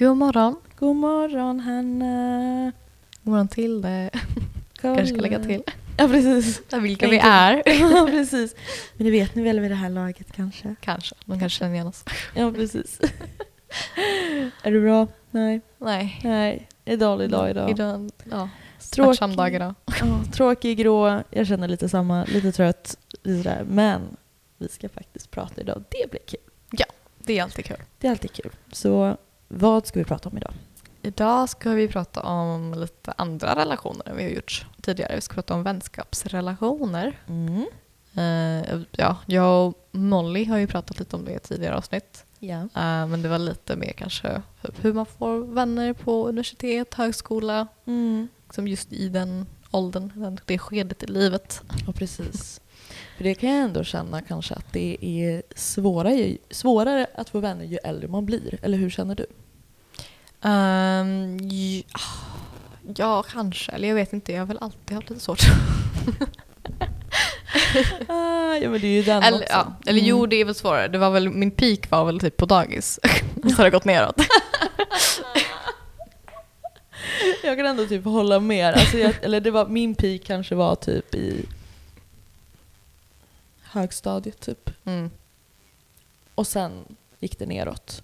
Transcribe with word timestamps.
God 0.00 0.16
morgon. 0.16 0.56
God 0.78 0.96
morgon 0.96 1.60
Hanna. 1.60 2.72
God 3.22 3.32
morgon 3.32 3.48
till 3.48 3.82
det. 3.82 4.10
Kanske 4.80 5.06
ska 5.06 5.16
lägga 5.16 5.44
till. 5.44 5.62
Ja 5.96 6.08
precis. 6.08 6.62
Vilka 6.80 7.08
vi 7.08 7.18
är. 7.18 7.62
ja 7.66 8.06
precis. 8.10 8.54
Men 8.96 9.04
det 9.04 9.10
vet 9.10 9.34
ni 9.34 9.42
väl 9.42 9.60
vid 9.60 9.70
det 9.70 9.74
här 9.74 9.90
laget 9.90 10.32
kanske? 10.32 10.74
Kanske. 10.80 11.14
De 11.24 11.40
kanske 11.40 11.58
känner 11.58 11.74
igen 11.74 11.86
oss. 11.86 12.04
Ja 12.34 12.52
precis. 12.52 13.00
är 14.62 14.70
du 14.70 14.80
bra? 14.80 15.06
Nej. 15.30 15.60
Nej. 15.78 16.20
Nej. 16.24 16.68
Det 16.84 16.92
är 16.92 16.96
dålig 16.96 17.30
dag 17.30 17.50
idag. 17.50 17.70
Idag, 17.70 18.10
ja. 18.30 18.48
Tråkig. 18.92 19.36
Dag 19.36 19.54
idag. 19.54 19.74
Ja, 20.00 20.24
tråkig, 20.32 20.78
grå. 20.78 21.22
Jag 21.30 21.46
känner 21.46 21.68
lite 21.68 21.88
samma. 21.88 22.24
Lite 22.24 22.52
trött. 22.52 22.98
Lite 23.22 23.48
där. 23.48 23.64
Men 23.64 24.16
vi 24.58 24.68
ska 24.68 24.88
faktiskt 24.88 25.30
prata 25.30 25.60
idag. 25.60 25.84
Det 25.88 26.10
blir 26.10 26.20
kul. 26.26 26.40
Det 27.18 27.38
är 27.38 27.42
alltid 27.42 27.64
kul. 27.64 27.82
Det 27.98 28.06
är 28.06 28.10
alltid 28.10 28.32
kul. 28.32 28.50
Så 28.72 29.16
vad 29.52 29.86
ska 29.86 29.98
vi 29.98 30.04
prata 30.04 30.28
om 30.28 30.36
idag? 30.36 30.52
Idag 31.02 31.48
ska 31.48 31.70
vi 31.70 31.88
prata 31.88 32.20
om 32.20 32.74
lite 32.74 33.12
andra 33.16 33.56
relationer 33.56 34.08
än 34.08 34.16
vi 34.16 34.22
har 34.22 34.30
gjort 34.30 34.66
tidigare. 34.80 35.14
Vi 35.14 35.20
ska 35.20 35.34
prata 35.34 35.54
om 35.54 35.62
vänskapsrelationer. 35.62 37.18
Mm. 37.26 37.66
Eh, 38.14 38.80
ja, 38.90 39.16
jag 39.26 39.66
och 39.66 39.88
Molly 39.90 40.44
har 40.44 40.58
ju 40.58 40.66
pratat 40.66 40.98
lite 40.98 41.16
om 41.16 41.24
det 41.24 41.32
i 41.32 41.38
tidigare 41.38 41.76
avsnitt. 41.76 42.24
Ja. 42.38 42.60
Eh, 42.60 43.06
men 43.06 43.22
det 43.22 43.28
var 43.28 43.38
lite 43.38 43.76
mer 43.76 43.92
kanske 43.92 44.42
typ 44.62 44.84
hur 44.84 44.92
man 44.92 45.06
får 45.06 45.54
vänner 45.54 45.92
på 45.92 46.28
universitet, 46.28 46.94
högskola. 46.94 47.66
Mm. 47.86 48.28
Liksom 48.44 48.68
just 48.68 48.92
i 48.92 49.08
den 49.08 49.46
åldern, 49.70 50.38
det 50.44 50.58
skedet 50.58 51.02
i 51.02 51.06
livet. 51.06 51.62
Ja, 51.86 51.92
precis. 51.92 52.60
För 53.20 53.24
det 53.24 53.34
kan 53.34 53.50
jag 53.50 53.64
ändå 53.64 53.84
känna 53.84 54.20
kanske 54.22 54.54
att 54.54 54.72
det 54.72 54.96
är 55.00 55.42
svårare, 55.56 56.36
svårare 56.50 57.06
att 57.14 57.28
få 57.30 57.40
vänner 57.40 57.64
ju 57.64 57.76
äldre 57.84 58.08
man 58.08 58.26
blir. 58.26 58.58
Eller 58.62 58.78
hur 58.78 58.90
känner 58.90 59.14
du? 59.14 59.26
Um, 60.48 61.38
ja, 61.50 61.98
ja, 62.96 63.22
kanske. 63.22 63.72
Eller 63.72 63.88
jag 63.88 63.94
vet 63.94 64.12
inte. 64.12 64.32
Jag 64.32 64.40
har 64.40 64.46
väl 64.46 64.58
alltid 64.60 64.94
haft 64.94 65.10
lite 65.10 65.22
svårt. 65.22 65.40
Ah, 68.08 68.54
ja 68.56 68.70
men 68.70 68.80
det 68.80 68.86
är 68.86 68.96
ju 68.96 69.02
den 69.02 69.22
eller 69.22 69.38
också. 69.38 69.52
ja, 69.52 69.72
eller 69.86 70.00
jo, 70.00 70.16
Mm. 70.18 70.30
det 70.30 70.36
är 70.36 70.44
väl 70.44 70.54
svårare. 70.54 70.88
Det 70.88 70.98
var 70.98 71.10
väl, 71.10 71.28
min 71.30 71.50
peak 71.50 71.90
var 71.90 72.04
väl 72.04 72.20
typ 72.20 72.36
på 72.36 72.46
dagis. 72.46 73.00
Så 73.42 73.56
har 73.56 73.64
det 73.64 73.70
gått 73.70 73.84
neråt. 73.84 74.16
Jag 77.42 77.56
kan 77.56 77.66
ändå 77.66 77.86
typ 77.86 78.04
hålla 78.04 78.40
med. 78.40 78.74
Alltså 78.74 78.98
jag, 78.98 79.14
eller 79.22 79.40
det 79.40 79.50
var, 79.50 79.66
min 79.66 79.94
peak 79.94 80.20
kanske 80.24 80.54
var 80.54 80.74
typ 80.74 81.14
i 81.14 81.46
högstadiet 83.70 84.40
typ. 84.40 84.70
Mm. 84.84 85.10
Och 86.34 86.46
sen 86.46 86.72
gick 87.18 87.38
det 87.38 87.46
neråt 87.46 88.02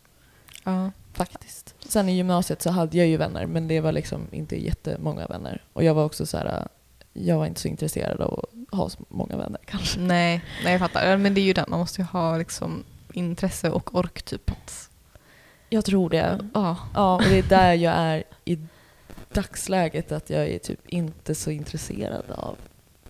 Ja. 0.64 0.90
faktiskt. 1.12 1.74
Sen 1.88 2.08
i 2.08 2.16
gymnasiet 2.16 2.62
så 2.62 2.70
hade 2.70 2.98
jag 2.98 3.06
ju 3.06 3.16
vänner 3.16 3.46
men 3.46 3.68
det 3.68 3.80
var 3.80 3.92
liksom 3.92 4.22
inte 4.32 4.64
jättemånga 4.64 5.26
vänner. 5.26 5.64
Och 5.72 5.84
jag 5.84 5.94
var 5.94 6.04
också 6.04 6.26
så 6.26 6.38
här, 6.38 6.68
jag 7.12 7.38
var 7.38 7.46
inte 7.46 7.60
så 7.60 7.68
intresserad 7.68 8.20
av 8.20 8.44
att 8.70 8.78
ha 8.78 8.90
så 8.90 8.98
många 9.08 9.36
vänner 9.36 9.60
kanske. 9.66 10.00
Nej, 10.00 10.44
nej, 10.64 10.72
jag 10.72 10.80
fattar. 10.80 11.16
Men 11.16 11.34
det 11.34 11.40
är 11.40 11.44
ju 11.44 11.52
den. 11.52 11.64
Man 11.68 11.78
måste 11.78 12.00
ju 12.00 12.06
ha 12.06 12.36
liksom 12.38 12.84
intresse 13.12 13.70
och 13.70 13.94
ork 13.94 14.22
typ. 14.22 14.50
Jag 15.68 15.84
tror 15.84 16.10
det. 16.10 16.40
ja. 16.54 16.76
Ja, 16.94 17.14
och 17.14 17.22
det 17.22 17.38
är 17.38 17.42
där 17.42 17.72
jag 17.74 17.94
är 17.94 18.24
i 18.44 18.58
dagsläget, 19.32 20.12
att 20.12 20.30
jag 20.30 20.48
är 20.48 20.58
typ 20.58 20.88
inte 20.88 21.34
så 21.34 21.50
intresserad 21.50 22.30
av. 22.30 22.56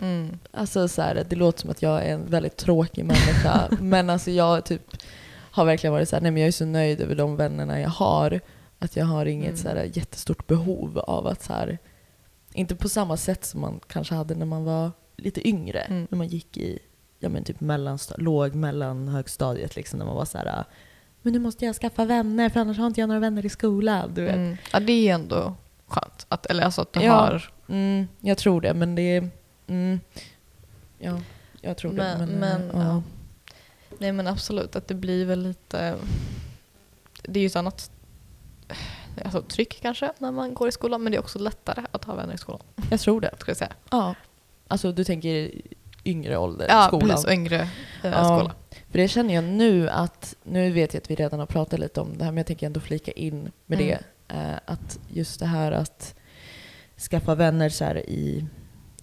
Mm. 0.01 0.39
Alltså 0.51 0.87
så 0.87 1.01
här, 1.01 1.25
det 1.29 1.35
låter 1.35 1.59
som 1.61 1.69
att 1.69 1.81
jag 1.81 2.03
är 2.05 2.13
en 2.13 2.25
väldigt 2.29 2.57
tråkig 2.57 3.05
människa, 3.05 3.67
men 3.81 4.09
alltså 4.09 4.31
jag 4.31 4.65
typ 4.65 4.81
har 5.51 5.65
verkligen 5.65 5.93
varit 5.93 6.09
så 6.09 6.15
här, 6.15 6.21
nej 6.23 6.31
men 6.31 6.41
jag 6.41 6.47
är 6.47 6.51
så 6.51 6.65
nöjd 6.65 7.01
över 7.01 7.15
de 7.15 7.35
vännerna 7.35 7.79
jag 7.81 7.89
har, 7.89 8.39
att 8.79 8.95
jag 8.95 9.05
har 9.05 9.25
inget 9.25 9.47
Mm. 9.47 9.57
så 9.57 9.67
här 9.69 9.89
jättestort 9.93 10.47
behov 10.47 10.97
av 10.99 11.27
att 11.27 11.43
så 11.43 11.53
här, 11.53 11.77
inte 12.53 12.75
på 12.75 12.89
samma 12.89 13.17
sätt 13.17 13.45
som 13.45 13.61
man 13.61 13.79
kanske 13.87 14.15
hade 14.15 14.35
när 14.35 14.45
man 14.45 14.63
var 14.65 14.91
lite 15.17 15.47
yngre, 15.47 15.79
Mm. 15.79 16.07
när 16.09 16.17
man 16.17 16.27
gick 16.27 16.57
i 16.57 16.79
ja 17.19 17.29
men 17.29 17.43
typ 17.43 17.59
mellansta- 17.59 18.15
låg 18.17 18.55
mellan 18.55 19.07
högstadiet 19.07 19.75
liksom, 19.75 19.99
när 19.99 20.05
man 20.05 20.15
var 20.15 20.25
så 20.25 20.37
här, 20.37 20.63
men 21.21 21.33
nu 21.33 21.39
måste 21.39 21.65
jag 21.65 21.75
skaffa 21.75 22.05
vänner 22.05 22.49
för 22.49 22.59
annars 22.59 22.77
har 22.77 22.87
inte 22.87 22.99
jag 23.01 23.07
några 23.07 23.19
vänner 23.19 23.45
i 23.45 23.49
skolan. 23.49 24.11
Du 24.13 24.21
vet. 24.23 24.35
Mm. 24.35 24.57
Ja, 24.73 24.79
det 24.79 24.91
är 25.09 25.13
ändå 25.13 25.53
skönt. 25.87 26.25
Att, 26.29 26.45
eller 26.45 26.63
alltså 26.63 26.81
att 26.81 26.93
du 26.93 27.01
Ja. 27.03 27.13
har... 27.13 27.49
Mm, 27.69 28.07
jag 28.19 28.37
tror 28.37 28.61
det, 28.61 28.73
men 28.73 28.95
det 28.95 29.01
är... 29.01 29.29
Mm, 29.67 29.99
ja, 30.97 31.19
jag 31.61 31.77
tror 31.77 31.91
Men, 31.91 32.19
det. 32.19 32.25
Men, 32.25 32.39
men, 32.39 32.71
eh, 32.81 32.87
ja. 32.87 33.03
Nej 33.99 34.11
men 34.11 34.27
absolut, 34.27 34.75
att 34.75 34.87
det 34.87 34.93
blir 34.95 35.25
väl 35.25 35.43
lite... 35.43 35.95
Det 37.23 37.39
är 37.39 37.41
ju 37.41 37.47
ett 37.47 37.55
annat 37.55 37.91
alltså, 39.25 39.41
tryck 39.41 39.79
kanske 39.81 40.11
när 40.17 40.31
man 40.31 40.53
går 40.53 40.67
i 40.67 40.71
skolan, 40.71 41.03
men 41.03 41.11
det 41.11 41.17
är 41.17 41.19
också 41.19 41.39
lättare 41.39 41.81
att 41.91 42.05
ha 42.05 42.15
vänner 42.15 42.33
i 42.33 42.37
skolan. 42.37 42.61
Jag 42.89 42.99
tror 42.99 43.21
det. 43.21 43.31
Ska 43.39 43.49
jag 43.49 43.57
säga. 43.57 43.73
Ja. 43.91 44.15
Alltså 44.67 44.91
du 44.91 45.03
tänker 45.03 45.51
yngre 46.05 46.37
ålder, 46.37 46.65
Ja, 46.69 46.87
skolan. 46.87 47.09
precis. 47.09 47.25
Och 47.25 47.31
yngre 47.31 47.55
eh, 47.59 47.69
Ja. 48.11 48.23
skola. 48.39 48.53
För 48.91 48.97
det 48.97 49.07
känner 49.07 49.33
jag 49.35 49.43
nu 49.43 49.89
att, 49.89 50.35
nu 50.43 50.71
vet 50.71 50.93
jag 50.93 51.01
att 51.01 51.11
vi 51.11 51.15
redan 51.15 51.39
har 51.39 51.45
pratat 51.47 51.79
lite 51.79 52.01
om 52.01 52.17
det 52.17 52.23
här, 52.23 52.31
men 52.31 52.37
jag 52.37 52.47
tänker 52.47 52.65
ändå 52.67 52.79
flika 52.79 53.11
in 53.11 53.51
med 53.65 53.81
Mm. 53.81 53.87
det. 54.27 54.33
Eh, 54.35 54.59
att 54.65 54.99
just 55.09 55.39
det 55.39 55.45
här 55.45 55.71
att 55.71 56.15
skaffa 57.09 57.35
vänner 57.35 57.69
så 57.69 57.85
i 57.85 58.45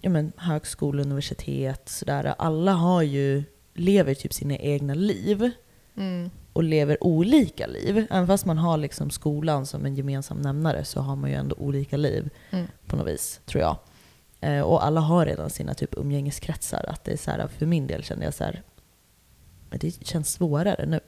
ja, 0.05 0.09
men, 0.09 0.31
högskola, 0.37 1.01
universitet, 1.01 1.89
sådär. 1.89 2.35
Alla 2.37 2.73
har 2.73 3.01
ju, 3.01 3.43
lever 3.73 4.13
typ 4.13 4.33
sina 4.33 4.57
egna 4.57 4.93
liv. 4.93 5.51
Mm. 5.97 6.29
och 6.53 6.63
lever 6.63 7.03
olika 7.03 7.67
liv. 7.67 7.97
Även 8.09 8.27
fast 8.27 8.45
man 8.45 8.57
har 8.57 8.77
liksom 8.77 9.09
skolan 9.09 9.65
som 9.65 9.85
en 9.85 9.95
gemensam 9.95 10.41
nämnare 10.41 10.85
så 10.85 11.01
har 11.01 11.15
man 11.15 11.29
ju 11.29 11.35
ändå 11.35 11.55
olika 11.55 11.97
liv 11.97 12.29
Mm. 12.51 12.65
på 12.85 12.95
något 12.95 13.07
vis, 13.07 13.41
tror 13.45 13.61
jag. 13.61 13.77
Eh, 14.41 14.61
och 14.61 14.85
alla 14.85 15.01
har 15.01 15.25
redan 15.25 15.49
sina 15.49 15.73
typ 15.73 15.97
umgängeskretsar. 15.97 16.85
Att 16.87 17.03
det 17.03 17.11
är 17.11 17.17
så 17.17 17.31
här, 17.31 17.47
för 17.47 17.65
min 17.65 17.87
del 17.87 18.03
känner 18.03 18.23
jag 18.25 18.33
så 18.33 18.43
här, 18.43 18.61
det 19.69 20.05
känns 20.05 20.31
svårare 20.33 20.85
nu 20.85 20.99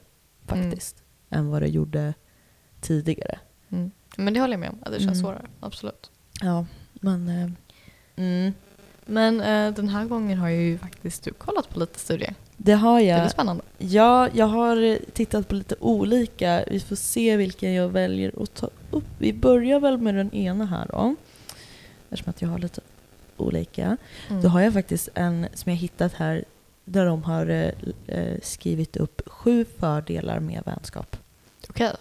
faktiskt 0.46 1.03
än 1.30 1.50
vad 1.50 1.62
det 1.62 1.68
gjorde 1.69 2.13
tidigare. 2.81 3.40
Mm. 3.69 3.91
Men 4.18 4.34
det 4.34 4.40
håller 4.40 4.53
jag 4.53 4.59
med 4.59 4.69
om, 4.69 4.80
att 4.81 4.91
det 4.91 5.00
känns 5.00 5.03
Mm. 5.12 5.22
svårare. 5.22 5.47
Absolut. 5.59 6.12
Ja, 6.41 6.66
men... 6.94 7.28
Eh, 7.28 7.50
mm, 8.16 8.53
Men 9.07 9.41
eh, 9.41 9.73
den 9.73 9.90
här 9.90 10.06
gången 10.06 10.38
har 10.38 10.50
jag 10.50 10.62
ju 10.62 10.78
faktiskt 10.78 11.23
typ 11.23 11.40
kollat 11.40 11.69
på 11.69 11.79
lite 11.79 12.00
studier. 12.00 12.34
det 12.57 12.73
har 12.73 13.00
Det 13.00 13.06
jag. 13.06 13.22
blir 13.22 13.29
spännande. 13.29 13.63
Ja, 13.78 14.29
jag 14.34 14.45
har 14.47 15.00
tittat 15.13 15.47
på 15.47 15.56
lite 15.56 15.75
olika. 15.79 16.63
Vi 16.72 16.79
får 16.79 16.95
se 16.95 17.38
vilken 17.38 17.73
jag 17.73 17.90
väljer 17.90 18.44
att 18.44 18.53
ta 18.53 18.69
upp. 18.91 19.06
Vi 19.18 19.34
börjar 19.34 19.79
väl 19.79 19.97
med 19.97 20.16
den 20.16 20.34
ena 20.34 20.66
här 20.66 20.88
då. 20.91 21.16
Eftersom 22.09 22.29
att 22.29 22.41
jag 22.41 22.50
har 22.50 22.59
lite 22.59 22.81
olika. 23.38 23.97
Mm. 24.29 24.41
Då 24.41 24.50
har 24.50 24.62
jag 24.62 24.73
faktiskt 24.73 25.09
en 25.13 25.47
som 25.53 25.69
jag 25.72 25.78
hittat 25.78 26.13
här 26.13 26.44
där 26.85 27.06
de 27.06 27.24
har 27.24 27.47
eh, 27.50 27.72
eh, 28.18 28.38
skrivit 28.44 28.97
upp 28.97 29.22
sju 29.25 29.66
fördelar 29.79 30.39
med 30.39 30.63
vänskap. 30.66 31.18
Okej. 31.69 31.91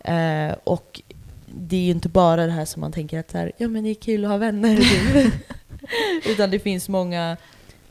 Eh, 0.00 0.54
och 0.64 1.00
det 1.46 1.76
är 1.76 1.80
ju 1.80 1.90
inte 1.90 2.08
bara 2.08 2.46
det 2.46 2.52
här 2.52 2.64
som 2.64 2.80
man 2.80 2.92
tänker 2.92 3.18
att 3.20 3.30
så 3.30 3.38
här, 3.38 3.52
ja 3.56 3.68
men 3.68 3.84
det 3.84 3.90
är 3.90 3.94
kul 3.94 4.24
att 4.24 4.30
ha 4.30 4.36
vänner. 4.38 4.78
Utan 6.26 6.50
det 6.50 6.58
finns 6.58 6.88
många 6.88 7.36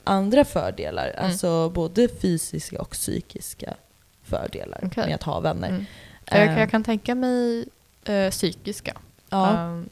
andra 0.04 0.46
fördelar. 0.46 1.08
Mm. 1.18 1.26
Alltså 1.26 1.70
både 1.70 2.08
fysiska 2.08 2.82
och 2.82 2.90
psykiska 2.92 3.74
fördelar 4.24 4.80
Okej. 4.84 5.06
med 5.06 5.16
att 5.16 5.24
ha 5.24 5.40
vänner. 5.40 5.70
Mm. 5.70 5.86
Jag, 6.26 6.60
jag 6.60 6.70
kan 6.72 6.84
tänka 6.84 7.16
mig 7.16 7.66
eh, 8.06 8.30
psykiska. 8.30 8.98
ja. 9.30 9.58
Ehm, 9.58 9.90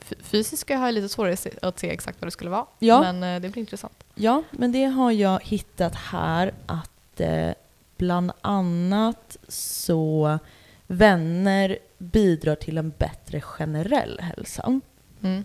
f- 0.00 0.12
fysiska 0.22 0.76
har 0.76 0.86
jag 0.86 0.94
lite 0.94 1.08
svårare 1.08 1.32
att 1.32 1.38
se- 1.38 1.52
att 1.62 1.78
se 1.78 1.90
exakt 1.90 2.20
vad 2.20 2.26
det 2.26 2.30
skulle 2.32 2.50
vara. 2.50 2.66
Ja. 2.78 3.12
Men 3.12 3.22
eh, 3.22 3.40
det 3.42 3.48
blir 3.48 3.60
intressant. 3.60 4.04
ja, 4.14 4.42
men 4.50 4.72
det 4.72 4.84
har 4.84 5.12
jag 5.12 5.40
hittat 5.44 5.94
här 5.94 6.52
att 6.66 7.20
eh, 7.20 7.50
bland 7.96 8.32
annat 8.40 9.36
så 9.48 10.38
vänner 10.86 11.78
bidrar 11.98 12.54
till 12.54 12.78
en 12.78 12.92
bättre 12.98 13.40
generell 13.40 14.20
hälsa. 14.20 14.80
Mm. 15.22 15.44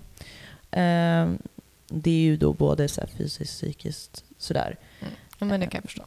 Eh, 0.71 1.31
det 1.89 2.09
är 2.11 2.21
ju 2.23 2.37
då 2.37 2.53
både 2.53 2.87
så 2.87 3.01
fysiskt, 3.17 3.51
psykiskt, 3.53 4.23
sådär. 4.37 4.77
Ja, 5.39 5.45
men 5.45 5.59
det 5.59 5.65
kan 5.67 5.77
jag 5.77 5.83
förstå. 5.83 6.03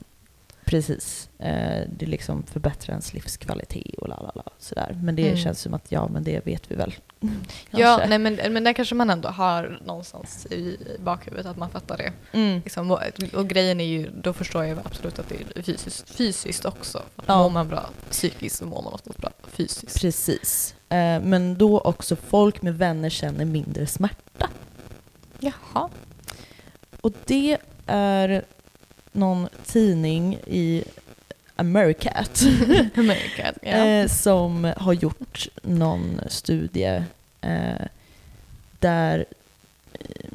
Precis. 0.65 1.29
Eh, 1.39 1.89
det 1.99 2.07
liksom 2.07 2.43
förbättrar 2.43 2.93
ens 2.93 3.15
livskvalitet 3.15 3.95
och 3.99 4.09
la 4.09 4.17
la 4.23 4.33
la. 4.35 4.45
Sådär. 4.59 4.99
Men 5.03 5.17
det 5.17 5.27
Mm. 5.29 5.37
känns 5.37 5.61
som 5.61 5.75
att 5.75 5.93
ja, 5.93 6.09
men 6.09 6.25
det 6.25 6.47
vet 6.47 6.71
vi 6.71 6.75
väl. 6.75 6.95
Ja, 7.71 8.05
nej, 8.09 8.19
men, 8.19 8.35
men 8.53 8.65
där 8.65 8.73
kanske 8.73 8.95
man 8.95 9.11
ändå 9.11 9.29
har 9.29 9.81
någonstans 9.87 10.47
i 10.47 10.77
bakhuvudet 11.05 11.47
att 11.47 11.57
man 11.57 11.71
fattar 11.71 11.97
det. 11.97 12.13
Mm. 12.33 12.61
Liksom, 12.65 12.91
och, 12.91 13.01
och 13.35 13.49
grejen 13.49 13.81
är 13.81 13.85
ju, 13.85 14.11
då 14.11 14.33
förstår 14.33 14.65
jag 14.65 14.79
absolut 14.85 15.19
att 15.19 15.29
det 15.29 15.59
är 15.59 15.63
fysiskt, 15.63 16.11
fysiskt 16.11 16.65
också. 16.65 17.03
Ja. 17.27 17.39
Mår 17.43 17.51
man 17.51 17.69
bra 17.69 17.91
psykiskt 18.11 18.57
så 18.57 18.67
mår 18.67 18.83
man 18.83 18.93
oftast 18.93 19.19
bra 19.19 19.31
fysiskt. 19.49 20.01
Precis. 20.01 20.75
Eh, 20.91 21.21
men 21.23 21.55
då 21.59 21.81
också 21.81 22.17
folk 22.17 22.63
med 22.63 22.79
vänner 22.79 23.11
känner 23.11 23.45
mindre 23.45 23.87
smärta. 23.87 24.49
Jaha. 25.41 25.89
Och 27.01 27.13
det 27.27 27.59
är 27.87 28.45
någon 29.13 29.49
tidning 29.67 30.35
i 30.47 30.85
Americat 31.57 32.41
America. 32.97 33.53
Ja. 33.63 33.69
eh, 33.69 34.07
som 34.09 34.73
har 34.77 34.93
gjort 34.93 35.49
någon 35.63 36.21
studie 36.29 37.03
eh, 37.41 37.87
där 38.79 39.25
eh, 39.93 40.31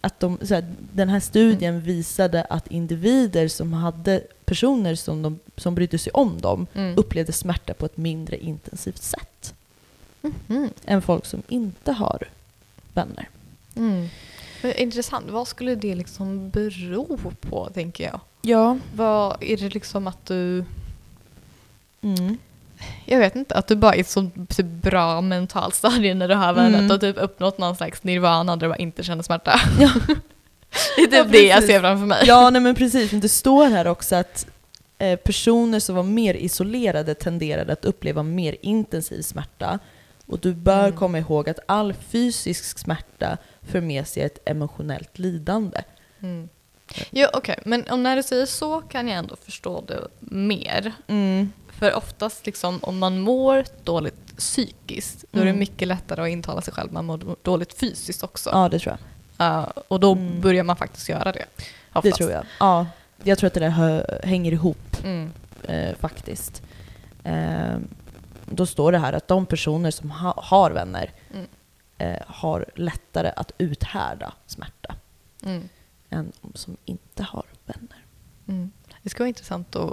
att 0.00 0.20
de, 0.20 0.38
här, 0.50 0.64
den 0.92 1.08
här 1.08 1.20
studien 1.20 1.80
visade 1.80 2.44
att 2.44 2.66
individer 2.66 3.48
som 3.48 3.72
hade 3.72 4.20
personer 4.44 4.94
som, 4.94 5.22
de, 5.22 5.38
som 5.56 5.74
brydde 5.74 5.98
sig 5.98 6.12
om 6.12 6.40
dem 6.40 6.66
Mm. 6.74 6.94
upplevde 6.98 7.32
smärta 7.32 7.74
på 7.74 7.86
ett 7.86 7.96
mindre 7.96 8.36
intensivt 8.38 9.02
sätt 9.02 9.54
Mm. 10.48 10.70
än 10.86 11.02
folk 11.02 11.26
som 11.26 11.42
inte 11.48 11.92
har 11.92 12.28
vänner. 12.94 13.28
Mm. 13.76 14.08
Intressant. 14.76 15.30
Vad 15.30 15.48
skulle 15.48 15.74
det 15.74 15.94
liksom 15.94 16.50
bero 16.50 17.18
på, 17.40 17.68
tänker 17.74 18.04
jag? 18.04 18.20
Ja. 18.42 18.78
Vad 18.94 19.36
Är 19.42 19.56
det 19.56 19.74
liksom 19.74 20.06
att 20.06 20.26
du... 20.26 20.64
Mm. 22.02 22.38
Jag 23.04 23.18
vet 23.18 23.36
inte, 23.36 23.54
att 23.54 23.66
du 23.66 23.76
bara 23.76 23.94
är 23.94 24.04
så 24.04 24.30
typ 24.48 24.66
bra 24.66 25.20
mentalt 25.20 25.74
stadie 25.74 26.14
när 26.14 26.28
du 26.28 26.34
har 26.34 26.52
vänner 26.52 26.78
Mm. 26.78 26.90
och 26.90 27.00
typ 27.00 27.16
uppnått 27.18 27.58
någon 27.58 27.76
slags 27.76 28.02
nirvana 28.04 28.56
där 28.56 28.66
du 28.66 28.68
bara 28.68 28.78
inte 28.78 29.02
känner 29.02 29.22
smärta. 29.22 29.60
Ja. 29.80 29.90
det 30.96 31.02
är 31.02 31.06
typ 31.06 31.12
Ja, 31.12 31.24
det 31.24 31.46
jag 31.46 31.64
ser 31.64 31.80
framför 31.80 32.06
mig. 32.06 32.22
Ja, 32.26 32.50
nej 32.50 32.62
men 32.62 32.74
precis. 32.74 33.12
Men 33.12 33.20
det 33.20 33.28
står 33.28 33.66
här 33.66 33.86
också 33.86 34.16
att 34.16 34.46
eh, 34.98 35.16
personer 35.16 35.80
som 35.80 35.94
var 35.96 36.02
mer 36.02 36.34
isolerade 36.34 37.14
tenderade 37.14 37.72
att 37.72 37.84
uppleva 37.84 38.22
mer 38.22 38.56
intensiv 38.62 39.22
smärta. 39.22 39.78
Och 40.28 40.38
du 40.38 40.54
bör 40.54 40.84
Mm. 40.84 40.96
komma 40.96 41.18
ihåg 41.18 41.48
att 41.48 41.58
all 41.66 41.94
fysisk 41.94 42.78
smärta 42.78 43.38
för 43.62 43.80
med 43.80 44.06
sig 44.06 44.22
ett 44.22 44.38
emotionellt 44.48 45.18
lidande. 45.18 45.82
Mm. 46.20 46.48
Ja, 47.10 47.30
okej. 47.34 47.58
Men 47.64 47.84
om 47.90 48.02
när 48.02 48.16
du 48.16 48.22
säger 48.22 48.46
så 48.46 48.80
kan 48.80 49.08
jag 49.08 49.18
ändå 49.18 49.36
förstå 49.36 49.80
det 49.88 50.08
mer. 50.20 50.92
För 51.70 51.94
oftast 51.94 52.46
liksom, 52.46 52.78
om 52.82 52.98
man 52.98 53.20
mår 53.20 53.64
dåligt 53.84 54.36
psykiskt, 54.36 55.24
då 55.30 55.40
är 55.40 55.44
det 55.44 55.50
Mm. 55.50 55.60
mycket 55.60 55.88
lättare 55.88 56.22
att 56.22 56.28
intala 56.28 56.60
sig 56.60 56.74
själv 56.74 56.86
att 56.88 56.92
man 56.92 57.04
mår 57.06 57.36
dåligt 57.42 57.72
fysiskt 57.78 58.22
också. 58.22 58.50
Ja, 58.52 58.68
det 58.68 58.78
tror 58.78 58.96
jag. 59.38 59.48
Uh, 59.62 59.68
och 59.88 60.00
då 60.00 60.12
Mm. 60.12 60.40
börjar 60.40 60.62
man 60.64 60.76
faktiskt 60.76 61.08
göra 61.08 61.32
det. 61.32 61.44
Det 61.92 61.98
Oftast. 61.98 62.16
tror 62.16 62.30
jag. 62.30 62.44
Ja, 62.60 62.86
jag 63.22 63.38
tror 63.38 63.46
att 63.46 63.54
det 63.54 63.60
där 63.60 64.20
hänger 64.26 64.52
ihop 64.52 64.96
Mm. 65.04 65.32
eh, 65.62 65.94
faktiskt. 66.00 66.62
Eh, 67.24 67.76
då 68.52 68.66
står 68.66 68.92
det 68.92 68.98
här 68.98 69.12
att 69.12 69.28
de 69.28 69.46
personer 69.46 69.90
som 69.90 70.10
ha- 70.10 70.42
har 70.42 70.70
vänner 70.70 71.10
Mm. 71.34 71.46
eh, 71.98 72.22
har 72.26 72.64
lättare 72.74 73.32
att 73.36 73.52
uthärda 73.58 74.32
smärta 74.46 74.94
Mm. 75.44 75.68
än 76.10 76.32
de 76.42 76.52
som 76.54 76.76
inte 76.84 77.22
har 77.22 77.44
vänner. 77.66 78.04
Mm. 78.48 78.70
Det 79.02 79.08
skulle 79.10 79.22
vara 79.24 79.28
intressant 79.28 79.76
att 79.76 79.92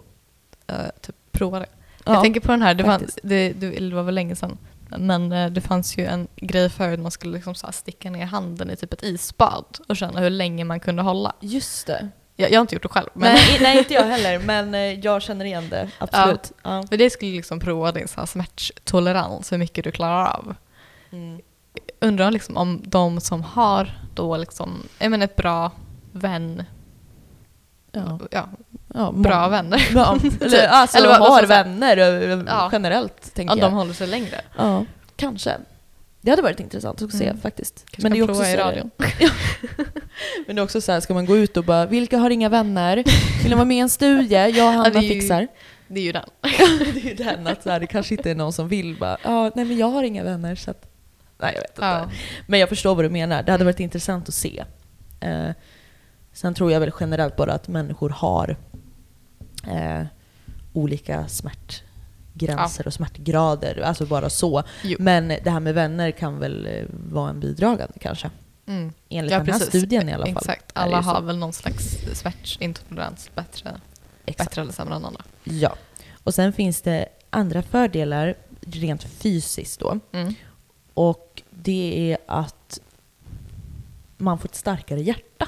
eh, 0.68 0.86
typ 1.02 1.16
prova 1.32 1.60
det. 1.60 1.66
Ja, 2.06 2.14
jag 2.14 2.24
tänker 2.24 2.40
på 2.40 2.52
den 2.52 2.62
här, 2.62 2.74
det, 2.74 2.84
faktiskt. 2.84 3.20
det, 3.24 3.54
det, 3.54 3.94
var 3.94 4.04
väl 4.04 4.16
länge 4.16 4.36
sedan, 4.36 4.58
men 4.98 5.32
eh, 5.32 5.50
det 5.52 5.62
fanns 5.62 5.98
ju 5.98 6.06
en 6.06 6.28
grej 6.36 6.70
förut, 6.70 7.00
man 7.00 7.12
skulle 7.12 7.34
liksom 7.34 7.56
så 7.56 7.72
sticka 7.72 8.10
ner 8.10 8.26
handen 8.26 8.70
i 8.72 8.76
typ 8.76 8.94
ett 8.94 9.04
isbad 9.04 9.78
och 9.88 9.98
känna 9.98 10.20
hur 10.20 10.30
länge 10.30 10.64
man 10.64 10.80
kunde 10.80 11.02
hålla. 11.02 11.34
Just 11.40 11.88
det. 11.88 12.10
Jag, 12.36 12.52
jag 12.52 12.58
har 12.58 12.62
inte 12.62 12.76
gjort 12.76 12.84
det 12.84 12.90
själv, 12.90 13.10
men 13.14 13.34
Nej, 13.34 13.58
nej, 13.62 13.78
inte 13.78 13.94
jag 13.94 14.04
heller, 14.14 14.40
men 14.40 14.74
eh, 14.76 14.80
jag 15.00 15.22
känner 15.22 15.46
igen 15.46 15.70
det. 15.70 15.90
Absolut. 15.98 16.52
Ja. 16.64 16.84
för 16.90 16.98
det 16.98 17.10
skulle 17.10 17.32
liksom 17.32 17.60
prova 17.60 17.92
din 17.92 18.08
så 18.08 18.20
här 18.20 18.26
smärttolerans, 18.28 19.52
hur 19.52 19.58
mycket 19.58 19.84
du 19.84 19.92
klarar 19.92 20.26
av. 20.26 20.56
Mm. 21.12 21.42
Undrar 22.00 22.32
liksom 22.32 22.58
om 22.58 22.82
de 22.86 23.22
som 23.22 23.44
har 23.44 24.00
då 24.16 24.38
liksom, 24.38 24.84
jag 25.00 25.12
menar 25.12 25.24
ett 25.26 25.36
bra 25.36 25.72
vän, 26.12 26.64
Ja. 27.92 28.20
ja, 28.32 28.48
Ja, 28.94 29.12
bra 29.12 29.48
vänner, 29.48 29.88
Ja, 29.96 30.18
eller 30.42 30.68
alltså 30.68 30.98
Eller 30.98 31.14
har 31.20 31.44
vänner 31.44 31.98
Ja. 32.48 32.70
generellt, 32.72 33.34
tänker 33.34 33.54
att 33.54 33.60
jag. 33.60 33.72
de 33.72 33.74
håller 33.76 33.94
sig 33.94 34.08
längre. 34.08 34.42
Ja, 34.58 34.86
kanske. 35.16 35.58
Det 36.26 36.32
hade 36.32 36.42
varit 36.42 36.60
intressant 36.60 37.02
att 37.02 37.12
se 37.14 37.26
Mm. 37.28 37.38
faktiskt. 37.42 37.86
Kanske 37.92 38.18
kan 38.18 38.28
prova 38.28 38.50
i 38.50 38.54
så 38.54 38.58
här- 38.62 38.72
radion. 38.72 38.92
Men 40.48 40.56
det 40.56 40.60
är 40.60 40.64
också 40.64 40.82
så 40.82 40.92
här, 40.92 41.00
ska 41.00 41.14
man 41.14 41.26
gå 41.26 41.38
ut 41.38 41.58
och 41.58 41.64
bara, 41.64 41.86
vilka 41.86 42.18
har 42.18 42.30
inga 42.30 42.50
vänner? 42.50 42.96
Vill 43.42 43.50
ni 43.50 43.56
vara 43.56 43.66
med 43.66 43.78
i 43.78 43.80
en 43.80 43.90
studie? 43.90 44.34
Jag 44.36 44.68
och 44.68 44.74
Hanna 44.74 44.90
det 44.90 44.98
är 45.00 45.02
ju- 45.02 45.10
fixar. 45.22 45.48
Det 45.88 46.00
är 46.00 46.04
ju 46.04 46.12
den. 46.12 46.26
det 46.94 47.00
är 47.00 47.10
ju 47.10 47.14
den 47.14 47.48
att 47.48 47.64
så 47.64 47.70
här, 47.70 47.80
det 47.80 47.88
kanske 47.88 48.16
inte 48.16 48.32
är 48.32 48.36
någon 48.36 48.54
som 48.54 48.68
vill 48.68 48.98
bara, 49.00 49.18
ja, 49.24 49.52
nej 49.56 49.66
men 49.66 49.78
jag 49.78 49.88
har 49.90 50.04
inga 50.04 50.24
vänner 50.24 50.56
så 50.56 50.72
att, 50.72 50.86
nej 51.38 51.52
jag 51.56 51.62
vet 51.62 51.70
inte. 51.72 51.82
Ja. 51.86 52.10
Men 52.48 52.60
jag 52.60 52.70
förstår 52.70 52.96
vad 52.96 53.06
du 53.06 53.10
menar, 53.10 53.44
det 53.44 53.52
hade 53.52 53.64
varit 53.66 53.80
intressant 53.80 54.28
att 54.30 54.34
se. 54.36 54.64
Eh, 55.20 55.50
sen 56.34 56.54
tror 56.54 56.72
jag 56.72 56.80
väl 56.80 56.92
generellt 57.00 57.36
bara 57.36 57.54
att 57.54 57.68
människor 57.68 58.10
har 58.10 58.58
eh, 59.68 60.04
olika 60.74 61.28
smärtgränser 62.40 62.88
och 62.88 62.94
smärtgrader, 62.94 63.82
alltså 63.82 64.06
bara 64.06 64.30
så. 64.30 64.64
Jo. 64.84 64.98
Men 65.00 65.28
det 65.28 65.50
här 65.50 65.60
med 65.60 65.74
vänner 65.74 66.12
kan 66.12 66.40
väl 66.40 66.66
eh, 66.68 66.86
vara 66.90 67.30
en 67.30 67.40
bidragande 67.40 67.94
kanske. 68.00 68.32
Mm. 68.66 68.94
Enligt 69.10 69.32
Ja, 69.32 69.38
den 69.38 69.48
här 69.48 69.54
precis. 69.54 69.68
studien 69.68 70.10
i 70.10 70.14
alla 70.14 70.26
fall. 70.26 70.38
Exakt. 70.38 70.72
Alla 70.74 71.04
så. 71.04 71.10
har 71.10 71.22
väl 71.22 71.38
någon 71.38 71.54
slags 71.54 71.98
smärtintolerans 72.14 73.30
bättre, 73.36 73.80
Exakt. 74.26 74.50
bättre 74.50 74.62
eller 74.62 74.72
sämre 74.74 74.96
än 74.96 75.06
andra. 75.06 75.22
Ja. 75.44 75.76
Och 76.24 76.34
sen 76.34 76.54
finns 76.54 76.82
det 76.82 77.06
andra 77.30 77.62
fördelar 77.62 78.36
rent 78.62 79.04
fysiskt 79.04 79.80
då. 79.80 80.00
Mm. 80.12 80.34
Och 80.94 81.42
det 81.50 82.12
är 82.12 82.18
att 82.28 82.80
man 84.18 84.38
får 84.40 84.50
ett 84.50 84.56
starkare 84.56 85.02
hjärta. 85.02 85.48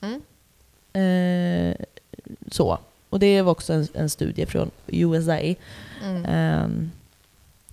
Mm. 0.00 0.22
Eh, 0.92 1.76
så. 2.50 2.78
Och 3.12 3.18
det 3.18 3.42
var 3.42 3.52
också 3.52 3.72
en, 3.72 3.88
en 3.94 4.10
studie 4.10 4.46
från 4.46 4.70
USA. 4.86 5.32
Mm. 6.02 6.24
Ehm, 6.28 6.90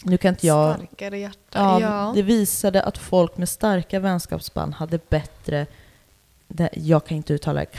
nu 0.04 0.18
kan 0.18 0.30
inte 0.30 0.48
jag... 0.48 0.76
Starkare 0.76 1.20
hjärta. 1.20 1.38
Ja, 1.52 1.82
Ja. 1.82 2.12
Det 2.16 2.22
visade 2.22 2.84
att 2.84 2.98
folk 2.98 3.38
med 3.38 3.50
starka 3.50 4.00
vänskapsband 4.00 4.74
hade 4.74 5.00
bättre, 5.10 5.66
det, 6.48 6.70
jag 6.74 7.06
kan 7.06 7.18
inte 7.18 7.34
uttala 7.34 7.60
det, 7.60 7.66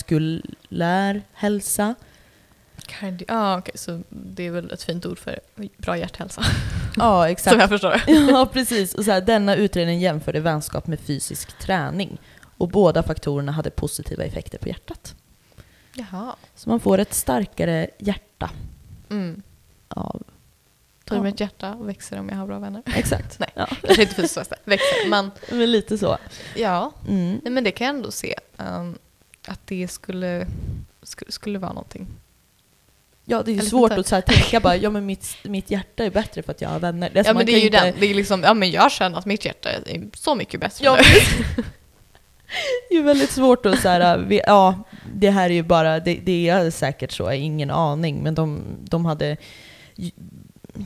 kardiovaskulär 0.00 1.22
hälsa. 1.32 1.94
Cardi- 2.86 3.24
ja, 3.28 3.58
okej, 3.58 3.74
så 3.78 4.02
det 4.08 4.46
är 4.46 4.50
väl 4.50 4.70
ett 4.70 4.82
fint 4.82 5.06
ord 5.06 5.18
för 5.18 5.40
bra 5.76 5.96
hjärthälsa. 5.98 6.42
Ja, 6.96 7.22
Som 7.24 7.32
exakt. 7.32 7.56
jag 7.58 7.68
förstår. 7.68 8.02
Ja, 8.30 8.48
precis. 8.52 8.94
Och 8.94 9.04
så 9.04 9.10
här, 9.10 9.20
denna 9.20 9.54
utredning 9.56 10.00
jämförde 10.00 10.40
vänskap 10.40 10.86
med 10.86 11.00
fysisk 11.00 11.58
träning. 11.58 12.18
Och 12.58 12.68
båda 12.68 13.02
faktorerna 13.02 13.52
hade 13.52 13.70
positiva 13.70 14.24
effekter 14.24 14.58
på 14.58 14.68
hjärtat. 14.68 15.14
Jaha. 15.94 16.36
Så 16.54 16.68
man 16.70 16.80
får 16.80 16.98
ett 16.98 17.14
starkare 17.14 17.90
hjärta 17.98 18.50
Mm. 19.10 19.42
av... 19.88 20.22
Du 21.04 21.16
Ja. 21.16 21.22
mitt 21.22 21.40
hjärta 21.40 21.74
växer 21.80 22.18
om 22.18 22.28
jag 22.28 22.36
har 22.36 22.46
bra 22.46 22.58
vänner? 22.58 22.82
Exakt. 22.96 23.38
Nej. 23.38 23.48
Ja. 23.54 23.66
Kanske 23.82 24.02
inte 24.02 24.14
fysiskt 24.14 24.36
växer, 24.36 24.56
växer, 24.64 25.08
men 25.08 25.30
Men 25.58 25.72
lite 25.72 25.98
så. 25.98 26.18
ja. 26.56 26.92
Mm. 27.08 27.40
Nej, 27.44 27.52
men 27.52 27.64
det 27.64 27.70
kan 27.70 27.86
jag 27.86 27.96
ändå 27.96 28.10
se. 28.10 28.34
ehm, 28.58 28.98
att 29.48 29.66
det 29.66 29.88
skulle, 29.88 30.46
skulle, 31.02 31.32
skulle 31.32 31.58
vara 31.58 31.72
någonting. 31.72 32.06
Ja, 33.24 33.42
det 33.42 33.50
är 33.50 33.54
ju 33.54 33.60
svårt 33.60 33.90
inte. 33.90 34.00
att 34.00 34.06
så 34.06 34.14
här 34.14 34.22
tänka 34.22 34.60
bara, 34.60 34.76
ja 34.76 34.90
men 34.90 35.06
mitt, 35.06 35.36
mitt 35.44 35.70
hjärta 35.70 36.04
är 36.04 36.10
bättre 36.10 36.42
för 36.42 36.50
att 36.52 36.60
jag 36.60 36.68
har 36.68 36.80
vänner. 36.80 37.10
Ja 37.14 37.24
som 37.24 37.36
men 37.36 37.46
det 37.46 37.52
är 37.52 37.58
ju 37.60 37.66
inte- 37.66 37.84
den. 37.84 37.94
Det 38.00 38.06
är 38.06 38.14
liksom, 38.14 38.42
ja 38.42 38.54
men 38.54 38.70
jag 38.70 38.92
känner 38.92 39.18
att 39.18 39.26
mitt 39.26 39.44
hjärta 39.44 39.70
är 39.70 40.08
så 40.14 40.34
mycket 40.34 40.60
bättre 40.60 40.84
Ja, 40.84 40.96
nu. 41.56 41.64
Det 42.88 42.94
är 42.96 43.02
väldigt 43.02 43.30
svårt 43.30 43.66
att 43.66 43.78
säga, 43.80 44.16
vi- 44.16 44.40
ja, 44.46 44.74
det 45.14 45.30
här 45.30 45.50
är 45.50 45.54
ju 45.54 45.62
bara, 45.62 46.00
det, 46.00 46.14
det 46.24 46.48
är 46.48 46.70
säkert 46.70 47.12
så, 47.12 47.32
ingen 47.32 47.70
aning, 47.70 48.22
men 48.22 48.34
de, 48.34 48.62
de 48.80 49.04
hade 49.04 49.36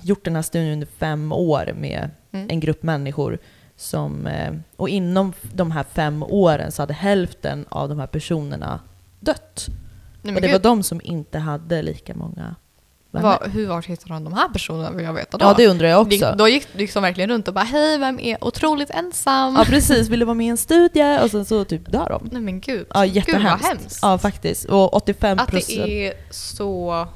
gjort 0.03 0.25
den 0.25 0.35
här 0.35 0.43
studien 0.43 0.73
under 0.73 0.87
fem 0.87 1.33
år 1.33 1.73
med 1.77 2.11
Mm. 2.33 2.47
en 2.51 2.61
grupp 2.61 2.83
människor 2.83 3.39
som, 3.77 4.27
eh, 4.27 4.53
och 4.77 4.89
inom 4.89 5.33
de 5.53 5.71
här 5.71 5.85
fem 5.93 6.23
åren 6.23 6.73
så 6.73 6.83
hade 6.83 6.95
hälften 6.95 7.65
av 7.69 7.89
de 7.89 7.99
här 7.99 8.07
personerna 8.07 8.81
dött. 9.21 9.67
Nej, 10.23 10.35
och 10.35 10.41
det 10.41 10.47
var 10.49 10.53
gud, 10.53 10.63
de 10.63 10.83
som 10.83 11.01
inte 11.05 11.39
hade 11.39 11.83
lika 11.83 12.15
många 12.15 12.55
vad, 13.23 13.51
hur 13.51 13.67
vart 13.67 13.87
hittade 13.87 14.15
de 14.15 14.25
de 14.25 14.33
här 14.33 14.49
personerna 14.49 14.91
vill 14.91 15.05
jag 15.05 15.13
veta 15.13 15.39
då? 15.39 15.45
Ja, 15.47 15.55
det 15.57 15.67
undrar 15.67 15.89
jag 15.89 16.01
också. 16.01 16.35
Då 16.39 16.49
gick 16.49 16.73
du 16.73 16.79
liksom 16.79 17.03
verkligen 17.03 17.31
runt 17.31 17.49
och 17.49 17.55
bara 17.55 17.65
hej, 17.65 17.99
vem 17.99 18.21
är 18.21 18.45
otroligt 18.45 18.91
ensam? 18.91 19.55
Ja, 19.59 19.65
precis. 19.65 20.09
Ville 20.09 20.25
vara 20.25 20.35
med 20.35 20.47
i 20.47 20.51
en 20.51 20.57
studie 20.57 21.19
och 21.23 21.31
sen 21.31 21.45
så 21.45 21.65
typ 21.65 21.93
dör 21.93 22.09
de. 22.09 22.29
Nej 22.33 22.43
men 22.43 22.61
gud. 22.61 22.87
Ja, 22.95 23.03
Gud 23.03 23.17
jättehemskt. 23.17 23.63
vad 23.63 23.71
hemskt. 23.71 23.99
Ja, 24.03 24.19
faktiskt. 24.19 24.65
Och 24.65 24.95
85 24.95 25.39
att 25.39 25.51
det 25.53 25.73
är 26.07 26.15
så... 26.31 27.07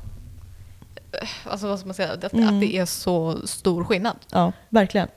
Alltså 1.44 1.66
vad 1.68 1.78
ska 1.78 1.86
man 1.86 1.94
säga? 1.94 2.12
Att, 2.12 2.32
Mm. 2.32 2.48
att 2.54 2.60
det 2.60 2.76
är 2.76 2.86
så 2.86 3.36
stor 3.44 3.84
skillnad. 3.84 4.16
Ja, 4.32 4.52
verkligen. 4.68 5.08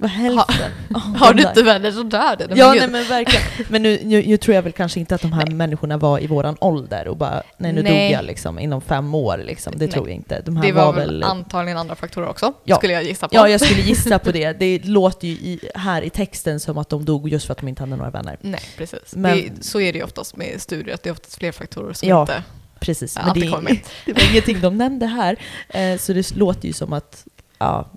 Vad 0.00 0.10
hälften. 0.10 0.72
av 0.94 1.00
Har 1.00 1.34
de 1.34 1.42
du 1.42 1.48
inte 1.48 1.62
vänner 1.62 1.90
så 1.92 2.02
dör 2.02 2.36
det. 2.36 2.46
Nej, 2.46 2.58
Ja, 2.58 2.74
nej 2.74 2.88
men 2.88 3.04
verkligen. 3.08 3.44
Men 3.68 3.82
nu, 3.82 4.00
nu, 4.04 4.22
nu 4.26 4.36
tror 4.36 4.54
jag 4.54 4.62
väl 4.62 4.72
kanske 4.72 5.00
inte 5.00 5.14
att 5.14 5.20
de 5.22 5.32
här 5.32 5.46
människorna 5.46 5.96
var 5.96 6.22
i 6.22 6.26
våran 6.26 6.56
ålder 6.60 7.08
och 7.08 7.16
bara, 7.16 7.42
nej 7.56 7.72
nu 7.72 7.82
Nej. 7.82 8.08
dog 8.10 8.18
jag 8.18 8.24
liksom 8.24 8.58
inom 8.58 8.80
fem 8.80 9.14
år 9.14 9.38
liksom. 9.46 9.72
Det 9.76 9.84
Nej. 9.84 9.92
tror 9.92 10.08
jag 10.08 10.16
inte. 10.16 10.40
De 10.40 10.56
här 10.56 10.64
det 10.66 10.72
var, 10.72 10.86
var, 10.86 10.92
väl 10.92 11.22
antagligen 11.22 11.78
andra 11.78 11.94
faktorer 11.94 12.28
också, 12.28 12.52
Ja. 12.64 12.76
skulle 12.76 12.92
jag 12.92 13.02
gissa 13.02 13.28
på. 13.28 13.34
Ja, 13.36 13.48
jag 13.48 13.60
skulle 13.60 13.80
gissa 13.82 14.18
på 14.18 14.32
det. 14.32 14.52
Det 14.52 14.84
låter 14.84 15.28
ju 15.28 15.34
i, 15.34 15.60
här 15.74 16.02
i 16.02 16.10
texten 16.10 16.60
som 16.60 16.78
att 16.78 16.88
de 16.88 17.04
dog 17.04 17.28
just 17.28 17.46
för 17.46 17.52
att 17.52 17.58
de 17.58 17.68
inte 17.68 17.82
hade 17.82 17.96
några 17.96 18.10
vänner. 18.10 18.36
Nej, 18.40 18.60
precis. 18.76 19.00
Men- 19.16 19.36
det, 19.36 19.64
så 19.64 19.80
är 19.80 19.92
det 19.92 19.98
ju 19.98 20.04
oftast 20.04 20.36
med 20.36 20.60
studier, 20.62 20.94
att 20.94 21.02
det 21.02 21.08
är 21.08 21.12
oftast 21.12 21.38
fler 21.38 21.52
faktorer 21.52 21.92
som 21.92 22.08
Ja. 22.08 22.20
inte 22.20 22.42
Precis, 22.80 23.16
Ja, 23.16 23.22
men 23.24 23.34
det, 23.34 23.40
det 24.04 24.10
är, 24.10 24.14
var 24.14 24.30
ingenting 24.30 24.60
de 24.60 24.76
nämnde 24.78 25.06
här. 25.06 25.36
Eh, 25.68 25.98
så 25.98 26.12
det 26.12 26.36
låter 26.36 26.66
ju 26.66 26.72
som 26.72 26.92
att 26.92 27.24
ja, 27.58 27.88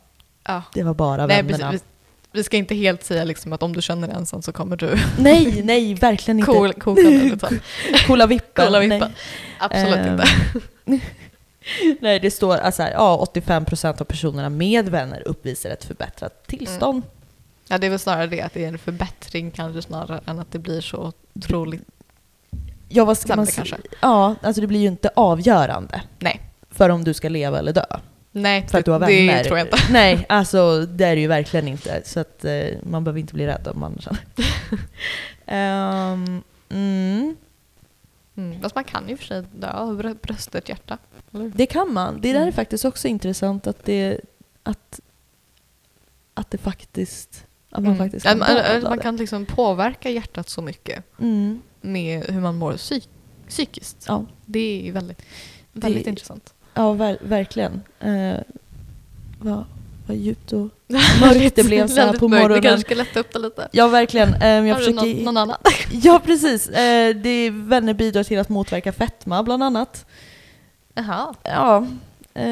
Ja. 0.48 0.62
det 0.74 0.84
var 0.84 0.93
bara 0.93 1.27
Nej, 1.27 1.43
vännerna. 1.43 1.72
precis. 1.72 1.88
Vi, 2.34 2.44
ska 2.44 2.58
inte 2.58 2.76
helt 2.76 3.04
säga 3.04 3.24
liksom 3.24 3.54
att 3.54 3.64
om 3.64 3.74
du 3.76 3.82
känner 3.82 4.08
dig 4.08 4.18
ensam 4.18 4.42
så 4.42 4.52
kommer 4.52 4.76
du 4.76 5.00
Nej, 5.20 5.62
nej, 5.64 5.94
verkligen 5.94 6.40
inte. 6.40 6.52
cool, 6.52 6.74
koka 6.74 7.02
den 7.02 7.32
utan. 7.34 7.60
Coola 8.08 8.28
vippen. 8.28 8.66
Coola 8.66 8.80
nej. 8.80 8.90
vippen. 8.90 9.12
Absolut 9.60 9.96
Ehm, 9.96 10.12
inte. 10.86 11.06
Nej, 12.00 12.20
det 12.20 12.32
står 12.32 12.58
alltså 12.58 12.84
här, 12.84 12.92
ja, 12.92 13.28
85% 13.34 14.02
av 14.02 14.06
personerna 14.06 14.50
med 14.50 14.90
vänner 14.90 15.28
uppvisar 15.28 15.70
ett 15.70 15.84
förbättrat 15.84 16.48
tillstånd. 16.48 17.04
Ja, 17.68 17.78
det 17.78 17.86
är 17.88 17.90
väl 17.90 18.00
snarare 18.00 18.28
det 18.28 18.42
att 18.42 18.54
det 18.54 18.64
är 18.64 18.68
en 18.68 18.78
förbättring 18.78 19.52
kanske 19.52 19.82
snarare 19.82 20.22
än 20.26 20.40
att 20.40 20.52
det 20.52 20.60
blir 20.60 20.82
så 20.82 21.14
otroligt 21.34 21.82
Ja, 22.90 23.06
vad 23.06 23.18
ska 23.18 23.28
sämre 23.28 23.36
man 23.36 23.48
s- 23.48 23.56
kanske. 23.56 23.76
Ja, 24.02 24.36
alltså 24.42 24.62
det 24.62 24.68
blir 24.68 24.80
ju 24.80 24.88
inte 24.88 25.10
avgörande 25.16 26.02
Nej. 26.20 26.42
för 26.72 26.90
om 26.90 27.04
du 27.04 27.14
ska 27.14 27.30
leva 27.30 27.60
eller 27.60 27.74
dö. 27.74 27.86
Nej, 28.32 28.68
För 28.68 28.80
att 28.80 28.86
du 28.86 28.92
har 28.92 29.00
vänner. 29.00 29.38
det 29.38 29.44
tror 29.44 29.58
jag 29.58 29.68
inte. 29.68 29.78
Nej, 29.92 30.26
alltså 30.30 30.86
det 30.86 31.06
är 31.06 31.16
det 31.16 31.22
ju 31.22 31.28
verkligen 31.28 31.68
inte. 31.68 32.02
Så 32.06 32.20
att 32.20 32.46
eh, 32.46 32.68
man 32.84 33.04
behöver 33.04 33.20
inte 33.20 33.34
bli 33.34 33.48
rädd 33.48 33.68
om 33.68 33.80
man 33.80 33.98
känner. 34.00 34.22
Ehm, 35.46 36.44
mm, 36.70 37.36
Mm. 38.36 38.62
Fast 38.62 38.76
man 38.76 38.84
kan 38.84 39.10
ju 39.10 39.18
för 39.18 39.26
sig 39.26 39.44
dö 39.56 39.70
av 39.72 40.02
brö- 40.02 40.18
bröstet 40.22 40.70
hjärta. 40.70 40.98
Eller? 41.34 41.52
det 41.56 41.66
kan 41.66 41.94
man. 41.94 42.22
Det 42.22 42.28
där 42.28 42.36
är 42.40 42.42
Mm. 42.42 42.54
faktiskt 42.54 42.86
också 42.86 43.08
intressant 43.08 43.68
att 43.68 43.86
det, 43.86 44.20
att, 44.64 45.00
att 46.34 46.52
det 46.52 46.58
faktiskt, 46.58 47.46
att 47.70 47.84
man 47.84 47.86
Mm. 47.86 47.98
faktiskt 47.98 48.26
kan 48.26 48.38
man, 48.40 48.84
man 48.84 49.00
kan 49.00 49.16
liksom 49.18 49.46
påverka 49.46 50.10
hjärtat 50.10 50.50
så 50.50 50.62
mycket 50.62 51.04
Mm, 51.20 51.62
med 51.82 52.24
hur 52.26 52.42
man 52.42 52.56
mår 52.56 52.74
psyk 52.78 53.10
psykiskt. 53.48 54.06
ja. 54.08 54.26
Det 54.46 54.60
är 54.60 54.82
ju 54.86 54.92
väldigt, 54.92 55.22
väldigt 55.74 56.04
Det- 56.04 56.10
intressant. 56.10 56.54
Ja, 56.74 56.94
ver 56.94 57.18
verkligen. 57.22 57.82
Eh, 58.00 58.40
vad, 59.40 59.66
vad 60.08 60.18
djupt 60.18 60.54
och 60.54 60.70
mörkt 61.22 61.56
det 61.56 61.63
blev 61.63 61.88
så 61.88 62.01
här 62.01 62.13
på 62.13 62.28
mörkt. 62.28 62.40
Vi 62.40 62.44
morgonen. 62.44 62.62
kanske 62.63 62.86
ska 62.86 62.96
lätta 62.96 63.20
upp 63.20 63.34
det 63.34 63.40
lite. 63.40 63.68
Ja, 63.72 63.88
verkligen. 63.88 64.34
Eh, 64.34 64.48
jag 64.48 64.58
Har 64.62 64.68
du 64.68 64.75
försöker... 64.86 64.94
någon, 65.16 65.24
någon 65.24 65.38
annan? 65.38 65.58
Ja, 65.92 66.22
precis. 66.25 66.70
Eh, 66.70 67.16
det 67.16 67.50
vänner 67.50 67.94
bidrar 67.94 68.24
till 68.24 68.40
att 68.40 68.50
motverka 68.50 68.92
fetma, 68.94 69.44
bland 69.44 69.63
annat. 69.63 70.06
Jaha. 70.94 71.34
Ja. 71.44 71.86
Eh, 72.34 72.44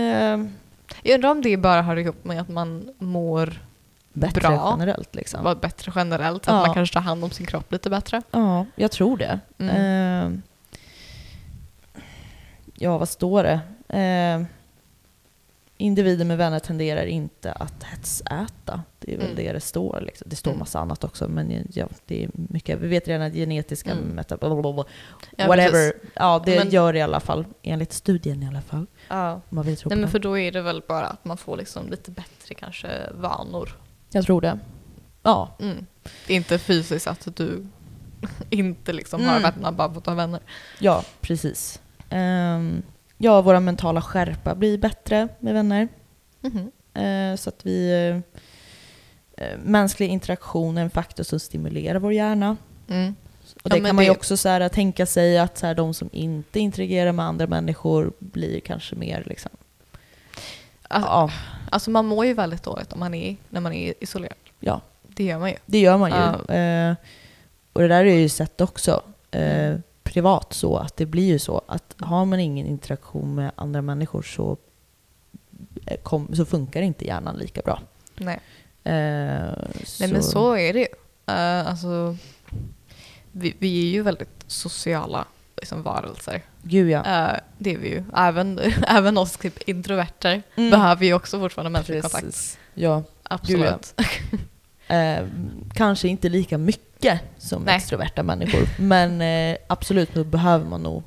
Jag 1.03 1.15
undrar 1.15 1.29
om 1.31 1.41
det 1.41 1.57
bara 1.57 1.81
hör 1.81 1.95
ihop 1.97 2.25
med 2.25 2.41
att 2.41 2.49
man 2.49 2.89
mår 2.99 3.61
bättre 4.13 4.41
Bra. 4.41 4.75
generellt 4.79 5.15
liksom. 5.15 5.43
var 5.43 5.55
bättre 5.55 5.91
generellt. 5.95 6.43
Ja. 6.47 6.53
att 6.53 6.65
man 6.67 6.73
kanske 6.75 6.93
tar 6.93 7.01
hand 7.01 7.23
om 7.23 7.31
sin 7.31 7.45
kropp 7.45 7.71
lite 7.71 7.89
bättre. 7.89 8.21
Ja, 8.31 8.65
jag 8.75 8.91
tror 8.91 9.17
det. 9.17 9.39
Mm. 9.57 10.33
Eh, 10.33 10.39
ja, 12.75 12.97
vad 12.97 13.09
står 13.09 13.43
det? 13.43 13.59
Eh, 13.89 14.41
individer 15.77 16.25
med 16.25 16.37
vänner 16.37 16.59
tenderar 16.59 17.05
inte 17.05 17.51
att 17.51 17.83
hetsäta. 17.83 18.81
Det 18.99 19.13
är 19.13 19.17
väl 19.17 19.25
Mm. 19.25 19.35
det 19.35 19.51
det 19.53 19.59
står. 19.59 20.01
Liksom. 20.05 20.27
Det 20.29 20.35
står 20.35 20.51
Mm. 20.51 20.59
massa 20.59 20.79
annat 20.79 21.03
också, 21.03 21.27
men 21.27 21.67
ja, 21.73 21.87
det 22.05 22.23
är 22.23 22.29
mycket. 22.33 22.79
Vi 22.79 22.87
vet 22.87 23.07
redan 23.07 23.27
att 23.27 23.33
genetiska 23.33 23.91
Mm. 23.91 24.03
meta... 24.07 24.37
blablabla, 24.37 24.85
Ja, 25.35 25.47
whatever. 25.47 25.71
precis. 25.91 26.09
Ja, 26.13 26.41
det 26.45 26.57
Men- 26.59 26.69
gör 26.69 26.93
det 26.93 26.99
i 26.99 27.01
alla 27.01 27.19
fall. 27.19 27.45
Enligt 27.61 27.93
studien 27.93 28.43
i 28.43 28.47
alla 28.47 28.61
fall. 28.61 28.85
Ja. 29.07 29.41
Man 29.49 29.65
vill 29.65 29.77
tro 29.77 29.89
Nej, 29.89 29.95
på 29.95 29.99
men 29.99 30.05
det. 30.07 30.11
för 30.11 30.19
då 30.19 30.37
är 30.37 30.51
det 30.51 30.61
väl 30.61 30.81
bara 30.87 31.05
att 31.07 31.25
man 31.25 31.37
får 31.37 31.57
liksom 31.57 31.89
lite 31.89 32.11
bättre 32.11 32.55
kanske 32.55 33.09
vanor. 33.13 33.77
Jag 34.11 34.25
tror 34.25 34.41
det. 34.41 34.59
Ja, 35.23 35.55
Mm. 35.59 35.85
Inte 36.27 36.59
fysiskt 36.59 37.07
att 37.07 37.27
du 37.35 37.67
inte 38.49 38.93
liksom 38.93 39.25
har 39.25 39.37
Mm. 39.37 39.51
vänner 39.55 39.71
bara 39.71 39.91
för 39.93 39.97
att 39.99 40.05
ha 40.05 40.13
vänner. 40.13 40.39
ja 40.79 41.03
precis. 41.21 41.79
Ja, 43.21 43.41
våra 43.41 43.59
mentala 43.59 44.01
skärpa 44.01 44.55
blir 44.55 44.77
bättre 44.77 45.27
med 45.39 45.53
vänner. 45.53 45.87
Mhm. 46.41 46.71
Eh, 47.03 47.35
så 47.35 47.49
att 47.49 47.65
vi... 47.65 47.91
Eh, 49.37 49.57
mänsklig 49.63 50.07
interaktion 50.07 50.77
är 50.77 50.81
en 50.81 50.89
faktor 50.89 51.23
som 51.23 51.39
stimulerar 51.39 51.99
vår 51.99 52.13
hjärna. 52.13 52.57
Mm. 52.89 53.15
Och 53.55 53.61
Ja, 53.63 53.69
det 53.75 53.81
men 53.81 53.89
kan 53.89 53.95
man 53.95 54.05
ju 54.05 54.11
det- 54.11 54.17
också 54.17 54.37
så 54.37 54.49
här, 54.49 54.69
tänka 54.69 55.05
sig 55.05 55.37
att 55.39 55.57
så 55.57 55.65
här, 55.65 55.75
de 55.75 55.93
som 55.93 56.09
inte 56.13 56.59
interagerar 56.59 57.11
med 57.11 57.25
andra 57.25 57.47
människor 57.47 58.11
blir 58.19 58.59
kanske 58.59 58.95
mer 58.95 59.23
liksom... 59.25 59.51
Alltså, 60.87 61.09
Ja, 61.09 61.31
alltså 61.71 61.91
man 61.91 62.05
mår 62.05 62.25
ju 62.25 62.33
väldigt 62.33 62.63
dåligt 62.63 62.93
om 62.93 62.99
man 62.99 63.13
är, 63.13 63.35
när 63.49 63.61
man 63.61 63.73
är 63.73 63.93
isolerad. 63.99 64.37
ja, 64.59 64.81
Det 65.07 65.23
gör 65.23 65.39
man 65.39 65.49
ju. 65.49 65.55
det 65.65 65.79
gör 65.79 65.97
man 65.97 66.09
ju. 66.11 66.15
Ja. 66.17 66.53
Eh, 66.55 66.95
och 67.73 67.81
det 67.81 67.87
där 67.87 68.05
är 68.05 68.13
ju 68.19 68.29
sett 68.29 68.61
också 68.61 69.01
eh, 69.31 69.41
Mm. 69.69 69.83
Privat 70.09 70.53
så 70.53 70.77
att 70.77 70.97
det 70.97 71.05
blir 71.05 71.27
ju 71.27 71.39
så 71.39 71.61
att 71.67 71.95
har 71.99 72.25
man 72.25 72.39
ingen 72.39 72.67
interaktion 72.67 73.35
med 73.35 73.51
andra 73.55 73.81
människor 73.81 74.21
så, 74.21 74.57
eh, 75.85 75.97
kom, 76.03 76.35
så 76.35 76.45
funkar 76.45 76.81
inte 76.81 77.05
hjärnan 77.05 77.37
lika 77.37 77.61
bra. 77.61 77.79
Nej. 78.15 78.39
Eh, 78.83 78.93
Nej 79.99 80.11
men 80.11 80.23
så 80.23 80.53
är 80.57 80.73
det 80.73 80.79
ju. 80.79 80.87
Uh, 81.29 81.67
alltså, 81.69 82.17
vi, 83.31 83.55
vi 83.59 83.87
är 83.87 83.91
ju 83.91 84.01
väldigt 84.01 84.43
sociala 84.47 85.25
liksom, 85.57 85.83
varelser. 85.83 86.41
Gud 86.61 86.89
ja. 86.89 86.99
Eh, 86.99 87.39
det 87.57 87.73
är 87.73 87.77
vi 87.77 87.89
ju. 87.89 88.03
Även, 88.15 88.59
även 88.87 89.17
oss 89.17 89.37
typ 89.37 89.69
introverter 89.69 90.41
Mm. 90.55 90.71
behöver 90.71 91.05
ju 91.05 91.13
också 91.13 91.39
fortfarande 91.39 91.69
mänsklig 91.69 92.01
kontakt. 92.01 92.59
Ja. 92.73 93.03
Absolut. 93.23 93.93
Eh, 94.91 95.25
kanske 95.73 96.07
inte 96.07 96.29
lika 96.29 96.57
mycket 96.57 96.88
som 97.37 97.63
Nej. 97.63 97.75
extroverta 97.75 98.23
människor, 98.23 98.67
men 98.79 99.21
eh, 99.21 99.57
absolut 99.67 100.13
så 100.13 100.23
behöver 100.23 100.65
man 100.65 100.83
nog 100.83 101.03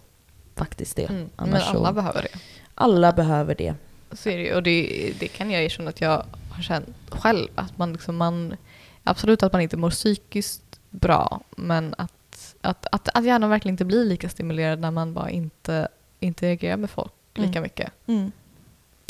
faktiskt 0.56 0.96
det. 0.96 1.08
Mm. 1.10 1.28
Men 1.36 1.54
alla 1.54 1.86
så, 1.88 1.92
behöver 1.92 2.22
det. 2.22 2.38
alla 2.74 3.12
behöver 3.12 3.54
det. 3.54 3.74
Så 4.12 4.28
är 4.28 4.36
det 4.36 4.42
ju. 4.42 4.54
Och 4.54 4.62
det, 4.62 5.12
det 5.20 5.28
kan 5.28 5.50
jag 5.50 5.62
erkänna 5.62 5.90
att 5.90 6.00
jag 6.00 6.24
har 6.50 6.62
känt 6.62 6.88
själv. 7.08 7.48
Att 7.54 7.78
man 7.78 7.92
liksom, 7.92 8.16
man, 8.16 8.56
absolut 9.04 9.42
att 9.42 9.52
man 9.52 9.62
inte 9.62 9.76
mår 9.76 9.90
psykiskt 9.90 10.80
bra, 10.90 11.40
men 11.56 11.94
att, 11.98 12.54
att, 12.60 12.86
att, 12.92 13.08
att 13.14 13.24
hjärnan 13.24 13.50
verkligen 13.50 13.72
inte 13.74 13.84
blir 13.84 14.04
lika 14.04 14.28
stimulerad 14.28 14.78
när 14.80 14.90
man 14.90 15.14
bara 15.14 15.30
inte 15.30 15.88
interagerar 16.20 16.76
med 16.76 16.90
folk 16.90 17.12
lika 17.34 17.48
Mm. 17.58 17.62
mycket. 17.62 17.90
Mm. 18.06 18.32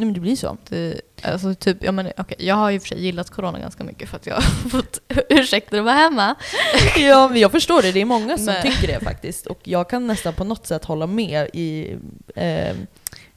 Nej, 0.02 0.06
men 0.06 0.14
det 0.14 0.20
blir 0.20 0.36
så. 0.36 0.56
Det, 0.68 1.00
alltså 1.22 1.54
typ, 1.54 1.84
ja, 1.84 1.92
men, 1.92 2.12
okej, 2.18 2.36
jag 2.40 2.54
har 2.54 2.70
ju 2.70 2.80
för 2.80 2.88
sig 2.88 3.00
gillat 3.04 3.30
corona 3.30 3.58
ganska 3.58 3.84
mycket 3.84 4.08
för 4.08 4.16
att 4.16 4.26
jag 4.26 4.34
har 4.62 4.70
fått 4.70 5.00
ursäkter 5.28 5.78
att 5.78 5.84
vara 5.84 5.94
hemma. 5.94 6.34
Ja, 6.98 7.28
men 7.28 7.40
jag 7.40 7.52
förstår 7.52 7.82
det. 7.82 7.92
Det 7.92 8.00
är 8.00 8.04
många 8.04 8.36
som 8.36 8.44
Men- 8.46 8.62
tycker 8.62 8.86
det 8.86 9.00
faktiskt. 9.04 9.46
Och 9.46 9.58
jag 9.64 9.90
kan 9.90 10.06
nästan 10.06 10.34
på 10.34 10.44
något 10.44 10.66
sätt 10.66 10.84
hålla 10.84 11.06
med 11.06 11.48
i, 11.52 11.96
eh, 12.34 12.76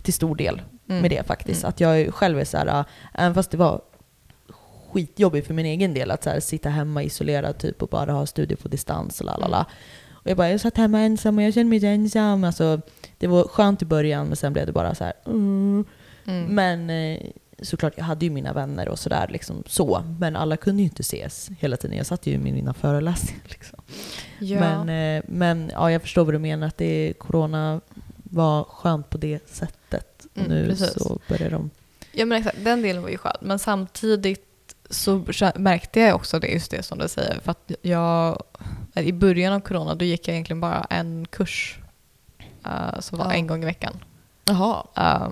till 0.02 0.14
stor 0.14 0.36
del 0.36 0.62
Mm. 0.90 1.02
med 1.02 1.12
det 1.12 1.28
faktiskt. 1.28 1.64
Mm. 1.64 1.70
Att 1.70 1.80
jag 1.80 2.14
själv 2.14 2.40
är 2.40 2.46
så 2.46 2.58
här, 2.58 2.68
äh, 2.68 2.86
även 3.14 3.34
fast 3.36 3.52
det 3.52 3.58
var 3.58 3.82
skitjobbigt 4.94 5.48
för 5.48 5.54
min 5.54 5.66
egen 5.66 5.94
del 5.94 6.12
att 6.12 6.26
här, 6.26 6.40
sitta 6.40 6.70
hemma 6.70 7.04
isolerad 7.04 7.58
typ 7.58 7.82
och 7.82 7.90
bara 7.90 8.12
ha 8.12 8.26
studier 8.26 8.58
på 8.58 8.68
distans 8.68 9.20
och 9.20 9.26
lalala. 9.26 9.58
Mm. 9.58 9.68
Och 10.14 10.30
jag 10.30 10.38
bara, 10.38 10.50
jag 10.52 10.62
satt 10.62 10.78
hemma 10.78 11.00
ensam 11.00 11.38
och 11.38 11.44
jag 11.44 11.54
kände 11.54 11.70
mig 11.80 11.86
ensam. 11.94 12.44
Alltså, 12.44 12.82
det 13.18 13.28
var 13.28 13.44
skönt 13.48 13.82
i 13.82 13.86
början 13.86 14.28
men 14.28 14.36
sen 14.36 14.54
blev 14.54 14.66
det 14.66 14.72
bara 14.72 14.96
så 14.96 15.04
här. 15.04 15.14
Mm. 15.26 15.86
Mm. 16.26 16.56
Men 16.56 16.90
eh, 16.90 17.20
såklart, 17.62 17.94
jag 17.98 18.04
hade 18.04 18.26
ju 18.26 18.32
mina 18.32 18.54
vänner 18.54 18.90
och 18.90 19.00
sådär. 19.00 19.28
Liksom, 19.30 19.64
så. 19.68 20.04
Men 20.20 20.36
alla 20.36 20.58
kunde 20.58 20.82
ju 20.82 20.88
inte 20.88 21.02
ses 21.02 21.50
hela 21.60 21.78
tiden. 21.78 21.98
Jag 21.98 22.06
satt 22.06 22.28
ju 22.28 22.38
med 22.38 22.54
mina 22.54 22.74
föreläsningar. 22.74 23.44
Liksom. 23.50 23.80
ja. 24.40 24.60
Men, 24.60 25.18
eh, 25.18 25.24
men 25.28 25.72
ja, 25.74 25.92
jag 25.92 26.02
förstår 26.02 26.26
vad 26.26 26.34
du 26.34 26.40
menar. 26.40 26.68
Att 26.68 26.78
det, 26.78 27.14
corona 27.18 27.82
var 28.24 28.64
skönt 28.64 29.10
på 29.10 29.18
det 29.18 29.50
sättet. 29.50 30.26
Mm, 30.36 30.50
nu 30.50 30.68
precis. 30.68 30.94
så 30.94 31.20
börjar 31.30 31.50
de... 31.50 31.70
Ja 32.12 32.26
men 32.26 32.38
exakt, 32.38 32.58
den 32.64 32.82
delen 32.82 33.02
var 33.02 33.10
ju 33.10 33.18
skön. 33.18 33.38
Men 33.42 33.60
samtidigt 33.60 34.76
så 34.90 35.24
märkte 35.56 36.00
jag 36.00 36.16
också 36.16 36.40
det, 36.40 36.48
just 36.48 36.72
det 36.72 36.84
som 36.84 36.98
du 36.98 37.08
säger. 37.08 37.40
För 37.40 37.52
att 37.52 37.72
jag, 37.82 38.44
i 38.96 39.12
början 39.12 39.54
av 39.54 39.60
corona 39.60 39.96
då 39.96 40.06
gick 40.06 40.28
jag 40.28 40.34
egentligen 40.34 40.62
bara 40.62 40.84
en 40.90 41.26
kurs 41.26 41.80
eh, 42.66 43.00
som 43.00 43.18
var 43.18 43.26
Ja. 43.26 43.34
en 43.34 43.48
gång 43.48 43.64
i 43.64 43.66
veckan. 43.66 43.94
Jaha. 44.46 44.84
Eh, 44.96 45.30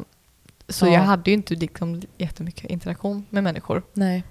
så 0.74 0.86
Ja. 0.88 0.94
jag 0.94 1.01
hade 1.01 1.32
ju 1.32 1.34
inte 1.34 1.56
liksom 1.56 2.01
jättemycket 2.18 2.70
interaktion 2.70 3.25
med 3.30 3.44
människor 3.44 3.84
Nej. 3.94 4.24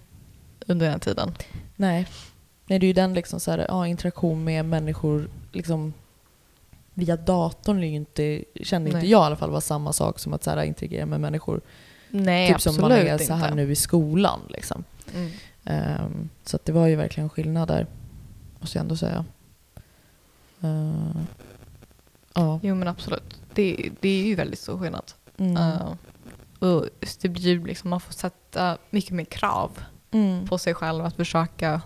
under 0.66 0.90
den 0.90 1.00
tiden. 1.00 1.34
Nej. 1.76 2.08
Nej, 2.66 2.78
det 2.78 2.86
är 2.86 2.88
ju 2.88 2.92
den 2.92 3.14
liksom 3.14 3.40
så 3.40 3.50
här, 3.50 3.66
ja, 3.68 3.86
interaktion 3.86 4.44
med 4.44 4.64
människor 4.64 5.28
liksom 5.52 5.92
via 6.94 7.16
datorn 7.16 7.82
är 7.82 7.88
inte, 7.88 8.44
kände 8.62 8.88
inte 8.90 9.00
Nej. 9.00 9.10
jag 9.10 9.22
i 9.22 9.26
alla 9.26 9.36
fall 9.36 9.50
var 9.50 9.60
samma 9.60 9.92
sak 9.92 10.18
som 10.18 10.32
att 10.32 10.44
så 10.44 10.50
här, 10.50 10.62
interagera 10.62 11.06
med 11.06 11.20
människor. 11.20 11.60
Nej, 12.08 12.52
typ 12.52 12.60
som 12.60 12.76
man 12.80 12.92
är 12.92 13.12
inte. 13.12 13.24
så 13.24 13.32
här 13.32 13.54
nu 13.54 13.72
i 13.72 13.76
skolan. 13.76 14.40
Liksom. 14.48 14.84
Mm. 15.14 15.30
Ehm, 15.64 16.28
så 16.44 16.58
det 16.64 16.72
var 16.72 16.86
ju 16.86 16.96
verkligen 16.96 17.28
skillnad 17.28 17.68
där, 17.68 17.86
måste 18.60 18.78
jag 18.78 18.82
ändå 18.82 18.96
säga. 18.96 19.24
Ehm, 20.60 21.26
ja. 22.34 22.60
Jo 22.62 22.74
men 22.74 22.88
absolut. 22.88 23.40
Det, 23.54 23.90
det 24.00 24.08
är 24.08 24.24
ju 24.24 24.34
väldigt 24.34 24.58
stor 24.58 24.78
skillnad. 24.78 25.12
Mm. 25.36 25.56
Eh, 25.56 25.92
och 26.62 26.86
det 27.22 27.28
blir 27.28 27.60
liksom, 27.66 27.90
man 27.90 28.00
får 28.00 28.12
sätta 28.12 28.78
mycket 28.90 29.10
mer 29.10 29.24
krav 29.24 29.70
Mm. 30.14 30.46
på 30.46 30.58
sig 30.58 30.74
själv 30.74 31.04
att 31.04 31.16
försöka 31.16 31.80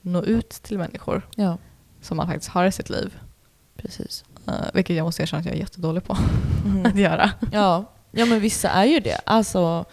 nå 0.00 0.22
ut 0.22 0.50
till 0.50 0.78
människor 0.78 1.28
Ja, 1.36 1.58
som 2.00 2.16
man 2.16 2.26
faktiskt 2.26 2.50
har 2.50 2.64
i 2.64 2.72
sitt 2.72 2.90
liv. 2.90 3.18
precis. 3.76 4.24
Uh, 4.48 4.54
vilket 4.74 4.96
jag 4.96 5.04
måste 5.04 5.22
erkänna 5.22 5.40
att 5.40 5.46
jag 5.46 5.54
är 5.54 5.58
jättedålig 5.58 6.04
på 6.04 6.16
Mhm. 6.64 6.86
att 6.86 6.96
göra. 6.96 7.30
Ja. 7.52 7.84
ja, 8.10 8.26
men 8.26 8.40
vissa 8.40 8.68
är 8.70 8.84
ju 8.84 9.00
det. 9.00 9.20
Alltså, 9.26 9.84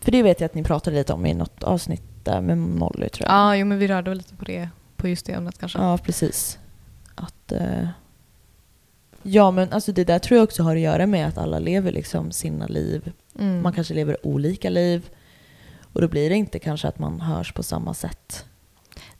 för 0.00 0.12
det 0.12 0.22
vet 0.22 0.40
jag 0.40 0.46
att 0.46 0.54
ni 0.54 0.62
pratade 0.64 0.96
lite 0.96 1.12
om 1.12 1.26
i 1.26 1.34
något 1.34 1.62
avsnitt 1.62 2.02
där 2.24 2.40
med 2.40 2.58
Molly 2.58 3.08
tror 3.08 3.28
jag. 3.28 3.34
Ja, 3.36 3.56
jo, 3.56 3.66
men 3.66 3.78
vi 3.78 3.86
rörde 3.88 4.10
väl 4.10 4.18
lite 4.18 4.34
på 4.34 4.44
det, 4.44 4.68
på 4.96 5.08
just 5.08 5.26
det 5.26 5.32
ämnet 5.32 5.58
kanske. 5.58 5.78
Ja, 5.78 5.98
precis. 5.98 6.58
Att, 7.14 7.52
eh, 7.52 7.88
ja, 9.22 9.50
men 9.50 9.72
alltså 9.72 9.92
det 9.92 10.04
där 10.04 10.18
tror 10.18 10.36
jag 10.38 10.44
också 10.44 10.62
har 10.62 10.76
att 10.76 10.82
göra 10.82 11.06
med 11.06 11.28
att 11.28 11.38
alla 11.38 11.58
lever 11.58 11.92
liksom 11.92 12.32
sina 12.32 12.66
liv. 12.66 13.12
Mm. 13.38 13.62
Man 13.62 13.72
kanske 13.72 13.94
lever 13.94 14.26
olika 14.26 14.70
liv. 14.70 15.10
Och 15.92 16.00
då 16.00 16.08
blir 16.08 16.30
det 16.30 16.36
inte 16.36 16.58
kanske 16.58 16.88
att 16.88 16.98
man 16.98 17.20
hörs 17.20 17.52
på 17.52 17.62
samma 17.62 17.94
sätt. 17.94 18.44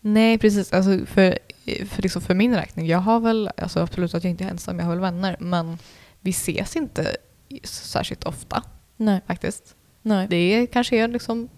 Nej, 0.00 0.38
precis. 0.38 0.72
Alltså 0.72 1.06
för, 1.06 1.38
för, 1.86 2.02
liksom 2.02 2.22
för 2.22 2.34
min 2.34 2.54
räkning, 2.54 2.86
jag 2.86 2.98
har 2.98 3.20
väl, 3.20 3.50
alltså 3.56 3.80
absolut 3.80 4.14
att 4.14 4.24
jag 4.24 4.30
inte 4.30 4.44
är 4.44 4.48
ensam, 4.48 4.78
jag 4.78 4.86
har 4.86 4.92
väl 4.92 5.00
vänner, 5.00 5.36
men 5.40 5.78
vi 6.20 6.30
ses 6.30 6.76
inte 6.76 7.16
särskilt 7.64 8.24
ofta 8.24 8.62
Nej. 8.96 9.20
faktiskt. 9.26 9.74
Nej. 10.02 10.26
Det 10.30 10.36
är, 10.36 10.66
kanske 10.66 10.96
är 10.96 11.08
liksom 11.08 11.48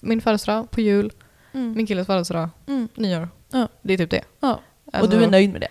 min 0.00 0.20
födelsedag 0.20 0.70
på 0.70 0.80
jul, 0.80 1.12
Mm. 1.52 1.72
min 1.72 1.86
killes 1.86 2.06
födelsedag, 2.06 2.48
Mm. 2.66 2.88
nyår. 2.94 3.28
Ja. 3.52 3.68
Det 3.82 3.92
är 3.94 3.98
typ 3.98 4.10
det. 4.10 4.24
Ja. 4.40 4.60
Alltså- 4.92 5.02
Och 5.14 5.18
du 5.20 5.24
är 5.24 5.30
nöjd 5.30 5.52
med 5.52 5.60
det? 5.60 5.68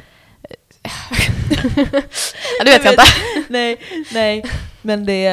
ja, 2.59 2.65
det 2.65 2.71
vet 2.71 2.83
jag 2.83 2.93
inte. 2.93 3.03
nej, 3.49 3.77
nej. 4.13 4.43
Men 4.81 5.05
det, 5.05 5.29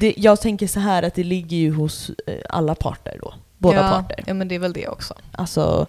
det, 0.00 0.14
jag 0.16 0.40
tänker 0.40 0.66
så 0.66 0.80
här 0.80 1.02
att 1.02 1.14
det 1.14 1.24
ligger 1.24 1.56
ju 1.56 1.72
hos 1.72 2.10
eh, 2.26 2.34
alla 2.48 2.74
parter 2.74 3.18
då. 3.22 3.34
Båda 3.58 3.76
ja, 3.76 3.88
parter. 3.88 4.24
Ja, 4.26 4.34
men 4.34 4.48
det 4.48 4.54
är 4.54 4.58
väl 4.58 4.72
det 4.72 4.88
också. 4.88 5.14
Alltså... 5.32 5.86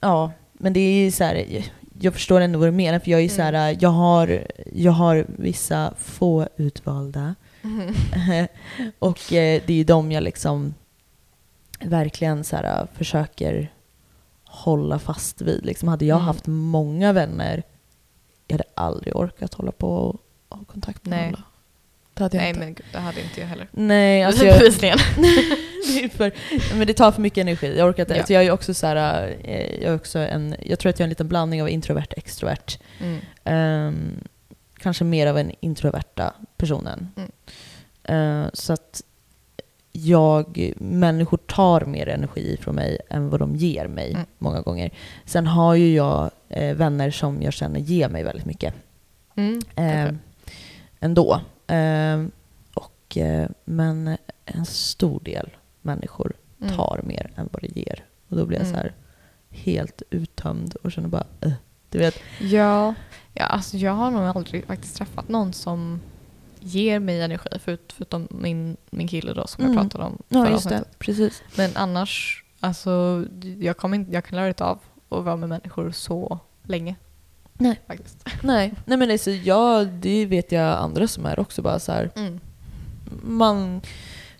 Ja, 0.00 0.32
men 0.52 0.72
det 0.72 0.80
är 0.80 1.04
ju 1.04 1.10
så 1.10 1.24
här, 1.24 1.62
jag 2.00 2.14
förstår 2.14 2.40
ändå 2.40 2.58
vad 2.58 2.68
du 2.68 2.72
menar 2.72 2.98
för 2.98 3.10
jag 3.10 3.20
är 3.20 3.28
så 3.28 3.42
här, 3.42 3.76
jag 3.80 3.88
har, 3.88 4.46
jag 4.72 4.92
har 4.92 5.26
vissa 5.28 5.94
få 5.98 6.48
utvalda 6.56 7.34
och 8.98 9.32
eh, 9.32 9.62
det 9.66 9.72
är 9.72 9.76
ju 9.76 9.84
de 9.84 10.12
jag 10.12 10.22
liksom 10.22 10.74
verkligen 11.80 12.44
så 12.44 12.56
här, 12.56 12.86
försöker 12.94 13.72
hålla 14.66 14.98
fast 14.98 15.40
vid. 15.40 15.64
Liksom 15.66 15.88
hade 15.88 16.04
jag 16.04 16.16
Mm. 16.16 16.26
haft 16.26 16.46
många 16.46 17.12
vänner, 17.12 17.62
jag 18.46 18.54
hade 18.54 18.64
aldrig 18.74 19.16
orkat 19.16 19.54
hålla 19.54 19.72
på 19.72 19.88
och 19.96 20.20
ha 20.58 20.64
kontakt 20.64 21.04
med 21.04 21.18
Nej. 21.18 21.28
alla. 21.28 21.42
Det 22.14 22.22
hade 22.22 22.36
jag 22.36 22.42
Nej, 22.42 22.48
inte. 22.48 22.60
men 22.60 22.76
det 22.92 22.98
hade 22.98 23.20
inte 23.22 23.40
jag 23.40 23.46
heller. 23.46 23.68
Nej, 23.72 24.22
alltså 24.24 24.44
jag, 24.44 24.58
Bevisligen. 24.58 24.98
det, 25.86 26.08
för, 26.08 26.32
men 26.78 26.86
det 26.86 26.94
tar 26.94 27.12
för 27.12 27.22
mycket 27.22 27.38
energi. 27.42 27.78
Jag 27.78 27.88
orkar 27.88 28.02
inte. 28.02 28.14
Ja. 28.14 28.18
Alltså 28.20 28.32
jag 28.32 28.44
är 28.44 28.50
också 28.50 28.74
så 28.74 28.86
här, 28.86 29.36
eh, 29.44 29.74
jag 29.74 29.92
är 29.92 29.94
också 29.94 30.18
en, 30.18 30.56
jag 30.62 30.78
tror 30.78 30.90
att 30.90 30.98
jag 30.98 31.04
är 31.04 31.06
en 31.06 31.10
liten 31.10 31.28
blandning 31.28 31.62
av 31.62 31.68
introvert 31.68 32.06
och 32.10 32.18
extrovert. 32.18 32.78
Mm. 33.00 33.18
Ehm, 33.44 34.24
kanske 34.78 35.04
mer 35.04 35.26
av 35.26 35.38
en 35.38 35.52
introverta 35.60 36.34
personen. 36.56 37.08
Mm. 37.16 37.30
Eh, 38.44 38.50
så 38.52 38.72
att 38.72 39.02
jag, 39.96 40.72
människor 40.76 41.36
tar 41.36 41.80
mer 41.84 42.08
energi 42.08 42.56
från 42.60 42.74
mig 42.74 42.98
än 43.10 43.28
vad 43.30 43.40
de 43.40 43.56
ger 43.56 43.86
mig 43.88 44.10
Mm. 44.12 44.26
många 44.38 44.60
gånger. 44.60 44.90
Sen 45.24 45.46
har 45.46 45.74
ju 45.74 45.94
jag 45.94 46.30
eh, 46.48 46.74
vänner 46.76 47.10
som 47.10 47.42
jag 47.42 47.52
känner 47.52 47.80
ger 47.80 48.08
mig 48.08 48.22
väldigt 48.22 48.46
mycket. 48.46 48.74
Mm. 49.36 49.60
Eh, 49.76 50.14
ändå. 51.00 51.40
Eh, 51.66 52.24
och, 52.74 53.16
eh, 53.16 53.48
men 53.64 54.16
en 54.44 54.66
stor 54.66 55.20
del 55.20 55.50
människor 55.82 56.32
Mm. 56.62 56.76
tar 56.76 57.00
mer 57.04 57.30
än 57.36 57.48
vad 57.52 57.62
det 57.62 57.76
ger. 57.80 58.04
Och 58.28 58.36
då 58.36 58.46
blir 58.46 58.58
jag 58.58 58.66
Mm. 58.66 58.74
så 58.76 58.82
här 58.82 58.92
helt 59.50 60.02
uttömd 60.10 60.74
och 60.74 60.92
känner 60.92 61.08
bara 61.08 61.24
uh, 61.46 61.52
Du 61.90 61.98
vet. 61.98 62.14
Ja, 62.40 62.94
ja 63.34 63.44
alltså 63.44 63.76
jag 63.76 63.92
har 63.92 64.10
nog 64.10 64.22
aldrig 64.22 64.64
faktiskt 64.66 64.96
träffat 64.96 65.28
någon 65.28 65.52
som 65.52 66.00
ger 66.66 66.98
mig 66.98 67.22
energi 67.22 67.58
förut, 67.64 67.92
förutom 67.96 68.28
min, 68.30 68.76
min 68.90 69.08
kille 69.08 69.32
då 69.32 69.46
som 69.46 69.64
Mm. 69.64 69.76
jag 69.76 69.82
pratade 69.82 70.04
om 70.04 70.22
Ja, 70.28 70.42
förra 70.44 70.50
just 70.52 70.68
det. 70.68 70.84
Precis. 70.98 71.42
Men 71.56 71.70
annars, 71.74 72.44
alltså 72.60 73.24
jag, 73.58 73.76
kommer 73.76 73.96
inte, 73.96 74.12
jag 74.12 74.24
kan 74.24 74.36
lära 74.36 74.48
inte 74.48 74.64
av 74.64 74.78
att 75.08 75.24
vara 75.24 75.36
med 75.36 75.48
människor 75.48 75.90
så 75.90 76.38
länge. 76.62 76.96
Nej. 77.52 77.80
Faktiskt. 77.86 78.24
Nej, 78.42 78.74
nej 78.86 78.98
men 78.98 79.10
alltså, 79.10 79.30
ja, 79.30 79.84
det 79.84 80.26
vet 80.26 80.52
jag 80.52 80.78
andra 80.78 81.08
som 81.08 81.26
är 81.26 81.38
också 81.40 81.62
bara 81.62 81.78
så 81.78 81.92
här. 81.92 82.10
Mm. 82.16 82.40
Man 83.22 83.80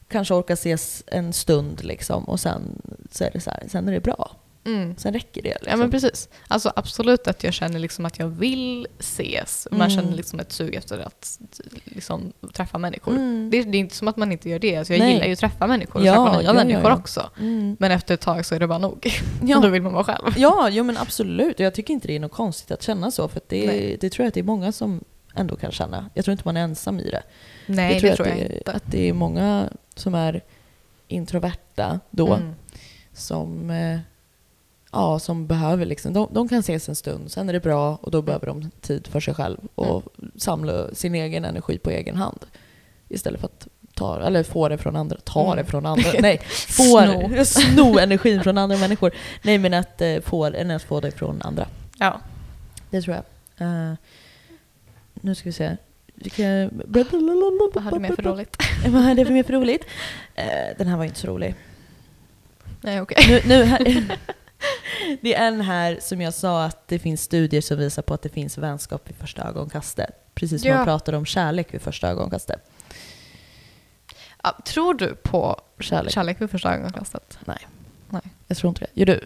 kanske 0.08 0.34
orkar 0.34 0.54
ses 0.54 1.04
en 1.06 1.32
stund 1.32 1.84
liksom 1.84 2.24
och 2.24 2.40
sen 2.40 2.62
så 3.10 3.24
är 3.24 3.30
det 3.32 3.40
så 3.40 3.50
här, 3.50 3.62
sen 3.68 3.88
är 3.88 3.92
det 3.92 4.00
bra. 4.00 4.36
Mm. 4.66 4.96
Sen 4.96 5.12
räcker 5.12 5.42
det. 5.42 5.48
Liksom. 5.48 5.70
Ja 5.70 5.76
men 5.76 5.90
precis. 5.90 6.28
Alltså 6.48 6.72
absolut 6.76 7.26
att 7.28 7.44
jag 7.44 7.54
känner 7.54 7.78
liksom 7.78 8.06
att 8.06 8.18
jag 8.18 8.28
vill 8.28 8.86
ses. 8.98 9.68
Man 9.70 9.80
Mm. 9.80 9.90
känner 9.90 10.16
liksom 10.16 10.40
ett 10.40 10.52
sug 10.52 10.74
efter 10.74 10.98
att 10.98 11.38
liksom, 11.84 12.32
träffa 12.52 12.78
människor. 12.78 13.12
Mm. 13.12 13.50
Det, 13.50 13.62
det 13.62 13.78
är 13.78 13.80
inte 13.80 13.96
som 13.96 14.08
att 14.08 14.16
man 14.16 14.32
inte 14.32 14.48
gör 14.50 14.58
det. 14.58 14.76
Alltså 14.76 14.92
jag 14.92 15.00
Nej. 15.00 15.12
gillar 15.12 15.26
ju 15.26 15.32
att 15.32 15.38
träffa 15.38 15.66
människor 15.66 16.00
och 16.00 16.06
Ja, 16.06 16.12
träffa 16.24 16.38
nya 16.38 16.46
ja, 16.48 16.52
människor 16.52 16.90
ja. 16.90 16.96
också. 16.96 17.30
Mm. 17.38 17.76
Men 17.80 17.90
efter 17.90 18.14
ett 18.14 18.20
tag 18.20 18.46
så 18.46 18.54
är 18.54 18.60
det 18.60 18.66
bara 18.66 18.78
nog. 18.78 19.06
Ja. 19.42 19.60
Då 19.60 19.68
vill 19.68 19.82
man 19.82 19.92
vara 19.92 20.04
själv. 20.04 20.34
Ja, 20.36 20.68
jo, 20.70 20.84
men 20.84 20.96
absolut. 20.96 21.54
Och 21.54 21.60
jag 21.66 21.74
tycker 21.74 21.94
inte 21.94 22.08
det 22.08 22.16
är 22.16 22.20
något 22.20 22.32
konstigt 22.32 22.70
att 22.70 22.82
känna 22.82 23.10
så. 23.10 23.28
För 23.28 23.40
det, 23.48 23.96
det 24.00 24.10
tror 24.10 24.24
jag 24.24 24.28
att 24.28 24.34
det 24.34 24.40
är 24.40 24.44
många 24.44 24.72
som 24.72 25.04
ändå 25.34 25.56
kan 25.56 25.72
känna. 25.72 26.10
Jag 26.14 26.24
tror 26.24 26.32
inte 26.32 26.42
man 26.44 26.56
är 26.56 26.60
ensam 26.60 27.00
i 27.00 27.10
det. 27.10 27.22
Nej, 27.66 27.92
jag 27.92 28.02
det 28.02 28.16
tror, 28.16 28.24
tror 28.24 28.34
att, 28.34 28.40
jag 28.40 28.50
det, 28.50 28.56
inte. 28.58 28.72
att 28.72 28.82
det 28.86 29.08
är 29.08 29.12
många 29.12 29.68
som 29.94 30.14
är 30.14 30.42
introverta 31.08 32.00
då. 32.10 32.34
Mm. 32.34 32.54
Som, 33.12 33.70
eh, 33.70 33.98
ja, 34.92 35.18
som 35.18 35.46
behöver 35.46 35.86
liksom, 35.86 36.12
de, 36.12 36.28
de 36.32 36.48
kan 36.48 36.58
ses 36.58 36.88
en 36.88 36.94
stund, 36.96 37.30
sen 37.32 37.48
är 37.48 37.52
det 37.52 37.60
bra 37.60 37.96
och 37.96 38.10
då 38.10 38.22
behöver 38.22 38.46
de 38.46 38.70
tid 38.80 39.06
för 39.06 39.20
sig 39.20 39.34
själv 39.34 39.58
och 39.74 40.02
samla 40.36 40.94
sin 40.94 41.14
egen 41.14 41.44
energi 41.44 41.78
på 41.78 41.90
egen 41.90 42.16
hand. 42.16 42.38
Istället 43.08 43.40
för 43.40 43.46
att 43.46 43.68
ta, 43.94 44.20
eller 44.20 44.42
få 44.42 44.68
det 44.68 44.78
från 44.78 44.96
andra, 44.96 45.16
ta 45.24 45.44
Mm. 45.44 45.56
det 45.56 45.70
från 45.70 45.86
andra, 45.86 46.10
nej, 46.20 46.38
få, 46.48 47.02
Sno. 47.02 47.44
sno 47.44 47.98
energin 47.98 48.42
från 48.42 48.58
andra 48.58 48.76
människor. 48.76 49.12
Nej 49.42 49.58
men 49.58 49.74
att 49.74 50.00
eh, 50.00 50.20
få, 50.20 50.44
än 50.44 50.70
att 50.70 50.82
få 50.82 51.00
det 51.00 51.10
från 51.10 51.42
andra. 51.42 51.66
Ja. 51.98 52.20
Det 52.90 53.02
tror 53.02 53.16
jag. 53.16 53.24
Eh, 53.68 53.94
nu 55.14 55.34
ska 55.34 55.48
vi 55.48 55.52
se. 55.52 55.76
Vad 57.74 57.84
har 57.84 57.90
du 57.90 57.98
med 57.98 58.14
för 58.14 58.22
roligt? 58.22 58.56
Vad 58.86 59.02
det 59.16 59.24
för 59.24 59.32
mer 59.32 59.42
för 59.42 59.52
roligt? 59.52 59.84
Den 60.78 60.86
här 60.86 60.96
var 60.96 61.04
inte 61.04 61.18
så 61.18 61.26
rolig. 61.26 61.54
Nej, 62.80 63.00
okej. 63.00 63.16
Nu, 63.28 63.40
nu 63.56 63.64
här, 63.64 64.04
det 65.20 65.34
är 65.34 65.46
en 65.48 65.60
här 65.60 65.98
som 66.02 66.20
jag 66.20 66.34
sa 66.34 66.64
att 66.64 66.88
det 66.88 66.98
finns 66.98 67.22
studier 67.22 67.60
som 67.60 67.78
visar 67.78 68.02
på 68.02 68.14
att 68.14 68.22
det 68.22 68.28
finns 68.28 68.58
vänskap 68.58 69.08
vid 69.08 69.16
första 69.16 69.42
ögonkastet. 69.48 70.10
Precis 70.34 70.62
som 70.62 70.70
Ja. 70.70 70.76
man 70.76 70.84
pratar 70.84 71.12
om 71.12 71.26
kärlek 71.26 71.74
vid 71.74 71.82
första 71.82 72.08
ögonkastet. 72.08 72.70
Ja, 74.42 74.58
tror 74.66 74.94
du 74.94 75.14
på 75.14 75.60
Kärlek. 75.80 76.12
kärlek 76.12 76.40
vid 76.40 76.50
första 76.50 76.74
ögonkastet? 76.74 77.38
Jag 78.46 78.56
tror 78.56 78.68
inte 78.68 78.80
det. 78.80 79.00
Gör 79.00 79.06
du? 79.06 79.20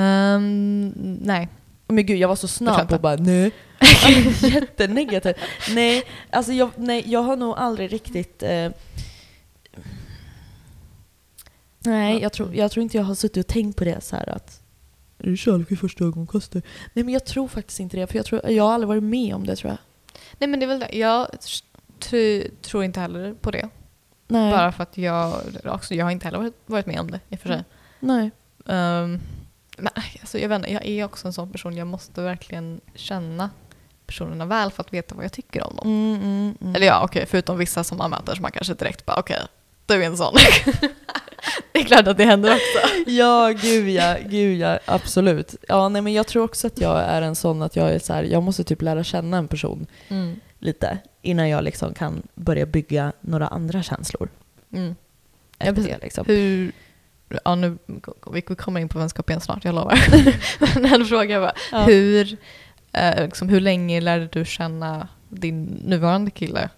Ehm, 0.00 0.92
nej. 1.22 1.48
Men 1.86 2.06
gud, 2.06 2.18
jag 2.18 2.28
var 2.28 2.36
så 2.36 2.48
snabb 2.48 2.92
att 2.92 3.00
bara 3.00 3.16
nej. 3.16 3.50
Alltså, 4.06 4.46
Jättenegativ. 4.46 5.34
Nej, 5.74 6.04
alltså 6.30 6.52
jag, 6.52 6.70
nej, 6.76 7.02
jag 7.06 7.22
har 7.22 7.36
nog 7.36 7.54
aldrig 7.58 7.92
riktigt... 7.92 8.42
Eh, 8.42 8.70
nej, 11.78 12.22
jag 12.22 12.32
tror, 12.32 12.54
jag 12.54 12.70
tror 12.70 12.82
inte 12.82 12.96
jag 12.96 13.04
har 13.04 13.14
suttit 13.14 13.44
och 13.46 13.52
tänkt 13.54 13.76
på 13.78 13.84
det 13.84 14.00
så 14.04 14.16
här 14.16 14.28
att 14.28 14.60
är 15.26 15.30
det 15.30 15.36
kärlek 15.36 15.70
vid 15.70 15.80
första 15.80 16.04
ögonkastet? 16.04 16.64
Nej 16.92 17.04
men 17.04 17.14
jag 17.14 17.24
tror 17.24 17.48
faktiskt 17.48 17.80
inte 17.80 17.96
det, 17.96 18.06
för 18.06 18.16
jag, 18.16 18.26
tror, 18.26 18.50
jag 18.50 18.64
har 18.64 18.74
aldrig 18.74 18.88
varit 18.88 19.02
med 19.02 19.34
om 19.34 19.46
det 19.46 19.56
tror 19.56 19.70
jag. 19.70 19.78
Nej, 20.38 20.48
men 20.48 20.60
det 20.60 20.66
är 20.66 20.68
väl 20.68 20.78
det. 20.80 20.88
Jag 20.92 21.28
tr- 22.00 22.50
tror 22.62 22.84
inte 22.84 23.00
heller 23.00 23.34
på 23.34 23.50
det. 23.50 23.68
Nej. 24.28 24.50
Bara 24.50 24.72
för 24.72 24.82
att 24.82 24.98
jag 24.98 25.34
också, 25.64 25.94
jag 25.94 26.06
har 26.06 26.10
inte 26.10 26.26
heller 26.26 26.52
varit, 26.66 26.86
med 26.86 27.00
om 27.00 27.10
det 27.10 27.20
i 27.28 27.34
och 27.34 27.40
för 27.40 27.48
sig. 27.48 27.64
Nej. 28.00 28.30
Ehm, 28.66 29.20
men 29.78 29.88
alltså, 30.20 30.38
jag, 30.38 30.48
vet 30.48 30.56
inte, 30.56 30.72
jag 30.72 30.86
är 30.86 31.04
också 31.04 31.26
en 31.26 31.32
sån 31.32 31.52
person, 31.52 31.76
jag 31.76 31.86
måste 31.86 32.22
verkligen 32.22 32.80
känna 32.94 33.50
personerna 34.06 34.46
väl 34.46 34.70
för 34.70 34.82
att 34.82 34.92
veta 34.92 35.14
vad 35.14 35.24
jag 35.24 35.32
tycker 35.32 35.62
om 35.62 35.76
dem. 35.76 35.88
Mm, 35.88 36.22
mm, 36.22 36.56
mm. 36.60 36.74
Eller 36.74 36.86
ja, 36.86 37.00
okej, 37.04 37.26
förutom 37.26 37.58
vissa 37.58 37.84
som 37.84 37.98
man 37.98 38.10
möter 38.10 38.34
som 38.34 38.42
man 38.42 38.52
kanske 38.52 38.74
direkt 38.74 39.06
bara 39.06 39.16
okej, 39.16 39.40
du 39.86 39.94
är 39.94 40.06
en 40.06 40.16
sån. 40.16 40.34
det 41.74 41.80
är 41.80 41.84
klart 41.84 42.06
att 42.06 42.16
det 42.16 42.24
händer 42.24 42.50
också. 42.52 42.88
Ja, 43.10 43.52
gud 43.62 43.88
ja, 43.88 44.16
gud 44.28 44.58
ja, 44.58 44.78
absolut. 44.84 45.54
Ja, 45.68 45.88
nej 45.88 46.02
men 46.02 46.12
jag 46.12 46.26
tror 46.26 46.44
också 46.44 46.66
att 46.66 46.80
jag 46.80 47.00
är 47.00 47.22
en 47.22 47.34
sån 47.34 47.62
att 47.62 47.76
jag 47.76 47.90
är 47.92 47.98
så 47.98 48.12
här, 48.12 48.22
jag 48.22 48.42
måste 48.42 48.64
typ 48.64 48.82
lära 48.82 49.04
känna 49.04 49.36
en 49.36 49.48
person 49.48 49.86
Mm. 50.08 50.40
lite 50.58 50.98
innan 51.22 51.48
jag 51.48 51.64
liksom 51.64 51.94
kan 51.94 52.22
börja 52.34 52.66
bygga 52.66 53.12
några 53.20 53.46
andra 53.48 53.82
känslor. 53.82 54.28
Mm. 54.72 54.94
Ja, 55.58 55.72
det, 55.72 55.98
liksom. 56.02 56.24
Hur, 56.26 56.72
ja 57.44 57.54
nu, 57.54 57.78
vi 58.32 58.42
kommer 58.42 58.80
in 58.80 58.88
på 58.88 58.98
vänskap 58.98 59.30
igen 59.30 59.40
snart, 59.40 59.64
jag 59.64 59.74
lovar. 59.74 59.98
Men 60.80 60.94
en 60.94 61.04
fråga 61.06 61.40
bara, 61.40 61.52
Ja. 61.72 61.78
hur, 61.84 62.36
eh, 62.92 63.24
liksom, 63.24 63.48
hur 63.48 63.60
länge 63.60 64.00
lärde 64.00 64.26
du 64.32 64.44
känna 64.44 65.08
din 65.28 65.64
nuvarande 65.64 66.30
kille 66.30 66.68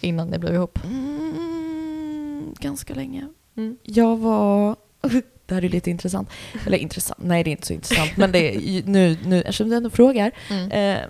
innan 0.00 0.28
ni 0.28 0.38
blev 0.38 0.54
ihop? 0.54 0.78
Mm, 0.84 2.54
ganska 2.60 2.94
länge. 2.94 3.28
Mm. 3.60 3.76
Jag 3.82 4.16
var... 4.16 4.76
det 5.46 5.54
här 5.54 5.64
är 5.64 5.68
lite 5.68 5.90
intressant. 5.90 6.30
Eller 6.66 6.78
intressant, 6.78 7.18
nej 7.22 7.44
det 7.44 7.50
är 7.50 7.52
inte 7.52 7.66
så 7.66 7.72
intressant. 7.72 8.16
Men 8.16 8.32
det 8.32 8.56
är 8.56 8.82
nu, 8.86 9.18
nu 9.24 9.40
eftersom 9.40 9.68
du 9.68 9.76
ändå 9.76 9.90
frågar. 9.90 10.32
Mm. 10.50 10.70
Eh, 10.70 11.04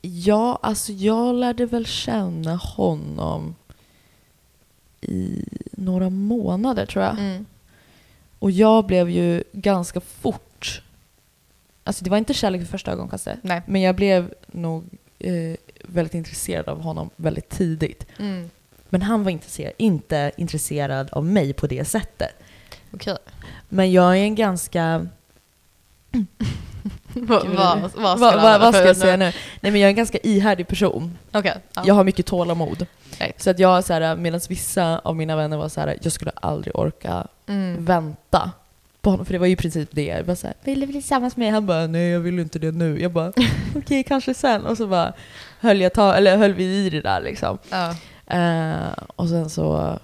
ja, 0.00 0.58
alltså 0.62 0.92
jag 0.92 1.34
lärde 1.34 1.66
väl 1.66 1.86
känna 1.86 2.56
honom 2.56 3.54
i 5.00 5.44
några 5.72 6.10
månader 6.10 6.86
tror 6.86 7.04
jag. 7.04 7.18
Mm. 7.18 7.46
Och 8.38 8.50
jag 8.50 8.86
blev 8.86 9.10
ju 9.10 9.42
ganska 9.52 10.00
fort... 10.00 10.82
Alltså 11.84 12.04
det 12.04 12.10
var 12.10 12.18
inte 12.18 12.34
kärlek 12.34 12.60
vid 12.60 12.68
första 12.68 12.92
ögonkastet. 12.92 13.38
Men 13.66 13.82
jag 13.82 13.96
blev 13.96 14.34
nog 14.46 14.84
eh, 15.18 15.56
väldigt 15.82 16.14
intresserad 16.14 16.68
av 16.68 16.80
honom 16.80 17.10
väldigt 17.16 17.48
tidigt. 17.48 18.06
Mm. 18.18 18.50
Men 18.88 19.02
han 19.02 19.24
var 19.24 19.30
intresserad, 19.30 19.72
inte 19.76 20.32
intresserad 20.36 21.08
av 21.12 21.24
mig 21.24 21.52
på 21.52 21.66
det 21.66 21.84
sättet. 21.84 22.30
Okej. 22.94 23.16
Men 23.68 23.92
jag 23.92 24.12
är 24.18 24.20
en 24.22 24.34
ganska... 24.34 25.06
Vad 27.14 27.46
vad- 27.46 27.90
vad 27.96 28.18
ska 28.18 28.26
använda 28.30 28.58
vad 28.58 28.74
ska 28.74 28.84
jag 28.86 28.96
säga 28.96 29.16
nu? 29.16 29.32
Nej 29.60 29.72
men 29.72 29.80
jag 29.80 29.82
är 29.82 29.90
en 29.90 29.96
ganska 29.96 30.18
ihärdig 30.18 30.68
person. 30.68 31.18
Okej. 31.32 31.54
ja. 31.74 31.82
Jag 31.86 31.94
har 31.94 32.04
mycket 32.04 32.26
tålamod. 32.26 32.86
Right. 33.18 33.42
Så 33.42 33.50
att 33.50 33.58
jag 33.58 33.84
så 33.84 33.92
här, 33.92 34.16
medan 34.16 34.40
vissa 34.48 34.98
av 34.98 35.16
mina 35.16 35.36
vänner 35.36 35.56
var 35.56 35.68
så 35.68 35.80
här, 35.80 35.98
jag 36.02 36.12
skulle 36.12 36.30
aldrig 36.34 36.76
orka 36.78 37.26
Mm. 37.48 37.84
vänta 37.84 38.50
på 39.00 39.10
honom. 39.10 39.26
För 39.26 39.32
det 39.32 39.38
var 39.38 39.46
ju 39.46 39.52
i 39.52 39.56
princip 39.56 39.88
det. 39.92 40.04
Jag 40.04 40.26
bara 40.26 40.36
så 40.36 40.46
här, 40.46 40.56
vill 40.64 40.80
du 40.80 40.86
bli 40.86 40.92
tillsammans 41.00 41.36
med 41.36 41.44
mig? 41.46 41.50
Han 41.52 41.66
bara, 41.66 41.86
nej 41.86 42.08
jag 42.10 42.20
vill 42.20 42.38
inte 42.38 42.58
det 42.58 42.72
nu. 42.72 43.00
Jag 43.02 43.12
bara, 43.12 43.32
okej 43.76 44.04
kanske 44.04 44.34
sen. 44.34 44.66
Och 44.66 44.76
så 44.76 44.86
bara 44.86 45.12
höll, 45.60 45.80
jag 45.80 45.92
ta, 45.92 46.14
eller 46.14 46.36
höll 46.36 46.54
vi 46.54 46.64
i 46.64 46.90
det 46.90 47.00
där 47.00 47.20
liksom. 47.20 47.58
Ja. 47.70 47.94
Eh, 48.26 49.04
och 49.16 49.28
sen 49.28 49.50
så 49.50 49.98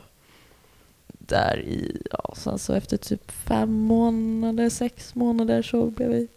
där 1.08 1.58
i, 1.58 2.02
ja, 2.11 2.35
sen 2.37 2.58
så 2.58 2.72
efter 2.72 2.96
typ 2.96 3.30
fem 3.30 3.72
månader, 3.72 4.70
sex 4.70 5.14
månader 5.14 5.62
så 5.62 5.87
blev 5.87 6.08
vi 6.08 6.28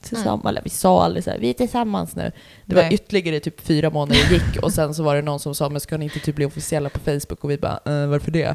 tillsammans. 0.00 0.46
Eller 0.46 0.62
vi 0.62 0.70
sa 0.70 1.04
aldrig 1.04 1.24
så 1.24 1.30
här, 1.30 1.38
vi 1.38 1.50
är 1.50 1.54
tillsammans 1.54 2.16
nu. 2.16 2.32
Det 2.64 2.74
var 2.74 2.82
Nej. 2.82 2.94
ytterligare 2.94 3.40
typ 3.40 3.60
fyra 3.60 3.90
månader 3.90 4.32
gick 4.32 4.62
och 4.62 4.72
sen 4.72 4.94
så 4.94 5.02
var 5.02 5.16
det 5.16 5.22
någon 5.22 5.40
som 5.40 5.54
sa, 5.54 5.68
men 5.68 5.80
ska 5.80 5.96
ni 5.96 6.04
inte 6.04 6.18
typ 6.18 6.36
bli 6.36 6.44
officiella 6.44 6.88
på 6.88 6.98
Facebook? 6.98 7.44
Och 7.44 7.50
vi 7.50 7.58
bara, 7.58 7.80
eh, 7.84 8.06
varför 8.06 8.30
det? 8.30 8.54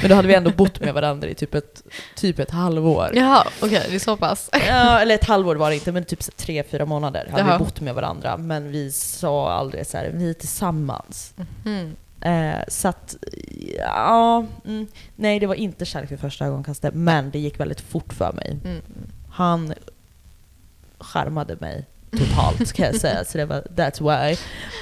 Men 0.00 0.10
då 0.10 0.16
hade 0.16 0.28
vi 0.28 0.34
ändå 0.34 0.50
bott 0.50 0.80
med 0.80 0.94
varandra 0.94 1.28
i 1.28 1.34
typ 1.34 1.54
ett, 1.54 1.82
typ 2.16 2.38
ett 2.38 2.50
halvår. 2.50 3.10
Jaha, 3.14 3.46
okej, 3.62 3.86
det 3.88 3.94
är 3.94 3.98
så 3.98 4.16
pass. 4.16 4.50
Ja, 4.52 5.00
eller 5.00 5.14
ett 5.14 5.24
halvår 5.24 5.56
var 5.56 5.68
det 5.70 5.74
inte, 5.74 5.92
men 5.92 6.04
typ 6.04 6.36
tre, 6.36 6.62
fyra 6.70 6.86
månader 6.86 7.28
hade 7.30 7.42
Jaha. 7.42 7.58
vi 7.58 7.64
bott 7.64 7.80
med 7.80 7.94
varandra. 7.94 8.36
Men 8.36 8.70
vi 8.70 8.92
sa 8.92 9.52
aldrig 9.52 9.86
så 9.86 9.96
här, 9.96 10.10
vi 10.14 10.30
är 10.30 10.34
tillsammans. 10.34 11.34
Mm. 11.64 11.96
Eh, 12.24 12.58
så 12.68 12.88
att, 12.88 13.16
ja, 13.78 14.44
mm, 14.64 14.86
nej 15.16 15.38
det 15.40 15.46
var 15.46 15.54
inte 15.54 15.84
kärlek 15.84 16.10
vid 16.12 16.20
första 16.20 16.46
ögonkastet, 16.46 16.94
men 16.94 17.30
det 17.30 17.38
gick 17.38 17.60
väldigt 17.60 17.80
fort 17.80 18.12
för 18.12 18.32
mig. 18.32 18.56
Mm. 18.64 18.80
Han 19.30 19.74
charmade 20.98 21.56
mig 21.60 21.84
totalt 22.10 22.72
kan 22.72 22.86
jag 22.86 22.94
säga, 22.96 23.24
så 23.24 23.38
det 23.38 23.44
var 23.44 23.60
that's 23.76 24.00
why. 24.28 24.36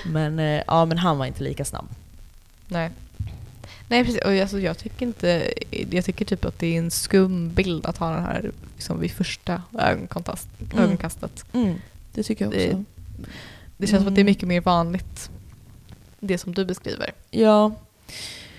Men, 0.06 0.38
eh, 0.38 0.62
ja, 0.66 0.84
men 0.84 0.98
han 0.98 1.18
var 1.18 1.26
inte 1.26 1.42
lika 1.42 1.64
snabb. 1.64 1.86
Nej. 2.68 2.90
Nej 3.88 4.04
precis, 4.04 4.22
och 4.22 4.30
alltså, 4.32 4.60
jag 4.60 4.78
tycker 4.78 5.06
inte, 5.06 5.52
jag 5.90 6.04
tycker 6.04 6.24
typ 6.24 6.44
att 6.44 6.58
det 6.58 6.66
är 6.66 6.78
en 6.78 6.90
skum 6.90 7.50
bild 7.54 7.86
att 7.86 7.98
ha 7.98 8.10
den 8.10 8.24
här 8.24 8.50
liksom, 8.74 9.00
vid 9.00 9.10
första 9.10 9.62
ögonkontakt, 9.78 10.46
Mm. 10.72 10.84
ögonkastet. 10.84 11.44
Det 12.14 12.22
tycker 12.22 12.44
jag 12.44 12.52
Det- 12.54 12.66
också. 12.68 12.84
Det 13.76 13.86
känns 13.86 14.00
som 14.02 14.08
att 14.08 14.14
det 14.14 14.20
är 14.20 14.22
Mm. 14.22 14.30
mycket 14.30 14.48
mer 14.48 14.60
vanligt, 14.60 15.30
det 16.26 16.38
som 16.38 16.54
du 16.54 16.64
beskriver. 16.64 17.12
Ja, 17.30 17.72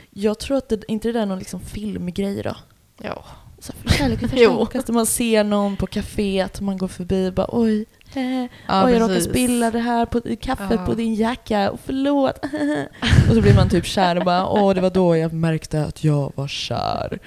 jag 0.09 0.39
tror 0.39 0.57
att 0.57 0.69
det, 0.69 0.81
inte 0.87 1.07
det 1.07 1.11
där 1.11 1.21
är 1.21 1.25
någon 1.25 1.39
liksom 1.39 1.59
filmgrej 1.59 2.41
då. 2.43 2.55
Ja. 3.03 3.23
Så 3.59 3.73
för 3.73 3.89
kärlek 3.89 4.19
Jo. 4.33 4.51
ögonkastet, 4.51 4.95
man 4.95 5.05
ser 5.05 5.43
någon 5.43 5.75
på 5.77 5.87
kaféet, 5.87 6.61
man 6.61 6.77
går 6.77 6.87
förbi 6.87 7.29
och 7.29 7.33
bara 7.33 7.47
oj, 7.49 7.85
eh, 8.15 8.23
Ja, 8.67 8.85
Oj, 8.85 8.91
jag 8.93 9.01
råkade 9.01 9.21
spilla 9.21 9.71
det 9.71 9.79
här 9.79 10.05
på 10.05 10.21
kaffet 10.41 10.67
Ja. 10.79 10.85
på 10.85 10.93
din 10.93 11.15
jacka, 11.15 11.71
och 11.71 11.79
förlåt. 11.85 12.37
och 13.29 13.35
så 13.35 13.41
blir 13.41 13.55
man 13.55 13.69
typ 13.69 13.85
kär 13.85 14.15
och 14.15 14.25
bara, 14.25 14.47
åh 14.47 14.73
det 14.73 14.81
var 14.81 14.89
då 14.89 15.17
jag 15.17 15.33
märkte 15.33 15.83
att 15.85 16.03
jag 16.03 16.31
var 16.35 16.47
kär. 16.47 17.19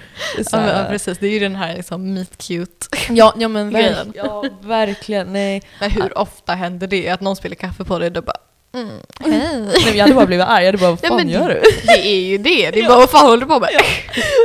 Så 0.43 0.55
Ja, 0.57 0.77
ja, 0.79 0.85
precis, 0.89 1.17
det 1.17 1.27
är 1.27 1.31
ju 1.31 1.39
den 1.39 1.55
här 1.55 1.75
liksom 1.75 2.13
meet 2.13 2.37
cute. 2.37 2.87
ja, 3.09 3.33
ja 3.37 3.47
men 3.47 3.69
Grejen. 3.71 3.93
verk, 3.95 4.07
ja, 4.15 4.43
verkligen, 4.61 5.33
nej. 5.33 5.61
Men 5.79 5.91
hur 5.91 6.17
ofta 6.17 6.53
händer 6.53 6.87
det 6.87 7.09
att 7.09 7.21
någon 7.21 7.35
spiller 7.35 7.55
kaffe 7.55 7.83
på 7.83 7.99
dig 7.99 8.07
och 8.07 8.13
du 8.13 8.21
bara 8.21 8.37
mm, 8.75 8.89
hej. 9.19 9.29
nej 9.29 9.85
men 9.85 9.97
jag 9.97 10.03
hade 10.03 10.15
bara 10.15 10.25
blivit 10.25 10.45
arg, 10.45 10.63
jag 10.63 10.67
hade 10.67 10.77
bara, 10.77 10.89
vad 10.89 10.99
Nej, 11.01 11.09
fan 11.09 11.17
men 11.17 11.29
gör 11.29 11.49
du? 11.49 11.61
Det 11.85 12.07
är 12.07 12.19
ju 12.21 12.37
det, 12.37 12.71
det 12.71 12.79
är 12.79 12.87
bara 12.87 12.97
vad 12.97 13.09
fan 13.09 13.25
håller 13.25 13.41
du 13.41 13.45
på 13.45 13.59
med? 13.59 13.69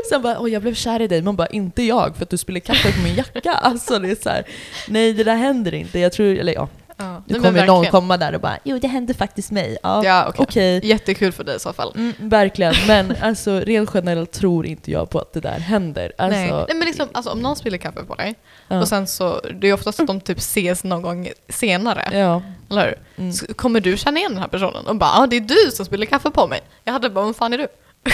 Sen 0.08 0.22
bara, 0.22 0.40
åh 0.40 0.50
jag 0.50 0.62
blev 0.62 0.74
kär 0.74 1.02
i 1.02 1.08
dig, 1.08 1.22
man 1.22 1.36
bara, 1.36 1.46
inte 1.46 1.82
jag 1.82 2.16
för 2.16 2.22
att 2.22 2.30
du 2.30 2.38
spiller 2.38 2.60
kaffe 2.60 2.92
på 2.92 3.00
min 3.00 3.14
jacka. 3.14 3.52
Alltså 3.52 3.98
det 3.98 4.10
är 4.10 4.16
så 4.22 4.28
här, 4.28 4.44
nej 4.88 5.12
det 5.12 5.24
där 5.24 5.36
händer 5.36 5.74
inte. 5.74 5.98
Jag 5.98 6.12
tror, 6.12 6.38
eller 6.38 6.52
ja, 6.52 6.68
Ja, 7.02 7.22
nu 7.26 7.40
kommer 7.40 7.66
någon 7.66 7.86
komma 7.86 8.16
där 8.16 8.34
och 8.34 8.40
bara, 8.40 8.58
jo 8.64 8.78
det 8.78 8.88
hände 8.88 9.14
faktiskt 9.14 9.50
mig. 9.50 9.78
Ja, 9.82 10.04
Ja, 10.04 10.26
okej. 10.28 10.42
okej. 10.48 10.86
Jättekul 10.86 11.32
för 11.32 11.44
dig 11.44 11.56
i 11.56 11.58
så 11.58 11.72
fall. 11.72 11.92
Mm, 11.94 12.12
verkligen, 12.18 12.74
men 12.86 13.16
alltså 13.22 13.60
rent 13.60 13.90
generellt 13.94 14.32
tror 14.32 14.66
inte 14.66 14.90
jag 14.90 15.10
på 15.10 15.18
att 15.18 15.32
det 15.32 15.40
där 15.40 15.58
händer. 15.58 16.12
Alltså, 16.18 16.38
Nej. 16.38 16.50
Nej 16.50 16.76
men 16.76 16.86
liksom, 16.86 17.08
alltså, 17.12 17.30
om 17.30 17.40
någon 17.40 17.56
spiller 17.56 17.78
kaffe 17.78 18.04
på 18.04 18.14
dig 18.14 18.34
ja. 18.68 18.80
och 18.80 18.88
sen 18.88 19.06
så, 19.06 19.40
det 19.60 19.68
är 19.68 19.72
oftast 19.74 20.00
att 20.00 20.06
de 20.06 20.20
typ 20.20 20.38
ses 20.38 20.84
någon 20.84 21.02
gång 21.02 21.28
senare, 21.48 22.08
ja. 22.18 22.42
eller 22.70 22.84
hur? 22.84 22.98
Mm. 23.16 23.32
Så 23.32 23.54
kommer 23.54 23.80
du 23.80 23.96
känna 23.96 24.18
igen 24.18 24.32
den 24.32 24.40
här 24.40 24.48
personen 24.48 24.86
och 24.86 24.96
bara 24.96 25.10
ah, 25.10 25.26
det 25.26 25.36
är 25.36 25.40
du 25.40 25.70
som 25.70 25.86
spiller 25.86 26.06
kaffe 26.06 26.30
på 26.30 26.46
mig. 26.46 26.60
Jag 26.84 26.92
hade 26.92 27.10
bara, 27.10 27.24
vem 27.24 27.34
fan 27.34 27.52
är 27.52 27.58
du? 27.58 27.68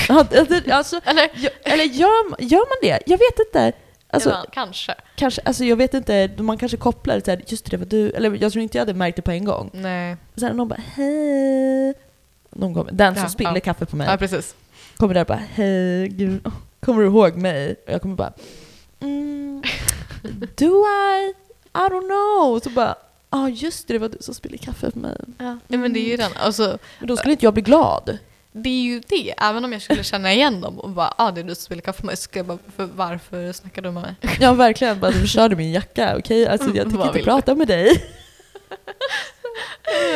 Ja, 0.08 0.26
alltså, 0.70 1.00
Eller? 1.04 1.30
ja, 1.34 1.50
eller 1.62 1.84
gör, 1.84 2.42
gör 2.42 2.58
man 2.68 2.78
det? 2.82 3.02
Jag 3.06 3.18
vet 3.18 3.38
inte. 3.46 3.72
Alltså, 4.10 4.30
ja, 4.30 4.44
kanske. 4.52 4.94
kanske, 5.14 5.42
alltså, 5.44 5.64
jag 5.64 5.76
vet 5.76 5.94
inte, 5.94 6.30
man 6.38 6.58
kanske 6.58 6.76
kopplar 6.76 7.14
det 7.14 7.20
till 7.20 7.44
just 7.46 7.70
det, 7.70 7.76
var 7.76 7.86
du. 7.86 8.10
Eller 8.10 8.38
jag 8.42 8.52
tror 8.52 8.62
inte 8.62 8.78
jag 8.78 8.82
hade 8.82 8.94
märkt 8.94 9.16
det 9.16 9.22
på 9.22 9.30
en 9.30 9.44
gång. 9.44 9.70
Nej. 9.72 10.16
Sen 10.36 10.56
någon 10.56 10.68
bara 10.68 10.80
hej. 10.94 11.94
Någon 12.50 12.74
kommer, 12.74 12.92
den 12.92 13.14
som 13.14 13.22
Ja, 13.22 13.28
spiller 13.28 13.54
ja. 13.54 13.60
kaffe 13.60 13.86
på 13.86 13.96
mig 13.96 14.06
Ja, 14.10 14.16
precis. 14.16 14.54
kommer 14.96 15.14
där 15.14 15.20
och 15.20 15.26
bara 15.26 15.42
hej, 15.52 16.08
gud, 16.08 16.46
kommer 16.80 17.02
du 17.02 17.06
ihåg 17.08 17.36
mig? 17.36 17.76
Och 17.86 17.92
jag 17.92 18.02
kommer 18.02 18.14
bara 18.14 18.32
mm, 19.00 19.62
do 20.56 20.84
I? 20.86 21.34
I 21.74 21.78
don't 21.90 22.08
know. 22.08 22.60
Så 22.60 22.70
bara, 22.70 22.94
ja 23.30 23.38
ah, 23.44 23.48
just 23.48 23.88
det, 23.88 23.94
det 23.94 23.98
var 23.98 24.08
du 24.08 24.18
som 24.20 24.34
spillde 24.34 24.58
kaffe 24.58 24.90
på 24.90 24.98
mig. 24.98 25.16
Ja. 25.38 25.58
Nej 25.68 25.80
men 25.80 25.92
det 25.92 26.00
är 26.00 26.10
ju 26.10 26.16
den, 26.16 26.30
alltså, 26.40 26.78
Men 26.98 27.08
då 27.08 27.16
skulle 27.16 27.32
inte 27.32 27.46
jag 27.46 27.54
bli 27.54 27.62
glad. 27.62 28.18
Det 28.58 28.68
är 28.70 28.82
ju 28.82 29.00
det. 29.08 29.34
Även 29.38 29.64
om 29.64 29.72
jag 29.72 29.82
skulle 29.82 30.04
känna 30.04 30.32
igen 30.32 30.60
dem 30.60 30.78
och 30.80 30.90
bara 30.90 31.14
ah, 31.18 31.30
det 31.30 31.40
är 31.40 31.44
du 31.44 31.54
som 31.54 31.62
spiller 31.64 31.82
kaffe 31.82 32.00
på 32.00 32.06
mig, 32.06 32.16
så 32.16 32.22
skulle 32.22 32.38
jag 32.40 32.46
bara, 32.46 32.58
för 32.76 32.84
varför 32.84 33.52
snackar 33.52 33.82
du 33.82 33.90
med 33.90 34.02
mig? 34.02 34.14
Ja 34.40 34.52
verkligen, 34.54 35.00
bara 35.00 35.10
du 35.10 35.20
förstörde 35.20 35.56
min 35.56 35.72
jacka, 35.72 36.16
okej? 36.18 36.46
Alltså 36.48 36.68
jag 36.68 36.76
Mm, 36.76 36.88
tänker 36.90 36.98
vad 37.06 37.16
inte 37.16 37.24
prata 37.30 37.54
med 37.54 37.68
dig. 37.68 38.04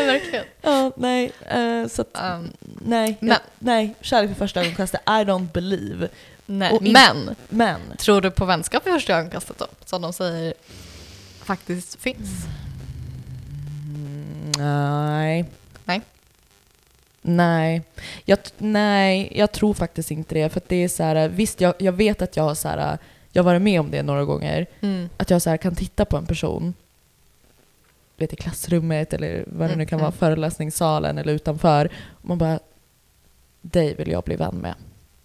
Verkligen. 0.07 0.45
Ja, 0.63 0.91
nej, 0.97 1.33
eh, 1.49 1.87
så 1.89 2.03
att, 2.03 2.19
Um, 2.39 2.53
nej, 2.85 3.17
Men- 3.21 3.29
jag, 3.29 3.39
nej, 3.59 3.95
kärlek 4.01 4.31
vid 4.31 4.37
första 4.37 4.61
ögonkastet, 4.61 5.01
I 5.07 5.11
don't 5.11 5.53
believe. 5.53 6.09
nej. 6.47 6.79
In- 6.83 6.93
Men, 6.93 7.35
Men, 7.49 7.81
tror 7.99 8.21
du 8.21 8.31
på 8.31 8.45
vänskap 8.45 8.87
vid 8.87 8.93
första 8.95 9.17
ögonkastet 9.19 9.59
då? 9.59 9.67
Som 9.85 10.03
de 10.03 10.13
säger 10.13 10.55
faktiskt 11.45 12.01
finns? 12.03 12.31
mm, 13.95 14.53
nej. 14.59 15.45
Nej. 15.85 16.01
Nej. 17.23 17.83
Jag, 18.25 18.39
nej, 18.59 19.33
jag 19.35 19.53
tror 19.53 19.75
faktiskt 19.75 20.11
inte 20.11 20.35
det. 20.35 20.49
För 20.49 20.63
det 20.67 20.77
är 20.77 20.89
så 20.89 21.03
här, 21.03 21.29
visst 21.29 21.61
jag, 21.61 21.75
jag 21.79 21.93
vet 21.93 22.23
att 22.23 22.37
jag 22.37 22.45
har 22.45 22.55
så 22.55 22.69
här, 22.69 22.99
jag 23.33 23.43
har 23.43 23.51
varit 23.51 23.63
med 23.63 23.81
om 23.81 23.91
det 23.91 24.03
några 24.03 24.25
gånger. 24.25 24.67
Mm. 24.81 25.09
Att 25.17 25.31
jag 25.31 25.43
så 25.43 25.51
här 25.51 25.57
kan 25.57 25.75
titta 25.75 26.05
på 26.05 26.17
en 26.17 26.27
person 26.27 26.75
vet, 28.23 28.33
i 28.33 28.37
klassrummet 28.37 29.13
eller 29.13 29.45
vad 29.47 29.71
det 29.71 29.77
nu 29.77 29.87
kan 29.87 29.97
Mm, 29.97 30.03
vara, 30.03 30.13
mm. 30.13 30.19
föreläsningssalen 30.19 31.19
eller 31.19 31.33
utanför. 31.33 31.91
Och 32.11 32.29
man 32.29 32.39
bara, 32.39 32.59
dig 33.61 33.95
vill 33.95 34.11
jag 34.11 34.23
bli 34.23 34.37
vän 34.37 34.55
med. 34.55 34.75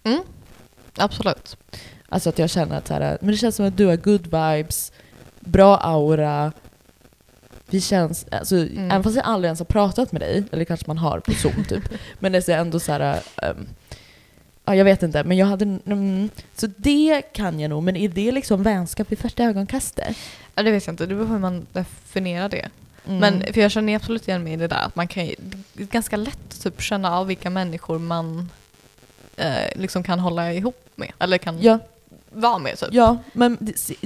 Mm. 0.04 0.22
Absolut. 0.96 1.56
Alltså 2.08 2.28
att 2.28 2.38
jag 2.38 2.50
känner 2.50 2.78
att 2.78 2.86
så 2.86 2.94
här, 2.94 3.18
men 3.20 3.30
det 3.30 3.36
känns 3.36 3.56
som 3.56 3.66
att 3.66 3.76
du 3.76 3.86
har 3.86 3.96
good 3.96 4.24
vibes, 4.24 4.92
bra 5.40 5.76
aura. 5.76 6.52
Vi 7.70 7.80
känns, 7.80 8.26
alltså, 8.30 8.56
Mm. 8.56 8.90
även 8.90 9.02
fast 9.02 9.16
jag 9.16 9.24
aldrig 9.24 9.48
ens 9.48 9.58
har 9.60 9.64
pratat 9.64 10.12
med 10.12 10.20
dig, 10.20 10.44
eller 10.52 10.64
kanske 10.64 10.84
man 10.86 10.98
har 10.98 11.20
på 11.20 11.32
Zoom 11.32 11.64
typ, 11.68 11.82
men 12.18 12.32
det 12.32 12.48
är 12.48 12.58
ändå 12.58 12.80
så 12.80 12.92
här, 12.92 13.20
ehm, 13.42 13.66
ja 14.64 14.74
jag 14.74 14.84
vet 14.84 15.02
inte, 15.02 15.24
men 15.24 15.36
jag 15.36 15.46
hade, 15.46 15.64
mm, 15.64 16.30
så 16.56 16.66
det 16.76 17.22
kan 17.32 17.60
jag 17.60 17.68
nog, 17.68 17.82
men 17.82 17.96
är 17.96 18.08
det 18.08 18.32
liksom 18.32 18.62
vänskap 18.62 19.12
vid 19.12 19.18
första 19.18 19.44
ögonkastet? 19.44 20.16
Ja, 20.54 20.62
det 20.62 20.70
vet 20.70 20.86
jag 20.86 20.92
inte, 20.92 21.06
det 21.06 21.14
beror 21.14 21.26
på 21.26 21.32
hur 21.32 21.40
man 21.40 21.66
definierar 21.72 22.48
det. 22.48 22.68
Mm. 23.06 23.18
Men 23.18 23.52
för 23.52 23.60
jag 23.60 23.70
känner 23.70 23.96
absolut 23.96 24.28
igen 24.28 24.44
mig 24.44 24.52
i 24.52 24.56
det 24.56 24.66
där 24.68 24.82
att 24.86 24.96
man 24.96 25.08
kan 25.08 25.26
det 25.72 25.82
är 25.82 25.86
ganska 25.86 26.16
lätt 26.16 26.38
att 26.50 26.62
typ 26.62 26.82
känna 26.82 27.16
av 27.18 27.26
vilka 27.26 27.50
människor 27.50 27.98
man 27.98 28.50
eh, 29.36 29.52
liksom 29.74 30.02
kan 30.02 30.18
hålla 30.20 30.52
ihop 30.52 30.88
med. 30.94 31.12
Eller 31.18 31.38
kan 31.38 31.62
ja, 31.62 31.78
vara 32.40 32.58
med 32.58 32.78
typ. 32.78 32.88
ja, 32.92 33.18
men 33.32 33.58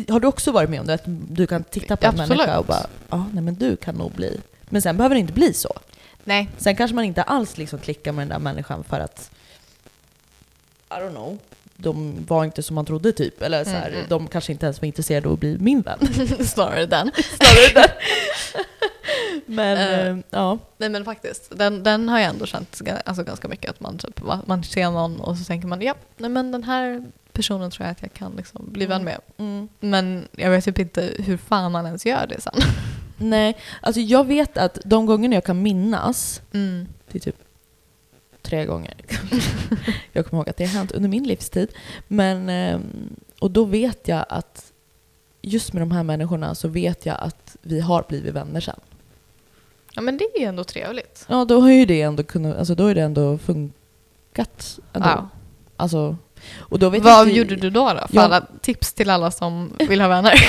har 0.09 0.21
du 0.21 0.27
också 0.29 0.53
varit 0.53 0.71
med 0.71 0.81
om 0.81 0.87
det? 0.87 0.95
Att 0.95 1.03
du 1.07 1.47
kan 1.47 1.64
titta 1.64 1.97
på 1.97 2.07
en 2.07 2.11
Absolut. 2.11 2.29
människa 2.38 2.59
och 2.59 2.64
bara, 2.66 2.87
ja 3.11 3.25
nej 3.33 3.42
men 3.42 3.55
du 3.55 3.77
kan 3.77 3.95
nog 3.95 4.12
bli. 4.12 4.40
Men 4.64 4.83
sen 4.83 4.97
behöver 4.97 5.14
det 5.14 5.21
inte 5.21 5.33
bli 5.33 5.55
så. 5.55 5.73
Nej. 6.25 6.49
Sen 6.59 6.77
kanske 6.77 6.95
man 6.95 7.05
inte 7.05 7.23
alls 7.23 7.59
liksom 7.59 7.79
klickar 7.79 8.12
med 8.12 8.23
den 8.23 8.29
där 8.29 8.38
människan 8.38 8.85
för 8.85 9.01
att 9.01 9.31
I 10.90 10.95
don't 10.95 11.11
know. 11.11 11.38
de 11.77 12.25
var 12.29 12.45
inte 12.45 12.62
som 12.62 12.75
man 12.75 12.85
trodde 12.87 13.12
typ. 13.12 13.42
Eller 13.42 13.64
så 13.64 13.71
här, 13.71 13.87
Mm, 13.88 13.95
mm. 13.99 14.09
de 14.09 14.27
kanske 14.29 14.53
inte 14.53 14.66
ens 14.66 14.81
var 14.81 14.87
intresserade 14.87 15.29
av 15.29 15.35
att 15.35 15.40
bli 15.40 15.57
min 15.61 15.81
vän. 15.81 15.99
Snarare 16.47 16.87
den. 16.87 17.11
Snarare 17.37 17.73
där. 17.75 17.92
Men 19.47 19.79
eh, 20.16 20.25
ja. 20.31 20.59
Nej 20.79 20.88
men 20.88 21.05
faktiskt, 21.05 21.59
den, 21.59 21.83
den 21.83 22.09
har 22.09 22.18
jag 22.18 22.29
ändå 22.31 22.47
känt 22.47 22.81
alltså, 23.05 23.25
ganska 23.25 23.49
mycket. 23.49 23.71
Att 23.71 23.81
man, 23.81 23.99
typ, 23.99 24.21
man 24.47 24.64
ser 24.64 24.90
någon 24.90 25.21
och 25.21 25.37
så 25.38 25.45
tänker 25.45 25.68
man 25.68 25.83
ja, 25.83 25.95
nej 26.16 26.31
men 26.31 26.53
den 26.53 26.64
här 26.64 27.05
personen 27.33 27.71
tror 27.71 27.87
jag 27.87 27.92
att 27.92 28.03
jag 28.03 28.12
kan 28.12 28.33
liksom 28.37 28.64
bli 28.73 28.87
vän 28.87 29.05
med. 29.05 29.21
Mm. 29.38 29.68
Men 29.81 30.29
jag 30.33 30.51
vet 30.51 30.64
typ 30.64 30.79
inte 30.79 31.14
hur 31.18 31.37
fan 31.37 31.73
man 31.73 31.87
ens 31.87 32.07
gör 32.07 32.27
det 32.27 32.40
sen. 32.40 32.55
Nej, 33.18 33.57
alltså 33.81 34.01
jag 34.01 34.27
vet 34.27 34.57
att 34.59 34.79
de 34.85 35.07
gångerna 35.07 35.35
jag 35.35 35.45
kan 35.45 35.62
minnas, 35.62 36.42
Mm. 36.53 36.87
det 37.12 37.18
är 37.18 37.21
typ 37.21 37.37
tre 38.42 38.64
gånger. 38.64 38.95
jag 40.12 40.27
kommer 40.27 40.40
ihåg 40.40 40.49
att 40.49 40.57
det 40.57 40.64
har 40.66 40.73
hänt 40.79 40.92
under 40.92 41.09
min 41.09 41.25
livstid. 41.25 41.73
Men, 42.09 42.49
ehm, 42.49 43.16
och 43.38 43.51
då 43.51 43.64
vet 43.64 44.09
jag 44.09 44.25
att 44.29 44.73
just 45.42 45.73
med 45.73 45.83
de 45.83 45.90
här 45.90 46.03
människorna 46.03 46.55
så 46.55 46.68
vet 46.68 47.07
jag 47.07 47.16
att 47.21 47.57
vi 47.62 47.81
har 47.81 48.05
blivit 48.09 48.35
vänner 48.35 48.61
sen. 48.61 48.81
Ja 49.95 50.03
men 50.03 50.16
det 50.16 50.25
är 50.25 50.40
ju 50.40 50.47
ändå 50.47 50.64
trevligt. 50.64 51.27
Ja, 51.29 51.45
då 51.45 51.61
har 51.61 51.71
ju 51.71 51.85
det 51.87 52.03
ändå 52.03 52.23
kunnat, 52.23 52.57
alltså 52.57 52.75
då 52.75 52.85
har 52.85 52.95
det 52.95 53.01
ändå 53.03 53.38
funkat. 53.38 54.79
Ändå. 54.92 55.09
Ja. 55.09 55.29
Alltså, 55.77 56.16
och 56.59 56.78
då 56.78 56.88
vet 56.90 57.02
Vad 57.02 57.28
inte, 57.28 57.38
gjorde 57.38 57.57
du 57.57 57.70
då? 57.70 57.92
då? 57.92 57.98
För 58.09 58.16
Ja. 58.16 58.22
alla 58.22 58.46
tips 58.61 58.92
till 58.92 59.11
alla 59.11 59.31
som 59.31 59.72
vill 59.78 60.00
ha 60.00 60.09
vänner. 60.09 60.35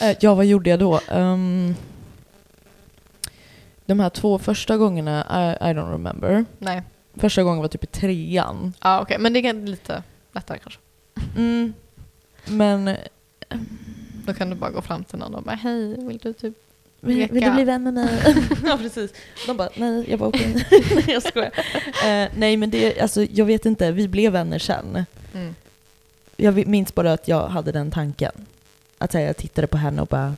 Eh, 0.00 0.16
Ja, 0.20 0.34
vad 0.34 0.46
gjorde 0.46 0.70
jag 0.70 0.78
då? 0.78 1.00
Ehm, 1.08 1.74
de 3.86 4.00
här 4.00 4.10
två 4.10 4.38
första 4.38 4.76
gångerna, 4.76 5.20
I, 5.30 5.64
I 5.64 5.72
don't 5.74 5.90
remember. 5.92 6.44
nej. 6.58 6.82
Första 7.14 7.42
gången 7.42 7.60
var 7.62 7.68
typ 7.68 7.84
i 7.84 7.86
trean. 7.86 8.72
Ja 8.82 9.00
okej, 9.00 9.18
men 9.18 9.32
det 9.32 9.38
är 9.48 9.52
lite 9.66 10.02
lättare 10.32 10.58
kanske. 10.58 10.80
Mm. 11.36 11.72
Men 12.46 12.96
Då 14.26 14.34
kan 14.34 14.50
du 14.50 14.56
bara 14.56 14.70
gå 14.70 14.82
fram 14.82 15.04
till 15.04 15.18
någon 15.18 15.34
och 15.34 15.42
bara 15.42 15.56
hej, 15.56 16.06
vill 16.06 16.18
du 16.18 16.32
typ... 16.32 16.54
vill, 17.06 17.28
vill 17.32 17.42
du 17.42 17.50
bli 17.50 17.64
vän 17.64 17.82
med 17.82 17.94
mig? 17.94 18.08
ja, 18.66 18.78
precis. 18.82 19.12
De 19.46 19.56
bara, 19.56 19.68
nej, 19.76 20.04
jag 20.10 20.18
bara 20.18 20.28
okej. 20.28 20.64
Nej, 20.94 21.04
jag 21.08 21.22
skojar. 21.22 21.50
Eh, 22.04 22.28
nej, 22.36 22.56
men 22.56 22.70
det, 22.70 23.00
alltså, 23.00 23.24
jag 23.24 23.44
vet 23.44 23.66
inte, 23.66 23.92
vi 23.92 24.08
blev 24.08 24.32
vänner 24.32 24.58
sen. 24.58 25.04
Mm. 25.34 25.54
Jag 26.36 26.66
minns 26.66 26.94
bara 26.94 27.12
att 27.12 27.28
jag 27.28 27.48
hade 27.48 27.72
den 27.72 27.90
tanken. 27.90 28.32
Att 28.98 29.14
här, 29.14 29.20
jag 29.20 29.36
tittade 29.36 29.66
på 29.66 29.76
henne 29.76 30.02
och 30.02 30.08
bara, 30.08 30.34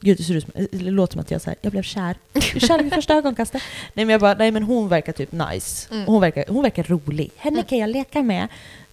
gud 0.00 0.16
det 0.18 0.22
ser 0.22 0.34
ut 0.34 0.44
som, 0.44 0.52
eh, 0.54 0.66
det 0.70 0.90
låter 0.90 1.12
som 1.12 1.20
att 1.20 1.30
jag, 1.30 1.40
så 1.40 1.50
här, 1.50 1.56
jag 1.60 1.72
blev 1.72 1.82
kär. 1.82 2.16
Kär 2.40 2.82
vid 2.82 2.92
första 2.92 3.14
ögonkastet. 3.14 3.62
Nej 3.94 4.04
men 4.04 4.08
jag 4.12 4.20
bara, 4.20 4.34
nej 4.34 4.50
men 4.50 4.62
hon 4.62 4.88
verkar 4.88 5.12
typ 5.12 5.32
nice. 5.32 5.88
Mm. 5.94 6.06
Hon, 6.06 6.20
verkar, 6.20 6.44
hon 6.48 6.62
verkar 6.62 6.82
rolig. 6.82 7.30
Henne 7.36 7.56
Mm. 7.56 7.66
kan 7.66 7.78
jag 7.78 7.90
leka 7.90 8.22
med. 8.22 8.48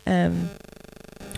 Ehm, 0.06 0.48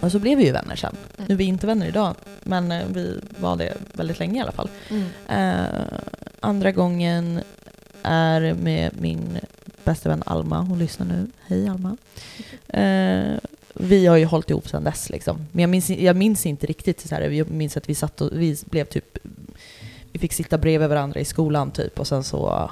och 0.01 0.11
så 0.11 0.19
blev 0.19 0.37
vi 0.37 0.45
ju 0.45 0.51
vänner 0.51 0.75
sen. 0.75 0.95
Mm. 1.17 1.25
Nu 1.27 1.33
är 1.33 1.37
vi 1.37 1.43
inte 1.43 1.67
vänner 1.67 1.87
idag, 1.87 2.15
men 2.43 2.71
eh, 2.71 2.85
vi 2.87 3.19
var 3.39 3.55
det 3.55 3.73
väldigt 3.93 4.19
länge 4.19 4.39
i 4.39 4.41
alla 4.41 4.51
fall. 4.51 4.69
Mm. 4.89 5.05
Eh, 5.29 5.81
andra 6.39 6.71
gången 6.71 7.41
är 8.03 8.53
med 8.53 8.91
min 9.01 9.39
bästa 9.83 10.09
vän 10.09 10.23
Alma. 10.25 10.61
Hon 10.61 10.79
lyssnar 10.79 11.05
nu. 11.07 11.27
Hej 11.47 11.67
Alma. 11.69 11.97
Eh, 12.67 13.37
vi 13.73 14.05
har 14.05 14.15
ju 14.17 14.25
hållit 14.25 14.49
ihop 14.49 14.69
sedan 14.69 14.83
dess. 14.83 15.09
Liksom. 15.09 15.47
Men 15.51 15.61
jag 15.61 15.69
minns, 15.69 15.89
jag 15.89 16.15
minns 16.15 16.45
inte 16.45 16.67
riktigt. 16.67 17.07
Så 17.07 17.15
här, 17.15 17.21
jag 17.21 17.49
minns 17.49 17.77
att 17.77 17.89
vi 17.89 17.95
satt 17.95 18.21
och 18.21 18.29
vi 18.33 18.57
blev 18.65 18.85
typ... 18.85 19.17
Vi 20.11 20.19
fick 20.19 20.33
sitta 20.33 20.57
bredvid 20.57 20.89
varandra 20.89 21.19
i 21.19 21.25
skolan 21.25 21.71
typ 21.71 21.99
och 21.99 22.07
sen 22.07 22.23
så 22.23 22.71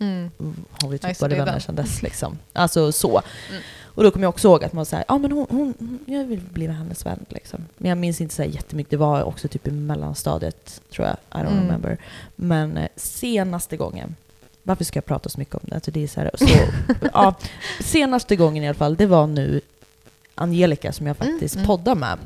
Mm. 0.00 0.30
har 0.70 0.88
vi 0.88 0.98
typ 0.98 1.20
varit 1.20 1.38
vänner 1.38 1.58
sedan 1.58 1.74
dess. 1.74 2.02
Liksom. 2.02 2.38
Alltså 2.52 2.92
så. 2.92 3.22
Mm. 3.50 3.62
Och 3.94 4.02
då 4.02 4.10
kommer 4.10 4.24
jag 4.24 4.28
också 4.30 4.48
ihåg 4.48 4.64
att 4.64 4.72
man 4.72 4.86
säger 4.86 5.04
ja 5.08 5.18
men 5.18 5.32
hon, 5.32 5.46
hon, 5.50 5.98
jag 6.06 6.24
vill 6.24 6.40
bli 6.40 6.66
hennes 6.66 7.06
vän. 7.06 7.24
Liksom. 7.28 7.64
Men 7.78 7.88
jag 7.88 7.98
minns 7.98 8.20
inte 8.20 8.34
så 8.34 8.42
här 8.42 8.48
jättemycket. 8.50 8.90
Det 8.90 8.96
var 8.96 9.22
också 9.22 9.48
typ 9.48 9.66
i 9.68 9.70
mellanstadiet, 9.70 10.80
tror 10.90 11.06
jag. 11.06 11.16
I 11.42 11.44
don't 11.44 11.50
Mm. 11.52 11.62
remember. 11.64 11.98
Men 12.36 12.76
eh, 12.76 12.88
senaste 12.96 13.76
gången, 13.76 14.16
varför 14.62 14.84
ska 14.84 14.96
jag 14.96 15.04
prata 15.06 15.28
så 15.28 15.38
mycket 15.38 15.54
om 15.54 15.60
det? 15.62 15.74
Alltså 15.74 15.90
det 15.90 16.02
är 16.02 16.08
så 16.08 16.20
här, 16.20 16.30
så, 16.34 16.46
ja, 17.12 17.34
senaste 17.80 18.36
gången 18.36 18.64
i 18.64 18.66
alla 18.68 18.74
fall, 18.74 18.96
det 18.96 19.06
var 19.06 19.26
nu 19.26 19.60
Angelica 20.34 20.92
som 20.92 21.06
jag 21.06 21.16
Mm, 21.22 21.32
faktiskt 21.32 21.54
mm. 21.54 21.66
poddar 21.66 21.94
med. 21.94 22.18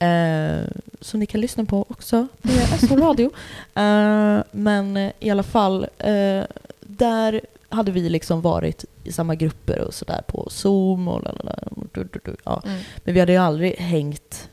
Eh, 0.00 0.64
som 1.00 1.20
ni 1.20 1.26
kan 1.26 1.40
lyssna 1.40 1.64
på 1.64 1.86
också 1.88 2.26
via 2.42 2.66
SO 2.66 2.96
Radio. 2.96 3.30
Eh, 3.74 4.42
men 4.50 4.96
i 5.20 5.30
alla 5.30 5.42
fall, 5.42 5.86
eh, 5.98 6.42
där 6.80 7.40
hade 7.68 7.90
vi 7.92 8.08
liksom 8.08 8.40
varit 8.40 8.84
i 9.08 9.12
samma 9.12 9.34
grupper 9.34 9.80
och 9.80 9.94
sådär 9.94 10.22
på 10.26 10.48
Zoom 10.50 11.08
och 11.08 11.22
lalala, 11.22 11.58
du, 11.92 12.04
du, 12.04 12.20
du, 12.24 12.36
ja. 12.44 12.62
Mm. 12.64 12.80
Men 13.04 13.14
vi 13.14 13.20
hade 13.20 13.32
ju 13.32 13.38
aldrig 13.38 13.74
hängt 13.74 14.48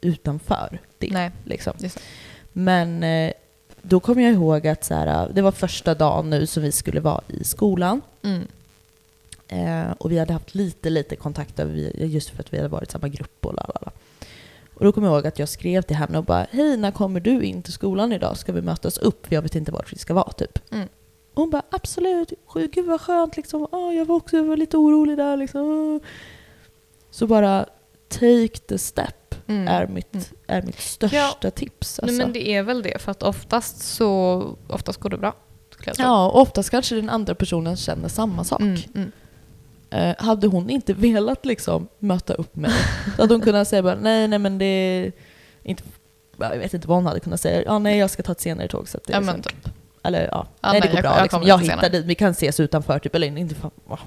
utanför 0.00 0.78
det. 0.98 1.12
Nej, 1.12 1.30
Liksom. 1.44 1.72
Men 2.52 3.02
eh, 3.02 3.32
då 3.82 4.00
kommer 4.00 4.22
jag 4.22 4.32
ihåg 4.32 4.66
att 4.66 4.84
så 4.84 4.94
här, 4.94 5.30
det 5.34 5.42
var 5.42 5.52
första 5.52 5.94
dagen 5.94 6.30
nu 6.30 6.46
som 6.46 6.62
vi 6.62 6.72
skulle 6.72 7.00
vara 7.00 7.20
i 7.28 7.44
skolan. 7.44 8.00
Mm. 8.22 8.46
Eh, 9.48 9.92
och 9.98 10.12
vi 10.12 10.18
hade 10.18 10.32
haft 10.32 10.54
lite, 10.54 10.90
lite 10.90 11.16
kontakt 11.16 11.58
över, 11.58 11.74
just 12.04 12.30
för 12.30 12.40
att 12.40 12.52
vi 12.52 12.56
hade 12.56 12.68
varit 12.68 12.88
i 12.88 12.92
samma 12.92 13.08
grupp 13.08 13.46
och 13.46 13.54
lalala. 13.54 13.92
Och 14.74 14.84
då 14.84 14.92
kommer 14.92 15.08
jag 15.08 15.16
ihåg 15.16 15.26
att 15.26 15.38
jag 15.38 15.48
skrev 15.48 15.82
till 15.82 15.96
henne 15.96 16.18
och 16.18 16.24
bara 16.24 16.46
Hej, 16.50 16.76
när 16.76 16.90
kommer 16.90 17.20
du 17.20 17.42
in 17.42 17.62
till 17.62 17.72
skolan 17.72 18.12
idag? 18.12 18.36
Ska 18.36 18.52
vi 18.52 18.62
mötas 18.62 18.98
upp? 18.98 19.26
För 19.26 19.34
jag 19.34 19.42
vet 19.42 19.54
inte 19.54 19.72
vart 19.72 19.92
vi 19.92 19.98
ska 19.98 20.14
vara, 20.14 20.32
typ. 20.32 20.72
Mm. 20.72 20.88
Och 21.34 21.40
hon 21.42 21.50
bara 21.50 21.62
absolut, 21.70 22.32
gud 22.72 22.86
vad 22.86 23.00
skönt 23.00 23.36
liksom. 23.36 23.66
Åh, 23.72 23.94
jag 23.94 24.04
var 24.04 24.16
också 24.16 24.36
jag 24.36 24.44
var 24.44 24.56
lite 24.56 24.76
orolig 24.76 25.16
där 25.16 25.36
liksom. 25.36 26.00
Så 27.10 27.26
bara 27.26 27.66
take 28.08 28.58
the 28.68 28.78
step 28.78 29.14
Mm. 29.46 29.68
är, 29.68 29.86
mitt, 29.86 30.14
Mm. 30.14 30.24
är 30.46 30.62
mitt 30.62 30.80
största 30.80 31.50
tips. 31.50 32.00
Nej, 32.02 32.10
Alltså. 32.10 32.22
men 32.24 32.32
det 32.32 32.48
är 32.54 32.62
väl 32.62 32.82
det, 32.82 33.02
för 33.02 33.10
att 33.10 33.22
oftast 33.22 33.80
så 33.82 34.42
oftast 34.68 35.00
går 35.00 35.10
det 35.10 35.16
bra. 35.18 35.34
Ja, 35.98 36.26
och 36.30 36.40
oftast 36.40 36.70
kanske 36.70 36.94
den 36.94 37.10
andra 37.10 37.34
personen 37.34 37.76
känner 37.76 38.08
samma 38.08 38.44
sak. 38.44 38.60
Mm, 38.60 38.76
mm. 38.94 39.12
Eh, 39.90 40.24
hade 40.24 40.46
hon 40.46 40.70
inte 40.70 40.92
velat 40.94 41.46
liksom 41.46 41.88
möta 41.98 42.34
upp 42.34 42.56
mig, 42.56 42.70
så 43.16 43.22
hade 43.22 43.34
hon 43.34 43.40
kunnat 43.40 43.68
säga 43.68 43.82
bara 43.82 43.94
nej, 43.94 44.28
nej 44.28 44.38
men 44.38 44.58
det 44.58 44.64
är 44.64 45.12
inte... 45.62 45.82
Jag 46.38 46.58
vet 46.58 46.74
inte 46.74 46.88
vad 46.88 46.96
hon 46.96 47.06
hade 47.06 47.20
kunnat 47.20 47.40
säga. 47.40 47.62
Ja, 47.66 47.78
nej, 47.78 47.98
jag 47.98 48.10
ska 48.10 48.22
ta 48.22 48.32
ett 48.32 48.40
senare 48.40 48.68
tåg. 48.68 48.88
Så 48.88 48.96
att 48.98 49.04
det 49.04 49.12
är 49.12 49.14
Ja, 49.14 49.20
liksom, 49.20 49.34
men 49.34 49.42
typ. 49.42 49.74
Eller 50.02 50.28
ja, 50.32 50.46
Ja, 50.60 50.72
nej, 50.72 50.80
det 50.80 50.86
går 50.88 50.96
jag- 50.96 51.02
bra. 51.02 51.14
jag 51.16 51.22
liksom. 51.22 51.42
jag 51.46 51.58
hittar 51.58 51.90
dit, 51.90 52.04
vi 52.04 52.14
kan 52.14 52.30
ses 52.30 52.60
utanför 52.60 52.98
typ, 52.98 53.14
eller 53.14 53.26
inte 53.38 53.54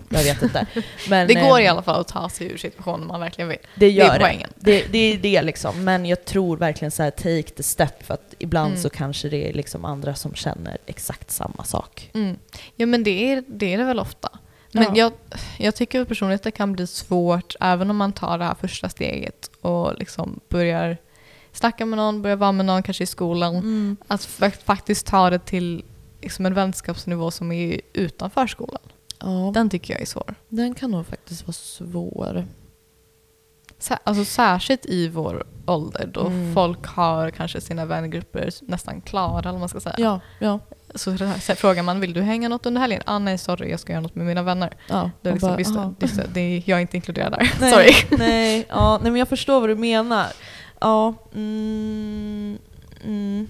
jag 0.09 0.23
vet 0.23 0.41
inte. 0.43 0.65
Men, 1.09 1.27
Det 1.27 1.33
går 1.33 1.59
eh, 1.59 1.65
i 1.65 1.67
alla 1.67 1.81
fall 1.81 2.01
att 2.01 2.07
ta 2.07 2.29
sig 2.29 2.47
ur 2.47 2.57
situationen 2.57 3.01
om 3.01 3.07
man 3.07 3.19
verkligen 3.19 3.47
vill. 3.49 3.57
Det 3.61 3.85
Det 3.85 3.89
gör 3.91 4.05
är 4.09 4.13
det. 4.13 4.19
poängen. 4.19 4.49
Det, 4.55 4.85
det 4.91 4.97
är 5.13 5.17
det 5.17 5.41
liksom. 5.41 5.83
Men 5.83 6.05
jag 6.05 6.25
tror 6.25 6.57
verkligen 6.57 6.91
så 6.91 7.03
här, 7.03 7.11
take 7.11 7.43
the 7.43 7.63
step. 7.63 8.03
För 8.03 8.13
att 8.13 8.33
ibland 8.39 8.71
Mm. 8.71 8.81
så 8.81 8.89
kanske 8.89 9.29
det 9.29 9.49
är 9.49 9.53
liksom 9.53 9.85
andra 9.85 10.15
som 10.15 10.33
känner 10.35 10.77
exakt 10.85 11.31
samma 11.31 11.63
sak. 11.63 12.09
Mm. 12.13 12.37
Ja 12.75 12.85
men 12.85 13.03
det 13.03 13.31
är, 13.33 13.43
det 13.47 13.73
är 13.73 13.77
det 13.77 13.83
väl 13.83 13.99
ofta. 13.99 14.29
Men 14.71 14.83
Ja. 14.83 14.91
jag, 14.95 15.11
jag 15.57 15.75
tycker 15.75 16.05
personligen 16.05 16.35
att 16.35 16.43
det 16.43 16.51
kan 16.51 16.73
bli 16.73 16.87
svårt 16.87 17.55
även 17.59 17.89
om 17.89 17.97
man 17.97 18.13
tar 18.13 18.37
det 18.37 18.43
här 18.45 18.55
första 18.61 18.89
steget 18.89 19.49
och 19.61 19.97
liksom 19.99 20.39
börjar 20.49 20.97
snacka 21.53 21.85
med 21.85 21.97
någon, 21.97 22.21
börjar 22.21 22.37
vara 22.37 22.51
med 22.51 22.65
någon 22.65 22.83
kanske 22.83 23.03
i 23.03 23.07
skolan. 23.07 23.55
Mm. 23.55 23.97
Att 24.07 24.21
fa- 24.21 24.63
faktiskt 24.65 25.05
ta 25.07 25.29
det 25.29 25.39
till 25.45 25.83
liksom 26.21 26.45
en 26.45 26.53
vänskapsnivå 26.53 27.31
som 27.31 27.51
är 27.51 27.81
utanför 27.93 28.47
skolan. 28.47 28.81
Ja, 29.19 29.51
Den 29.53 29.69
tycker 29.69 29.93
jag 29.93 30.01
är 30.01 30.05
svår. 30.05 30.35
den 30.49 30.75
kan 30.75 30.91
nog 30.91 31.07
faktiskt 31.07 31.47
vara 31.47 31.53
svår. 31.53 32.45
Sä- 33.79 33.97
alltså 34.03 34.25
särskilt 34.25 34.85
i 34.85 35.07
vår 35.07 35.43
ålder 35.65 36.09
då 36.13 36.21
Mm. 36.27 36.53
folk 36.53 36.85
har 36.87 37.29
kanske 37.29 37.61
sina 37.61 37.85
vängrupper 37.85 38.49
nästan 38.61 39.01
klara 39.01 39.39
eller 39.39 39.51
vad 39.51 39.59
man 39.59 39.69
ska 39.69 39.79
säga. 39.79 39.95
Ja, 39.97 40.19
ja. 40.39 40.59
Så, 40.95 41.17
så 41.41 41.55
frågar 41.55 41.83
man 41.83 41.99
vill 41.99 42.13
du 42.13 42.21
hänga 42.21 42.49
något 42.49 42.65
under 42.65 42.81
helgen? 42.81 43.01
Ah, 43.05 43.19
nej 43.19 43.37
sorry 43.37 43.69
jag 43.71 43.79
ska 43.79 43.91
göra 43.91 44.01
något 44.01 44.15
med 44.15 44.25
mina 44.25 44.43
vänner. 44.43 44.73
ja. 44.89 45.11
Det 45.21 45.29
är 45.29 45.33
liksom, 45.57 45.75
bara, 45.75 45.95
visst, 45.99 46.19
det 46.33 46.41
är, 46.41 46.63
jag 46.65 46.77
är 46.77 46.81
inte 46.81 46.97
inkluderad 46.97 47.31
där. 47.31 47.53
Nej, 47.61 47.71
sorry. 47.73 48.17
Nej, 48.17 48.65
ja, 48.69 48.99
nej, 49.01 49.11
men 49.11 49.19
jag 49.19 49.27
förstår 49.29 49.59
vad 49.59 49.69
du 49.69 49.75
menar. 49.75 50.27
Ja, 50.83 51.13
mm, 51.33 52.57
mm. 53.03 53.47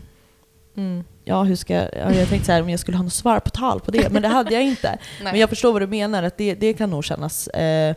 Mm. 0.76 1.04
Ja, 1.24 1.44
hur 1.44 1.56
ska 1.56 1.74
jag, 1.74 1.90
ja, 1.94 2.14
jag 2.14 2.28
tänkte 2.30 2.46
så 2.46 2.52
här 2.52 2.62
om 2.62 2.70
jag 2.70 2.80
skulle 2.80 2.98
ha 2.98 3.04
något 3.04 3.14
svar 3.14 3.40
på 3.40 3.50
tal 3.50 3.80
på 3.80 3.92
det, 3.92 4.12
men 4.12 4.22
det 4.22 4.28
hade 4.28 4.54
jag 4.54 4.64
inte. 4.64 5.00
Men 5.24 5.40
jag 5.40 5.50
förstår 5.50 5.74
vad 5.74 5.82
du 5.82 5.88
menar, 5.88 6.24
att 6.24 6.38
det, 6.38 6.56
det 6.56 6.74
kan 6.74 6.90
nog 6.90 7.06
kännas 7.06 7.48
eh, 7.48 7.96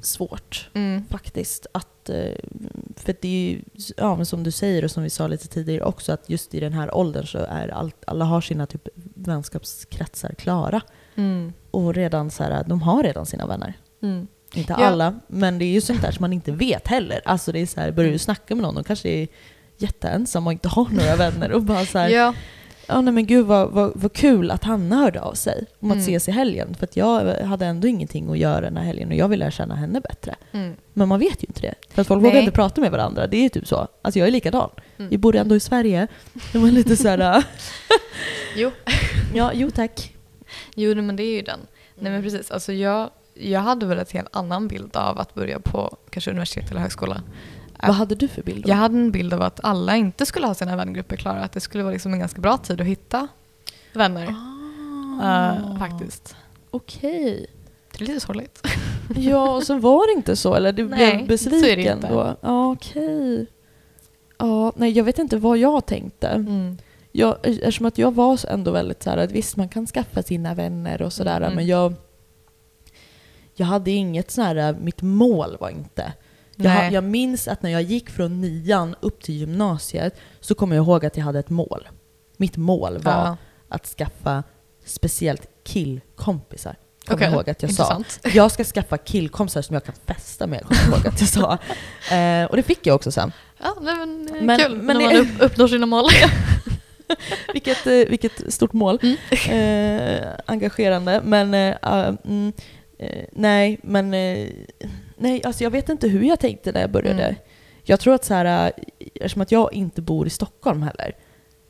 svårt 0.00 0.70
mm. 0.74 1.04
faktiskt. 1.10 1.66
Att, 1.72 2.08
eh, 2.08 2.34
för 2.96 3.14
det 3.20 3.28
är 3.28 3.50
ju, 3.50 3.62
ja, 3.96 4.16
men 4.16 4.26
som 4.26 4.42
du 4.42 4.50
säger 4.50 4.84
och 4.84 4.90
som 4.90 5.02
vi 5.02 5.10
sa 5.10 5.26
lite 5.26 5.48
tidigare 5.48 5.84
också, 5.84 6.12
att 6.12 6.30
just 6.30 6.54
i 6.54 6.60
den 6.60 6.72
här 6.72 6.94
åldern 6.94 7.26
så 7.26 7.38
är 7.38 7.68
allt, 7.68 8.04
alla 8.06 8.24
har 8.24 8.40
sina 8.40 8.66
typ 8.66 8.88
vänskapskretsar 9.14 10.34
klara. 10.38 10.80
Mm. 11.14 11.52
Och 11.70 11.94
redan 11.94 12.30
så 12.30 12.42
här, 12.42 12.64
de 12.66 12.82
har 12.82 13.02
redan 13.02 13.26
sina 13.26 13.46
vänner. 13.46 13.74
Mm. 14.02 14.26
Inte 14.54 14.74
Ja. 14.78 14.84
alla, 14.86 15.14
men 15.26 15.58
det 15.58 15.64
är 15.64 15.72
ju 15.72 15.80
sånt 15.80 16.02
där 16.02 16.10
som 16.10 16.22
man 16.22 16.32
inte 16.32 16.52
vet 16.52 16.88
heller. 16.88 17.20
Alltså 17.24 17.52
det 17.52 17.58
är 17.60 17.66
så 17.66 17.80
här, 17.80 17.92
börjar 17.92 18.12
du 18.12 18.18
snacka 18.18 18.54
med 18.54 18.62
någon, 18.62 18.74
de 18.74 18.84
kanske 18.84 19.08
är 19.08 19.28
jätteensamma 19.78 20.46
och 20.48 20.52
inte 20.52 20.68
har 20.68 20.88
några 20.90 21.16
vänner 21.16 21.52
och 21.52 21.62
bara 21.62 21.86
så 21.86 21.98
här, 21.98 22.08
Ja, 22.08 22.34
ja 22.86 23.00
nej 23.00 23.14
men 23.14 23.26
gud 23.26 23.46
vad, 23.46 23.70
vad, 23.70 23.92
vad 23.94 24.12
kul 24.12 24.50
att 24.50 24.64
Hanna 24.64 24.96
hörde 24.96 25.20
av 25.20 25.34
sig 25.34 25.64
om 25.80 25.90
att 25.90 25.94
Mm. 25.94 26.02
ses 26.02 26.28
i 26.28 26.30
helgen. 26.32 26.74
För 26.74 26.84
att 26.84 26.96
jag 26.96 27.34
hade 27.44 27.66
ändå 27.66 27.88
ingenting 27.88 28.30
att 28.30 28.38
göra 28.38 28.60
den 28.60 28.76
här 28.76 28.84
helgen 28.84 29.08
och 29.08 29.14
jag 29.14 29.28
ville 29.28 29.44
lära 29.44 29.50
känna 29.50 29.74
henne 29.76 30.00
bättre. 30.00 30.34
Mm. 30.52 30.76
Men 30.92 31.08
man 31.08 31.18
vet 31.18 31.42
ju 31.42 31.46
inte 31.48 31.60
det. 31.60 31.74
För 31.90 32.00
att 32.02 32.06
folk 32.08 32.22
Nej. 32.22 32.30
vågar 32.30 32.40
inte 32.40 32.52
prata 32.52 32.80
med 32.80 32.90
varandra. 32.90 33.26
Det 33.26 33.36
är 33.36 33.42
ju 33.42 33.48
typ 33.48 33.66
så. 33.68 33.88
Alltså 34.02 34.18
jag 34.18 34.28
är 34.28 34.32
likadan. 34.32 34.70
Mm. 34.98 35.10
Vi 35.10 35.18
bor 35.18 35.36
ändå 35.36 35.56
i 35.56 35.60
Sverige. 35.60 36.06
Det 36.52 36.58
var 36.58 36.68
lite 36.70 36.96
så 36.96 37.08
här. 37.08 37.44
Jo. 38.56 38.70
ja, 39.34 39.50
jo 39.54 39.70
tack. 39.70 40.14
Jo, 40.74 40.94
men 40.94 41.16
det 41.16 41.22
är 41.22 41.32
ju 41.34 41.42
den. 41.42 41.60
Nej 41.98 42.12
men 42.12 42.22
precis, 42.22 42.50
alltså 42.50 42.72
jag, 42.72 43.10
jag 43.40 43.60
hade 43.60 43.86
väl 43.86 43.98
en 43.98 44.04
helt 44.12 44.36
annan 44.36 44.68
bild 44.68 44.96
av 44.96 45.18
att 45.18 45.34
börja 45.34 45.60
på 45.60 45.96
kanske 46.10 46.30
universitet 46.30 46.70
eller 46.70 46.80
högskola. 46.80 47.22
Vad 47.82 47.94
hade 47.96 48.14
du 48.14 48.28
för 48.28 48.42
bild 48.42 48.64
då? 48.64 48.70
Jag 48.70 48.76
hade 48.76 48.94
en 48.98 49.10
bild 49.10 49.34
av 49.34 49.42
att 49.42 49.60
alla 49.62 49.96
inte 49.96 50.26
skulle 50.26 50.46
ha 50.46 50.54
sina 50.54 50.76
vängrupper 50.76 51.16
klara, 51.16 51.40
att 51.40 51.52
det 51.52 51.60
skulle 51.60 51.84
vara 51.84 51.92
liksom 51.92 52.12
en 52.12 52.18
ganska 52.18 52.40
bra 52.40 52.56
tid 52.56 52.80
att 52.80 52.86
hitta 52.86 53.28
vänner. 53.92 54.34
Ah, 55.22 55.52
eh, 55.52 55.78
faktiskt. 55.78 56.36
Okej. 56.70 57.46
Det 57.98 58.04
är 58.04 58.08
lite 58.08 58.20
sorgligt. 58.20 58.66
Ja, 59.16 59.50
och 59.56 59.62
sen 59.62 59.80
var 59.80 60.06
det 60.06 60.18
inte 60.18 60.36
så, 60.36 60.54
eller 60.54 60.72
du 60.72 60.88
Nej, 60.88 61.14
blev 61.16 61.26
besviken 61.28 62.00
då? 62.00 62.36
Ja, 62.40 62.72
okej. 62.72 63.46
Ja, 64.38 64.72
nej 64.76 64.90
jag 64.92 65.04
vet 65.04 65.18
inte 65.18 65.36
vad 65.36 65.58
jag 65.58 65.86
tänkte. 65.86 66.28
Mm. 66.28 66.78
Jag, 67.12 67.36
eftersom 67.42 67.86
att 67.86 67.98
jag 67.98 68.14
var 68.14 68.40
ändå 68.48 68.70
väldigt 68.70 69.02
så 69.02 69.10
här 69.10 69.16
att 69.16 69.32
visst 69.32 69.56
man 69.56 69.68
kan 69.68 69.86
skaffa 69.86 70.22
sina 70.22 70.54
vänner 70.54 71.02
och 71.02 71.12
sådär 71.12 71.36
Mm. 71.40 71.54
men 71.54 71.66
jag 71.66 71.94
jag 73.60 73.66
hade 73.66 73.90
inget 73.90 74.30
så 74.30 74.42
här, 74.42 74.72
mitt 74.80 75.02
mål 75.02 75.56
var 75.60 75.68
inte. 75.70 76.12
Jag, 76.56 76.92
jag 76.92 77.04
minns 77.04 77.48
att 77.48 77.62
när 77.62 77.70
jag 77.70 77.82
gick 77.82 78.10
från 78.10 78.40
nian 78.40 78.94
upp 79.00 79.22
till 79.22 79.34
gymnasiet 79.34 80.16
så 80.40 80.54
kommer 80.54 80.76
jag 80.76 80.84
ihåg 80.84 81.06
att 81.06 81.16
jag 81.16 81.24
hade 81.24 81.38
ett 81.38 81.50
mål. 81.50 81.88
Mitt 82.36 82.56
mål 82.56 82.98
var 82.98 83.12
Ja. 83.12 83.36
att 83.68 83.86
skaffa 83.86 84.42
speciellt 84.84 85.46
killkompisar. 85.64 86.76
Kommer 87.06 87.22
jag 87.22 87.32
ihåg 87.32 87.50
att 87.50 87.62
jag 87.62 87.72
sa. 87.72 87.82
intressant. 87.94 88.34
Jag 88.34 88.50
ska 88.52 88.64
skaffa 88.64 88.98
killkompisar 88.98 89.62
som 89.62 89.74
jag 89.74 89.84
kan 89.84 89.94
festa 90.06 90.46
med, 90.46 90.62
kommer 90.62 90.80
jag 90.82 90.90
ihåg 90.98 91.06
att 91.06 91.20
jag 91.20 91.28
sa. 91.28 91.58
Eh, 92.16 92.44
och 92.44 92.56
det 92.56 92.62
fick 92.62 92.86
jag 92.86 92.94
också 92.94 93.10
sen. 93.12 93.32
Ja, 93.62 93.74
men, 93.80 94.28
eh, 94.36 94.42
Men- 94.42 94.58
kul 94.60 94.76
men 94.82 94.96
när 94.98 95.10
det- 95.10 95.16
man 95.16 95.26
upp, 95.26 95.42
uppnår 95.42 95.68
sina 95.68 95.86
mål. 95.86 96.04
vilket, 97.52 97.86
eh, 97.86 97.92
vilket 97.92 98.52
stort 98.54 98.72
mål. 98.72 98.98
Mm. 99.02 100.18
Eh, 100.20 100.28
engagerande. 100.46 101.20
Men 101.24 101.54
eh, 101.54 101.76
mm, 102.24 102.52
eh, 103.00 103.24
nej, 103.32 103.78
men 103.82 104.14
eh, 104.14 104.48
nej, 105.16 105.44
alltså 105.44 105.64
jag 105.64 105.70
vet 105.70 105.88
inte 105.88 106.08
hur 106.08 106.22
jag 106.24 106.40
tänkte 106.40 106.72
när 106.72 106.80
jag 106.80 106.90
började. 106.90 107.22
Mm. 107.24 107.34
Jag 107.82 108.00
tror 108.00 108.14
att 108.14 108.24
så 108.24 108.34
här, 108.34 108.44
eh, 108.66 108.86
eftersom 109.14 109.42
att 109.42 109.52
jag 109.52 109.72
inte 109.72 110.02
bor 110.02 110.26
i 110.26 110.30
Stockholm 110.30 110.82
heller, 110.82 111.12